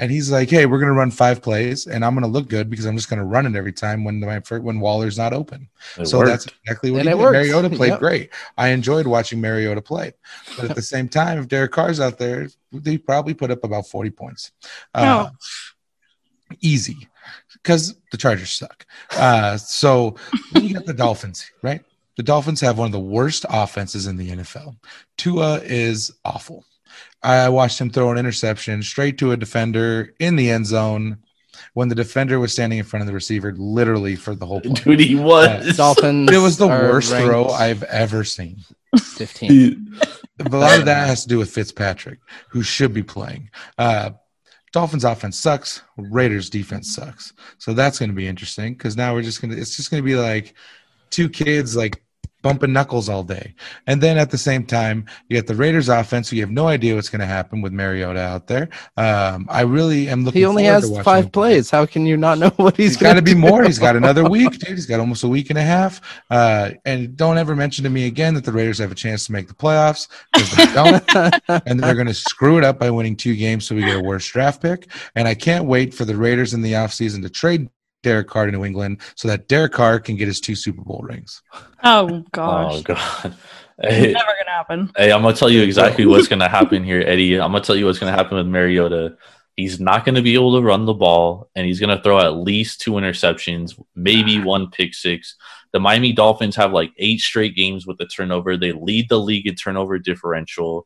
and 0.01 0.11
he's 0.11 0.29
like, 0.31 0.49
hey, 0.49 0.65
we're 0.65 0.79
going 0.79 0.91
to 0.91 0.97
run 0.97 1.11
five 1.11 1.41
plays 1.41 1.87
and 1.87 2.03
I'm 2.03 2.13
going 2.13 2.23
to 2.23 2.27
look 2.29 2.49
good 2.49 2.69
because 2.69 2.85
I'm 2.85 2.97
just 2.97 3.09
going 3.09 3.19
to 3.19 3.25
run 3.25 3.45
it 3.45 3.55
every 3.55 3.71
time 3.71 4.03
when 4.03 4.19
my 4.19 4.39
when 4.57 4.81
Waller's 4.81 5.17
not 5.17 5.31
open. 5.31 5.69
It 5.97 6.07
so 6.07 6.17
worked. 6.17 6.29
that's 6.31 6.47
exactly 6.47 6.91
what 6.91 7.01
And 7.01 7.07
he 7.07 7.13
it 7.13 7.17
did. 7.17 7.21
worked. 7.21 7.33
Mariota 7.33 7.69
played 7.77 7.89
Yep. 7.91 7.99
great. 7.99 8.29
I 8.57 8.69
enjoyed 8.69 9.07
watching 9.07 9.39
Mariota 9.39 9.81
play. 9.81 10.11
But 10.57 10.69
at 10.71 10.75
the 10.75 10.81
same 10.81 11.07
time, 11.07 11.37
if 11.39 11.47
Derek 11.47 11.71
Carr's 11.71 11.99
out 12.01 12.17
there, 12.17 12.49
they 12.73 12.97
probably 12.97 13.33
put 13.33 13.51
up 13.51 13.63
about 13.63 13.87
40 13.87 14.09
points. 14.09 14.51
Uh, 14.93 15.29
Easy. 16.59 17.07
Because 17.53 17.95
the 18.11 18.17
Chargers 18.17 18.49
suck. 18.51 18.85
Uh, 19.15 19.55
so 19.57 20.15
you 20.55 20.73
got 20.73 20.85
the 20.85 20.93
Dolphins, 20.93 21.49
right? 21.61 21.81
The 22.17 22.23
Dolphins 22.23 22.59
have 22.61 22.77
one 22.77 22.87
of 22.87 22.91
the 22.91 22.99
worst 22.99 23.45
offenses 23.49 24.07
in 24.07 24.17
the 24.17 24.31
NFL. 24.31 24.75
Tua 25.17 25.59
is 25.59 26.11
awful. 26.25 26.65
I 27.23 27.49
watched 27.49 27.79
him 27.79 27.89
throw 27.89 28.11
an 28.11 28.17
interception 28.17 28.81
straight 28.83 29.17
to 29.19 29.31
a 29.31 29.37
defender 29.37 30.13
in 30.19 30.35
the 30.35 30.49
end 30.49 30.65
zone 30.65 31.17
when 31.73 31.89
the 31.89 31.95
defender 31.95 32.39
was 32.39 32.51
standing 32.53 32.79
in 32.79 32.85
front 32.85 33.01
of 33.01 33.07
the 33.07 33.13
receiver 33.13 33.53
literally 33.53 34.15
for 34.15 34.35
the 34.35 34.45
whole 34.45 34.61
play. 34.61 34.73
Dude, 34.73 34.99
he 34.99 35.15
was. 35.15 35.77
Dolphins. 35.77 36.31
It 36.31 36.37
was 36.37 36.57
the 36.57 36.67
worst 36.67 37.11
throw 37.11 37.47
I've 37.49 37.83
ever 37.83 38.23
seen. 38.23 38.57
15. 38.97 39.99
A 40.39 40.49
lot 40.49 40.79
of 40.79 40.85
that 40.85 41.07
has 41.07 41.23
to 41.23 41.29
do 41.29 41.37
with 41.37 41.51
Fitzpatrick, 41.51 42.19
who 42.49 42.63
should 42.63 42.93
be 42.93 43.03
playing. 43.03 43.51
Uh, 43.77 44.11
Dolphins 44.73 45.03
offense 45.03 45.37
sucks. 45.37 45.81
Raiders 45.97 46.49
defense 46.49 46.95
sucks. 46.95 47.33
So 47.57 47.73
that's 47.73 47.99
going 47.99 48.09
to 48.09 48.15
be 48.15 48.27
interesting 48.27 48.73
because 48.73 48.97
now 48.97 49.13
we're 49.13 49.21
just 49.21 49.41
going 49.41 49.53
to, 49.53 49.59
it's 49.59 49.75
just 49.75 49.91
going 49.91 50.01
to 50.01 50.05
be 50.05 50.15
like 50.15 50.55
two 51.09 51.29
kids 51.29 51.75
like 51.75 52.03
bumping 52.41 52.73
knuckles 52.73 53.09
all 53.09 53.23
day. 53.23 53.53
And 53.87 54.01
then 54.01 54.17
at 54.17 54.31
the 54.31 54.37
same 54.37 54.65
time, 54.65 55.05
you 55.29 55.37
get 55.37 55.47
the 55.47 55.55
Raiders 55.55 55.89
offense, 55.89 56.29
who 56.29 56.35
you 56.37 56.41
have 56.43 56.51
no 56.51 56.67
idea 56.67 56.95
what's 56.95 57.09
going 57.09 57.19
to 57.21 57.25
happen 57.25 57.61
with 57.61 57.73
Mariota 57.73 58.19
out 58.19 58.47
there. 58.47 58.69
Um, 58.97 59.47
I 59.49 59.61
really 59.61 60.09
am 60.09 60.23
looking 60.25 60.39
He 60.39 60.45
only 60.45 60.63
has 60.65 60.89
five 60.99 61.31
play. 61.31 61.53
plays. 61.53 61.69
How 61.69 61.85
can 61.85 62.05
you 62.05 62.17
not 62.17 62.37
know 62.37 62.49
what 62.57 62.77
he's, 62.77 62.91
He's 62.91 62.97
got 62.97 63.13
to 63.13 63.21
be 63.21 63.33
do? 63.33 63.39
more. 63.39 63.63
He's 63.63 63.79
got 63.79 63.95
another 63.95 64.27
week, 64.29 64.51
dude. 64.59 64.69
He's 64.69 64.85
got 64.85 64.99
almost 64.99 65.23
a 65.23 65.27
week 65.27 65.49
and 65.49 65.59
a 65.59 65.63
half. 65.63 66.01
Uh, 66.29 66.71
and 66.85 67.15
don't 67.15 67.37
ever 67.37 67.55
mention 67.55 67.83
to 67.83 67.89
me 67.89 68.07
again 68.07 68.33
that 68.35 68.45
the 68.45 68.51
Raiders 68.51 68.79
have 68.79 68.91
a 68.91 68.95
chance 68.95 69.25
to 69.27 69.31
make 69.31 69.47
the 69.47 69.53
playoffs 69.53 70.07
because 70.33 70.51
they 70.55 70.73
don't. 70.73 71.03
and 71.67 71.79
they're 71.79 71.95
going 71.95 72.07
to 72.07 72.13
screw 72.13 72.57
it 72.57 72.63
up 72.63 72.79
by 72.79 72.89
winning 72.89 73.15
two 73.15 73.35
games 73.35 73.67
so 73.67 73.75
we 73.75 73.81
get 73.81 73.97
a 73.97 74.01
worse 74.01 74.27
draft 74.27 74.61
pick. 74.61 74.87
And 75.15 75.27
I 75.27 75.35
can't 75.35 75.65
wait 75.65 75.93
for 75.93 76.05
the 76.05 76.15
Raiders 76.15 76.53
in 76.53 76.61
the 76.61 76.73
offseason 76.73 77.21
to 77.23 77.29
trade 77.29 77.69
Derek 78.03 78.27
Carr 78.27 78.45
to 78.45 78.51
New 78.51 78.65
England 78.65 79.01
so 79.15 79.27
that 79.27 79.47
Derek 79.47 79.73
Carr 79.73 79.99
can 79.99 80.15
get 80.15 80.27
his 80.27 80.39
two 80.39 80.55
Super 80.55 80.81
Bowl 80.81 81.01
rings. 81.03 81.41
Oh, 81.83 82.09
oh 82.09 82.25
gosh. 82.31 82.73
Oh 82.75 82.81
god. 82.81 83.35
Hey, 83.81 84.13
Never 84.13 84.33
gonna 84.43 84.57
happen. 84.57 84.91
hey, 84.95 85.11
I'm 85.11 85.23
gonna 85.23 85.35
tell 85.35 85.49
you 85.49 85.63
exactly 85.63 86.05
what's 86.05 86.27
gonna 86.27 86.49
happen 86.49 86.83
here, 86.83 87.01
Eddie. 87.01 87.39
I'm 87.39 87.51
gonna 87.51 87.63
tell 87.63 87.75
you 87.75 87.87
what's 87.87 87.97
gonna 87.97 88.11
happen 88.11 88.37
with 88.37 88.45
Mariota. 88.45 89.17
He's 89.55 89.79
not 89.79 90.05
gonna 90.05 90.21
be 90.21 90.35
able 90.35 90.55
to 90.55 90.61
run 90.61 90.85
the 90.85 90.93
ball, 90.93 91.49
and 91.55 91.65
he's 91.65 91.79
gonna 91.79 92.01
throw 92.01 92.19
at 92.19 92.35
least 92.35 92.81
two 92.81 92.91
interceptions, 92.91 93.81
maybe 93.95 94.37
ah. 94.39 94.43
one 94.43 94.69
pick 94.69 94.93
six. 94.93 95.35
The 95.73 95.79
Miami 95.79 96.13
Dolphins 96.13 96.55
have 96.57 96.73
like 96.73 96.91
eight 96.97 97.21
straight 97.21 97.55
games 97.55 97.87
with 97.87 97.97
the 97.97 98.05
turnover. 98.05 98.55
They 98.55 98.71
lead 98.71 99.09
the 99.09 99.19
league 99.19 99.47
in 99.47 99.55
turnover 99.55 99.97
differential. 99.97 100.85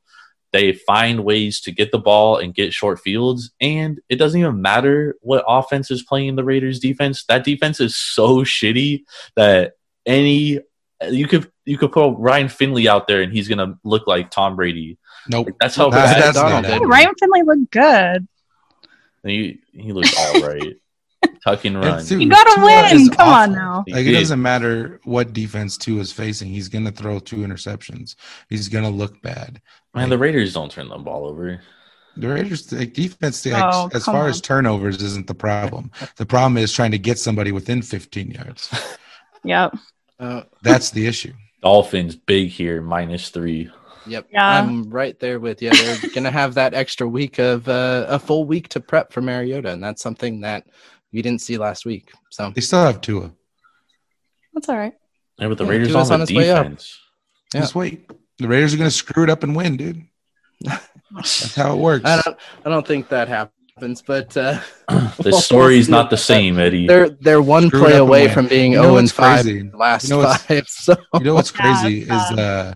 They 0.55 0.71
find 0.71 1.25
ways 1.25 1.59
to 1.61 1.71
get 1.73 1.91
the 1.91 1.97
ball 1.99 2.37
and 2.37 2.55
get 2.55 2.71
short 2.71 3.01
fields, 3.01 3.51
and 3.59 3.99
it 4.07 4.15
doesn't 4.15 4.39
even 4.39 4.61
matter 4.61 5.17
what 5.19 5.43
offense 5.45 5.91
is 5.91 6.01
playing 6.01 6.37
the 6.37 6.45
Raiders 6.45 6.79
defense. 6.79 7.25
That 7.25 7.43
defense 7.43 7.81
is 7.81 7.97
so 7.97 8.45
shitty 8.45 9.03
that 9.35 9.73
any 10.05 10.61
you 11.09 11.27
could 11.27 11.51
you 11.65 11.77
could 11.77 11.91
put 11.91 12.11
Ryan 12.17 12.47
Finley 12.47 12.87
out 12.87 13.05
there 13.05 13.21
and 13.21 13.33
he's 13.33 13.49
gonna 13.49 13.77
look 13.83 14.07
like 14.07 14.31
Tom 14.31 14.55
Brady. 14.55 14.97
Nope. 15.27 15.47
Like, 15.47 15.55
that's 15.59 15.75
how 15.75 15.89
That's- 15.89 16.13
bad 16.13 16.23
that's 16.23 16.37
Donald 16.37 16.63
not 16.81 16.87
Ryan 16.89 17.13
Finley 17.19 17.41
looked 17.43 17.71
good. 17.71 18.27
he 19.25 19.59
he 19.73 19.91
looks 19.91 20.15
all 20.17 20.39
right. 20.41 20.75
Tuck 21.45 21.63
and 21.65 21.77
run. 21.79 21.99
And 21.99 22.07
dude, 22.07 22.21
You 22.23 22.29
gotta 22.29 22.55
Tua 22.55 22.65
win. 22.65 23.01
is 23.01 23.09
Come 23.09 23.27
on 23.29 23.49
awful. 23.51 23.55
now. 23.55 23.83
He 23.85 23.93
Like 23.93 24.01
it 24.01 24.11
did. 24.11 24.19
doesn't 24.19 24.41
matter 24.41 24.99
what 25.03 25.31
defense 25.31 25.77
two 25.77 25.99
is 25.99 26.11
facing. 26.11 26.49
He's 26.49 26.67
gonna 26.69 26.91
throw 26.91 27.19
Tua 27.19 27.45
interceptions. 27.47 28.15
He's 28.49 28.67
gonna 28.67 28.89
look 28.89 29.21
bad. 29.21 29.61
Man, 29.93 30.09
the 30.09 30.17
Raiders 30.17 30.53
don't 30.53 30.71
turn 30.71 30.89
the 30.89 30.97
ball 30.97 31.25
over. 31.27 31.61
The 32.17 32.27
Raiders 32.29 32.71
like, 32.71 32.93
defense, 32.93 33.45
like, 33.45 33.61
Oh, 33.63 33.89
as 33.93 34.05
far 34.05 34.23
on. 34.23 34.29
as 34.29 34.41
turnovers, 34.41 35.01
isn't 35.03 35.27
the 35.27 35.35
problem. 35.35 35.91
The 36.15 36.25
problem 36.25 36.57
is 36.57 36.71
trying 36.73 36.91
to 36.91 36.97
get 36.97 37.19
somebody 37.19 37.51
within 37.51 37.81
15 37.81 38.31
yards. 38.31 38.69
Yep. 39.43 39.75
Uh, 40.19 40.41
That's 40.63 40.89
the 40.89 41.05
issue. 41.05 41.33
Dolphins 41.61 42.15
big 42.15 42.49
here, 42.49 42.81
minus 42.81 43.29
three. 43.29 43.69
Yep. 44.07 44.27
Yeah. 44.31 44.59
I'm 44.59 44.89
right 44.89 45.19
there 45.19 45.39
with 45.39 45.61
you. 45.61 45.69
They're 45.69 45.97
gonna 46.15 46.31
have 46.31 46.55
that 46.55 46.73
extra 46.73 47.07
week 47.07 47.37
of 47.37 47.67
uh, 47.69 48.05
a 48.09 48.17
full 48.17 48.45
week 48.45 48.69
to 48.69 48.79
prep 48.79 49.11
for 49.13 49.21
Mariota, 49.21 49.69
and 49.71 49.83
that's 49.83 50.01
something 50.01 50.41
that 50.41 50.65
we 51.15 51.21
didn't 51.21 51.41
see 51.41 51.57
last 51.57 51.85
week. 51.85 52.11
So 52.29 52.51
They 52.53 52.61
still 52.61 52.83
have 52.83 52.99
Tua. 53.01 53.31
That's 54.53 54.69
all 54.69 54.77
right. 54.77 54.93
Yeah, 55.39 55.47
but 55.47 55.57
the 55.57 55.63
Yeah, 55.63 55.69
Raiders 55.71 55.87
Tua's 55.87 56.09
don't 56.09 56.13
on 56.13 56.19
have 56.21 56.29
his 56.29 56.49
up. 56.49 56.63
defense. 56.65 56.99
Yeah. 57.53 57.61
Just 57.61 57.75
wait. 57.75 58.11
The 58.37 58.47
Raiders 58.47 58.73
are 58.73 58.77
gonna 58.77 58.91
screw 58.91 59.23
it 59.23 59.29
up 59.29 59.43
and 59.43 59.55
win, 59.55 59.77
dude. 59.77 60.03
That's 61.13 61.55
how 61.55 61.73
it 61.73 61.77
works. 61.79 62.05
I 62.09 62.21
don't, 62.21 62.37
I 62.65 62.69
don't 62.69 62.85
think 62.85 63.07
that 63.09 63.27
happens, 63.27 64.01
but 64.01 64.35
uh, 64.35 64.59
The 65.19 65.31
story's 65.41 65.87
not 65.89 66.09
the 66.09 66.17
same, 66.17 66.59
Eddie. 66.59 66.87
they're 66.87 67.09
they're 67.09 67.41
one 67.41 67.67
Screw 67.67 67.79
play 67.79 67.97
away 67.97 68.27
from 68.27 68.47
being 68.47 68.73
You 68.73 68.77
know 68.79 68.83
zero 68.83 68.97
and 68.97 69.11
five 69.11 69.43
crazy? 69.45 69.59
in 69.59 69.71
the 69.71 69.77
last 69.77 70.03
You 70.09 70.17
know 70.17 70.23
five. 70.33 70.67
So 70.67 70.95
You 71.15 71.21
know 71.21 71.33
what's 71.33 71.51
crazy 71.51 72.01
it's 72.01 72.11
is 72.11 72.37
uh, 72.37 72.73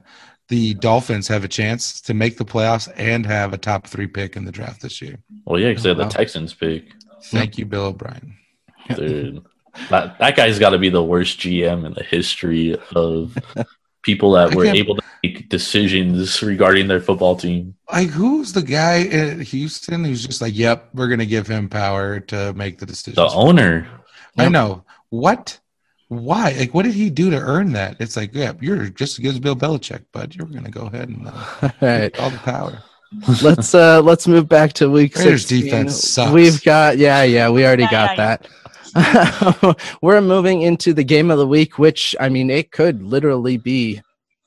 the 0.48 0.74
Dolphins 0.76 1.28
have 1.28 1.44
a 1.44 1.48
chance 1.48 2.02
to 2.02 2.14
make 2.14 2.38
the 2.38 2.46
playoffs 2.46 2.92
and 2.96 3.26
have 3.26 3.54
a 3.54 3.58
top 3.58 3.86
three 3.88 4.08
pick 4.08 4.36
in 4.36 4.46
the 4.46 4.52
draft 4.52 4.82
this 4.82 5.02
year. 5.02 5.18
Well, 5.46 5.60
yeah, 5.60 5.70
because 5.70 5.84
they 5.84 5.90
had 5.90 5.98
the 6.00 6.06
Texans 6.06 6.54
pick. 6.54 6.86
Thank 7.24 7.58
you, 7.58 7.66
Bill 7.66 7.86
O'Brien. 7.86 8.38
Dude, 8.96 9.44
that, 9.90 10.18
that 10.20 10.36
guy's 10.36 10.60
got 10.60 10.72
to 10.72 10.78
be 10.78 10.90
the 10.90 11.04
worst 11.04 11.40
GM 11.40 11.86
in 11.86 11.94
the 11.94 12.04
history 12.04 12.78
of 12.96 13.38
people 14.04 14.32
that 14.32 14.56
were 14.56 14.66
able 14.66 14.96
to 14.96 15.04
make 15.24 15.50
decisions 15.50 16.42
regarding 16.42 16.88
their 16.88 17.02
football 17.02 17.36
team. 17.36 17.76
Like, 17.92 18.10
who's 18.10 18.54
the 18.54 18.62
guy 18.62 19.04
at 19.04 19.40
Houston 19.40 20.04
who's 20.04 20.26
just 20.26 20.42
like, 20.42 20.56
"Yep, 20.56 20.90
we're 20.94 21.08
gonna 21.08 21.26
give 21.26 21.48
him 21.48 21.70
power 21.70 22.20
to 22.22 22.54
make 22.54 22.80
the 22.80 22.86
decisions." 22.86 23.16
The 23.16 23.38
owner. 23.38 23.88
I 24.38 24.48
know 24.48 24.86
what. 25.10 25.60
Why? 26.08 26.56
Like, 26.58 26.74
what 26.74 26.86
did 26.86 26.96
he 26.96 27.12
do 27.12 27.30
to 27.30 27.38
earn 27.38 27.74
that? 27.74 27.98
It's 28.00 28.18
like, 28.18 28.34
yeah, 28.34 28.54
you're 28.60 28.90
just 28.90 29.20
as 29.20 29.24
good 29.24 29.34
as 29.36 29.40
Bill 29.40 29.56
Belichick, 29.56 30.06
but 30.12 30.36
you're 30.36 30.48
gonna 30.48 30.72
go 30.72 30.88
ahead 30.88 31.10
and 31.10 31.28
uh, 31.28 31.32
all 31.62 31.72
right, 31.82 32.14
take 32.14 32.22
all 32.22 32.32
the 32.32 32.38
power. 32.40 32.84
Let's 33.42 33.74
uh 33.74 34.02
let's 34.02 34.28
move 34.28 34.48
back 34.48 34.74
to 34.74 34.90
week 34.90 35.16
Raiders 35.16 35.46
16. 35.48 35.64
defense 35.64 36.04
sucks. 36.04 36.32
We've 36.32 36.64
got 36.64 36.98
yeah, 36.98 37.24
yeah, 37.24 37.50
we 37.50 37.66
already 37.66 37.84
Yeah, 37.84 37.92
got 37.92 38.18
yeah, 38.18 38.38
that. 38.38 38.48
We're 40.02 40.22
moving 40.22 40.62
into 40.62 40.94
the 40.94 41.04
game 41.04 41.32
of 41.32 41.38
the 41.38 41.48
week, 41.48 41.78
which 41.78 42.16
I 42.20 42.30
mean, 42.30 42.50
it 42.50 42.72
could 42.72 43.04
literally 43.04 43.58
be, 43.58 44.02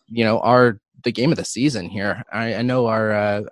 you 0.08 0.24
know, 0.24 0.40
our 0.40 0.80
the 1.04 1.12
game 1.12 1.32
of 1.32 1.38
the 1.38 1.44
season 1.44 1.88
here. 1.88 2.22
I, 2.32 2.54
I 2.56 2.62
know 2.62 2.86
our 2.86 3.12
uh, 3.12 3.42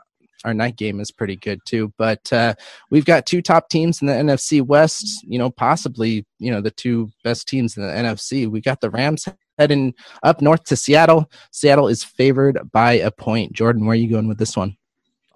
our 0.45 0.55
night 0.55 0.77
game 0.77 1.01
is 1.01 1.11
pretty 1.11 1.37
good 1.37 1.61
too, 1.65 1.93
but 1.99 2.33
uh, 2.33 2.55
we've 2.91 3.05
got 3.05 3.27
two 3.27 3.43
top 3.43 3.69
teams 3.69 4.01
in 4.01 4.07
the 4.07 4.15
NFC 4.15 4.63
West. 4.63 5.25
You 5.27 5.39
know, 5.39 5.51
possibly 5.51 6.25
you 6.39 6.51
know 6.51 6.61
the 6.61 6.71
two 6.71 7.11
best 7.25 7.49
teams 7.49 7.77
in 7.77 7.83
the 7.83 7.93
NFC. 7.93 8.49
We 8.49 8.61
got 8.61 8.81
the 8.81 8.91
Rams 8.91 9.29
heading 9.59 9.95
up 10.23 10.41
north 10.41 10.65
to 10.65 10.77
Seattle. 10.77 11.31
Seattle 11.51 11.89
is 11.89 12.03
favored 12.03 12.71
by 12.73 12.95
a 12.95 13.11
point. 13.11 13.53
Jordan, 13.53 13.85
where 13.85 13.93
are 13.93 13.97
you 13.97 14.09
going 14.11 14.29
with 14.29 14.39
this 14.39 14.57
one? 14.57 14.77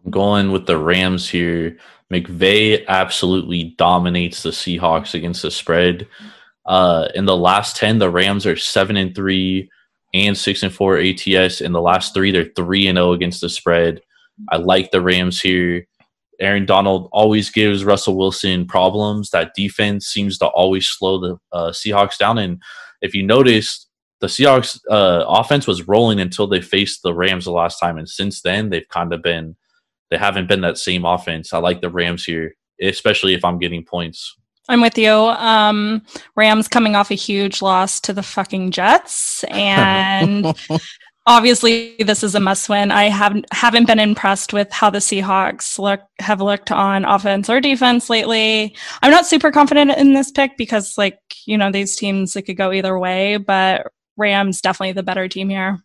I'm 0.05 0.11
going 0.11 0.53
with 0.53 0.67
the 0.67 0.79
Rams 0.79 1.29
here. 1.29 1.79
McVay 2.13 2.87
absolutely 2.87 3.75
dominates 3.79 4.43
the 4.43 4.51
Seahawks 4.51 5.15
against 5.15 5.43
the 5.43 5.51
spread. 5.51 6.07
Uh, 6.67 7.09
in 7.15 7.25
the 7.25 7.37
last 7.37 7.77
10, 7.77 7.99
the 7.99 8.11
Rams 8.11 8.47
are 8.47 8.57
7 8.57 8.97
and 8.97 9.15
3 9.15 9.71
and 10.15 10.37
6 10.37 10.63
and 10.63 10.73
4 10.73 10.99
ATS. 10.99 11.61
In 11.61 11.73
the 11.73 11.81
last 11.81 12.15
three, 12.15 12.31
they're 12.31 12.51
3 12.57 12.87
and 12.87 12.97
0 12.97 13.13
against 13.13 13.41
the 13.41 13.49
spread. 13.49 14.01
I 14.51 14.57
like 14.57 14.91
the 14.91 15.01
Rams 15.01 15.41
here. 15.41 15.87
Aaron 16.41 16.67
Donald 16.67 17.09
always 17.13 17.51
gives 17.51 17.85
Russell 17.85 18.17
Wilson 18.17 18.67
problems. 18.67 19.31
That 19.31 19.55
defense 19.55 20.07
seems 20.07 20.39
to 20.39 20.47
always 20.47 20.89
slow 20.89 21.21
the 21.21 21.39
uh, 21.53 21.71
Seahawks 21.71 22.19
down. 22.19 22.39
And 22.39 22.61
if 23.01 23.15
you 23.15 23.23
notice, 23.23 23.87
the 24.21 24.27
Seahawks 24.27 24.81
uh, 24.91 25.25
offense 25.29 25.67
was 25.67 25.87
rolling 25.87 26.21
until 26.21 26.47
they 26.47 26.61
faced 26.61 27.03
the 27.03 27.15
Rams 27.15 27.45
the 27.45 27.53
last 27.53 27.79
time. 27.79 27.99
And 27.99 28.09
since 28.09 28.43
then, 28.43 28.71
they've 28.71 28.89
kind 28.89 29.13
of 29.13 29.23
been 29.23 29.57
they 30.15 30.19
haven't 30.19 30.49
been 30.49 30.61
that 30.61 30.79
same 30.79 31.05
offense. 31.05 31.53
I 31.53 31.59
like 31.59 31.81
the 31.81 31.91
Rams 31.91 32.25
here, 32.25 32.55
especially 32.81 33.35
if 33.35 33.45
I'm 33.45 33.59
getting 33.59 33.85
points. 33.85 34.37
I'm 34.69 34.81
with 34.81 34.97
you. 34.97 35.11
Um, 35.11 36.03
Rams 36.37 36.69
coming 36.69 36.95
off 36.95 37.11
a 37.11 37.15
huge 37.15 37.61
loss 37.61 37.99
to 38.03 38.13
the 38.13 38.23
fucking 38.23 38.71
Jets, 38.71 39.43
and 39.51 40.55
obviously 41.27 41.97
this 41.99 42.23
is 42.23 42.37
a 42.37 42.41
must 42.41 42.69
win. 42.69 42.93
I 42.93 43.09
haven't 43.09 43.47
haven't 43.53 43.89
been 43.89 43.99
impressed 43.99 44.53
with 44.53 44.71
how 44.71 44.89
the 44.89 45.01
Seahawks 45.01 45.81
look 45.81 46.01
have 46.21 46.41
looked 46.41 46.71
on 46.71 47.05
offense 47.05 47.51
or 47.51 47.61
defense 47.61 48.09
lately. 48.09 48.77
I'm 49.03 49.11
not 49.11 49.27
super 49.27 49.51
confident 49.51 49.91
in 49.99 50.15
this 50.15 50.31
pick 50.31 50.57
because, 50.57 50.97
like 50.97 51.19
you 51.45 51.59
know, 51.59 51.73
these 51.73 51.97
teams 51.97 52.37
it 52.37 52.43
could 52.43 52.57
go 52.57 52.73
either 52.73 52.97
way, 53.01 53.37
but 53.37 53.89
Rams 54.17 54.61
definitely 54.61 54.93
the 54.93 55.03
better 55.03 55.27
team 55.27 55.49
here. 55.49 55.83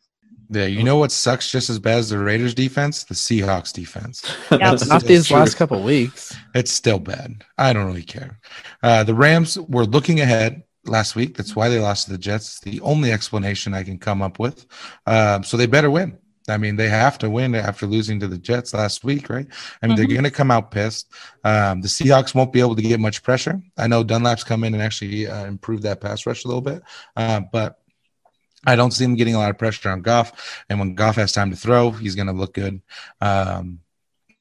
Yeah, 0.51 0.65
you 0.65 0.83
know 0.83 0.97
what 0.97 1.11
sucks 1.11 1.51
just 1.51 1.69
as 1.69 1.77
bad 1.77 1.99
as 1.99 2.09
the 2.09 2.17
Raiders 2.17 2.55
defense? 2.55 3.03
The 3.03 3.13
Seahawks 3.13 3.71
defense. 3.71 4.23
Yeah. 4.51 4.75
Not 4.87 5.03
these 5.03 5.27
true. 5.27 5.37
last 5.37 5.55
couple 5.55 5.81
weeks. 5.83 6.35
It's 6.55 6.71
still 6.71 6.97
bad. 6.99 7.43
I 7.57 7.71
don't 7.71 7.85
really 7.85 8.03
care. 8.03 8.39
Uh, 8.81 9.03
the 9.03 9.13
Rams 9.13 9.57
were 9.59 9.85
looking 9.85 10.19
ahead 10.21 10.63
last 10.85 11.15
week. 11.15 11.37
That's 11.37 11.55
why 11.55 11.69
they 11.69 11.77
lost 11.79 12.05
to 12.05 12.11
the 12.11 12.17
Jets. 12.17 12.59
The 12.61 12.81
only 12.81 13.11
explanation 13.11 13.73
I 13.75 13.83
can 13.83 13.99
come 13.99 14.21
up 14.23 14.39
with. 14.39 14.65
Um, 15.05 15.43
so 15.43 15.55
they 15.55 15.67
better 15.67 15.91
win. 15.91 16.17
I 16.49 16.57
mean, 16.57 16.77
they 16.77 16.89
have 16.89 17.19
to 17.19 17.29
win 17.29 17.53
after 17.53 17.85
losing 17.85 18.19
to 18.21 18.27
the 18.27 18.39
Jets 18.39 18.73
last 18.73 19.03
week, 19.03 19.29
right? 19.29 19.45
I 19.83 19.87
mean, 19.87 19.95
Mhm. 19.95 19.97
they're 19.97 20.07
going 20.07 20.23
to 20.23 20.31
come 20.31 20.49
out 20.49 20.71
pissed. 20.71 21.11
Um, 21.43 21.81
the 21.81 21.87
Seahawks 21.87 22.33
won't 22.33 22.51
be 22.51 22.59
able 22.59 22.75
to 22.75 22.81
get 22.81 22.99
much 22.99 23.21
pressure. 23.21 23.61
I 23.77 23.85
know 23.85 24.03
Dunlap's 24.03 24.43
come 24.43 24.63
in 24.63 24.73
and 24.73 24.81
actually 24.81 25.27
uh, 25.27 25.45
improved 25.45 25.83
that 25.83 26.01
pass 26.01 26.25
rush 26.25 26.43
a 26.45 26.47
little 26.47 26.61
bit, 26.61 26.81
uh, 27.15 27.41
but 27.51 27.75
I 28.65 28.75
don't 28.75 28.91
see 28.91 29.05
him 29.05 29.15
getting 29.15 29.35
a 29.35 29.39
lot 29.39 29.49
of 29.49 29.57
pressure 29.57 29.89
on 29.89 30.01
Goff. 30.01 30.63
And 30.69 30.79
when 30.79 30.95
Goff 30.95 31.15
has 31.15 31.31
time 31.31 31.51
to 31.51 31.55
throw, 31.55 31.91
he's 31.91 32.15
going 32.15 32.27
to 32.27 32.33
look 32.33 32.53
good. 32.53 32.81
Um, 33.21 33.79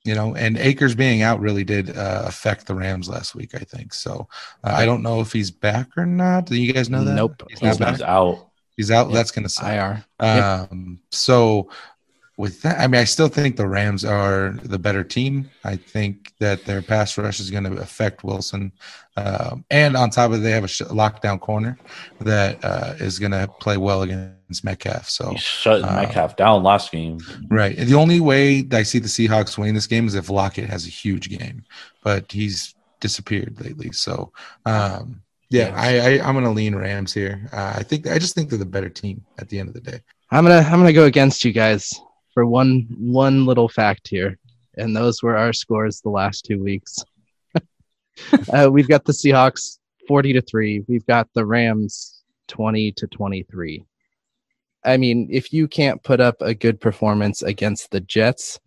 you 0.04 0.14
know, 0.14 0.34
and 0.34 0.56
Akers 0.56 0.94
being 0.94 1.22
out 1.22 1.40
really 1.40 1.64
did 1.64 1.96
uh, 1.96 2.22
affect 2.24 2.66
the 2.66 2.74
Rams 2.74 3.08
last 3.08 3.34
week, 3.34 3.54
I 3.54 3.58
think. 3.58 3.92
So 3.92 4.28
uh, 4.64 4.72
I 4.74 4.86
don't 4.86 5.02
know 5.02 5.20
if 5.20 5.32
he's 5.32 5.50
back 5.50 5.88
or 5.96 6.06
not. 6.06 6.46
Do 6.46 6.56
you 6.56 6.72
guys 6.72 6.88
know 6.88 7.04
that? 7.04 7.14
Nope. 7.14 7.42
He's 7.50 7.60
He's, 7.60 7.80
out. 7.80 8.48
He's 8.76 8.90
out. 8.90 9.12
That's 9.12 9.30
going 9.30 9.42
to 9.42 9.48
suck. 9.48 9.66
IR. 9.66 10.04
Um, 10.18 11.00
so 11.10 11.68
with 12.38 12.62
that, 12.62 12.78
I 12.78 12.86
mean, 12.86 13.00
I 13.00 13.04
still 13.04 13.26
think 13.26 13.56
the 13.56 13.66
Rams 13.66 14.04
are 14.04 14.56
the 14.62 14.78
better 14.78 15.02
team. 15.02 15.50
I 15.64 15.74
think 15.74 16.32
that 16.38 16.64
their 16.64 16.80
pass 16.80 17.18
rush 17.18 17.40
is 17.40 17.50
going 17.50 17.64
to 17.64 17.72
affect 17.82 18.22
Wilson. 18.22 18.70
Um, 19.16 19.64
and 19.70 19.96
on 19.96 20.10
top 20.10 20.30
of 20.30 20.38
it, 20.38 20.42
they 20.44 20.52
have 20.52 20.62
a 20.62 20.68
sh- 20.68 20.82
lockdown 20.82 21.40
corner 21.40 21.76
that 22.20 22.64
uh, 22.64 22.94
is 23.00 23.18
going 23.18 23.32
to 23.32 23.48
play 23.58 23.76
well 23.76 24.02
against 24.02 24.62
Metcalf. 24.62 25.08
So, 25.08 25.30
He 25.30 25.38
shut 25.38 25.82
uh, 25.82 25.92
Metcalf 25.96 26.36
down 26.36 26.62
last 26.62 26.92
game. 26.92 27.18
right. 27.50 27.76
The 27.76 27.96
only 27.96 28.20
way 28.20 28.64
I 28.70 28.84
see 28.84 29.00
the 29.00 29.08
Seahawks 29.08 29.58
winning 29.58 29.74
this 29.74 29.88
game 29.88 30.06
is 30.06 30.14
if 30.14 30.30
Lockett 30.30 30.70
has 30.70 30.86
a 30.86 30.90
huge 30.90 31.28
game, 31.28 31.64
but 32.04 32.30
he's 32.30 32.76
disappeared 33.00 33.60
lately. 33.60 33.90
So, 33.90 34.32
um, 34.64 35.22
yeah, 35.50 35.72
I, 35.74 35.98
I, 35.98 36.08
I'm 36.24 36.34
going 36.34 36.44
to 36.44 36.50
lean 36.50 36.76
Rams 36.76 37.12
here. 37.12 37.50
Uh, 37.52 37.74
I 37.76 37.82
think 37.82 38.06
I 38.06 38.18
just 38.20 38.36
think 38.36 38.48
they're 38.48 38.60
the 38.60 38.64
better 38.64 38.90
team 38.90 39.24
at 39.38 39.48
the 39.48 39.58
end 39.58 39.68
of 39.68 39.74
the 39.74 39.80
day. 39.80 40.00
I'm 40.30 40.44
gonna 40.44 40.58
I'm 40.58 40.78
gonna 40.78 40.92
go 40.92 41.06
against 41.06 41.42
you 41.42 41.52
guys 41.52 41.98
for 42.38 42.46
one 42.46 42.86
one 43.00 43.46
little 43.46 43.68
fact 43.68 44.06
here, 44.06 44.38
and 44.76 44.94
those 44.94 45.24
were 45.24 45.36
our 45.36 45.52
scores 45.52 46.00
the 46.00 46.08
last 46.08 46.44
two 46.44 46.62
weeks. 46.62 46.96
uh, 48.52 48.68
we've 48.70 48.86
got 48.86 49.04
the 49.04 49.12
Seahawks 49.12 49.78
forty 50.06 50.32
to 50.32 50.40
three. 50.40 50.84
We've 50.86 51.04
got 51.04 51.26
the 51.34 51.44
Rams 51.44 52.22
twenty 52.46 52.92
to 52.92 53.08
twenty 53.08 53.42
three. 53.42 53.84
I 54.84 54.98
mean, 54.98 55.26
if 55.32 55.52
you 55.52 55.66
can't 55.66 56.00
put 56.04 56.20
up 56.20 56.36
a 56.40 56.54
good 56.54 56.80
performance 56.80 57.42
against 57.42 57.90
the 57.90 57.98
Jets, 58.02 58.60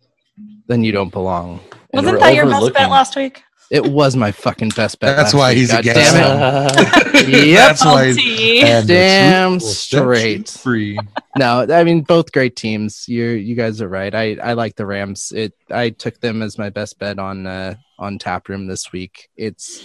then 0.66 0.84
you 0.84 0.92
don't 0.92 1.10
belong. 1.10 1.58
Wasn't 1.94 2.20
that 2.20 2.34
your 2.34 2.44
best 2.50 2.74
bet 2.74 2.90
last 2.90 3.16
week? 3.16 3.42
It 3.72 3.86
was 3.86 4.14
my 4.16 4.32
fucking 4.32 4.68
best 4.76 5.00
bet. 5.00 5.16
That's 5.16 5.32
why 5.32 5.52
week, 5.52 5.58
he's 5.58 5.70
a 5.72 5.76
God 5.76 5.84
guest. 5.84 6.12
Damn 6.12 7.14
it. 7.14 7.28
Yep. 7.48 7.56
That's 7.56 7.84
why. 7.86 8.10
LT. 8.10 8.18
And 8.64 8.86
the 8.86 8.92
Damn 8.92 9.50
truth 9.52 9.62
will 9.62 9.68
set 9.74 10.10
you 10.10 10.44
straight. 10.44 10.48
Free. 10.50 10.98
no, 11.38 11.66
I 11.70 11.82
mean 11.82 12.02
both 12.02 12.32
great 12.32 12.54
teams. 12.54 13.08
You 13.08 13.28
you 13.30 13.54
guys 13.54 13.80
are 13.80 13.88
right. 13.88 14.14
I 14.14 14.34
I 14.34 14.52
like 14.52 14.76
the 14.76 14.84
Rams. 14.84 15.32
It 15.34 15.54
I 15.70 15.88
took 15.88 16.20
them 16.20 16.42
as 16.42 16.58
my 16.58 16.68
best 16.68 16.98
bet 16.98 17.18
on 17.18 17.46
uh 17.46 17.76
on 17.98 18.18
Taproom 18.18 18.66
this 18.68 18.92
week. 18.92 19.30
It's 19.38 19.82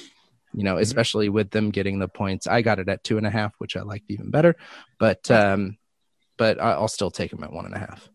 you 0.54 0.66
know 0.66 0.78
especially 0.80 1.30
with 1.30 1.52
them 1.52 1.72
getting 1.72 2.00
the 2.00 2.10
points. 2.10 2.46
I 2.46 2.62
got 2.64 2.80
it 2.80 2.90
at 2.90 3.06
two 3.06 3.18
and 3.18 3.26
a 3.26 3.32
half, 3.32 3.54
which 3.58 3.78
I 3.78 3.84
liked 3.84 4.12
even 4.12 4.32
better. 4.32 4.58
But 5.00 5.32
um, 5.32 5.78
but 6.36 6.60
I'll 6.60 6.90
still 6.90 7.12
take 7.12 7.32
them 7.32 7.44
at 7.46 7.54
one 7.54 7.66
and 7.66 7.76
a 7.76 7.80
half. 7.80 8.10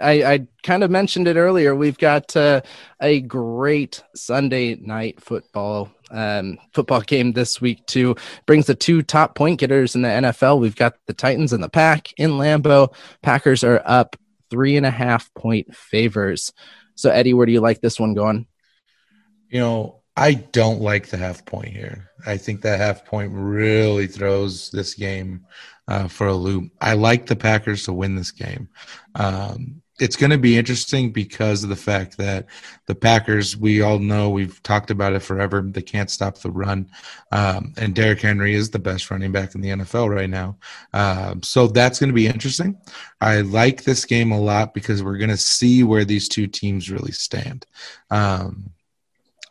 I, 0.00 0.34
I 0.34 0.46
kind 0.62 0.84
of 0.84 0.90
mentioned 0.90 1.28
it 1.28 1.36
earlier. 1.36 1.74
We've 1.74 1.98
got 1.98 2.36
uh, 2.36 2.62
a 3.00 3.20
great 3.20 4.02
Sunday 4.14 4.76
night 4.76 5.20
football 5.20 5.90
um, 6.10 6.58
football 6.72 7.00
game 7.00 7.32
this 7.32 7.60
week 7.60 7.84
too. 7.86 8.16
Brings 8.46 8.66
the 8.66 8.74
two 8.74 9.02
top 9.02 9.34
point 9.34 9.60
getters 9.60 9.94
in 9.94 10.02
the 10.02 10.08
NFL. 10.08 10.60
We've 10.60 10.76
got 10.76 10.94
the 11.06 11.14
Titans 11.14 11.52
and 11.52 11.62
the 11.62 11.68
Pack 11.68 12.12
in 12.16 12.32
Lambeau. 12.32 12.94
Packers 13.22 13.64
are 13.64 13.82
up 13.84 14.16
three 14.50 14.76
and 14.76 14.86
a 14.86 14.90
half 14.90 15.32
point 15.34 15.74
favors. 15.74 16.52
So 16.94 17.10
Eddie, 17.10 17.34
where 17.34 17.46
do 17.46 17.52
you 17.52 17.60
like 17.60 17.80
this 17.80 18.00
one 18.00 18.14
going? 18.14 18.46
You 19.50 19.60
know, 19.60 20.00
I 20.16 20.34
don't 20.34 20.80
like 20.80 21.08
the 21.08 21.16
half 21.16 21.44
point 21.44 21.68
here. 21.68 22.10
I 22.26 22.36
think 22.36 22.62
that 22.62 22.80
half 22.80 23.04
point 23.04 23.32
really 23.32 24.06
throws 24.06 24.70
this 24.70 24.94
game 24.94 25.46
uh, 25.86 26.08
for 26.08 26.26
a 26.26 26.34
loop. 26.34 26.72
I 26.80 26.94
like 26.94 27.26
the 27.26 27.36
Packers 27.36 27.84
to 27.84 27.92
win 27.92 28.16
this 28.16 28.32
game. 28.32 28.68
Um, 29.14 29.80
it's 30.00 30.16
going 30.16 30.30
to 30.30 30.38
be 30.38 30.56
interesting 30.56 31.10
because 31.10 31.62
of 31.62 31.70
the 31.70 31.76
fact 31.76 32.16
that 32.18 32.46
the 32.86 32.94
Packers, 32.94 33.56
we 33.56 33.82
all 33.82 33.98
know, 33.98 34.30
we've 34.30 34.62
talked 34.62 34.90
about 34.90 35.12
it 35.12 35.20
forever. 35.20 35.60
They 35.62 35.82
can't 35.82 36.10
stop 36.10 36.38
the 36.38 36.50
run. 36.50 36.90
Um, 37.32 37.74
and 37.76 37.94
Derrick 37.94 38.20
Henry 38.20 38.54
is 38.54 38.70
the 38.70 38.78
best 38.78 39.10
running 39.10 39.32
back 39.32 39.54
in 39.54 39.60
the 39.60 39.70
NFL 39.70 40.14
right 40.14 40.30
now. 40.30 40.56
Um, 40.92 41.42
so 41.42 41.66
that's 41.66 41.98
going 41.98 42.10
to 42.10 42.14
be 42.14 42.26
interesting. 42.26 42.78
I 43.20 43.40
like 43.40 43.84
this 43.84 44.04
game 44.04 44.32
a 44.32 44.40
lot 44.40 44.74
because 44.74 45.02
we're 45.02 45.18
going 45.18 45.30
to 45.30 45.36
see 45.36 45.82
where 45.82 46.04
these 46.04 46.28
two 46.28 46.46
teams 46.46 46.90
really 46.90 47.12
stand. 47.12 47.66
Um, 48.10 48.70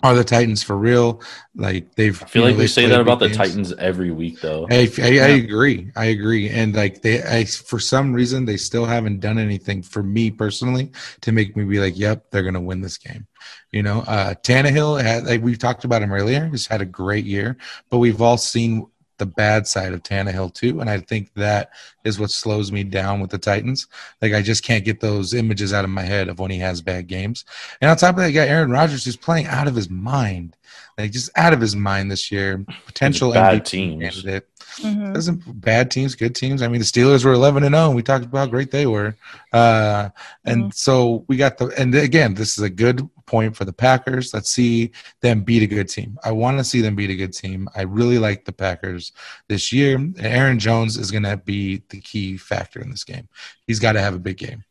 are 0.03 0.13
the 0.13 0.23
Titans 0.23 0.61
for 0.61 0.77
real? 0.77 1.21
Like 1.55 1.95
they've. 1.95 2.21
I 2.21 2.25
feel 2.27 2.41
you 2.41 2.47
know, 2.47 2.51
like 2.53 2.59
we 2.59 2.67
say 2.67 2.85
that 2.85 3.01
about 3.01 3.19
the 3.19 3.27
games. 3.27 3.37
Titans 3.37 3.73
every 3.73 4.11
week, 4.11 4.41
though. 4.41 4.67
I, 4.69 4.89
I, 4.99 5.07
I 5.07 5.27
agree. 5.29 5.91
I 5.95 6.05
agree. 6.05 6.49
And 6.49 6.75
like 6.75 7.01
they, 7.01 7.23
I, 7.23 7.45
for 7.45 7.79
some 7.79 8.13
reason, 8.13 8.45
they 8.45 8.57
still 8.57 8.85
haven't 8.85 9.19
done 9.19 9.39
anything 9.39 9.81
for 9.81 10.03
me 10.03 10.29
personally 10.29 10.91
to 11.21 11.31
make 11.31 11.57
me 11.57 11.63
be 11.63 11.79
like, 11.79 11.97
"Yep, 11.97 12.29
they're 12.29 12.43
gonna 12.43 12.61
win 12.61 12.81
this 12.81 12.97
game." 12.97 13.25
You 13.71 13.83
know, 13.83 14.01
uh, 14.01 14.35
Tannehill 14.35 15.01
had 15.01 15.25
like 15.25 15.41
we've 15.41 15.59
talked 15.59 15.83
about 15.83 16.03
him 16.03 16.11
earlier. 16.11 16.47
He's 16.47 16.67
had 16.67 16.81
a 16.81 16.85
great 16.85 17.25
year, 17.25 17.57
but 17.89 17.97
we've 17.97 18.21
all 18.21 18.37
seen 18.37 18.85
the 19.17 19.25
bad 19.25 19.67
side 19.67 19.93
of 19.93 20.03
Tannehill 20.03 20.53
too, 20.53 20.79
and 20.79 20.89
I 20.89 20.99
think 20.99 21.33
that 21.35 21.71
is 22.03 22.19
what 22.19 22.31
slows 22.31 22.71
me 22.71 22.83
down 22.83 23.19
with 23.19 23.29
the 23.29 23.37
Titans. 23.37 23.87
Like 24.21 24.33
I 24.33 24.41
just 24.41 24.63
can't 24.63 24.85
get 24.85 24.99
those 24.99 25.33
images 25.33 25.73
out 25.73 25.83
of 25.83 25.89
my 25.91 26.03
head 26.03 26.29
of 26.29 26.39
when 26.39 26.51
he 26.51 26.59
has 26.59 26.81
bad 26.81 27.07
games. 27.07 27.45
And 27.81 27.89
on 27.89 27.97
top 27.97 28.15
of 28.15 28.17
that, 28.17 28.27
you 28.29 28.33
got 28.33 28.47
Aaron 28.47 28.71
Rodgers 28.71 29.05
who's 29.05 29.17
playing 29.17 29.47
out 29.47 29.67
of 29.67 29.75
his 29.75 29.89
mind, 29.89 30.55
like 30.97 31.11
just 31.11 31.29
out 31.35 31.53
of 31.53 31.61
his 31.61 31.75
mind 31.75 32.11
this 32.11 32.31
year. 32.31 32.63
Potential 32.85 33.31
bad 33.33 33.61
MVP 33.61 33.65
teams. 33.65 34.01
candidate. 34.03 34.47
Mhm. 34.81 35.13
Doesn't 35.13 35.61
bad 35.61 35.89
teams, 35.89 36.13
good 36.13 36.35
teams. 36.35 36.61
I 36.61 36.67
mean, 36.67 36.79
the 36.79 36.85
Steelers 36.85 37.25
were 37.25 37.33
eleven 37.33 37.63
and 37.63 37.73
zero. 37.73 37.91
We 37.91 38.03
talked 38.03 38.25
about 38.25 38.37
how 38.39 38.45
great 38.47 38.69
they 38.71 38.85
were, 38.85 39.15
uh, 39.53 40.09
and 40.45 40.73
so 40.73 41.23
we 41.27 41.37
got 41.37 41.57
the. 41.57 41.67
And 41.77 41.95
again, 41.95 42.35
this 42.35 42.57
is 42.57 42.63
a 42.63 42.69
good 42.69 43.07
point 43.27 43.55
for 43.55 43.65
the 43.65 43.73
Packers. 43.73 44.33
Let's 44.33 44.49
see 44.49 44.91
them 45.21 45.41
beat 45.41 45.61
a 45.61 45.67
good 45.67 45.89
team. 45.89 46.17
I 46.23 46.31
want 46.31 46.57
to 46.57 46.63
see 46.63 46.81
them 46.81 46.95
beat 46.95 47.09
a 47.11 47.15
good 47.15 47.33
team. 47.33 47.69
I 47.75 47.83
really 47.83 48.17
like 48.17 48.45
the 48.45 48.53
Packers 48.53 49.11
this 49.47 49.71
year. 49.71 49.97
And 49.97 50.19
Aaron 50.19 50.57
Jones 50.57 50.97
is 50.97 51.11
going 51.11 51.23
to 51.23 51.37
be 51.37 51.83
the 51.89 51.99
key 52.01 52.37
factor 52.37 52.81
in 52.81 52.89
this 52.89 53.03
game. 53.03 53.27
He's 53.67 53.79
got 53.79 53.91
to 53.93 54.01
have 54.01 54.15
a 54.15 54.19
big 54.19 54.37
game. 54.37 54.63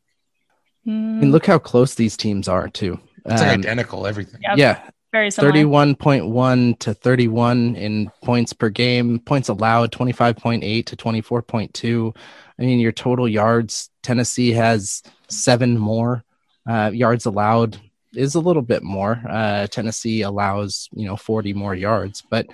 I 0.86 0.90
mean, 0.90 1.32
look 1.32 1.46
how 1.46 1.58
close 1.58 1.94
these 1.94 2.16
teams 2.16 2.48
are 2.48 2.68
too. 2.68 2.98
It's 3.24 3.40
like 3.42 3.54
Um, 3.54 3.60
identical 3.60 4.06
everything. 4.06 4.40
Yep. 4.42 4.56
yeah, 4.56 4.80
Very 5.12 5.30
similar. 5.32 5.52
31.1 5.52 6.78
to 6.78 6.94
31 6.94 7.74
in 7.74 8.10
points 8.22 8.52
per 8.52 8.68
game, 8.68 9.18
points 9.18 9.48
allowed 9.48 9.90
25.8 9.90 10.86
to 10.86 10.96
24.2. 10.96 12.16
I 12.58 12.62
mean, 12.62 12.78
your 12.78 12.92
total 12.92 13.28
yards, 13.28 13.90
Tennessee 14.04 14.52
has 14.52 15.02
seven 15.28 15.76
more. 15.76 16.22
Uh, 16.68 16.90
yards 16.94 17.26
allowed 17.26 17.80
is 18.16 18.34
a 18.34 18.40
little 18.40 18.62
bit 18.62 18.82
more. 18.82 19.20
Uh, 19.28 19.66
Tennessee 19.66 20.22
allows, 20.22 20.88
you 20.92 21.06
know, 21.06 21.16
40 21.16 21.52
more 21.54 21.74
yards, 21.74 22.22
but 22.30 22.46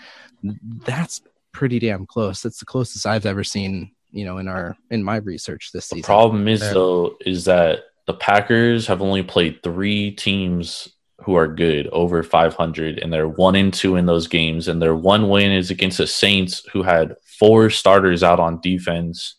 that's 0.87 1.21
pretty 1.53 1.79
damn 1.79 2.07
close. 2.07 2.43
That's 2.43 2.59
the 2.59 2.65
closest 2.67 3.07
I've 3.07 3.27
ever 3.27 3.45
seen, 3.45 3.93
you 4.11 4.25
know, 4.25 4.39
in 4.39 4.49
our 4.49 4.77
in 4.91 5.03
my 5.03 5.17
research 5.17 5.71
this 5.73 5.87
season. 5.87 5.99
The 5.99 6.03
season. 6.03 6.07
problem 6.07 6.49
is 6.49 6.61
Yeah. 6.63 6.73
though 6.73 7.17
is 7.25 7.45
that 7.45 7.85
the 8.07 8.15
Packers 8.15 8.87
have 8.89 9.01
only 9.03 9.23
played 9.23 9.63
three 9.63 10.11
teams 10.11 10.89
who 11.25 11.37
are 11.37 11.47
good 11.47 11.87
over 11.89 12.23
500, 12.25 12.99
and 12.99 13.13
they're 13.13 13.29
one 13.29 13.55
and 13.55 13.73
two 13.73 13.95
in 13.95 14.07
those 14.07 14.27
games. 14.27 14.67
And 14.67 14.83
their 14.83 14.97
one 14.97 15.29
win 15.29 15.53
is 15.53 15.71
against 15.71 15.99
the 15.99 16.07
Saints, 16.09 16.67
who 16.73 16.83
had 16.83 17.15
four 17.39 17.71
starters 17.71 18.25
out 18.25 18.41
on 18.41 18.61
defense. 18.61 19.37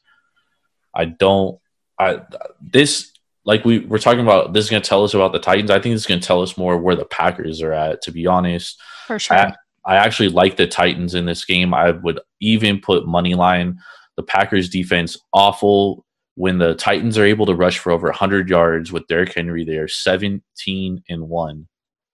I 0.95 1.06
don't. 1.06 1.60
I 2.00 2.22
this 2.62 3.12
like 3.45 3.65
we 3.65 3.80
we're 3.80 3.98
talking 3.99 4.22
about. 4.22 4.53
This 4.53 4.65
is 4.65 4.70
going 4.70 4.82
to 4.82 4.88
tell 4.88 5.03
us 5.03 5.14
about 5.14 5.34
the 5.34 5.40
Titans. 5.40 5.72
I 5.72 5.80
think 5.80 5.95
is 5.95 6.06
going 6.06 6.20
to 6.20 6.26
tell 6.26 6.41
us 6.41 6.57
more 6.57 6.78
where 6.78 6.95
the 6.95 7.06
Packers 7.06 7.61
are 7.61 7.74
at. 7.74 8.02
To 8.03 8.11
be 8.11 8.26
honest, 8.28 8.82
for 9.07 9.20
sure. 9.20 9.38
I, 9.38 9.53
I 9.86 9.95
actually 9.98 10.30
like 10.30 10.56
the 10.57 10.68
Titans 10.68 11.14
in 11.14 11.26
this 11.26 11.44
game. 11.45 11.74
I 11.74 11.91
would 11.91 12.20
even 12.40 12.80
put 12.80 13.06
money 13.07 13.36
line. 13.36 13.80
The 14.15 14.24
Packers 14.24 14.70
defense 14.70 15.18
awful. 15.34 16.06
When 16.36 16.57
the 16.57 16.74
Titans 16.74 17.18
are 17.20 17.26
able 17.26 17.45
to 17.45 17.53
rush 17.53 17.78
for 17.78 17.91
over 17.91 18.07
100 18.07 18.49
yards 18.49 18.91
with 18.91 19.06
Derrick 19.07 19.34
Henry, 19.34 19.64
they 19.64 19.78
are 19.78 19.88
17 19.88 21.03
and 21.07 21.30
1. 21.30 21.68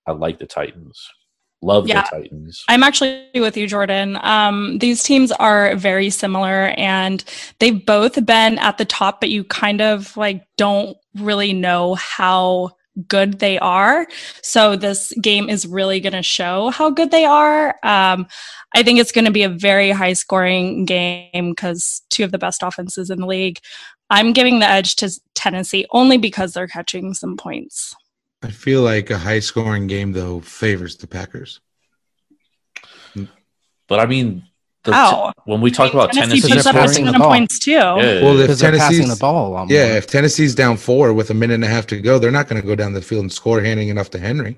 I 0.08 0.12
like 0.12 0.40
the 0.40 0.46
Titans. 0.46 1.08
Love 1.62 1.88
Yeah. 1.88 2.02
the 2.12 2.24
Titans. 2.24 2.64
I'm 2.68 2.84
actually 2.84 3.28
with 3.36 3.56
you, 3.56 3.68
Jordan. 3.68 4.18
Um, 4.22 4.78
these 4.80 5.04
teams 5.04 5.32
are 5.34 5.76
very 5.76 6.10
similar 6.10 6.74
and 6.78 7.24
they've 7.60 7.86
both 7.86 8.26
been 8.26 8.58
at 8.60 8.78
the 8.78 8.86
top, 8.86 9.22
but 9.22 9.30
you 9.30 9.44
kind 9.46 9.82
of 9.82 10.16
like 10.18 10.44
don't 10.58 10.98
really 11.20 11.54
know 11.54 11.96
how 11.96 12.72
good 13.08 13.40
they 13.40 13.58
are. 13.60 14.08
So 14.42 14.76
this 14.76 15.14
game 15.22 15.50
is 15.50 15.66
really 15.66 16.00
going 16.00 16.14
to 16.14 16.24
show 16.24 16.70
how 16.70 16.90
good 16.90 17.12
they 17.12 17.26
are. 17.26 17.70
Um, 17.84 18.28
I 18.76 18.84
think 18.84 19.00
it's 19.00 19.12
going 19.12 19.26
to 19.26 19.32
be 19.32 19.44
a 19.44 19.50
very 19.50 19.92
high 19.92 20.14
scoring 20.14 20.86
game 20.86 21.52
because 21.52 22.02
two 22.10 22.24
of 22.24 22.32
the 22.32 22.38
best 22.38 22.62
offenses 22.64 23.10
in 23.10 23.20
the 23.20 23.28
league. 23.28 23.60
I'm 24.10 24.34
giving 24.34 24.60
the 24.60 24.68
edge 24.68 24.96
to 24.98 25.12
Tennessee 25.36 25.86
only 25.92 26.18
because 26.18 26.54
they're 26.54 26.68
catching 26.68 27.14
some 27.14 27.38
points. 27.38 27.96
I 28.42 28.52
feel 28.52 28.82
like 28.82 29.10
a 29.10 29.18
high 29.18 29.40
scoring 29.40 29.88
game 29.88 30.14
though 30.14 30.42
favors 30.42 30.98
the 30.98 31.08
Packers. 31.08 31.62
But 33.90 34.00
I 34.00 34.06
mean, 34.06 34.44
the 34.84 34.94
Ow. 34.94 35.34
Oh. 35.38 35.42
when 35.46 35.62
we 35.62 35.72
talk 35.72 35.94
about 35.94 36.12
Tennessee 36.14 36.40
Tennessee 36.42 36.54
puts 36.56 36.66
up 36.68 36.76
a 36.76 36.80
passing 36.80 37.04
ton 37.06 37.14
the 37.14 37.18
of 37.18 37.22
ball. 37.22 37.32
points 37.32 37.60
too. 37.60 37.72
yeah, 37.72 37.96
Well, 38.24 38.38
if 38.40 38.42
because 38.48 38.60
they're 38.60 38.72
passing 38.72 38.98
Tennessee's 39.02 39.18
the 39.18 39.22
ball 39.22 39.56
a. 39.58 39.68
Yeah, 39.70 39.98
if 39.98 40.08
Tennessee's 40.08 40.56
down 40.56 40.78
four 40.78 41.14
with 41.14 41.30
a 41.30 41.34
minute 41.34 41.56
and 41.56 41.64
a 41.66 41.68
half 41.68 41.86
to 41.88 42.00
go, 42.00 42.18
they're 42.20 42.32
not 42.32 42.48
going 42.48 42.62
to 42.62 42.68
go 42.68 42.76
down 42.76 42.94
the 42.94 43.02
field 43.02 43.22
and 43.24 43.32
score 43.34 43.62
handing 43.62 43.90
enough 43.90 44.10
to 44.12 44.20
Henry. 44.20 44.58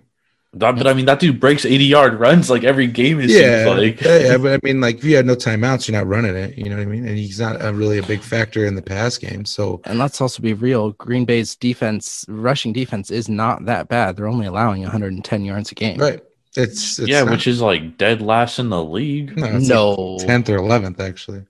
that- 0.54 0.76
but 0.76 0.86
I 0.86 0.94
mean, 0.94 1.06
that 1.06 1.20
dude 1.22 1.40
breaks 1.40 1.66
80 1.66 1.86
yard 1.86 2.20
runs 2.20 2.50
like 2.50 2.64
every 2.66 2.86
game. 2.86 3.20
It 3.20 3.30
Yeah, 3.32 3.66
seems 3.66 3.78
like. 3.80 4.02
yeah, 4.02 4.18
yeah, 4.20 4.38
but 4.38 4.54
I 4.54 4.60
mean, 4.62 4.80
like 4.82 4.98
if 4.98 5.04
you 5.06 5.16
had 5.16 5.26
no 5.26 5.34
timeouts, 5.36 5.88
you're 5.88 5.98
not 5.98 6.08
running 6.08 6.36
it. 6.36 6.58
You 6.58 6.66
know 6.66 6.76
what 6.76 6.82
I 6.84 6.86
mean? 6.86 7.08
And 7.08 7.18
he's 7.18 7.40
not 7.40 7.64
a, 7.64 7.74
really 7.74 7.98
a 7.98 8.04
big 8.04 8.20
factor 8.22 8.66
in 8.66 8.76
the 8.76 8.82
pass 8.82 9.18
game. 9.18 9.46
So 9.46 9.82
And 9.86 9.98
let's 9.98 10.20
also 10.22 10.42
be 10.44 10.54
real. 10.54 10.92
Green 10.92 11.26
Bay's 11.26 11.56
defense, 11.56 12.26
rushing 12.28 12.74
defense, 12.74 13.10
is 13.12 13.28
not 13.30 13.66
that 13.66 13.88
bad. 13.88 14.18
They're 14.18 14.28
only 14.28 14.46
allowing 14.46 14.82
110 14.84 15.46
yards 15.46 15.72
a 15.72 15.76
game. 15.76 15.98
right, 15.98 16.22
it's, 16.56 17.00
it's 17.00 17.08
yeah, 17.10 17.24
not- 17.24 17.32
which 17.32 17.48
is 17.48 17.62
like 17.62 17.98
dead 17.98 18.22
last 18.22 18.60
in 18.60 18.70
the 18.70 18.84
league. 18.84 19.38
no, 19.38 19.46
it's 19.58 19.68
No, 19.68 20.18
tenth 20.20 20.50
or 20.50 20.58
eleventh 20.58 21.00
actually. 21.00 21.44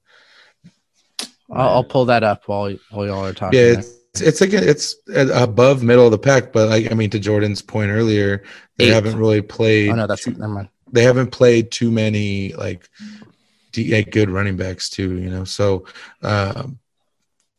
I'll, 1.52 1.70
I'll 1.70 1.84
pull 1.84 2.06
that 2.06 2.24
up 2.24 2.48
while 2.48 2.74
while 2.92 3.06
y'all 3.06 3.26
are 3.26 3.34
talking. 3.34 3.60
Yeah, 3.60 3.72
there. 3.72 3.80
it's 3.80 4.22
it's 4.22 4.42
like 4.42 4.54
it's 4.54 4.96
above 5.34 5.84
middle 5.84 6.06
of 6.06 6.12
the 6.12 6.18
pack, 6.18 6.54
but 6.54 6.70
like 6.70 6.92
I 6.92 6.96
mean, 6.96 7.10
to 7.12 7.20
Jordan's 7.20 7.62
point 7.62 7.92
earlier, 7.92 8.44
they 8.78 8.86
Eighth. 8.86 8.94
haven't 8.94 9.18
really 9.18 9.42
played. 9.42 9.90
Oh 9.90 9.96
no, 9.96 10.08
that's 10.08 10.26
never 10.28 10.48
mind. 10.48 10.70
they 10.92 11.04
haven't 11.04 11.32
played 11.32 11.72
too 11.72 11.92
many 11.92 12.54
like 12.54 12.90
d- 13.74 13.94
like, 13.94 14.12
good 14.12 14.30
running 14.30 14.56
backs 14.56 14.90
too, 14.90 15.18
you 15.20 15.30
know. 15.30 15.44
So 15.44 15.86
um 16.22 16.78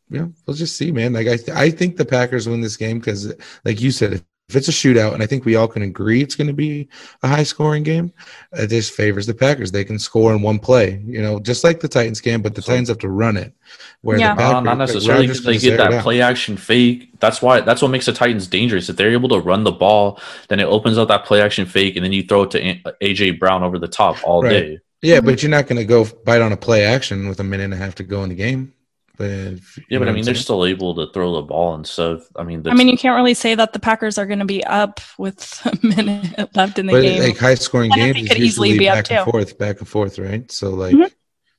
you 0.09 0.19
know, 0.19 0.33
we'll 0.45 0.55
just 0.55 0.75
see, 0.77 0.91
man. 0.91 1.13
Like 1.13 1.27
I 1.27 1.37
th- 1.37 1.49
I 1.57 1.69
think 1.71 1.97
the 1.97 2.05
Packers 2.05 2.47
win 2.47 2.61
this 2.61 2.77
game 2.77 2.99
because 2.99 3.31
like 3.65 3.79
you 3.81 3.89
said, 3.91 4.23
if 4.49 4.55
if 4.55 4.57
it's 4.57 4.67
a 4.67 4.71
shootout, 4.71 5.13
and 5.13 5.23
I 5.23 5.25
think 5.25 5.45
we 5.45 5.55
all 5.55 5.67
can 5.67 5.81
agree 5.83 6.21
it's 6.21 6.35
going 6.35 6.47
to 6.47 6.53
be 6.53 6.87
a 7.21 7.27
high 7.27 7.43
scoring 7.43 7.83
game, 7.83 8.11
uh, 8.57 8.63
it 8.63 8.67
just 8.67 8.93
favors 8.93 9.25
the 9.25 9.33
Packers. 9.33 9.71
They 9.71 9.83
can 9.85 9.97
score 9.99 10.33
in 10.33 10.41
one 10.41 10.59
play, 10.59 11.01
you 11.05 11.21
know, 11.21 11.39
just 11.39 11.63
like 11.63 11.79
the 11.79 11.87
Titans 11.87 12.19
can, 12.21 12.41
but 12.41 12.55
the 12.55 12.61
Titans 12.61 12.89
have 12.89 12.97
to 12.99 13.09
run 13.09 13.37
it. 13.37 13.53
Where 14.01 14.19
Yeah. 14.19 14.35
the 14.35 14.41
No, 14.41 14.47
Packers, 14.49 14.65
not 14.65 14.77
necessarily 14.77 15.27
because 15.27 15.43
they 15.43 15.57
get 15.57 15.77
that 15.77 16.03
play 16.03 16.21
action 16.21 16.57
fake. 16.57 17.09
That's 17.19 17.41
why 17.41 17.61
that's 17.61 17.81
what 17.81 17.89
makes 17.89 18.05
the 18.05 18.13
Titans 18.13 18.47
dangerous. 18.47 18.89
If 18.89 18.97
they're 18.97 19.11
able 19.11 19.29
to 19.29 19.39
run 19.39 19.63
the 19.63 19.71
ball, 19.71 20.19
then 20.49 20.59
it 20.59 20.65
opens 20.65 20.97
up 20.97 21.07
that 21.07 21.25
play 21.25 21.41
action 21.41 21.65
fake, 21.65 21.95
and 21.95 22.03
then 22.03 22.11
you 22.11 22.23
throw 22.23 22.43
it 22.43 22.51
to 22.51 22.59
AJ 23.01 23.39
Brown 23.39 23.63
over 23.63 23.79
the 23.79 23.87
top 23.87 24.17
all 24.23 24.41
Right. 24.43 24.49
day. 24.51 24.79
Yeah, 25.01 25.19
but 25.19 25.41
you're 25.43 25.49
not 25.51 25.67
going 25.67 25.77
to 25.77 25.85
go 25.85 26.05
bite 26.25 26.41
on 26.41 26.53
a 26.53 26.57
play 26.57 26.83
action 26.85 27.27
with 27.27 27.39
a 27.39 27.43
minute 27.43 27.65
and 27.65 27.73
a 27.73 27.77
half 27.77 27.95
to 27.95 28.03
go 28.03 28.23
in 28.23 28.29
the 28.29 28.35
game. 28.35 28.73
But 29.17 29.59
Yeah, 29.89 29.99
but 29.99 30.09
I 30.09 30.11
mean, 30.11 30.25
they're 30.25 30.33
still 30.33 30.65
able 30.65 30.95
to 30.95 31.11
throw 31.13 31.35
the 31.35 31.43
ball 31.43 31.75
and 31.75 31.85
stuff. 31.85 32.21
I 32.35 32.43
mean, 32.43 32.67
I 32.67 32.73
mean, 32.73 32.89
you 32.89 32.97
can't 32.97 33.15
really 33.15 33.35
say 33.35 33.53
that 33.53 33.71
the 33.73 33.79
Packers 33.79 34.17
are 34.17 34.25
going 34.25 34.39
to 34.39 34.45
be 34.45 34.63
up 34.63 34.99
with 35.19 35.61
a 35.65 35.85
minute 35.85 36.55
left 36.55 36.79
in 36.79 36.87
the 36.87 36.93
but 36.93 37.01
game. 37.03 37.21
like 37.21 37.37
high 37.37 37.53
scoring 37.55 37.91
I 37.93 37.97
games 37.97 38.15
they 38.15 38.21
is 38.23 38.27
could 38.29 38.37
easily 38.39 38.69
usually 38.69 38.79
be 38.79 38.89
up 38.89 38.95
back 38.95 39.11
and 39.11 39.25
too. 39.25 39.31
forth, 39.31 39.57
back 39.57 39.79
and 39.79 39.87
forth, 39.87 40.17
right? 40.17 40.51
So 40.51 40.71
like 40.71 40.95
Mhm. 40.95 41.11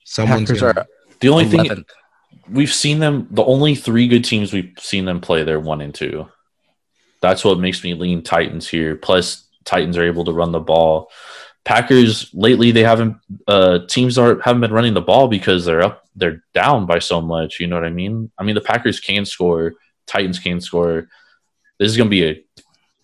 someone's 0.04 0.48
Packers 0.48 0.60
gonna, 0.62 0.80
are 0.80 0.86
the 1.20 1.28
only 1.28 1.44
thing 1.46 1.84
we've 2.50 2.72
seen 2.72 2.98
them. 2.98 3.28
The 3.30 3.44
only 3.44 3.74
three 3.76 4.08
good 4.08 4.24
teams 4.24 4.52
we've 4.52 4.72
seen 4.78 5.04
them 5.04 5.20
play, 5.20 5.44
they're 5.44 5.60
one 5.60 5.80
and 5.80 5.94
two. 5.94 6.28
That's 7.22 7.44
what 7.44 7.58
makes 7.60 7.82
me 7.84 7.94
lean 7.94 8.22
Titans 8.22 8.68
here. 8.68 8.96
Plus, 8.96 9.48
Titans 9.64 9.96
are 9.96 10.04
able 10.04 10.24
to 10.24 10.32
run 10.32 10.52
the 10.52 10.60
ball. 10.60 11.10
Packers 11.64 12.30
lately 12.34 12.70
they 12.72 12.82
haven't 12.82 13.16
uh 13.48 13.78
teams 13.88 14.18
are 14.18 14.38
haven't 14.40 14.60
been 14.60 14.72
running 14.72 14.94
the 14.94 15.00
ball 15.00 15.28
because 15.28 15.64
they're 15.64 15.82
up 15.82 16.04
they're 16.14 16.42
down 16.52 16.86
by 16.86 16.98
so 16.98 17.20
much. 17.20 17.58
You 17.60 17.66
know 17.66 17.76
what 17.76 17.84
I 17.84 17.90
mean? 17.90 18.30
I 18.38 18.42
mean 18.44 18.54
the 18.54 18.60
Packers 18.60 19.00
can 19.00 19.24
score, 19.24 19.74
Titans 20.06 20.38
can 20.38 20.60
score. 20.60 21.08
This 21.78 21.90
is 21.90 21.96
gonna 21.96 22.10
be 22.10 22.24
a, 22.28 22.44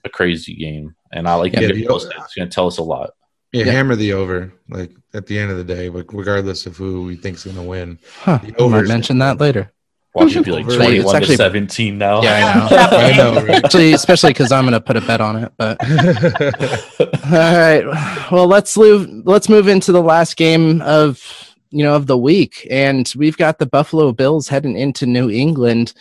a 0.05 0.09
crazy 0.11 0.55
game, 0.55 0.95
and 1.13 1.27
I 1.27 1.35
like 1.35 1.53
Yeah, 1.55 1.61
the- 1.69 1.73
get. 1.73 1.91
It's 1.91 2.35
gonna 2.37 2.51
tell 2.51 2.67
us 2.67 2.79
a 2.79 2.83
lot. 2.83 3.11
yeah, 3.53 3.65
Yeah. 3.65 3.73
hammer 3.73 3.97
the 3.97 4.13
over. 4.13 4.53
Like 4.69 4.93
at 5.15 5.27
the 5.27 5.39
end 5.39 5.51
of 5.51 5.57
the 5.57 5.65
day, 5.65 5.89
like 5.89 6.13
regardless 6.13 6.67
of 6.67 6.77
who 6.77 7.03
we 7.05 7.17
think's 7.17 7.45
going 7.45 7.57
to 7.57 7.63
win. 7.63 7.99
Huh, 8.21 8.39
The 8.45 8.63
I 8.63 8.69
might 8.69 8.87
mention 8.87 9.19
that 9.19 9.41
later. 9.41 9.73
Watch 10.15 10.35
it 10.35 10.45
be 10.45 10.51
like 10.51 10.67
It's 10.67 10.75
twenty 10.75 11.01
one 11.01 11.17
actually- 11.17 11.37
to 11.37 11.43
seventeen 11.43 11.97
now. 11.99 12.23
Yeah, 12.23 12.35
I 12.35 12.59
know. 12.59 12.77
I 12.99 13.17
know, 13.17 13.43
right? 13.47 13.65
Actually, 13.65 13.93
especially 13.93 14.31
because 14.31 14.51
I'm 14.51 14.65
going 14.65 14.73
to 14.73 14.81
put 14.81 14.97
a 14.97 15.01
bet 15.01 15.21
on 15.21 15.37
it. 15.37 15.53
But 15.57 15.79
all 17.27 17.31
right, 17.33 18.29
well 18.33 18.47
let's 18.49 18.77
move. 18.77 19.09
Let's 19.25 19.49
move 19.49 19.69
into 19.69 19.93
the 19.93 20.03
last 20.03 20.37
game 20.37 20.83
of 20.83 21.55
you 21.71 21.85
know 21.85 21.95
of 21.95 22.09
the 22.09 22.19
week, 22.19 22.67
and 22.71 23.13
we've 23.17 23.37
got 23.37 23.59
the 23.61 23.67
Buffalo 23.67 24.11
Bills 24.13 24.49
heading 24.49 24.77
into 24.77 25.07
New 25.07 25.31
England 25.31 25.95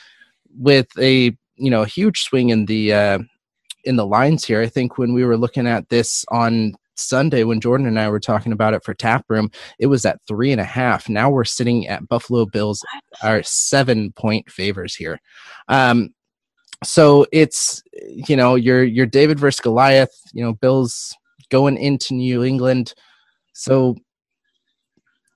with 0.58 0.88
a 0.98 1.38
you 1.58 1.70
know 1.70 1.84
huge 1.84 2.22
swing 2.24 2.50
in 2.50 2.66
the 2.66 2.92
uh, 2.94 3.20
in 3.84 3.96
the 3.96 4.08
lines 4.08 4.44
here. 4.44 4.62
I 4.62 4.68
think 4.68 4.98
when 4.98 5.14
we 5.14 5.24
were 5.24 5.38
looking 5.38 5.68
at 5.68 5.90
this 5.90 6.26
on 6.30 6.74
Sunday, 7.00 7.44
when 7.44 7.62
Jordan 7.62 7.88
and 7.88 8.00
I 8.00 8.10
were 8.10 8.20
talking 8.20 8.52
about 8.52 8.74
it 8.74 8.84
for 8.84 8.94
Taproom, 8.94 9.52
it 9.80 9.88
was 9.88 10.06
at 10.06 10.20
three 10.28 10.52
and 10.52 10.62
a 10.62 10.66
half. 10.66 11.10
Now 11.10 11.30
we're 11.30 11.46
sitting 11.46 11.88
at 11.88 12.08
Buffalo 12.08 12.46
Bills 12.46 12.84
are 13.24 13.44
seven 13.44 14.12
point 14.14 14.50
favors 14.52 14.96
here. 14.96 15.20
Um, 15.68 16.14
so 16.84 17.26
it's 17.32 17.84
you 18.08 18.36
know 18.36 18.56
your 18.56 18.84
your 18.84 19.06
David 19.06 19.40
versus 19.40 19.60
Goliath. 19.60 20.14
You 20.34 20.44
know 20.44 20.54
Bills 20.54 21.16
going 21.50 21.78
into 21.78 22.14
New 22.14 22.44
England. 22.44 22.94
So 23.54 23.96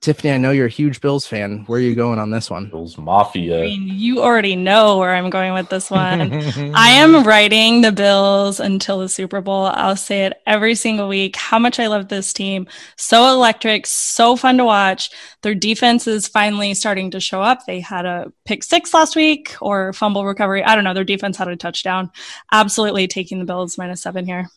Tiffany, 0.04 0.34
I 0.34 0.38
know 0.38 0.52
you're 0.52 0.66
a 0.66 0.70
huge 0.70 1.00
Bills 1.00 1.26
fan. 1.26 1.64
Where 1.66 1.80
are 1.80 1.82
you 1.82 1.96
going 1.96 2.20
on 2.20 2.30
this 2.30 2.50
one? 2.50 2.70
Bills 2.70 2.98
Mafia. 2.98 3.56
I 3.56 3.62
Mafia. 3.62 3.80
mean, 3.80 3.88
you 3.88 4.22
already 4.22 4.58
know 4.58 4.98
where 4.98 5.16
I'm 5.16 5.30
going 5.30 5.54
with 5.54 5.70
this 5.70 5.90
one. 5.90 6.34
I 6.76 6.90
am 6.90 7.24
writing 7.24 7.80
the 7.80 7.94
Bills 7.94 8.60
until 8.60 9.00
the 9.00 9.08
Super 9.08 9.40
Bowl. 9.40 9.68
I'll 9.68 9.96
say 9.96 10.26
it 10.26 10.34
every 10.46 10.76
single 10.76 11.08
week 11.08 11.38
how 11.38 11.58
much 11.58 11.80
I 11.80 11.88
love 11.88 12.10
this 12.10 12.34
team. 12.34 12.68
So 12.98 13.30
electric, 13.34 13.86
so 13.88 14.36
fun 14.36 14.58
to 14.58 14.66
watch. 14.66 15.10
Their 15.42 15.56
defense 15.56 16.06
is 16.06 16.28
finally 16.28 16.74
starting 16.74 17.12
to 17.12 17.22
show 17.22 17.42
up. 17.42 17.66
They 17.66 17.80
had 17.80 18.06
a 18.06 18.34
pick 18.44 18.64
six 18.66 18.94
last 18.94 19.16
week 19.16 19.56
or 19.62 19.94
fumble 19.94 20.26
recovery. 20.26 20.66
I 20.66 20.76
don't 20.76 20.84
know. 20.84 20.94
Their 20.94 21.06
defense 21.06 21.38
had 21.38 21.48
a 21.48 21.56
touchdown. 21.56 22.12
Absolutely 22.52 23.08
taking 23.08 23.40
the 23.40 23.46
Bills 23.46 23.78
minus 23.78 24.02
seven 24.02 24.26
here. 24.26 24.50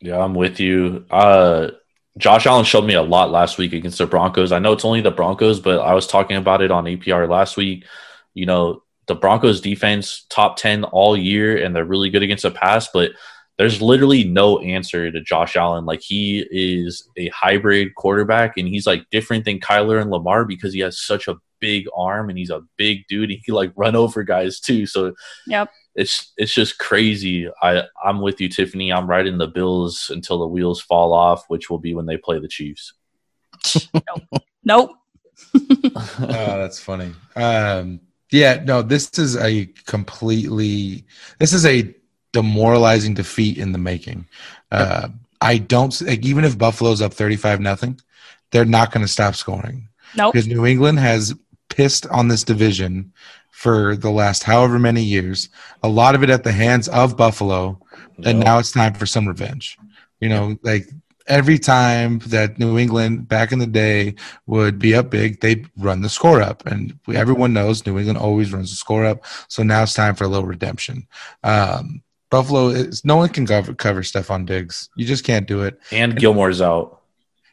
Yeah, 0.00 0.18
I'm 0.18 0.34
with 0.34 0.58
you. 0.60 1.04
Uh, 1.10 1.72
Josh 2.18 2.46
Allen 2.46 2.64
showed 2.64 2.84
me 2.84 2.94
a 2.94 3.02
lot 3.02 3.30
last 3.30 3.58
week 3.58 3.72
against 3.72 3.98
the 3.98 4.06
Broncos. 4.06 4.52
I 4.52 4.58
know 4.58 4.72
it's 4.72 4.84
only 4.84 5.00
the 5.00 5.10
Broncos, 5.10 5.60
but 5.60 5.80
I 5.80 5.94
was 5.94 6.06
talking 6.06 6.36
about 6.36 6.60
it 6.62 6.70
on 6.70 6.84
APR 6.84 7.28
last 7.28 7.56
week. 7.56 7.86
You 8.34 8.46
know, 8.46 8.82
the 9.06 9.14
Broncos 9.14 9.60
defense 9.60 10.26
top 10.28 10.56
10 10.56 10.84
all 10.84 11.16
year, 11.16 11.56
and 11.62 11.74
they're 11.74 11.84
really 11.84 12.10
good 12.10 12.22
against 12.22 12.42
the 12.42 12.50
pass, 12.50 12.88
but 12.92 13.12
there's 13.58 13.82
literally 13.82 14.24
no 14.24 14.58
answer 14.60 15.10
to 15.10 15.20
Josh 15.22 15.56
Allen. 15.56 15.84
Like, 15.84 16.00
he 16.02 16.46
is 16.50 17.06
a 17.16 17.28
hybrid 17.28 17.94
quarterback, 17.94 18.56
and 18.56 18.68
he's 18.68 18.86
like 18.86 19.04
different 19.10 19.44
than 19.44 19.60
Kyler 19.60 20.00
and 20.00 20.10
Lamar 20.10 20.44
because 20.44 20.72
he 20.72 20.80
has 20.80 21.00
such 21.00 21.28
a 21.28 21.36
big 21.60 21.86
arm 21.96 22.28
and 22.28 22.36
he's 22.38 22.50
a 22.50 22.60
big 22.76 23.06
dude. 23.08 23.24
and 23.24 23.32
He 23.32 23.40
can 23.40 23.54
like 23.54 23.72
run 23.76 23.94
over 23.96 24.22
guys 24.24 24.60
too. 24.60 24.84
So, 24.84 25.14
Yep. 25.46 25.70
It's 25.94 26.32
it's 26.36 26.54
just 26.54 26.78
crazy. 26.78 27.48
I 27.60 27.84
I'm 28.02 28.20
with 28.20 28.40
you, 28.40 28.48
Tiffany. 28.48 28.92
I'm 28.92 29.08
riding 29.08 29.38
the 29.38 29.46
Bills 29.46 30.10
until 30.12 30.38
the 30.38 30.46
wheels 30.46 30.80
fall 30.80 31.12
off, 31.12 31.44
which 31.48 31.68
will 31.68 31.78
be 31.78 31.94
when 31.94 32.06
they 32.06 32.16
play 32.16 32.38
the 32.38 32.48
Chiefs. 32.48 32.94
Nope. 34.64 34.92
oh, 35.54 36.16
that's 36.18 36.78
funny. 36.78 37.12
Um, 37.34 38.00
yeah, 38.30 38.62
no, 38.64 38.82
this 38.82 39.18
is 39.18 39.36
a 39.36 39.66
completely, 39.86 41.04
this 41.38 41.52
is 41.52 41.66
a 41.66 41.94
demoralizing 42.32 43.14
defeat 43.14 43.58
in 43.58 43.72
the 43.72 43.78
making. 43.78 44.26
Uh, 44.70 45.08
I 45.40 45.58
don't 45.58 46.00
like, 46.02 46.24
even 46.24 46.44
if 46.44 46.56
Buffalo's 46.56 47.02
up 47.02 47.12
thirty-five 47.12 47.60
nothing, 47.60 48.00
they're 48.52 48.64
not 48.64 48.92
going 48.92 49.04
to 49.04 49.12
stop 49.12 49.34
scoring 49.34 49.88
Nope. 50.16 50.32
because 50.32 50.46
New 50.46 50.64
England 50.64 51.00
has 51.00 51.34
pissed 51.68 52.06
on 52.06 52.28
this 52.28 52.44
division 52.44 53.12
for 53.62 53.94
the 53.94 54.10
last 54.10 54.42
however 54.42 54.76
many 54.76 55.04
years. 55.04 55.48
A 55.84 55.88
lot 55.88 56.16
of 56.16 56.24
it 56.24 56.30
at 56.30 56.42
the 56.42 56.50
hands 56.50 56.88
of 56.88 57.16
Buffalo, 57.16 57.78
and 58.24 58.40
now 58.40 58.58
it's 58.58 58.72
time 58.72 58.92
for 58.94 59.06
some 59.06 59.28
revenge. 59.28 59.78
You 60.18 60.30
know, 60.30 60.56
like 60.62 60.88
every 61.28 61.60
time 61.60 62.18
that 62.26 62.58
New 62.58 62.76
England 62.76 63.28
back 63.28 63.52
in 63.52 63.60
the 63.60 63.68
day 63.68 64.16
would 64.46 64.80
be 64.80 64.96
up 64.96 65.10
big, 65.10 65.40
they'd 65.40 65.68
run 65.78 66.02
the 66.02 66.08
score 66.08 66.42
up, 66.42 66.66
and 66.66 66.98
we, 67.06 67.14
everyone 67.16 67.52
knows 67.52 67.86
New 67.86 67.98
England 67.98 68.18
always 68.18 68.52
runs 68.52 68.70
the 68.70 68.76
score 68.76 69.04
up. 69.04 69.24
So 69.46 69.62
now 69.62 69.84
it's 69.84 69.94
time 69.94 70.16
for 70.16 70.24
a 70.24 70.28
little 70.28 70.48
redemption. 70.48 71.06
Um, 71.44 72.02
Buffalo 72.30 72.70
is 72.70 73.04
no 73.04 73.14
one 73.14 73.28
can 73.28 73.46
cover 73.46 73.74
cover 73.74 74.02
Stefon 74.02 74.44
Diggs. 74.44 74.88
You 74.96 75.06
just 75.06 75.22
can't 75.22 75.46
do 75.46 75.62
it. 75.62 75.78
and 75.92 76.18
Gilmore's 76.18 76.60
out. 76.60 77.01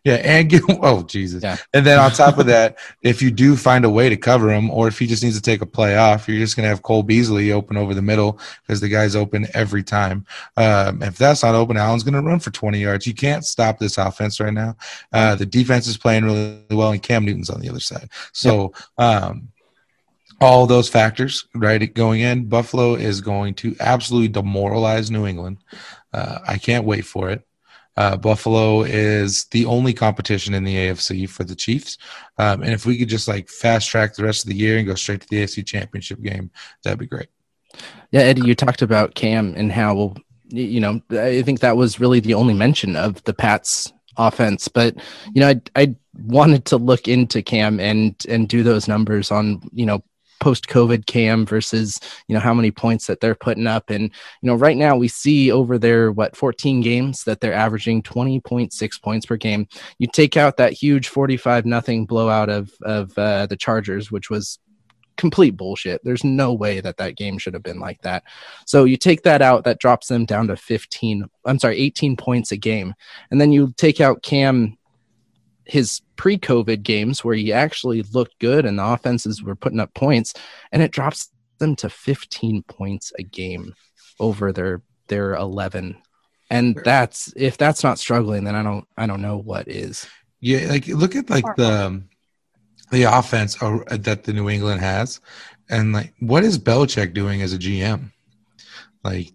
Yeah, 0.03 0.15
and 0.15 0.49
get, 0.49 0.63
oh 0.69 1.03
Jesus! 1.03 1.43
Yeah. 1.43 1.57
And 1.73 1.85
then 1.85 1.99
on 1.99 2.11
top 2.11 2.37
of 2.37 2.45
that, 2.45 2.77
if 3.03 3.21
you 3.21 3.31
do 3.31 3.55
find 3.55 3.85
a 3.85 3.89
way 3.89 4.09
to 4.09 4.17
cover 4.17 4.51
him, 4.51 4.69
or 4.69 4.87
if 4.87 4.97
he 4.97 5.07
just 5.07 5.23
needs 5.23 5.35
to 5.35 5.41
take 5.41 5.61
a 5.61 5.65
play 5.65 5.97
off, 5.97 6.27
you're 6.27 6.39
just 6.39 6.55
gonna 6.55 6.67
have 6.67 6.81
Cole 6.81 7.03
Beasley 7.03 7.51
open 7.51 7.77
over 7.77 7.93
the 7.93 8.01
middle 8.01 8.39
because 8.65 8.79
the 8.79 8.89
guy's 8.89 9.15
open 9.15 9.47
every 9.53 9.83
time. 9.83 10.25
Um, 10.57 11.01
if 11.03 11.17
that's 11.17 11.43
not 11.43 11.55
open, 11.55 11.77
Allen's 11.77 12.03
gonna 12.03 12.21
run 12.21 12.39
for 12.39 12.51
20 12.51 12.79
yards. 12.79 13.07
You 13.07 13.13
can't 13.13 13.45
stop 13.45 13.79
this 13.79 13.97
offense 13.97 14.39
right 14.39 14.53
now. 14.53 14.75
Uh, 15.11 15.35
the 15.35 15.45
defense 15.45 15.87
is 15.87 15.97
playing 15.97 16.25
really 16.25 16.63
well, 16.71 16.91
and 16.91 17.03
Cam 17.03 17.25
Newton's 17.25 17.49
on 17.49 17.59
the 17.61 17.69
other 17.69 17.79
side. 17.79 18.09
So. 18.33 18.73
Um, 18.97 19.49
all 20.41 20.65
those 20.65 20.87
factors, 20.87 21.45
right, 21.53 21.93
going 21.93 22.21
in, 22.21 22.45
Buffalo 22.45 22.95
is 22.95 23.19
going 23.19 23.53
to 23.55 23.75
absolutely 23.81 24.29
demoralize 24.29 25.11
New 25.11 25.25
England. 25.25 25.57
Uh, 26.13 26.39
I 26.47 26.57
can't 26.57 26.85
wait 26.85 27.05
for 27.05 27.29
it. 27.29 27.45
Uh, 27.97 28.15
Buffalo 28.15 28.83
is 28.83 29.45
the 29.45 29.65
only 29.65 29.93
competition 29.93 30.53
in 30.53 30.63
the 30.63 30.75
AFC 30.75 31.27
for 31.29 31.43
the 31.43 31.55
Chiefs. 31.55 31.97
Um, 32.37 32.63
and 32.63 32.71
if 32.71 32.85
we 32.85 32.97
could 32.97 33.09
just 33.09 33.27
like 33.27 33.49
fast 33.49 33.89
track 33.89 34.15
the 34.15 34.23
rest 34.23 34.45
of 34.45 34.49
the 34.49 34.55
year 34.55 34.77
and 34.77 34.87
go 34.87 34.95
straight 34.95 35.21
to 35.21 35.27
the 35.29 35.43
AFC 35.43 35.65
championship 35.65 36.21
game, 36.21 36.49
that'd 36.83 36.99
be 36.99 37.07
great. 37.07 37.27
Yeah, 38.11 38.21
Eddie, 38.21 38.45
you 38.45 38.55
talked 38.55 38.81
about 38.81 39.15
Cam 39.15 39.53
and 39.55 39.71
how, 39.71 40.15
you 40.47 40.79
know, 40.79 41.01
I 41.11 41.41
think 41.41 41.59
that 41.59 41.77
was 41.77 41.99
really 41.99 42.19
the 42.19 42.33
only 42.33 42.53
mention 42.53 42.95
of 42.95 43.23
the 43.25 43.33
Pats 43.33 43.91
offense. 44.17 44.67
But, 44.67 44.95
you 45.33 45.41
know, 45.41 45.49
I, 45.49 45.61
I 45.75 45.95
wanted 46.23 46.65
to 46.65 46.77
look 46.77 47.07
into 47.07 47.41
Cam 47.41 47.79
and, 47.79 48.15
and 48.27 48.47
do 48.47 48.63
those 48.63 48.87
numbers 48.87 49.29
on, 49.29 49.61
you 49.73 49.85
know, 49.85 50.03
post 50.39 50.67
COVID 50.67 51.05
Cam 51.05 51.45
versus, 51.45 51.99
you 52.27 52.33
know, 52.33 52.39
how 52.39 52.53
many 52.53 52.71
points 52.71 53.07
that 53.07 53.19
they're 53.19 53.35
putting 53.35 53.67
up. 53.67 53.89
And, 53.89 54.03
you 54.03 54.47
know, 54.47 54.55
right 54.55 54.77
now 54.77 54.95
we 54.95 55.07
see 55.07 55.51
over 55.51 55.77
their, 55.77 56.11
what, 56.11 56.35
14 56.35 56.81
games 56.81 57.23
that 57.23 57.41
they're 57.41 57.53
averaging 57.53 58.03
20.6 58.03 59.01
points 59.01 59.25
per 59.25 59.37
game. 59.37 59.67
You 59.97 60.07
take 60.07 60.37
out 60.37 60.57
that 60.57 60.73
huge 60.73 61.09
45 61.09 61.65
nothing 61.65 62.05
blowout 62.05 62.49
of, 62.49 62.71
of 62.83 63.17
uh, 63.17 63.45
the 63.45 63.57
Chargers, 63.57 64.11
which 64.11 64.29
was 64.29 64.59
complete 65.19 65.57
bullshit. 65.57 66.01
There's 66.03 66.23
no 66.23 66.53
way 66.53 66.79
that 66.79 66.97
that 66.97 67.17
game 67.17 67.37
should 67.37 67.53
have 67.53 67.61
been 67.61 67.79
like 67.79 68.01
that. 68.01 68.23
So 68.65 68.85
you 68.85 68.95
take 68.95 69.23
that 69.23 69.41
out, 69.41 69.65
that 69.65 69.79
drops 69.79 70.07
them 70.07 70.25
down 70.25 70.47
to 70.47 70.55
15, 70.55 71.25
I'm 71.45 71.59
sorry, 71.59 71.77
18 71.77 72.15
points 72.15 72.53
a 72.53 72.57
game. 72.57 72.95
And 73.29 73.39
then 73.39 73.51
you 73.51 73.73
take 73.75 73.99
out 73.99 74.23
Cam, 74.23 74.77
his 75.69 76.01
pre 76.15 76.37
COVID 76.37 76.83
games 76.83 77.23
where 77.23 77.35
he 77.35 77.53
actually 77.53 78.01
looked 78.01 78.39
good 78.39 78.65
and 78.65 78.79
the 78.79 78.85
offenses 78.85 79.43
were 79.43 79.55
putting 79.55 79.79
up 79.79 79.93
points, 79.93 80.33
and 80.71 80.81
it 80.81 80.91
drops 80.91 81.29
them 81.59 81.75
to 81.77 81.89
15 81.89 82.63
points 82.63 83.11
a 83.19 83.23
game. 83.23 83.73
over 84.19 84.51
their 84.51 84.81
their 85.07 85.33
11 85.35 85.95
and 86.49 86.79
that's 86.83 87.33
if 87.35 87.57
that's 87.57 87.83
not 87.83 87.97
struggling 87.97 88.43
then 88.43 88.53
i 88.53 88.61
don't 88.61 88.85
i 88.97 89.07
don't 89.07 89.21
know 89.21 89.37
what 89.37 89.67
is 89.67 90.07
Yeah, 90.41 90.67
like 90.69 90.87
look 90.87 91.15
at 91.15 91.29
like 91.29 91.43
the 91.55 92.01
the 92.91 93.03
offense 93.03 93.55
that 93.55 94.23
the 94.23 94.33
New 94.33 94.49
England 94.49 94.81
has, 94.81 95.19
and 95.69 95.93
like 95.93 96.13
what 96.19 96.43
is 96.43 96.57
Belichick 96.57 97.13
doing 97.13 97.41
as 97.41 97.53
a 97.53 97.57
GM? 97.57 98.11
Like 99.03 99.31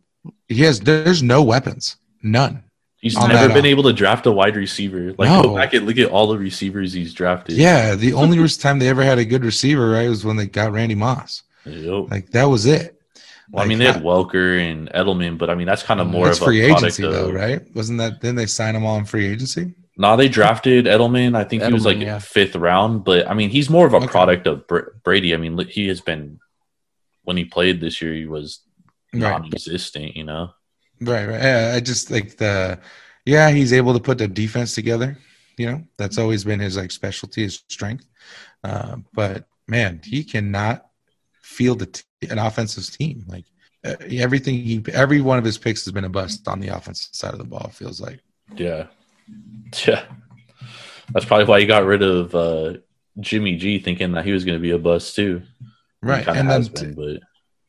he 0.48 0.62
has, 0.62 0.80
there's 0.80 1.22
no 1.22 1.42
weapons, 1.42 1.96
none. 2.22 2.64
He's 3.04 3.16
On 3.16 3.28
never 3.28 3.48
that 3.48 3.54
been 3.54 3.66
off- 3.66 3.70
able 3.70 3.82
to 3.82 3.92
draft 3.92 4.24
a 4.24 4.32
wide 4.32 4.56
receiver. 4.56 5.12
Like 5.18 5.28
No. 5.28 5.42
go 5.42 5.54
back 5.56 5.74
and 5.74 5.84
look 5.86 5.98
at 5.98 6.10
all 6.10 6.26
the 6.26 6.38
receivers 6.38 6.94
he's 6.94 7.12
drafted. 7.12 7.54
Yeah, 7.58 7.94
the 7.96 8.14
only 8.14 8.48
time 8.58 8.78
they 8.78 8.88
ever 8.88 9.04
had 9.04 9.18
a 9.18 9.26
good 9.26 9.44
receiver, 9.44 9.90
right, 9.90 10.08
was 10.08 10.24
when 10.24 10.36
they 10.36 10.46
got 10.46 10.72
Randy 10.72 10.94
Moss. 10.94 11.42
Yep. 11.66 12.10
Like 12.10 12.30
that 12.30 12.44
was 12.44 12.64
it. 12.64 12.98
Well, 13.50 13.62
I 13.62 13.66
mean, 13.68 13.78
they 13.78 13.84
had 13.84 14.02
Welker 14.02 14.58
and 14.58 14.88
Edelman, 14.92 15.36
but 15.36 15.50
I 15.50 15.54
mean, 15.54 15.66
that's 15.66 15.82
kind 15.82 16.00
of 16.00 16.06
more 16.06 16.24
That's 16.24 16.38
of 16.38 16.44
a 16.44 16.46
free 16.46 16.62
agency 16.62 17.04
of, 17.04 17.12
though, 17.12 17.30
right? 17.30 17.60
Wasn't 17.74 17.98
that? 17.98 18.22
Then 18.22 18.36
they 18.36 18.46
signed 18.46 18.74
them 18.74 18.86
all 18.86 18.96
in 18.96 19.04
free 19.04 19.26
agency. 19.26 19.74
No, 19.98 20.16
they 20.16 20.28
drafted 20.30 20.86
Edelman. 20.86 21.36
I 21.36 21.44
think 21.44 21.62
he 21.62 21.72
was 21.74 21.84
like 21.84 21.98
yeah. 21.98 22.18
fifth 22.18 22.56
round, 22.56 23.04
but 23.04 23.28
I 23.30 23.34
mean, 23.34 23.50
he's 23.50 23.68
more 23.68 23.86
of 23.86 23.92
a 23.92 23.98
Okay. 23.98 24.06
product 24.06 24.46
of 24.46 24.66
Br- 24.66 24.90
Brady. 25.04 25.34
I 25.34 25.36
mean, 25.36 25.58
he 25.68 25.88
has 25.88 26.00
been 26.00 26.40
when 27.24 27.36
he 27.36 27.44
played 27.44 27.82
this 27.82 28.00
year, 28.00 28.14
he 28.14 28.24
was 28.26 28.60
Right. 29.12 29.20
non-existent. 29.20 30.16
You 30.16 30.24
know, 30.24 30.50
Right, 31.00 31.26
right. 31.26 31.42
Yeah, 31.42 31.72
I 31.74 31.80
just 31.80 32.10
like 32.10 32.36
the 32.36 32.78
yeah, 33.24 33.50
he's 33.50 33.72
able 33.72 33.94
to 33.94 34.00
put 34.00 34.18
the 34.18 34.28
defense 34.28 34.74
together. 34.74 35.18
You 35.56 35.70
know, 35.70 35.82
that's 35.96 36.18
always 36.18 36.44
been 36.44 36.60
his 36.60 36.76
like 36.76 36.90
specialty, 36.90 37.42
his 37.42 37.62
strength. 37.68 38.06
Uh, 38.62 38.96
but 39.12 39.46
man, 39.68 40.00
he 40.04 40.24
cannot 40.24 40.86
field 41.42 41.82
a 41.82 41.86
t- 41.86 42.02
an 42.30 42.38
offensive 42.38 42.90
team. 42.96 43.24
Like 43.28 43.44
uh, 43.84 43.96
everything, 44.10 44.54
he 44.56 44.82
every 44.92 45.20
one 45.20 45.38
of 45.38 45.44
his 45.44 45.58
picks 45.58 45.84
has 45.84 45.92
been 45.92 46.04
a 46.04 46.08
bust 46.08 46.48
on 46.48 46.60
the 46.60 46.68
offensive 46.68 47.14
side 47.14 47.32
of 47.32 47.38
the 47.38 47.44
ball. 47.44 47.70
Feels 47.72 48.00
like 48.00 48.20
yeah, 48.56 48.86
yeah. 49.86 50.04
That's 51.12 51.26
probably 51.26 51.44
why 51.44 51.60
he 51.60 51.66
got 51.66 51.84
rid 51.84 52.02
of 52.02 52.34
uh, 52.34 52.74
Jimmy 53.20 53.56
G, 53.56 53.78
thinking 53.78 54.12
that 54.12 54.24
he 54.24 54.32
was 54.32 54.44
going 54.44 54.58
to 54.58 54.62
be 54.62 54.70
a 54.70 54.78
bust 54.78 55.14
too. 55.14 55.42
right, 56.02 56.26
and 56.26 56.48
has 56.48 56.68
then 56.70 56.94
been, 56.94 57.20
but 57.20 57.22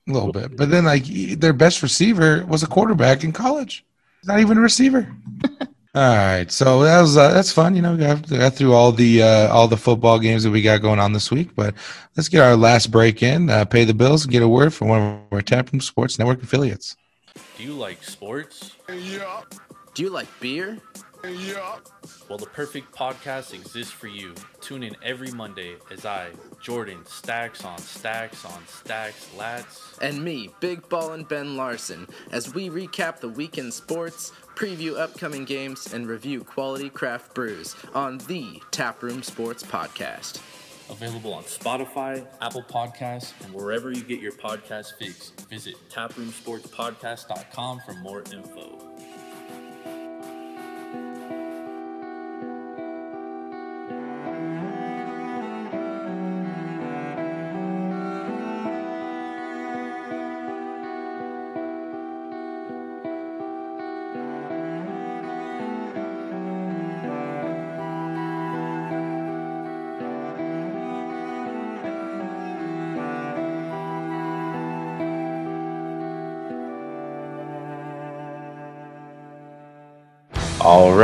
a 0.07 0.11
little 0.11 0.31
bit. 0.31 0.55
But 0.55 0.69
then 0.69 0.85
like 0.85 1.05
their 1.05 1.53
best 1.53 1.81
receiver 1.81 2.45
was 2.45 2.63
a 2.63 2.67
quarterback 2.67 3.23
in 3.23 3.31
college. 3.31 3.85
Not 4.25 4.39
even 4.39 4.57
a 4.57 4.61
receiver. 4.61 5.07
all 5.95 6.15
right, 6.15 6.51
so 6.51 6.83
that 6.83 7.01
was 7.01 7.17
uh, 7.17 7.31
that's 7.31 7.51
fun. 7.51 7.75
You 7.75 7.81
know, 7.81 7.93
we 7.93 7.99
got, 7.99 8.27
got 8.27 8.53
through 8.55 8.73
all 8.73 8.91
the 8.91 9.21
uh, 9.21 9.53
all 9.53 9.67
the 9.67 9.77
football 9.77 10.19
games 10.19 10.43
that 10.43 10.51
we 10.51 10.61
got 10.61 10.81
going 10.81 10.99
on 10.99 11.13
this 11.13 11.31
week. 11.31 11.55
But 11.55 11.75
let's 12.15 12.29
get 12.29 12.41
our 12.41 12.55
last 12.55 12.91
break 12.91 13.21
in, 13.21 13.49
uh, 13.49 13.65
pay 13.65 13.83
the 13.83 13.93
bills, 13.93 14.23
and 14.23 14.31
get 14.31 14.43
a 14.43 14.47
word 14.47 14.73
from 14.73 14.89
one 14.89 15.01
of 15.01 15.19
our 15.31 15.41
Taproom 15.41 15.81
Sports 15.81 16.17
Network 16.17 16.41
affiliates. 16.41 16.95
do 17.57 17.63
you 17.63 17.73
like 17.73 18.03
sports? 18.03 18.75
Yeah. 18.89 19.41
Do 19.93 20.03
you 20.03 20.09
like 20.09 20.27
beer? 20.39 20.77
Well, 22.27 22.37
the 22.37 22.47
perfect 22.47 22.93
podcast 22.93 23.53
exists 23.53 23.91
for 23.91 24.07
you. 24.07 24.33
Tune 24.61 24.83
in 24.83 24.95
every 25.03 25.31
Monday 25.31 25.75
as 25.91 26.05
I, 26.05 26.29
Jordan, 26.61 27.05
stacks 27.05 27.63
on 27.63 27.77
stacks 27.77 28.43
on 28.45 28.65
stacks, 28.67 29.29
lats. 29.37 29.97
And 30.01 30.23
me, 30.23 30.49
Big 30.59 30.87
Ball 30.89 31.13
and 31.13 31.27
Ben 31.27 31.55
Larson, 31.55 32.07
as 32.31 32.53
we 32.53 32.69
recap 32.69 33.19
the 33.19 33.29
weekend 33.29 33.73
sports, 33.73 34.31
preview 34.55 34.97
upcoming 34.97 35.45
games, 35.45 35.93
and 35.93 36.07
review 36.07 36.43
quality 36.43 36.89
craft 36.89 37.33
brews 37.35 37.75
on 37.93 38.17
the 38.19 38.61
Taproom 38.71 39.21
Sports 39.23 39.63
Podcast. 39.63 40.41
Available 40.89 41.33
on 41.33 41.43
Spotify, 41.43 42.25
Apple 42.41 42.63
Podcasts, 42.63 43.33
and 43.43 43.53
wherever 43.53 43.91
you 43.91 44.03
get 44.03 44.19
your 44.19 44.33
podcast 44.33 44.93
fix. 44.99 45.31
Visit 45.49 45.75
taproomsportspodcast.com 45.89 47.81
for 47.85 47.93
more 47.95 48.23
info. 48.31 48.77
All 50.93 51.24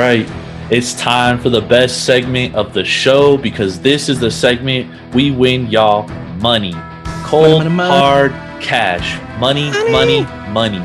right. 0.02 0.28
It's 0.72 0.94
time 0.94 1.38
for 1.40 1.50
the 1.50 1.62
best 1.62 2.06
segment 2.06 2.56
of 2.56 2.74
the 2.74 2.84
show 2.84 3.38
because 3.38 3.80
this 3.82 4.08
is 4.10 4.20
the 4.20 4.32
segment 4.32 4.90
we 5.14 5.32
win 5.32 5.68
y'all 5.68 6.08
money. 6.40 6.74
Cold, 7.26 7.64
Money, 7.64 7.70
money, 7.70 7.76
money. 7.76 8.00
hard 8.00 8.32
cash. 8.62 9.20
Money, 9.40 9.70
money, 9.92 10.22
money. 10.50 10.80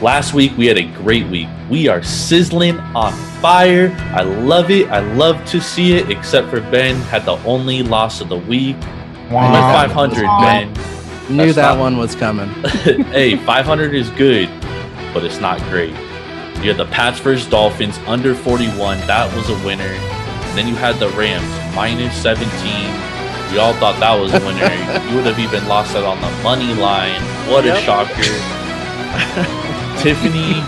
Last 0.00 0.32
week 0.34 0.52
we 0.56 0.66
had 0.66 0.78
a 0.78 0.84
great 1.02 1.26
week. 1.28 1.48
We 1.70 1.88
are 1.88 2.02
sizzling 2.02 2.78
on 2.94 3.12
fire. 3.40 3.90
I 4.14 4.22
love 4.22 4.70
it. 4.70 4.88
I 4.90 5.00
love 5.14 5.44
to 5.46 5.60
see 5.60 5.94
it, 5.96 6.10
except 6.10 6.48
for 6.50 6.60
Ben 6.60 6.96
had 7.12 7.24
the 7.24 7.36
only 7.44 7.82
loss 7.82 8.20
of 8.20 8.28
the 8.28 8.38
week. 8.38 8.76
I 9.30 9.50
went 9.50 9.90
500, 9.92 10.22
Ben. 10.40 10.68
knew 11.34 11.44
That's 11.46 11.56
that 11.56 11.74
not- 11.74 11.78
one 11.80 11.96
was 11.96 12.14
coming 12.14 12.48
hey, 13.10 13.36
500 13.36 13.94
is 13.94 14.10
good, 14.10 14.48
but 15.12 15.24
it's 15.24 15.40
not 15.40 15.58
great. 15.70 15.94
You 16.64 16.70
had 16.70 16.78
the 16.78 16.90
Pats 16.90 17.20
versus 17.20 17.46
Dolphins 17.46 17.98
under 18.06 18.34
41. 18.34 18.98
That 19.00 19.30
was 19.36 19.50
a 19.50 19.66
winner. 19.66 19.84
And 19.84 20.56
then 20.56 20.66
you 20.66 20.74
had 20.74 20.96
the 20.96 21.10
Rams 21.10 21.44
minus 21.76 22.16
17. 22.22 22.48
We 23.52 23.58
all 23.58 23.74
thought 23.74 24.00
that 24.00 24.18
was 24.18 24.32
a 24.32 24.40
winner. 24.40 24.72
you 25.10 25.16
would 25.16 25.26
have 25.26 25.38
even 25.38 25.68
lost 25.68 25.92
that 25.92 26.04
on 26.04 26.18
the 26.22 26.30
money 26.42 26.72
line. 26.72 27.20
What 27.52 27.66
a 27.66 27.76
shocker. 27.82 28.16
Tiffany 30.00 30.64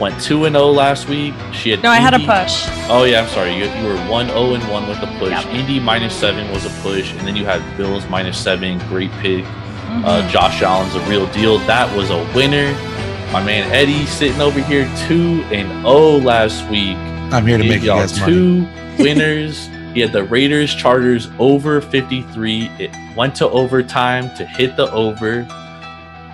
went 0.00 0.18
2 0.22 0.46
and 0.46 0.56
0 0.56 0.68
last 0.68 1.06
week. 1.06 1.34
She 1.52 1.68
had 1.68 1.82
No, 1.82 1.90
I 1.90 1.96
had 1.96 2.14
a 2.14 2.18
push. 2.18 2.64
Oh 2.88 3.04
yeah, 3.04 3.20
I'm 3.20 3.28
sorry. 3.28 3.56
You, 3.56 3.66
you 3.66 3.88
were 3.88 4.00
one 4.10 4.28
zero 4.28 4.54
and 4.54 4.66
one 4.70 4.88
with 4.88 5.02
the 5.02 5.06
push. 5.18 5.32
Yep. 5.32 5.52
Indy 5.52 5.80
minus 5.80 6.16
seven 6.16 6.50
was 6.50 6.64
a 6.64 6.70
push, 6.80 7.12
and 7.12 7.28
then 7.28 7.36
you 7.36 7.44
had 7.44 7.60
Bills 7.76 8.08
minus 8.08 8.38
seven. 8.38 8.78
Great 8.88 9.10
pick. 9.20 9.44
Mm-hmm. 9.44 10.02
Uh, 10.02 10.26
Josh 10.30 10.62
Allen's 10.62 10.94
a 10.94 11.00
real 11.10 11.30
deal. 11.32 11.58
That 11.66 11.94
was 11.94 12.08
a 12.08 12.24
winner. 12.34 12.74
My 13.32 13.42
man 13.44 13.70
Eddie 13.72 14.06
sitting 14.06 14.40
over 14.40 14.60
here 14.60 14.84
two 15.06 15.42
and 15.52 15.68
zero 15.82 16.18
last 16.18 16.68
week. 16.70 16.96
I'm 17.32 17.46
here 17.46 17.58
to 17.58 17.64
make 17.68 17.82
y'all 17.82 17.98
guys 17.98 18.18
money. 18.18 18.32
two 18.32 18.68
winners. 18.98 19.66
He 19.92 20.00
had 20.00 20.12
the 20.12 20.24
Raiders 20.24 20.74
Chargers 20.74 21.28
over 21.38 21.80
53. 21.80 22.70
It 22.78 22.90
went 23.16 23.34
to 23.36 23.48
overtime 23.50 24.34
to 24.36 24.46
hit 24.46 24.76
the 24.76 24.90
over. 24.92 25.42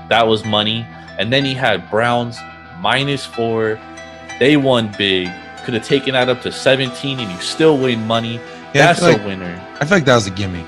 That 0.09 0.27
was 0.27 0.45
money. 0.45 0.87
And 1.19 1.33
then 1.33 1.45
he 1.45 1.55
had 1.55 1.89
Browns 1.91 2.39
minus 2.81 3.25
four. 3.25 3.81
They 4.39 4.57
won 4.57 4.95
big. 4.99 5.29
Could 5.65 5.75
have 5.75 5.85
taken 5.85 6.13
that 6.13 6.29
up 6.29 6.43
to 6.43 6.53
17 6.53 7.19
and 7.21 7.31
you 7.33 7.41
still 7.41 7.79
win 7.79 8.07
money. 8.07 8.35
Yeah, 8.75 8.87
That's 8.93 8.99
feel 9.01 9.09
like- 9.13 9.23
a 9.23 9.27
winner. 9.27 9.69
I 9.81 9.85
feel 9.87 9.97
like 9.99 10.05
that 10.05 10.15
was 10.17 10.27
a 10.27 10.31
gimme. 10.31 10.65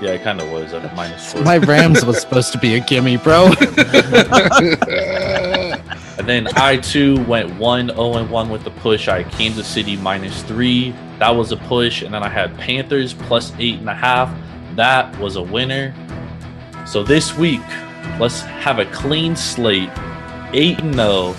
Yeah, 0.00 0.12
it 0.12 0.22
kind 0.22 0.40
of 0.40 0.50
was 0.50 0.72
at 0.72 0.84
a 0.84 0.94
minus 0.94 1.32
four. 1.32 1.42
my 1.42 1.58
rams 1.58 2.04
was 2.04 2.20
supposed 2.20 2.52
to 2.52 2.58
be 2.58 2.76
a 2.76 2.80
gimme 2.80 3.18
bro 3.18 3.50
And 6.20 6.28
then 6.28 6.48
I 6.56 6.76
too 6.76 7.24
went 7.24 7.56
1 7.56 7.88
0 7.88 8.16
and 8.18 8.30
1 8.30 8.50
with 8.50 8.62
the 8.62 8.70
push. 8.72 9.08
I 9.08 9.22
had 9.22 9.32
Kansas 9.32 9.66
City 9.66 9.96
minus 9.96 10.42
three. 10.42 10.94
That 11.18 11.30
was 11.30 11.50
a 11.50 11.56
push. 11.56 12.02
And 12.02 12.12
then 12.12 12.22
I 12.22 12.28
had 12.28 12.54
Panthers 12.58 13.14
plus 13.14 13.54
eight 13.58 13.78
and 13.78 13.88
a 13.88 13.94
half. 13.94 14.30
That 14.76 15.18
was 15.18 15.36
a 15.36 15.42
winner. 15.42 15.94
So 16.86 17.02
this 17.02 17.34
week, 17.38 17.62
let's 18.18 18.42
have 18.42 18.78
a 18.78 18.84
clean 18.84 19.34
slate. 19.34 19.88
8 20.52 20.80
and 20.80 20.94
0. 20.94 21.34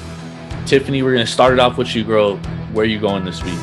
Tiffany, 0.66 1.04
we're 1.04 1.14
going 1.14 1.28
to 1.28 1.32
start 1.32 1.54
it 1.54 1.60
off 1.60 1.78
with 1.78 1.94
you, 1.94 2.04
girl. 2.04 2.38
Where 2.74 2.84
are 2.84 2.90
you 2.90 3.00
going 3.00 3.24
this 3.24 3.44
week? 3.44 3.60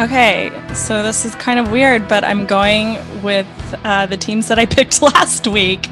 Okay, 0.00 0.50
so 0.72 1.02
this 1.02 1.26
is 1.26 1.34
kind 1.34 1.60
of 1.60 1.70
weird, 1.70 2.08
but 2.08 2.24
I'm 2.24 2.46
going 2.46 2.96
with 3.22 3.46
uh, 3.84 4.06
the 4.06 4.16
teams 4.16 4.48
that 4.48 4.58
I 4.58 4.66
picked 4.76 5.02
last 5.02 5.46
week. 5.46 5.88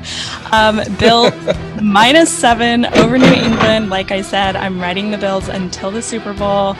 Um, 0.52 0.80
Bills 0.98 1.32
minus 1.82 2.32
seven 2.32 2.86
over 2.86 3.18
New 3.18 3.26
England. 3.26 3.90
Like 3.90 4.10
I 4.10 4.22
said, 4.22 4.56
I'm 4.56 4.80
riding 4.80 5.10
the 5.10 5.18
Bills 5.18 5.48
until 5.48 5.90
the 5.90 6.02
Super 6.02 6.32
Bowl. 6.32 6.76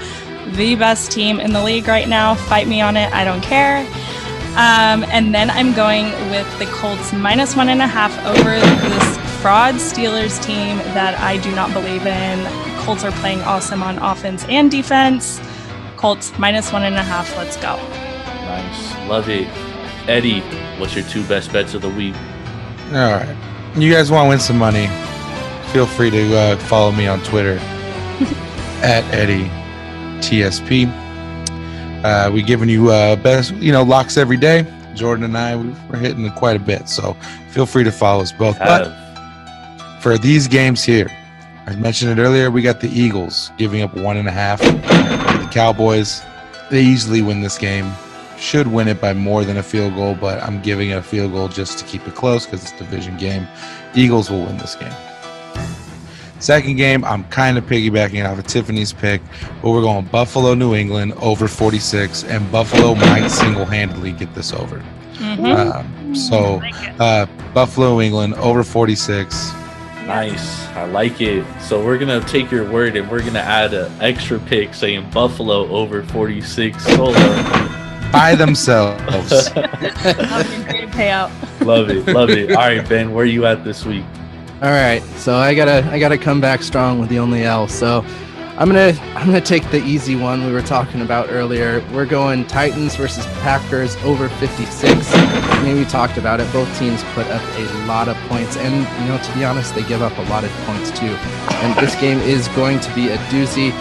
The 0.53 0.75
best 0.75 1.11
team 1.11 1.41
in 1.41 1.53
the 1.53 1.62
league 1.62 1.89
right 1.89 2.09
now. 2.09 2.35
Fight 2.35 2.69
me 2.69 2.81
on 2.81 2.97
it. 2.97 3.12
I 3.12 3.25
don't 3.25 3.43
care. 3.43 3.79
Um, 4.55 5.03
and 5.11 5.35
then 5.35 5.51
I'm 5.51 5.75
going 5.75 6.05
with 6.31 6.59
the 6.61 6.66
Colts 6.66 7.12
minus 7.12 7.57
one 7.57 7.69
and 7.69 7.83
a 7.83 7.89
half 7.89 8.16
over 8.25 8.51
this 8.89 9.43
fraud 9.43 9.75
Steelers 9.75 10.41
team 10.43 10.79
that 10.95 11.19
I 11.19 11.39
do 11.39 11.53
not 11.57 11.73
believe 11.73 12.07
in. 12.07 12.79
Colts 12.79 13.03
are 13.03 13.11
playing 13.21 13.41
awesome 13.41 13.83
on 13.83 13.99
offense 13.99 14.45
and 14.49 14.71
defense. 14.71 15.41
Colts 15.97 16.39
minus 16.39 16.73
one 16.73 16.85
and 16.85 16.95
a 16.95 17.03
half. 17.03 17.37
Let's 17.37 17.57
go. 17.57 17.77
Nice. 17.77 19.09
Love 19.09 19.29
it. 19.29 19.49
Eddie, 20.09 20.41
what's 20.79 20.95
your 20.95 21.05
two 21.05 21.25
best 21.27 21.53
bets 21.53 21.75
of 21.75 21.83
the 21.83 21.91
week? 21.91 22.15
All 22.89 23.13
right. 23.13 23.37
You 23.77 23.93
guys 23.93 24.11
want 24.11 24.27
to 24.27 24.29
win 24.29 24.39
some 24.39 24.59
money? 24.59 24.89
feel 25.75 25.87
free 25.87 26.09
to 26.09 26.37
uh, 26.39 26.57
follow 26.57 26.93
me 26.93 27.09
on 27.09 27.21
Twitter 27.25 27.59
at 28.81 29.03
Eddie 29.13 29.51
TSP. 30.21 30.87
Uh, 32.05 32.31
we 32.33 32.43
giving 32.43 32.69
you 32.69 32.91
uh, 32.91 33.17
best, 33.17 33.53
you 33.55 33.73
know, 33.73 33.83
locks 33.83 34.17
every 34.17 34.37
day. 34.37 34.65
Jordan 34.95 35.25
and 35.25 35.37
I, 35.37 35.57
we're 35.57 35.99
hitting 35.99 36.31
quite 36.31 36.55
a 36.55 36.61
bit. 36.61 36.89
So 36.89 37.15
feel 37.51 37.67
free 37.67 37.83
to 37.83 37.91
follow 37.91 38.23
us 38.23 38.31
both. 38.31 38.57
But 38.61 38.95
for 40.01 40.17
these 40.17 40.47
games 40.47 40.85
here, 40.85 41.09
I 41.67 41.75
mentioned 41.75 42.17
it 42.17 42.23
earlier. 42.23 42.53
We 42.53 42.63
got 42.63 42.81
the 42.81 42.89
Eagles 42.89 43.51
giving 43.59 43.83
up 43.83 43.97
one 43.97 44.17
and 44.17 44.29
a 44.29 44.31
half. 44.31 44.61
The 44.61 45.49
Cowboys, 45.51 46.23
they 46.71 46.83
easily 46.83 47.21
win 47.21 47.41
this 47.41 47.59
game. 47.59 47.91
Should 48.39 48.66
win 48.66 48.89
it 48.89 49.01
by 49.01 49.12
more 49.12 49.44
than 49.44 49.56
a 49.56 49.62
field 49.62 49.94
goal, 49.94 50.15
but 50.15 50.43
I'm 50.43 50.61
giving 50.62 50.90
it 50.90 50.94
a 50.94 51.02
field 51.02 51.32
goal 51.32 51.48
just 51.48 51.78
to 51.78 51.85
keep 51.85 52.06
it 52.06 52.15
close 52.15 52.47
because 52.47 52.62
it's 52.62 52.73
a 52.73 52.78
division 52.78 53.16
game. 53.16 53.47
Eagles 53.94 54.31
will 54.31 54.44
win 54.44 54.59
this 54.59 54.74
game. 54.74 54.93
Second 56.40 56.77
game, 56.77 57.05
I'm 57.05 57.24
kind 57.24 57.56
of 57.56 57.65
piggybacking 57.65 58.28
off 58.31 58.39
of 58.39 58.47
Tiffany's 58.47 58.93
pick, 58.93 59.23
but 59.62 59.70
we're 59.70 59.81
going 59.81 60.05
Buffalo, 60.06 60.52
New 60.52 60.74
England 60.74 61.15
over 61.23 61.48
46, 61.48 62.24
and 62.24 62.52
Buffalo 62.52 62.94
might 62.94 63.28
single 63.28 63.65
handedly 63.65 64.12
get 64.12 64.35
this 64.35 64.52
over. 64.52 64.82
Um, 65.20 66.15
so, 66.15 66.61
uh, 67.01 67.24
Buffalo, 67.55 67.94
New 67.94 68.02
England 68.02 68.35
over 68.35 68.62
46. 68.62 69.52
Nice. 70.06 70.66
I 70.69 70.85
like 70.85 71.23
it. 71.23 71.47
So 71.62 71.82
we're 71.82 71.97
gonna 71.97 72.20
take 72.20 72.51
your 72.51 72.70
word 72.70 72.94
and 72.97 73.11
we're 73.11 73.23
gonna 73.23 73.39
add 73.39 73.73
an 73.73 73.90
extra 74.02 74.39
pick 74.39 74.74
saying 74.74 75.09
Buffalo 75.11 75.66
over 75.70 76.02
46 76.02 76.85
solo. 76.85 77.84
By 78.15 78.35
themselves. 78.36 79.03
Great 79.51 80.89
payout. 80.91 81.31
love 81.66 81.91
it. 81.91 82.07
Love 82.07 82.31
it. 82.31 82.51
All 82.51 82.57
right, 82.57 82.89
Ben, 82.89 83.12
where 83.12 83.24
are 83.24 83.28
you 83.28 83.45
at 83.45 83.65
this 83.65 83.85
week? 83.85 84.05
All 84.62 84.70
right, 84.70 85.03
so 85.16 85.35
I 85.36 85.53
gotta 85.55 85.85
I 85.91 85.99
gotta 85.99 86.16
come 86.16 86.41
back 86.41 86.62
strong 86.62 87.01
with 87.01 87.09
the 87.09 87.19
only 87.19 87.43
L. 87.43 87.66
So 87.66 88.05
I'm 88.57 88.69
gonna 88.69 88.93
I'm 89.16 89.27
gonna 89.27 89.41
take 89.41 89.69
the 89.73 89.82
easy 89.82 90.15
one 90.15 90.47
we 90.47 90.53
were 90.53 90.62
talking 90.62 91.01
about 91.01 91.27
earlier. 91.31 91.85
We're 91.93 92.07
going 92.07 92.47
Titans 92.47 92.95
versus 92.95 93.27
Packers 93.43 93.97
over 94.05 94.28
56. 94.28 95.11
I 95.12 95.62
mean, 95.65 95.77
we 95.77 95.85
talked 95.85 96.16
about 96.16 96.39
it. 96.39 96.51
Both 96.53 96.78
teams 96.78 97.03
put 97.15 97.27
up 97.27 97.43
a 97.59 97.86
lot 97.86 98.07
of 98.09 98.16
points, 98.28 98.57
and 98.57 98.74
you 99.03 99.09
know, 99.09 99.19
to 99.20 99.35
be 99.35 99.45
honest, 99.45 99.74
they 99.74 99.82
give 99.82 100.03
up 100.03 100.16
a 100.19 100.31
lot 100.31 100.45
of 100.45 100.51
points 100.66 100.93
too. 100.93 101.16
And 101.65 101.77
this 101.85 101.97
game 102.01 102.20
is 102.20 102.47
going 102.49 102.78
to 102.78 102.95
be 102.95 103.09
a 103.09 103.16
doozy. 103.27 103.73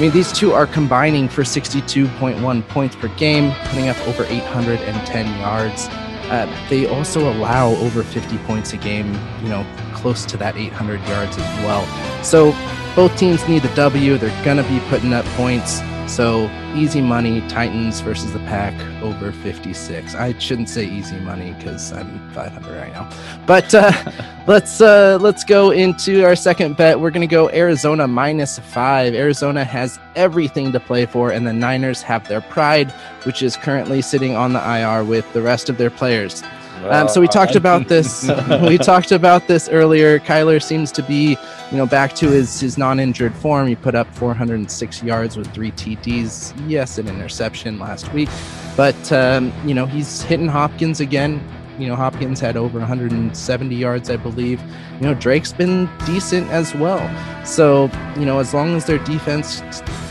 I 0.00 0.04
mean, 0.04 0.12
these 0.12 0.32
two 0.32 0.54
are 0.54 0.66
combining 0.66 1.28
for 1.28 1.42
62.1 1.42 2.68
points 2.68 2.96
per 2.96 3.08
game, 3.16 3.52
putting 3.66 3.90
up 3.90 3.98
over 4.08 4.24
810 4.24 5.38
yards. 5.38 5.88
Uh, 6.30 6.66
they 6.70 6.86
also 6.86 7.30
allow 7.30 7.72
over 7.72 8.02
50 8.02 8.38
points 8.38 8.72
a 8.72 8.78
game, 8.78 9.12
you 9.42 9.50
know, 9.50 9.62
close 9.92 10.24
to 10.24 10.38
that 10.38 10.56
800 10.56 11.06
yards 11.06 11.36
as 11.36 11.64
well. 11.66 11.84
So 12.24 12.52
both 12.96 13.14
teams 13.18 13.46
need 13.46 13.60
the 13.60 13.74
W. 13.74 14.16
They're 14.16 14.42
going 14.42 14.56
to 14.56 14.62
be 14.70 14.80
putting 14.88 15.12
up 15.12 15.26
points. 15.36 15.82
So 16.08 16.50
easy 16.74 17.00
money, 17.00 17.40
Titans 17.48 18.00
versus 18.00 18.32
the 18.32 18.40
Pack 18.40 18.74
over 19.02 19.32
56. 19.32 20.14
I 20.14 20.36
shouldn't 20.38 20.68
say 20.68 20.84
easy 20.84 21.18
money 21.20 21.52
because 21.52 21.92
I'm 21.92 22.28
500 22.30 22.76
right 22.76 22.92
now. 22.92 23.08
But 23.46 23.74
uh, 23.74 23.92
let's 24.46 24.80
uh, 24.80 25.18
let's 25.20 25.44
go 25.44 25.70
into 25.70 26.24
our 26.24 26.34
second 26.34 26.76
bet. 26.76 27.00
We're 27.00 27.10
going 27.10 27.20
to 27.20 27.26
go 27.26 27.48
Arizona 27.50 28.08
minus 28.08 28.58
five. 28.58 29.14
Arizona 29.14 29.64
has 29.64 29.98
everything 30.16 30.72
to 30.72 30.80
play 30.80 31.06
for, 31.06 31.30
and 31.30 31.46
the 31.46 31.52
Niners 31.52 32.02
have 32.02 32.26
their 32.28 32.40
pride, 32.40 32.90
which 33.24 33.42
is 33.42 33.56
currently 33.56 34.02
sitting 34.02 34.34
on 34.34 34.52
the 34.52 34.60
IR 34.60 35.04
with 35.04 35.32
the 35.32 35.42
rest 35.42 35.68
of 35.68 35.78
their 35.78 35.90
players. 35.90 36.42
Um, 36.88 37.08
so 37.08 37.20
we 37.20 37.28
talked 37.28 37.56
about 37.56 37.88
this. 37.88 38.28
we 38.62 38.78
talked 38.78 39.12
about 39.12 39.46
this 39.46 39.68
earlier. 39.68 40.18
Kyler 40.20 40.62
seems 40.62 40.90
to 40.92 41.02
be, 41.02 41.36
you 41.70 41.76
know, 41.76 41.86
back 41.86 42.14
to 42.16 42.28
his 42.28 42.60
his 42.60 42.78
non-injured 42.78 43.34
form. 43.34 43.66
He 43.66 43.76
put 43.76 43.94
up 43.94 44.12
406 44.14 45.02
yards 45.02 45.36
with 45.36 45.52
three 45.52 45.72
TDs. 45.72 46.54
Yes, 46.68 46.98
an 46.98 47.08
interception 47.08 47.78
last 47.78 48.12
week, 48.12 48.28
but 48.76 49.12
um, 49.12 49.52
you 49.66 49.74
know 49.74 49.86
he's 49.86 50.22
hitting 50.22 50.48
Hopkins 50.48 51.00
again. 51.00 51.42
You 51.78 51.86
know, 51.86 51.96
Hopkins 51.96 52.40
had 52.40 52.58
over 52.58 52.78
170 52.78 53.74
yards, 53.74 54.10
I 54.10 54.16
believe. 54.16 54.60
You 55.00 55.06
know, 55.06 55.14
Drake's 55.14 55.54
been 55.54 55.88
decent 56.04 56.46
as 56.50 56.74
well. 56.74 57.00
So, 57.46 57.90
you 58.18 58.26
know, 58.26 58.38
as 58.38 58.52
long 58.52 58.76
as 58.76 58.84
their 58.84 58.98
defense, 58.98 59.62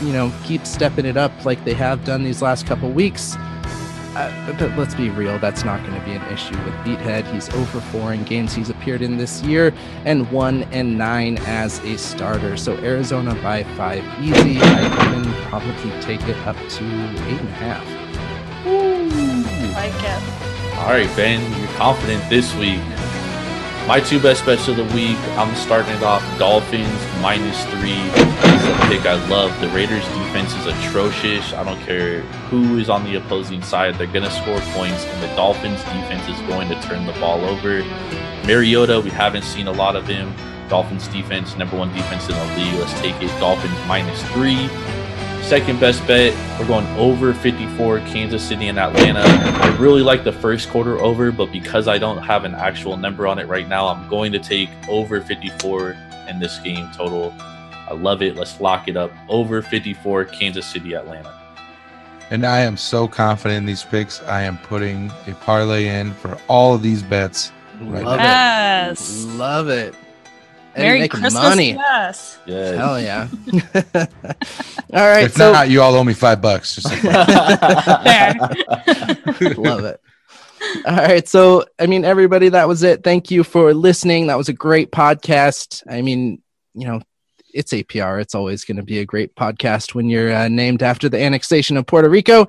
you 0.02 0.12
know, 0.12 0.32
keeps 0.42 0.68
stepping 0.68 1.06
it 1.06 1.16
up 1.16 1.44
like 1.44 1.64
they 1.64 1.74
have 1.74 2.04
done 2.04 2.24
these 2.24 2.42
last 2.42 2.66
couple 2.66 2.90
weeks, 2.90 3.36
uh, 4.16 4.56
but 4.58 4.76
let's 4.76 4.94
be 4.94 5.10
real, 5.10 5.38
that's 5.38 5.64
not 5.64 5.80
going 5.86 5.98
to 5.98 6.04
be 6.04 6.12
an 6.12 6.22
issue 6.32 6.56
with 6.64 6.74
Beathard. 6.84 7.30
He's 7.32 7.48
over 7.50 7.80
four 7.80 8.12
in 8.12 8.24
games 8.24 8.54
he's 8.54 8.70
appeared 8.70 9.02
in 9.02 9.16
this 9.16 9.42
year 9.42 9.72
and 10.04 10.30
one 10.30 10.64
and 10.64 10.98
nine 10.98 11.38
as 11.46 11.78
a 11.80 11.96
starter. 11.96 12.56
So 12.56 12.76
Arizona 12.78 13.34
by 13.42 13.62
five 13.76 14.04
easy. 14.20 14.58
I 14.60 15.18
even 15.20 15.32
probably 15.44 16.00
take 16.00 16.22
it 16.28 16.36
up 16.46 16.56
to 16.56 16.84
eight 16.84 17.40
and 17.40 17.48
a 17.48 17.52
half. 17.52 18.66
Ooh, 18.66 19.72
Like 19.74 19.92
it. 20.02 20.76
All 20.78 20.92
right, 20.92 21.14
Ben, 21.16 21.40
you're 21.60 21.68
confident 21.76 22.28
this 22.30 22.54
week. 22.56 22.80
My 23.90 23.98
two 23.98 24.20
best 24.20 24.46
bets 24.46 24.68
of 24.68 24.76
the 24.76 24.84
week, 24.94 25.18
I'm 25.36 25.52
starting 25.56 25.92
it 25.96 26.02
off 26.04 26.22
Dolphins 26.38 26.86
minus 27.20 27.64
three. 27.64 27.90
Is 27.90 28.64
a 28.64 28.86
pick 28.86 29.04
I 29.04 29.18
love. 29.28 29.60
The 29.60 29.68
Raiders 29.70 30.04
defense 30.04 30.54
is 30.54 30.66
atrocious. 30.66 31.52
I 31.54 31.64
don't 31.64 31.80
care 31.80 32.20
who 32.50 32.78
is 32.78 32.88
on 32.88 33.02
the 33.02 33.16
opposing 33.16 33.62
side, 33.62 33.96
they're 33.96 34.06
going 34.06 34.22
to 34.22 34.30
score 34.30 34.60
points, 34.76 35.04
and 35.04 35.22
the 35.24 35.34
Dolphins 35.34 35.82
defense 35.82 36.28
is 36.28 36.40
going 36.48 36.68
to 36.68 36.80
turn 36.82 37.04
the 37.04 37.14
ball 37.14 37.44
over. 37.44 37.82
Mariota, 38.46 39.00
we 39.00 39.10
haven't 39.10 39.42
seen 39.42 39.66
a 39.66 39.72
lot 39.72 39.96
of 39.96 40.06
him. 40.06 40.32
Dolphins 40.68 41.08
defense, 41.08 41.56
number 41.56 41.76
one 41.76 41.92
defense 41.92 42.28
in 42.28 42.36
the 42.36 42.56
league. 42.56 42.78
Let's 42.78 42.94
take 43.00 43.20
it. 43.20 43.40
Dolphins 43.40 43.74
minus 43.88 44.22
three. 44.30 44.70
Second 45.50 45.80
best 45.80 46.06
bet, 46.06 46.32
we're 46.60 46.66
going 46.68 46.86
over 46.96 47.34
54, 47.34 47.98
Kansas 48.02 48.40
City 48.40 48.68
and 48.68 48.78
Atlanta. 48.78 49.22
I 49.24 49.76
really 49.78 50.00
like 50.00 50.22
the 50.22 50.30
first 50.30 50.68
quarter 50.68 51.00
over, 51.00 51.32
but 51.32 51.50
because 51.50 51.88
I 51.88 51.98
don't 51.98 52.18
have 52.18 52.44
an 52.44 52.54
actual 52.54 52.96
number 52.96 53.26
on 53.26 53.40
it 53.40 53.48
right 53.48 53.66
now, 53.66 53.88
I'm 53.88 54.08
going 54.08 54.30
to 54.30 54.38
take 54.38 54.70
over 54.88 55.20
54 55.20 55.96
in 56.28 56.38
this 56.38 56.60
game 56.60 56.88
total. 56.92 57.34
I 57.40 57.94
love 57.94 58.22
it. 58.22 58.36
Let's 58.36 58.60
lock 58.60 58.86
it 58.86 58.96
up. 58.96 59.10
Over 59.28 59.60
54, 59.60 60.26
Kansas 60.26 60.64
City, 60.64 60.94
Atlanta. 60.94 61.36
And 62.30 62.46
I 62.46 62.60
am 62.60 62.76
so 62.76 63.08
confident 63.08 63.58
in 63.58 63.66
these 63.66 63.82
picks. 63.82 64.22
I 64.22 64.42
am 64.42 64.56
putting 64.56 65.10
a 65.26 65.34
parlay 65.34 65.88
in 65.88 66.14
for 66.14 66.38
all 66.46 66.76
of 66.76 66.82
these 66.82 67.02
bets. 67.02 67.50
Right 67.80 68.04
Love 68.04 68.18
now. 68.18 68.24
Yes. 68.24 69.24
it. 69.24 69.26
Love 69.30 69.68
it. 69.68 69.96
Eddie 70.74 70.82
Merry 70.86 71.00
making 71.00 71.20
Christmas. 71.20 71.42
money. 71.42 71.70
Yes. 71.72 72.38
Yeah. 72.46 72.72
Hell 72.72 73.00
yeah. 73.00 73.28
all 74.92 75.08
right. 75.08 75.24
If 75.24 75.34
so 75.34 75.52
not, 75.52 75.68
you 75.68 75.82
all 75.82 75.94
owe 75.94 76.04
me 76.04 76.14
five 76.14 76.40
bucks. 76.40 76.76
Just 76.76 76.86
like 76.90 77.02
that. 77.02 78.38
Love 79.58 79.84
it. 79.84 80.00
All 80.86 80.96
right. 80.96 81.26
So, 81.26 81.64
I 81.78 81.86
mean, 81.86 82.04
everybody, 82.04 82.48
that 82.50 82.68
was 82.68 82.82
it. 82.82 83.02
Thank 83.02 83.30
you 83.30 83.42
for 83.42 83.74
listening. 83.74 84.28
That 84.28 84.38
was 84.38 84.48
a 84.48 84.52
great 84.52 84.92
podcast. 84.92 85.82
I 85.88 86.02
mean, 86.02 86.42
you 86.74 86.86
know, 86.86 87.00
it's 87.52 87.72
APR. 87.72 88.20
It's 88.20 88.34
always 88.34 88.64
going 88.64 88.76
to 88.76 88.82
be 88.82 88.98
a 88.98 89.04
great 89.04 89.34
podcast 89.34 89.94
when 89.94 90.08
you're 90.08 90.32
uh, 90.32 90.48
named 90.48 90.82
after 90.82 91.08
the 91.08 91.20
annexation 91.20 91.76
of 91.76 91.86
Puerto 91.86 92.08
Rico. 92.08 92.46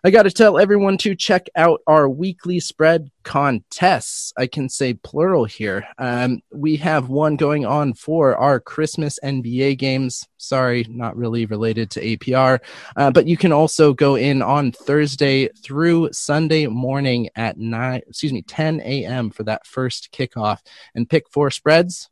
I 0.05 0.11
got 0.11 0.23
to 0.23 0.31
tell 0.31 0.59
everyone 0.59 0.97
to 0.97 1.15
check 1.15 1.47
out 1.55 1.79
our 1.87 2.09
weekly 2.09 2.59
spread 2.59 3.09
contests. 3.23 4.33
I 4.35 4.47
can 4.47 4.67
say 4.67 4.95
plural 4.95 5.45
here. 5.45 5.85
Um, 5.97 6.41
we 6.51 6.75
have 6.75 7.07
one 7.07 7.37
going 7.37 7.65
on 7.65 7.93
for 7.93 8.35
our 8.35 8.59
Christmas 8.59 9.17
NBA 9.23 9.77
games. 9.77 10.27
Sorry, 10.35 10.85
not 10.89 11.15
really 11.15 11.45
related 11.45 11.89
to 11.91 12.01
APR, 12.01 12.59
uh, 12.97 13.11
but 13.11 13.27
you 13.27 13.37
can 13.37 13.53
also 13.53 13.93
go 13.93 14.15
in 14.15 14.41
on 14.41 14.73
Thursday 14.73 15.47
through 15.63 16.11
Sunday 16.11 16.67
morning 16.67 17.29
at 17.37 17.57
nine, 17.57 18.01
excuse 18.05 18.33
me, 18.33 18.41
10 18.41 18.81
a.m. 18.81 19.29
for 19.29 19.43
that 19.43 19.65
first 19.65 20.11
kickoff 20.11 20.59
and 20.95 21.09
pick 21.09 21.29
four 21.29 21.49
spreads. 21.49 22.09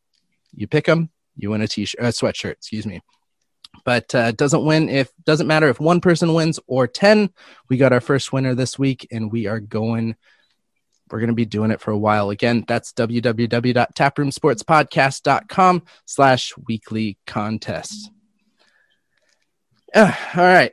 You 0.56 0.66
pick 0.66 0.86
them, 0.86 1.10
you 1.36 1.50
win 1.50 1.60
a 1.60 1.68
t-shirt, 1.68 2.00
a 2.00 2.06
sweatshirt, 2.06 2.52
excuse 2.52 2.86
me 2.86 3.02
but 3.84 4.14
uh, 4.16 4.32
doesn't 4.32 4.66
win 4.66 4.90
if 4.90 5.12
doesn't 5.26 5.48
matter 5.48 5.70
if 5.70 5.80
one 5.80 6.02
person 6.02 6.34
wins 6.34 6.60
or 6.68 6.88
10 6.88 7.30
we 7.70 7.78
got 7.78 7.94
our 7.94 8.02
first 8.02 8.34
winner 8.34 8.56
this 8.56 8.78
week 8.78 9.08
and 9.12 9.32
we 9.32 9.48
are 9.48 9.60
going 9.60 10.16
we're 11.12 11.20
going 11.20 11.30
to 11.30 11.36
be 11.36 11.46
doing 11.46 11.70
it 11.72 11.82
for 11.82 11.92
a 11.92 11.98
while. 11.98 12.30
Again, 12.30 12.64
that's 12.68 12.94
www.taproomsportspodcast.com 12.94 15.84
slash 16.06 16.54
weekly 16.68 17.18
contest. 17.28 18.12
Uh, 19.94 20.14
all 20.36 20.44
right. 20.44 20.72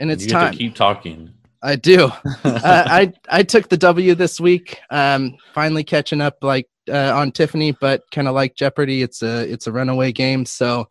And 0.00 0.10
it's 0.10 0.24
you 0.24 0.30
time. 0.30 0.52
to 0.52 0.58
keep 0.58 0.74
talking. 0.74 1.34
I 1.62 1.76
do. 1.76 2.06
uh, 2.44 2.60
I 2.64 3.12
I 3.28 3.42
took 3.42 3.68
the 3.68 3.76
W 3.76 4.14
this 4.14 4.40
week. 4.40 4.80
Um, 4.90 5.36
finally 5.54 5.84
catching 5.84 6.20
up 6.20 6.38
like 6.42 6.68
uh, 6.90 7.12
on 7.14 7.30
Tiffany, 7.32 7.72
but 7.72 8.02
kind 8.10 8.28
of 8.28 8.34
like 8.34 8.54
Jeopardy. 8.54 9.00
It's 9.02 9.22
a 9.22 9.50
it's 9.50 9.66
a 9.66 9.72
runaway 9.72 10.12
game, 10.12 10.44
so 10.44 10.88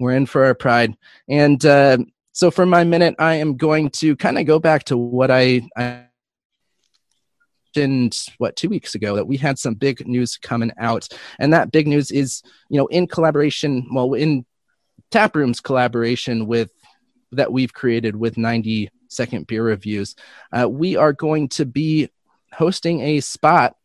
we're 0.00 0.16
in 0.16 0.26
for 0.26 0.44
our 0.44 0.54
pride. 0.54 0.96
And 1.28 1.64
uh, 1.64 1.98
so 2.32 2.50
for 2.50 2.66
my 2.66 2.82
minute, 2.82 3.14
I 3.18 3.34
am 3.36 3.56
going 3.56 3.90
to 3.90 4.16
kind 4.16 4.38
of 4.38 4.46
go 4.46 4.58
back 4.58 4.84
to 4.84 4.96
what 4.96 5.30
I. 5.30 5.62
I 5.76 6.06
mentioned 7.76 8.26
what 8.38 8.56
two 8.56 8.68
weeks 8.68 8.96
ago 8.96 9.14
that 9.14 9.28
we 9.28 9.36
had 9.36 9.56
some 9.56 9.74
big 9.74 10.04
news 10.04 10.36
coming 10.36 10.72
out 10.76 11.06
and 11.38 11.52
that 11.52 11.70
big 11.70 11.86
news 11.86 12.10
is 12.10 12.42
you 12.68 12.76
know 12.76 12.88
in 12.88 13.06
collaboration 13.06 13.86
well 13.94 14.12
in 14.14 14.44
taproom's 15.12 15.60
collaboration 15.60 16.48
with 16.48 16.72
that 17.30 17.52
we've 17.52 17.72
created 17.72 18.16
with 18.16 18.36
90 18.36 18.90
second 19.06 19.46
beer 19.46 19.62
reviews 19.62 20.16
uh, 20.52 20.68
we 20.68 20.96
are 20.96 21.12
going 21.12 21.48
to 21.48 21.64
be 21.64 22.08
hosting 22.52 23.02
a 23.02 23.20
spot 23.20 23.76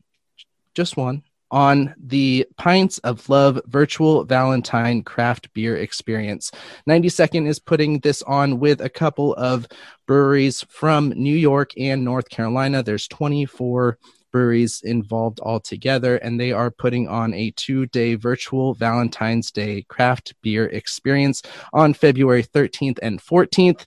just 0.74 0.98
one 0.98 1.22
on 1.56 1.96
the 1.98 2.46
Pints 2.58 2.98
of 3.00 3.30
Love 3.30 3.62
virtual 3.68 4.26
Valentine 4.26 5.02
craft 5.02 5.52
beer 5.54 5.78
experience. 5.78 6.52
90 6.86 7.08
Second 7.08 7.48
is 7.48 7.60
putting 7.60 8.00
this 8.00 8.22
on 8.24 8.60
with 8.60 8.82
a 8.82 8.90
couple 8.90 9.34
of 9.36 9.66
breweries 10.06 10.66
from 10.68 11.14
New 11.16 11.34
York 11.34 11.72
and 11.78 12.04
North 12.04 12.28
Carolina. 12.28 12.84
There's 12.84 13.08
24 13.08 13.98
breweries 14.34 14.82
involved 14.84 15.40
altogether, 15.40 16.18
and 16.18 16.38
they 16.38 16.52
are 16.52 16.70
putting 16.70 17.08
on 17.08 17.34
a 17.34 17.52
two 17.52 17.86
day 17.86 18.16
virtual 18.16 18.74
Valentine's 18.74 19.50
Day 19.50 19.86
craft 19.88 20.34
beer 20.42 20.66
experience 20.66 21.42
on 21.72 21.94
February 21.94 22.44
13th 22.44 23.00
and 23.02 23.22
14th. 23.22 23.86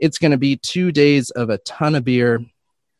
It's 0.00 0.18
going 0.18 0.32
to 0.32 0.38
be 0.38 0.56
two 0.56 0.90
days 0.90 1.30
of 1.30 1.50
a 1.50 1.58
ton 1.58 1.94
of 1.94 2.02
beer. 2.02 2.44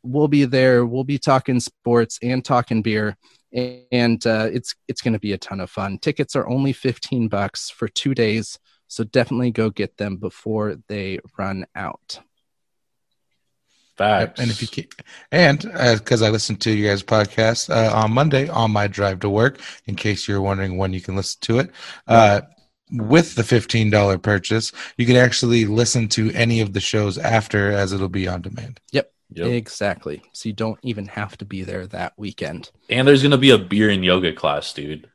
We'll 0.05 0.29
be 0.29 0.45
there. 0.45 0.87
We'll 0.87 1.03
be 1.03 1.19
talking 1.19 1.59
sports 1.59 2.21
and 2.23 2.45
talking 2.45 2.83
beer 2.83 3.17
and 3.57 4.25
uh, 4.27 4.49
it's 4.53 4.75
it's 4.87 5.01
going 5.01 5.15
to 5.15 5.19
be 5.19 5.33
a 5.33 5.39
ton 5.39 5.61
of 5.61 5.71
fun. 5.71 5.99
Tickets 5.99 6.37
are 6.37 6.49
only 6.49 6.73
15 6.73 7.29
bucks 7.29 7.71
for 7.71 7.89
2 7.89 8.15
days, 8.15 8.59
so 8.87 9.05
definitely 9.05 9.51
go 9.51 9.71
get 9.71 9.97
them 9.97 10.17
before 10.17 10.77
they 10.89 11.19
run 11.39 11.67
out. 11.75 12.21
Facts. 13.97 14.39
And 14.41 14.51
if 14.51 14.61
you 14.61 14.69
can, 14.69 14.85
and 15.33 15.59
because 15.99 16.21
uh, 16.21 16.27
I 16.27 16.31
listened 16.31 16.61
to 16.63 16.71
you 16.71 16.87
guys' 16.87 17.03
podcast 17.03 17.71
uh, 17.75 17.97
on 17.97 18.13
Monday 18.13 18.47
on 18.49 18.71
my 18.71 18.89
drive 18.89 19.21
to 19.21 19.31
work, 19.31 19.59
in 19.87 19.97
case 19.97 20.29
you're 20.29 20.43
wondering 20.43 20.77
when 20.77 20.93
you 20.93 21.01
can 21.01 21.17
listen 21.17 21.39
to 21.43 21.61
it, 21.61 21.71
uh, 22.07 22.43
with 22.91 23.37
the 23.37 23.43
fifteen 23.43 23.89
dollar 23.89 24.19
purchase, 24.19 24.71
you 24.99 25.07
can 25.07 25.17
actually 25.17 25.65
listen 25.65 26.09
to 26.09 26.31
any 26.33 26.61
of 26.61 26.75
the 26.75 26.81
shows 26.81 27.17
after, 27.17 27.73
as 27.73 27.95
it'll 27.95 28.11
be 28.11 28.29
on 28.29 28.43
demand. 28.43 28.81
Yep. 28.93 29.11
Yep. 29.33 29.49
Exactly. 29.49 30.23
So 30.33 30.49
you 30.49 30.53
don't 30.53 30.79
even 30.83 31.07
have 31.07 31.37
to 31.39 31.45
be 31.45 31.63
there 31.65 31.87
that 31.89 32.13
weekend. 32.17 32.71
And 32.89 33.07
there's 33.07 33.23
gonna 33.23 33.39
be 33.39 33.51
a 33.51 33.59
beer 33.59 33.91
and 33.91 34.05
yoga 34.05 34.33
class, 34.33 34.73
dude. 34.73 35.09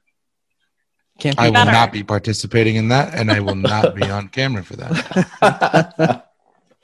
Can't 1.20 1.40
I 1.40 1.50
will 1.50 1.66
not 1.66 1.92
be 1.92 2.04
participating 2.04 2.76
in 2.76 2.88
that, 2.90 3.14
and 3.14 3.32
I 3.32 3.42
will 3.42 3.56
not 3.56 3.96
be 3.96 4.04
on 4.04 4.28
camera 4.30 4.64
for 4.64 4.76
that. 4.78 6.26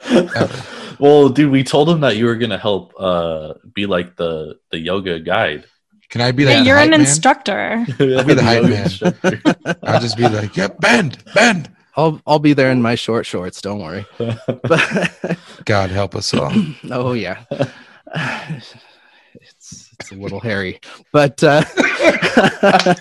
well, 0.99 1.29
dude, 1.29 1.51
we 1.51 1.63
told 1.63 1.89
him 1.89 2.01
that 2.01 2.17
you 2.17 2.25
were 2.25 2.35
gonna 2.35 2.57
help 2.57 2.93
uh, 2.99 3.55
be 3.73 3.87
like 3.87 4.15
the 4.15 4.59
the 4.71 4.77
yoga 4.77 5.19
guide. 5.19 5.65
Can 6.09 6.21
I 6.21 6.31
be 6.31 6.43
yeah, 6.43 6.57
like 6.57 6.67
you're 6.67 6.77
an 6.77 6.91
man? 6.91 7.01
instructor? 7.01 7.85
I'll 7.99 8.23
be 8.23 8.33
the 8.33 8.43
hype 8.43 8.63
man. 8.63 9.77
I'll 9.83 9.99
just 9.99 10.15
be 10.15 10.29
like, 10.29 10.55
"Yep, 10.55 10.71
yeah, 10.71 10.77
bend, 10.79 11.23
bend." 11.33 11.69
I'll 11.97 12.21
I'll 12.27 12.39
be 12.39 12.53
there 12.53 12.71
in 12.71 12.81
my 12.81 12.95
short 12.95 13.25
shorts. 13.25 13.59
Don't 13.59 13.79
worry. 13.79 14.05
God 15.65 15.89
help 15.89 16.15
us 16.15 16.33
all. 16.33 16.53
oh 16.91 17.13
yeah, 17.13 17.43
it's 18.15 18.75
it's 19.99 20.11
a 20.11 20.15
little 20.15 20.39
hairy, 20.39 20.79
but 21.11 21.43
uh, 21.43 21.63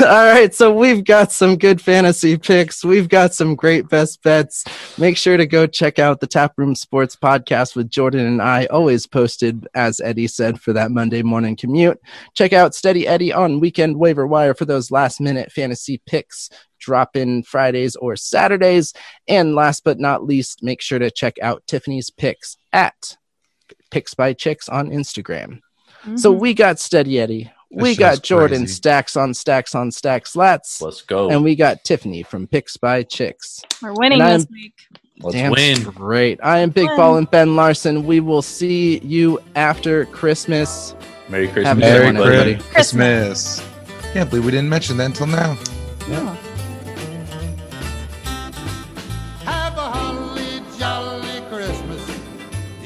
all 0.00 0.24
right. 0.26 0.52
So 0.52 0.74
we've 0.74 1.04
got 1.04 1.30
some 1.30 1.56
good 1.56 1.80
fantasy 1.80 2.36
picks. 2.36 2.84
We've 2.84 3.08
got 3.08 3.32
some 3.32 3.54
great 3.54 3.88
best 3.88 4.20
bets. 4.24 4.64
Make 4.98 5.16
sure 5.16 5.36
to 5.36 5.46
go 5.46 5.68
check 5.68 6.00
out 6.00 6.18
the 6.18 6.26
Taproom 6.26 6.74
Sports 6.74 7.14
podcast 7.14 7.76
with 7.76 7.90
Jordan 7.90 8.26
and 8.26 8.42
I. 8.42 8.66
Always 8.66 9.06
posted, 9.06 9.68
as 9.74 10.00
Eddie 10.00 10.26
said, 10.26 10.60
for 10.60 10.72
that 10.72 10.90
Monday 10.90 11.22
morning 11.22 11.54
commute. 11.54 12.00
Check 12.34 12.52
out 12.52 12.74
Steady 12.74 13.06
Eddie 13.06 13.32
on 13.32 13.60
Weekend 13.60 13.96
Waiver 13.96 14.26
Wire 14.26 14.54
for 14.54 14.64
those 14.64 14.90
last 14.90 15.20
minute 15.20 15.52
fantasy 15.52 16.02
picks 16.06 16.50
drop 16.82 17.16
in 17.16 17.42
Fridays 17.44 17.96
or 17.96 18.16
Saturdays. 18.16 18.92
And 19.28 19.54
last 19.54 19.84
but 19.84 19.98
not 19.98 20.24
least, 20.24 20.62
make 20.62 20.82
sure 20.82 20.98
to 20.98 21.10
check 21.10 21.38
out 21.40 21.66
Tiffany's 21.66 22.10
picks 22.10 22.56
at 22.72 23.16
Picks 23.90 24.14
by 24.14 24.32
Chicks 24.32 24.68
on 24.68 24.90
Instagram. 24.90 25.60
Mm-hmm. 26.02 26.16
So 26.16 26.32
we 26.32 26.52
got 26.54 26.78
Steady 26.80 27.20
Eddie. 27.20 27.50
we 27.70 27.94
got 27.94 28.22
Jordan 28.22 28.62
crazy. 28.62 28.74
stacks 28.74 29.16
on 29.16 29.32
stacks 29.34 29.74
on 29.74 29.90
stacks 29.90 30.34
lats. 30.34 30.82
Let's 30.82 31.02
go. 31.02 31.30
And 31.30 31.44
we 31.44 31.54
got 31.54 31.84
Tiffany 31.84 32.22
from 32.22 32.46
Picks 32.46 32.76
by 32.76 33.02
Chicks. 33.04 33.62
We're 33.80 33.94
winning 33.94 34.18
this 34.18 34.46
week. 34.50 34.74
Let's 35.20 35.34
Damn 35.36 35.52
win. 35.52 35.82
Great. 35.84 36.40
I 36.42 36.58
am 36.58 36.70
Big 36.70 36.88
win. 36.88 36.96
Ball 36.96 37.16
and 37.18 37.30
Ben 37.30 37.54
Larson. 37.54 38.04
We 38.04 38.18
will 38.20 38.42
see 38.42 38.98
you 38.98 39.40
after 39.54 40.06
Christmas. 40.06 40.94
Merry 41.28 41.46
Christmas. 41.46 41.66
Have 41.68 41.78
a 41.78 41.80
Merry 41.80 42.06
one, 42.06 42.16
everybody. 42.16 42.54
Christmas. 42.56 43.60
Christmas. 43.60 44.12
Can't 44.12 44.28
believe 44.28 44.44
we 44.44 44.50
didn't 44.50 44.68
mention 44.68 44.96
that 44.96 45.06
until 45.06 45.28
now. 45.28 45.56
Yeah. 46.08 46.36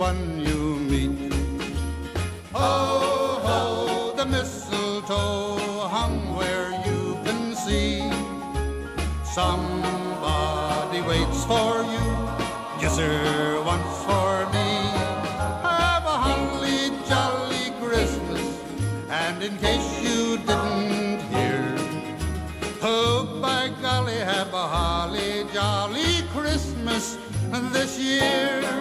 everyone 0.00 0.40
you 0.40 0.76
meet. 0.88 1.32
Ho, 2.52 3.38
ho, 3.44 4.14
the 4.16 4.24
mistletoe 4.24 5.58
hung 5.88 6.34
where 6.36 6.70
you 6.86 7.18
can 7.24 7.54
see. 7.54 8.00
Somebody 9.24 11.02
waits 11.02 11.44
for 11.44 11.84
you, 11.84 12.06
yes 12.80 12.96
sir, 12.96 13.62
once 13.64 13.96
for 14.08 14.46
me. 14.54 14.70
Have 15.68 16.04
a 16.04 16.16
holly 16.24 16.90
jolly 17.06 17.66
Christmas, 17.82 18.58
and 19.10 19.42
in 19.42 19.56
case 19.58 20.02
you 20.02 20.38
didn't 20.38 21.20
hear, 21.28 21.76
oh, 22.82 23.38
by 23.42 23.70
golly, 23.82 24.14
have 24.14 24.52
a 24.54 24.66
holly 24.76 25.44
jolly 25.52 26.22
Christmas 26.32 27.18
this 27.72 27.98
year. 27.98 28.80